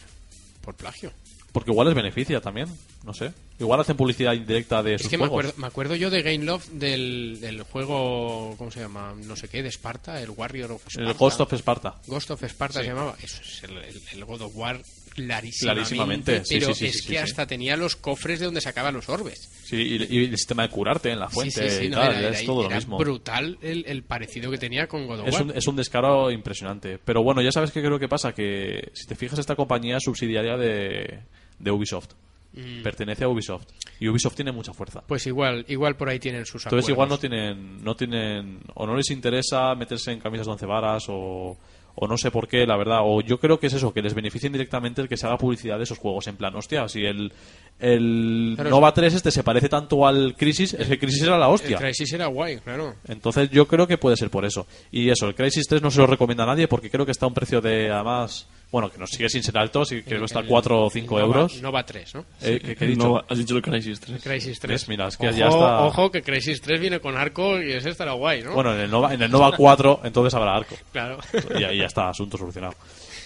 por 0.62 0.76
plagio? 0.76 1.14
porque 1.54 1.72
igual 1.72 1.88
les 1.88 1.96
beneficia 1.96 2.40
también, 2.40 2.68
no 3.04 3.16
sé. 3.16 3.34
Igual 3.60 3.80
hacen 3.80 3.98
publicidad 3.98 4.34
indirecta 4.34 4.84
de 4.84 4.94
Es 4.96 5.02
sus 5.02 5.10
que 5.10 5.18
me 5.18 5.22
juegos. 5.28 5.46
acuerdo, 5.46 5.62
me 5.62 5.68
acuerdo 5.68 5.96
yo 5.96 6.10
de 6.12 6.22
Game 6.22 6.46
Love 6.46 6.68
del, 6.74 7.40
del 7.42 7.64
juego, 7.64 8.54
¿cómo 8.60 8.70
se 8.70 8.82
llama? 8.82 9.16
No 9.26 9.36
sé 9.36 9.48
qué, 9.48 9.64
de 9.64 9.70
Esparta, 9.70 10.22
el 10.22 10.30
Warrior 10.30 10.74
of 10.74 10.84
Sparta. 10.88 11.10
El 11.12 11.18
Ghost 11.18 11.40
of 11.42 11.54
Sparta. 11.54 11.96
Ghost 12.06 12.30
of 12.30 12.44
Sparta 12.44 12.80
Sí. 12.80 12.86
se 12.86 12.92
llamaba. 12.92 13.16
Eso 13.24 13.42
es 13.42 13.64
el, 13.64 13.78
el- 13.78 14.02
el 14.12 14.26
God 14.26 14.42
of 14.44 14.52
War 14.56 14.80
clarísimamente. 15.18 15.84
Clarísimamente, 16.32 16.46
sí, 16.46 16.60
pero 16.60 16.74
sí, 16.74 16.86
sí, 16.92 16.98
es 16.98 17.02
que 17.06 17.20
hasta 17.20 17.46
tenía 17.48 17.76
los 17.76 17.96
cofres 17.96 18.40
de 18.40 18.46
donde 18.46 18.62
sacaban 18.62 18.94
los 18.94 19.10
orbes. 19.10 19.50
Sí, 19.66 19.76
y, 19.76 20.16
y 20.16 20.26
el 20.26 20.38
sistema 20.38 20.64
de 20.64 20.70
curarte 20.70 21.10
en 21.12 21.20
la 21.20 21.28
fuente 21.30 21.84
y 21.84 21.90
no, 21.90 21.98
tal, 21.98 22.16
era, 22.16 22.30
es 22.30 22.46
todo 22.46 22.62
era 22.62 22.70
lo 22.70 22.76
mismo. 22.76 22.98
brutal 22.98 23.58
el, 23.62 23.84
el 23.88 24.04
parecido 24.04 24.52
que 24.52 24.58
tenía 24.58 24.88
con 24.88 25.08
God 25.08 25.22
of 25.22 25.28
Es 25.28 25.34
War. 25.34 25.44
un, 25.44 25.52
es 25.58 25.68
un 25.68 25.76
descaro 25.76 26.32
impresionante. 26.32 27.00
Pero 27.04 27.24
bueno, 27.24 27.42
ya 27.42 27.52
sabes 27.52 27.72
que 27.72 27.82
creo 27.82 28.00
que 28.00 28.08
pasa, 28.08 28.32
que 28.34 28.92
si 28.94 29.08
te 29.08 29.16
fijas 29.16 29.40
esta 29.40 29.56
compañía 29.56 29.98
es 29.98 30.04
subsidiaria 30.04 30.56
de, 30.56 31.20
de 31.60 31.72
Ubisoft. 31.72 32.12
Mm. 32.54 32.82
Pertenece 32.84 33.24
a 33.24 33.28
Ubisoft. 33.28 33.66
Y 34.00 34.08
Ubisoft 34.08 34.36
tiene 34.36 34.52
mucha 34.52 34.74
fuerza. 34.74 35.04
Pues 35.06 35.26
igual, 35.28 35.66
igual 35.68 35.96
por 35.98 36.10
ahí 36.10 36.20
tienen 36.20 36.46
sus 36.46 36.66
Entonces 36.66 36.90
igual 36.90 37.10
no 37.10 37.18
tienen, 37.18 37.84
no 37.84 37.96
tienen, 37.96 38.60
o 38.76 38.86
no 38.86 38.96
les 38.96 39.10
interesa 39.12 39.76
meterse 39.76 40.12
en 40.12 40.20
camisas 40.20 40.46
de 40.46 40.52
once 40.54 40.66
varas, 40.66 41.06
o, 41.10 41.58
o 42.00 42.08
no 42.08 42.16
sé 42.16 42.30
por 42.30 42.48
qué, 42.48 42.66
la 42.68 42.78
verdad. 42.78 43.00
O 43.04 43.22
yo 43.22 43.40
creo 43.40 43.60
que 43.60 43.68
es 43.68 43.74
eso, 43.74 43.92
que 43.92 44.04
les 44.04 44.14
beneficia 44.14 44.46
indirectamente 44.46 45.02
el 45.02 45.10
que 45.10 45.18
se 45.18 45.26
haga 45.26 45.38
publicidad 45.38 45.78
de 45.78 45.84
esos 45.84 45.98
juegos. 45.98 46.28
En 46.28 46.38
plan, 46.38 46.56
hostia, 46.56 46.88
si 46.88 47.04
el, 47.04 47.34
el 47.80 48.54
Claro, 48.56 48.70
Nova 48.70 48.94
3 48.94 49.16
este 49.16 49.32
se 49.32 49.44
parece 49.44 49.68
tanto 49.68 50.06
al 50.06 50.36
Crisis, 50.38 50.76
es 50.76 50.88
que 50.88 51.00
Crisis 51.00 51.24
era 51.24 51.40
la 51.40 51.48
hostia. 51.48 51.78
El 51.78 51.84
Crisis 51.84 52.14
era 52.14 52.28
guay, 52.28 52.58
claro. 52.58 52.94
Entonces 53.08 53.50
yo 53.50 53.68
creo 53.68 53.88
que 53.88 53.98
puede 53.98 54.16
ser 54.16 54.30
por 54.30 54.46
eso. 54.46 54.68
Y 54.92 55.10
eso, 55.10 55.28
el 55.28 55.34
Crisis 55.34 55.68
3 55.68 55.82
no 55.82 55.90
se 55.90 56.00
lo 56.00 56.06
recomienda 56.06 56.44
a 56.44 56.48
nadie 56.48 56.68
porque 56.68 56.92
creo 56.92 57.06
que 57.06 57.12
está 57.12 57.26
a 57.26 57.30
un 57.30 57.34
precio 57.34 57.62
de, 57.62 57.90
además, 57.90 58.48
bueno, 58.72 58.90
que 58.90 58.98
nos 58.98 59.10
sigue 59.10 59.30
sin 59.30 59.42
ser 59.44 59.58
alto, 59.58 59.86
sí, 59.86 60.02
creo 60.04 60.20
que 60.20 60.26
está 60.26 60.40
El- 60.42 60.48
4 60.48 60.84
o 60.86 60.90
5 60.90 61.16
Nova- 61.20 61.26
euros. 61.28 61.62
Nova 61.62 61.86
3, 61.86 62.16
¿no? 62.16 62.26
Eh, 62.42 62.60
¿qué, 62.64 62.76
qué 62.76 62.86
he 62.86 62.88
dicho? 62.90 63.08
No, 63.08 63.24
has 63.28 63.38
dicho 63.38 63.56
el 63.56 63.62
Crisis 63.62 64.00
3. 64.02 64.22
Crisis 64.22 64.60
3. 64.60 64.72
¿Ves? 64.82 64.90
Mira, 64.90 65.08
es 65.08 65.16
que 65.18 65.28
ojo, 65.30 65.38
ya 65.38 65.48
está- 65.48 65.84
Ojo, 65.86 66.12
que 66.12 66.22
Crisis 66.22 66.60
3 66.62 66.80
viene 66.82 67.00
con 67.00 67.18
arco 67.18 67.62
y 67.62 67.72
ese 67.72 67.90
estará 67.92 68.12
guay, 68.14 68.44
¿no? 68.44 68.54
Bueno, 68.54 68.74
en 68.76 68.82
el, 68.82 68.92
Nova, 68.92 69.14
en 69.14 69.22
el 69.22 69.32
Nova 69.32 69.52
4 69.56 70.02
entonces 70.04 70.34
habrá 70.34 70.56
arco. 70.56 70.76
Claro. 70.92 71.18
Y 71.58 71.64
ahí 71.64 71.78
ya 71.80 71.86
está, 71.86 72.10
asunto 72.10 72.38
solucionado. 72.38 72.74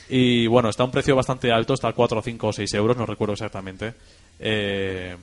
Y 0.10 0.46
bueno, 0.48 0.70
está 0.70 0.84
a 0.84 0.86
un 0.86 0.92
precio 0.92 1.16
bastante 1.16 1.52
alto, 1.52 1.74
está 1.74 1.88
a 1.88 1.94
4, 1.94 2.22
5 2.22 2.48
o 2.48 2.54
6 2.54 2.74
euros, 2.74 2.98
no 2.98 3.06
recuerdo 3.06 3.34
exactamente. 3.34 3.94
Eh, 4.40 5.16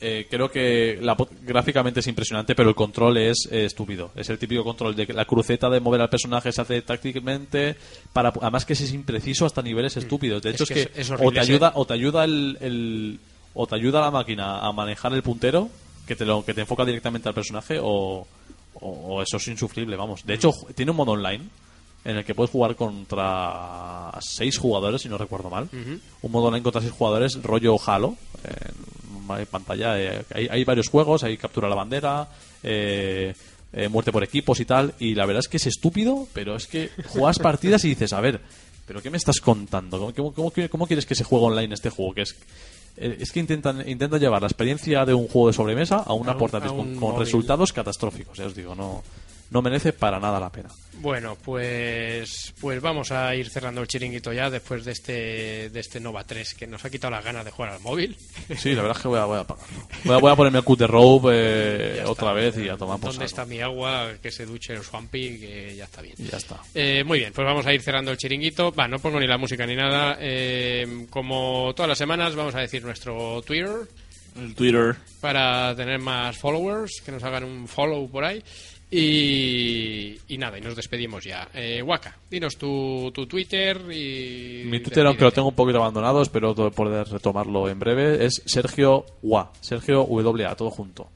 eh, 0.00 0.26
creo 0.30 0.50
que 0.50 0.98
la, 1.00 1.16
gráficamente 1.42 2.00
es 2.00 2.06
impresionante, 2.06 2.54
pero 2.54 2.68
el 2.68 2.74
control 2.74 3.18
es 3.18 3.48
eh, 3.50 3.64
estúpido. 3.66 4.10
Es 4.16 4.28
el 4.30 4.38
típico 4.38 4.64
control 4.64 4.96
de 4.96 5.06
que 5.06 5.12
la 5.12 5.24
cruceta 5.24 5.68
de 5.68 5.80
mover 5.80 6.00
al 6.00 6.08
personaje 6.08 6.50
se 6.52 6.60
hace 6.60 6.82
tácticamente, 6.82 7.76
para, 8.12 8.32
además 8.40 8.64
que 8.64 8.72
es 8.72 8.92
impreciso 8.92 9.44
hasta 9.46 9.62
niveles 9.62 9.96
estúpidos. 9.96 10.42
De 10.42 10.50
hecho, 10.50 10.64
es, 10.64 10.68
que 10.68 10.74
que, 10.74 11.00
es- 11.00 11.10
es 11.10 11.10
o 11.10 11.30
te 11.32 11.40
ayuda, 11.40 11.72
o 11.74 11.84
te 11.86 11.94
ayuda 11.94 12.24
el, 12.24 12.56
el- 12.60 13.20
o 13.54 13.66
te 13.66 13.74
ayuda 13.74 14.00
la 14.00 14.10
máquina 14.10 14.60
a 14.60 14.72
manejar 14.72 15.12
el 15.12 15.22
puntero, 15.22 15.68
que 16.06 16.16
te 16.16 16.24
lo 16.24 16.44
que 16.44 16.54
te 16.54 16.62
enfoca 16.62 16.84
directamente 16.84 17.28
al 17.28 17.34
personaje, 17.34 17.78
o, 17.80 18.26
o, 18.74 18.88
o 18.88 19.22
eso 19.22 19.36
es 19.36 19.48
insufrible, 19.48 19.96
vamos. 19.96 20.24
De 20.24 20.34
hecho, 20.34 20.52
tiene 20.74 20.90
un 20.92 20.96
modo 20.96 21.12
online 21.12 21.44
en 22.04 22.16
el 22.16 22.24
que 22.24 22.34
puedes 22.34 22.50
jugar 22.50 22.76
contra 22.76 24.10
seis 24.20 24.58
jugadores, 24.58 25.02
si 25.02 25.08
no 25.08 25.18
recuerdo 25.18 25.50
mal. 25.50 25.68
Un 26.22 26.32
modo 26.32 26.46
online 26.46 26.62
contra 26.62 26.80
seis 26.80 26.92
jugadores, 26.92 27.42
rollo 27.42 27.76
Halo, 27.84 28.16
en 29.38 29.46
pantalla. 29.46 30.00
eh, 30.00 30.22
hay, 30.34 30.48
hay 30.50 30.64
varios 30.64 30.88
juegos, 30.88 31.22
hay 31.24 31.36
captura 31.36 31.68
la 31.68 31.74
bandera, 31.76 32.28
eh, 32.62 33.34
eh, 33.72 33.88
muerte 33.88 34.10
por 34.12 34.24
equipos 34.24 34.58
y 34.60 34.64
tal. 34.64 34.94
Y 34.98 35.14
la 35.14 35.26
verdad 35.26 35.40
es 35.40 35.48
que 35.48 35.58
es 35.58 35.66
estúpido, 35.66 36.26
pero 36.32 36.56
es 36.56 36.66
que 36.66 36.90
juegas 37.06 37.38
partidas 37.40 37.84
y 37.84 37.90
dices, 37.90 38.12
a 38.12 38.20
ver, 38.20 38.40
¿pero 38.86 39.00
qué 39.02 39.10
me 39.10 39.16
estás 39.18 39.40
contando? 39.40 39.98
¿Cómo, 39.98 40.12
cómo- 40.14 40.32
cómo 40.34 40.52
qui- 40.52 40.68
cómo 40.68 40.86
quieres 40.86 41.06
que 41.06 41.14
se 41.14 41.24
juegue 41.24 41.46
online 41.46 41.74
este 41.74 41.90
juego? 41.90 42.14
Que 42.14 42.22
es, 42.22 42.34
eh, 42.96 43.18
es 43.20 43.30
que 43.30 43.38
intentan, 43.40 43.88
intentan 43.88 44.18
llevar 44.20 44.40
la 44.42 44.48
experiencia 44.48 45.04
de 45.04 45.14
un 45.14 45.28
juego 45.28 45.48
de 45.48 45.52
sobremesa 45.52 45.98
a 45.98 46.12
una 46.14 46.32
un- 46.32 46.38
portátil 46.38 46.70
a 46.70 46.98
con, 46.98 47.18
resultados 47.18 47.72
catastróficos. 47.72 48.36
Ya 48.38 48.46
os 48.46 48.54
digo, 48.54 48.74
no, 48.74 49.04
no 49.50 49.62
merece 49.62 49.92
para 49.92 50.18
nada 50.20 50.38
la 50.40 50.50
pena. 50.50 50.68
Bueno, 50.94 51.36
pues 51.42 52.52
pues 52.60 52.80
vamos 52.80 53.10
a 53.10 53.34
ir 53.34 53.48
cerrando 53.48 53.80
el 53.80 53.88
chiringuito 53.88 54.32
ya 54.32 54.50
después 54.50 54.84
de 54.84 54.92
este 54.92 55.70
de 55.70 55.80
este 55.80 55.98
Nova 55.98 56.24
3 56.24 56.54
que 56.54 56.66
nos 56.66 56.84
ha 56.84 56.90
quitado 56.90 57.10
las 57.12 57.24
ganas 57.24 57.44
de 57.44 57.50
jugar 57.50 57.72
al 57.72 57.80
móvil. 57.80 58.16
Sí, 58.56 58.74
la 58.74 58.82
verdad 58.82 58.96
es 58.98 59.02
que 59.02 59.08
voy 59.08 59.18
a, 59.18 59.24
voy 59.24 59.38
a 59.38 59.40
apagarlo. 59.40 59.76
Voy 60.04 60.14
a, 60.14 60.18
voy 60.18 60.32
a 60.32 60.36
ponerme 60.36 60.58
el 60.58 60.64
cut 60.64 60.78
de 60.80 60.86
rope 60.86 61.28
eh, 61.32 62.02
otra 62.06 62.28
está. 62.28 62.32
vez 62.34 62.58
y 62.58 62.68
a 62.68 62.76
tomar 62.76 63.00
por 63.00 63.10
¿Dónde 63.10 63.24
está 63.24 63.46
mi 63.46 63.60
agua? 63.60 64.12
Que 64.22 64.30
se 64.30 64.44
duche 64.44 64.74
el 64.74 64.82
Swampy, 64.82 65.38
que 65.40 65.74
ya 65.76 65.84
está 65.84 66.02
bien. 66.02 66.16
Ya 66.18 66.36
está. 66.36 66.60
Eh, 66.74 67.02
muy 67.04 67.18
bien, 67.20 67.32
pues 67.32 67.46
vamos 67.46 67.64
a 67.66 67.72
ir 67.72 67.80
cerrando 67.80 68.10
el 68.10 68.18
chiringuito. 68.18 68.70
Va, 68.72 68.86
no 68.86 68.98
pongo 68.98 69.18
ni 69.18 69.26
la 69.26 69.38
música 69.38 69.64
ni 69.66 69.74
nada. 69.76 70.18
Eh, 70.20 71.06
como 71.08 71.72
todas 71.74 71.88
las 71.88 71.98
semanas, 71.98 72.34
vamos 72.36 72.54
a 72.54 72.60
decir 72.60 72.84
nuestro 72.84 73.40
Twitter 73.42 73.70
El 74.36 74.54
Twitter. 74.54 74.96
para 75.20 75.74
tener 75.74 75.98
más 75.98 76.36
followers, 76.36 77.00
que 77.04 77.10
nos 77.12 77.22
hagan 77.24 77.44
un 77.44 77.66
follow 77.66 78.08
por 78.10 78.24
ahí. 78.24 78.42
Y, 78.90 80.18
y 80.28 80.38
nada, 80.38 80.58
y 80.58 80.60
nos 80.60 80.74
despedimos 80.74 81.24
ya. 81.24 81.48
Eh, 81.54 81.80
Waka, 81.82 82.16
dinos 82.30 82.56
tu, 82.56 83.10
tu 83.14 83.26
Twitter 83.26 83.80
y. 83.92 84.62
Mi 84.64 84.80
Twitter, 84.80 85.06
aunque 85.06 85.24
lo 85.24 85.32
tengo 85.32 85.48
un 85.48 85.54
poquito 85.54 85.78
abandonado, 85.78 86.22
espero 86.22 86.54
poder 86.54 87.06
retomarlo 87.08 87.68
en 87.68 87.78
breve, 87.78 88.24
es 88.24 88.42
Sergio 88.46 89.04
Wa. 89.22 89.52
Sergio 89.60 90.02
WA, 90.04 90.54
todo 90.56 90.70
junto. 90.70 91.08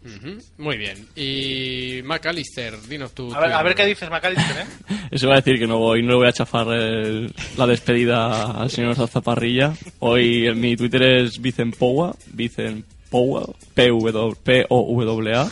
Muy 0.59 0.77
bien. 0.77 1.07
Y 1.17 2.01
McAllister, 2.05 2.81
dinos 2.89 3.13
tu 3.13 3.35
A 3.35 3.41
ver, 3.41 3.53
a 3.53 3.63
ver 3.63 3.75
qué 3.75 3.87
dices, 3.87 4.09
McAllister, 4.11 4.57
¿eh? 4.59 4.67
Eso 5.11 5.29
va 5.29 5.35
a 5.35 5.41
decir 5.41 5.59
que 5.59 5.67
no 5.67 5.79
voy, 5.79 6.03
no 6.03 6.11
le 6.11 6.17
voy 6.17 6.29
a 6.29 6.33
chafar 6.33 6.69
el- 6.69 7.33
la 7.57 7.67
despedida 7.67 8.53
al 8.61 8.71
señor 8.71 8.95
Zazaparrilla. 8.95 9.75
Hoy 10.01 10.47
en 10.47 10.61
mi 10.61 10.77
Twitter 10.77 11.03
es 11.03 11.41
Vicen 11.41 11.73
Powa, 11.73 12.15
Vicen 12.33 12.85
Powa, 13.15 13.47
P-W- 13.75 14.35
P-O-W-A. 14.43 15.49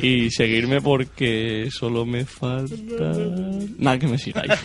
Y 0.00 0.30
seguirme 0.30 0.80
porque 0.80 1.68
solo 1.70 2.06
me 2.06 2.24
falta. 2.24 3.12
Nada, 3.76 3.98
que 3.98 4.06
me 4.06 4.16
sigáis. 4.16 4.52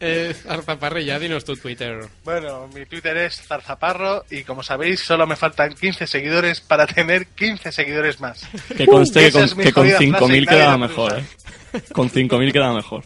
Eh, 0.00 0.34
Arzaparrilla, 0.48 1.18
dinos 1.18 1.44
tu 1.44 1.56
Twitter. 1.56 2.00
Bueno, 2.24 2.68
mi 2.74 2.84
Twitter 2.86 3.16
es 3.18 3.40
Zarzaparro 3.42 4.24
y 4.30 4.42
como 4.44 4.62
sabéis 4.62 5.00
solo 5.00 5.26
me 5.26 5.36
faltan 5.36 5.74
15 5.74 6.06
seguidores 6.06 6.60
para 6.60 6.86
tener 6.86 7.26
15 7.28 7.72
seguidores 7.72 8.20
más. 8.20 8.46
Que 8.76 8.86
conste 8.86 9.26
que 9.26 9.32
con, 9.32 9.56
mi 9.56 9.64
que 9.64 9.72
con 9.72 9.84
jodida 9.84 9.98
frase 9.98 10.04
y 10.04 10.10
5.000 10.10 10.28
nadie 10.28 10.46
queda 10.46 10.58
la 10.58 10.76
puede 10.76 10.88
mejor. 10.88 11.18
¿eh? 11.18 11.82
Con 11.92 12.10
5.000 12.10 12.52
queda 12.52 12.72
mejor. 12.74 13.04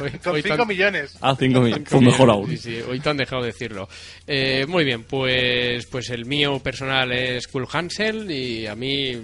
Hoy- 0.00 0.10
Con 0.22 0.34
hoy 0.34 0.42
5 0.42 0.56
tan- 0.56 0.68
millones. 0.68 1.16
Ah, 1.20 1.34
5.000. 1.36 1.84
Pues 1.88 2.02
mejor 2.02 2.30
aún. 2.30 2.50
Sí, 2.50 2.56
sí, 2.58 2.80
hoy 2.88 3.00
te 3.00 3.08
han 3.10 3.16
dejado 3.16 3.42
decirlo. 3.42 3.88
Eh, 4.26 4.66
muy 4.68 4.84
bien, 4.84 5.04
pues, 5.04 5.86
pues 5.86 6.10
el 6.10 6.24
mío 6.26 6.58
personal 6.60 7.12
es 7.12 7.48
Cool 7.48 7.66
Hansel 7.72 8.30
y 8.30 8.66
a 8.66 8.74
mí 8.74 9.16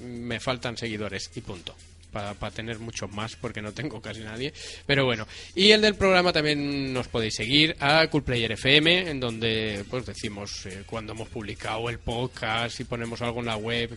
me 0.00 0.40
faltan 0.40 0.76
seguidores 0.76 1.30
y 1.34 1.40
punto. 1.40 1.74
Para 2.12 2.34
tener 2.50 2.80
muchos 2.80 3.08
más 3.12 3.36
porque 3.36 3.62
no 3.62 3.70
tengo 3.72 4.00
casi 4.02 4.18
nadie. 4.22 4.52
Pero 4.84 5.04
bueno, 5.04 5.28
y 5.54 5.70
el 5.70 5.80
del 5.80 5.94
programa 5.94 6.32
también 6.32 6.92
nos 6.92 7.06
podéis 7.06 7.36
seguir 7.36 7.76
a 7.78 8.04
Cool 8.08 8.24
Player 8.24 8.50
FM, 8.50 9.08
en 9.10 9.20
donde 9.20 9.84
pues 9.88 10.06
decimos 10.06 10.66
eh, 10.66 10.82
cuando 10.86 11.12
hemos 11.12 11.28
publicado 11.28 11.88
el 11.88 12.00
podcast, 12.00 12.76
si 12.76 12.82
ponemos 12.82 13.22
algo 13.22 13.38
en 13.38 13.46
la 13.46 13.56
web, 13.56 13.90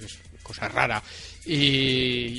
cosa 0.44 0.68
rara, 0.68 1.02
y, 1.46 1.56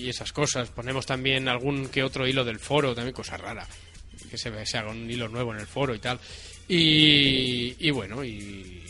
y 0.04 0.08
esas 0.08 0.32
cosas. 0.32 0.68
Ponemos 0.70 1.06
también 1.06 1.48
algún 1.48 1.88
que 1.88 2.02
otro 2.04 2.26
hilo 2.28 2.44
del 2.44 2.58
foro, 2.60 2.94
también 2.94 3.14
cosa 3.14 3.36
rara 3.36 3.66
que 4.30 4.38
se, 4.38 4.50
ve- 4.50 4.64
se 4.66 4.78
haga 4.78 4.90
un 4.90 5.10
hilo 5.10 5.28
nuevo 5.28 5.52
en 5.52 5.60
el 5.60 5.66
foro 5.66 5.94
y 5.94 5.98
tal. 5.98 6.20
Y, 6.68 7.74
y 7.78 7.90
bueno, 7.90 8.24
y 8.24 8.82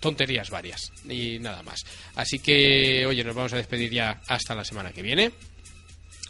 tonterías 0.00 0.50
varias 0.50 0.92
y 1.08 1.38
nada 1.40 1.62
más. 1.62 1.80
Así 2.14 2.38
que, 2.38 3.04
oye, 3.06 3.24
nos 3.24 3.34
vamos 3.34 3.52
a 3.52 3.56
despedir 3.56 3.90
ya 3.90 4.20
hasta 4.28 4.54
la 4.54 4.64
semana 4.64 4.92
que 4.92 5.02
viene. 5.02 5.32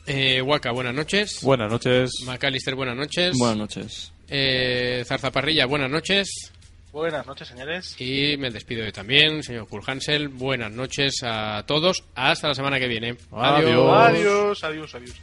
Eh, 0.06 0.40
Waka, 0.40 0.70
buenas 0.70 0.94
noches. 0.94 1.40
Buenas 1.43 1.70
noches. 1.70 2.10
Macalister, 2.24 2.74
buenas 2.74 2.97
noches. 2.97 3.36
Buenas 3.36 3.56
noches. 3.59 4.12
Eh, 4.28 5.05
Zarzaparrilla, 5.06 5.66
buenas 5.66 5.90
noches. 5.90 6.52
Buenas 6.97 7.27
noches, 7.27 7.47
señores. 7.48 7.94
Y 8.01 8.39
me 8.39 8.51
despido 8.51 8.82
yo 8.82 8.90
también, 8.90 9.43
señor 9.43 9.68
Kulhansel. 9.68 10.28
Buenas 10.28 10.73
noches 10.73 11.16
a 11.23 11.62
todos. 11.66 12.02
Hasta 12.14 12.48
la 12.48 12.55
semana 12.55 12.78
que 12.78 12.89
viene. 12.89 13.18
Adiós. 13.32 14.09
Adiós, 14.09 14.64
adiós, 14.64 14.94
adiós. 14.94 15.14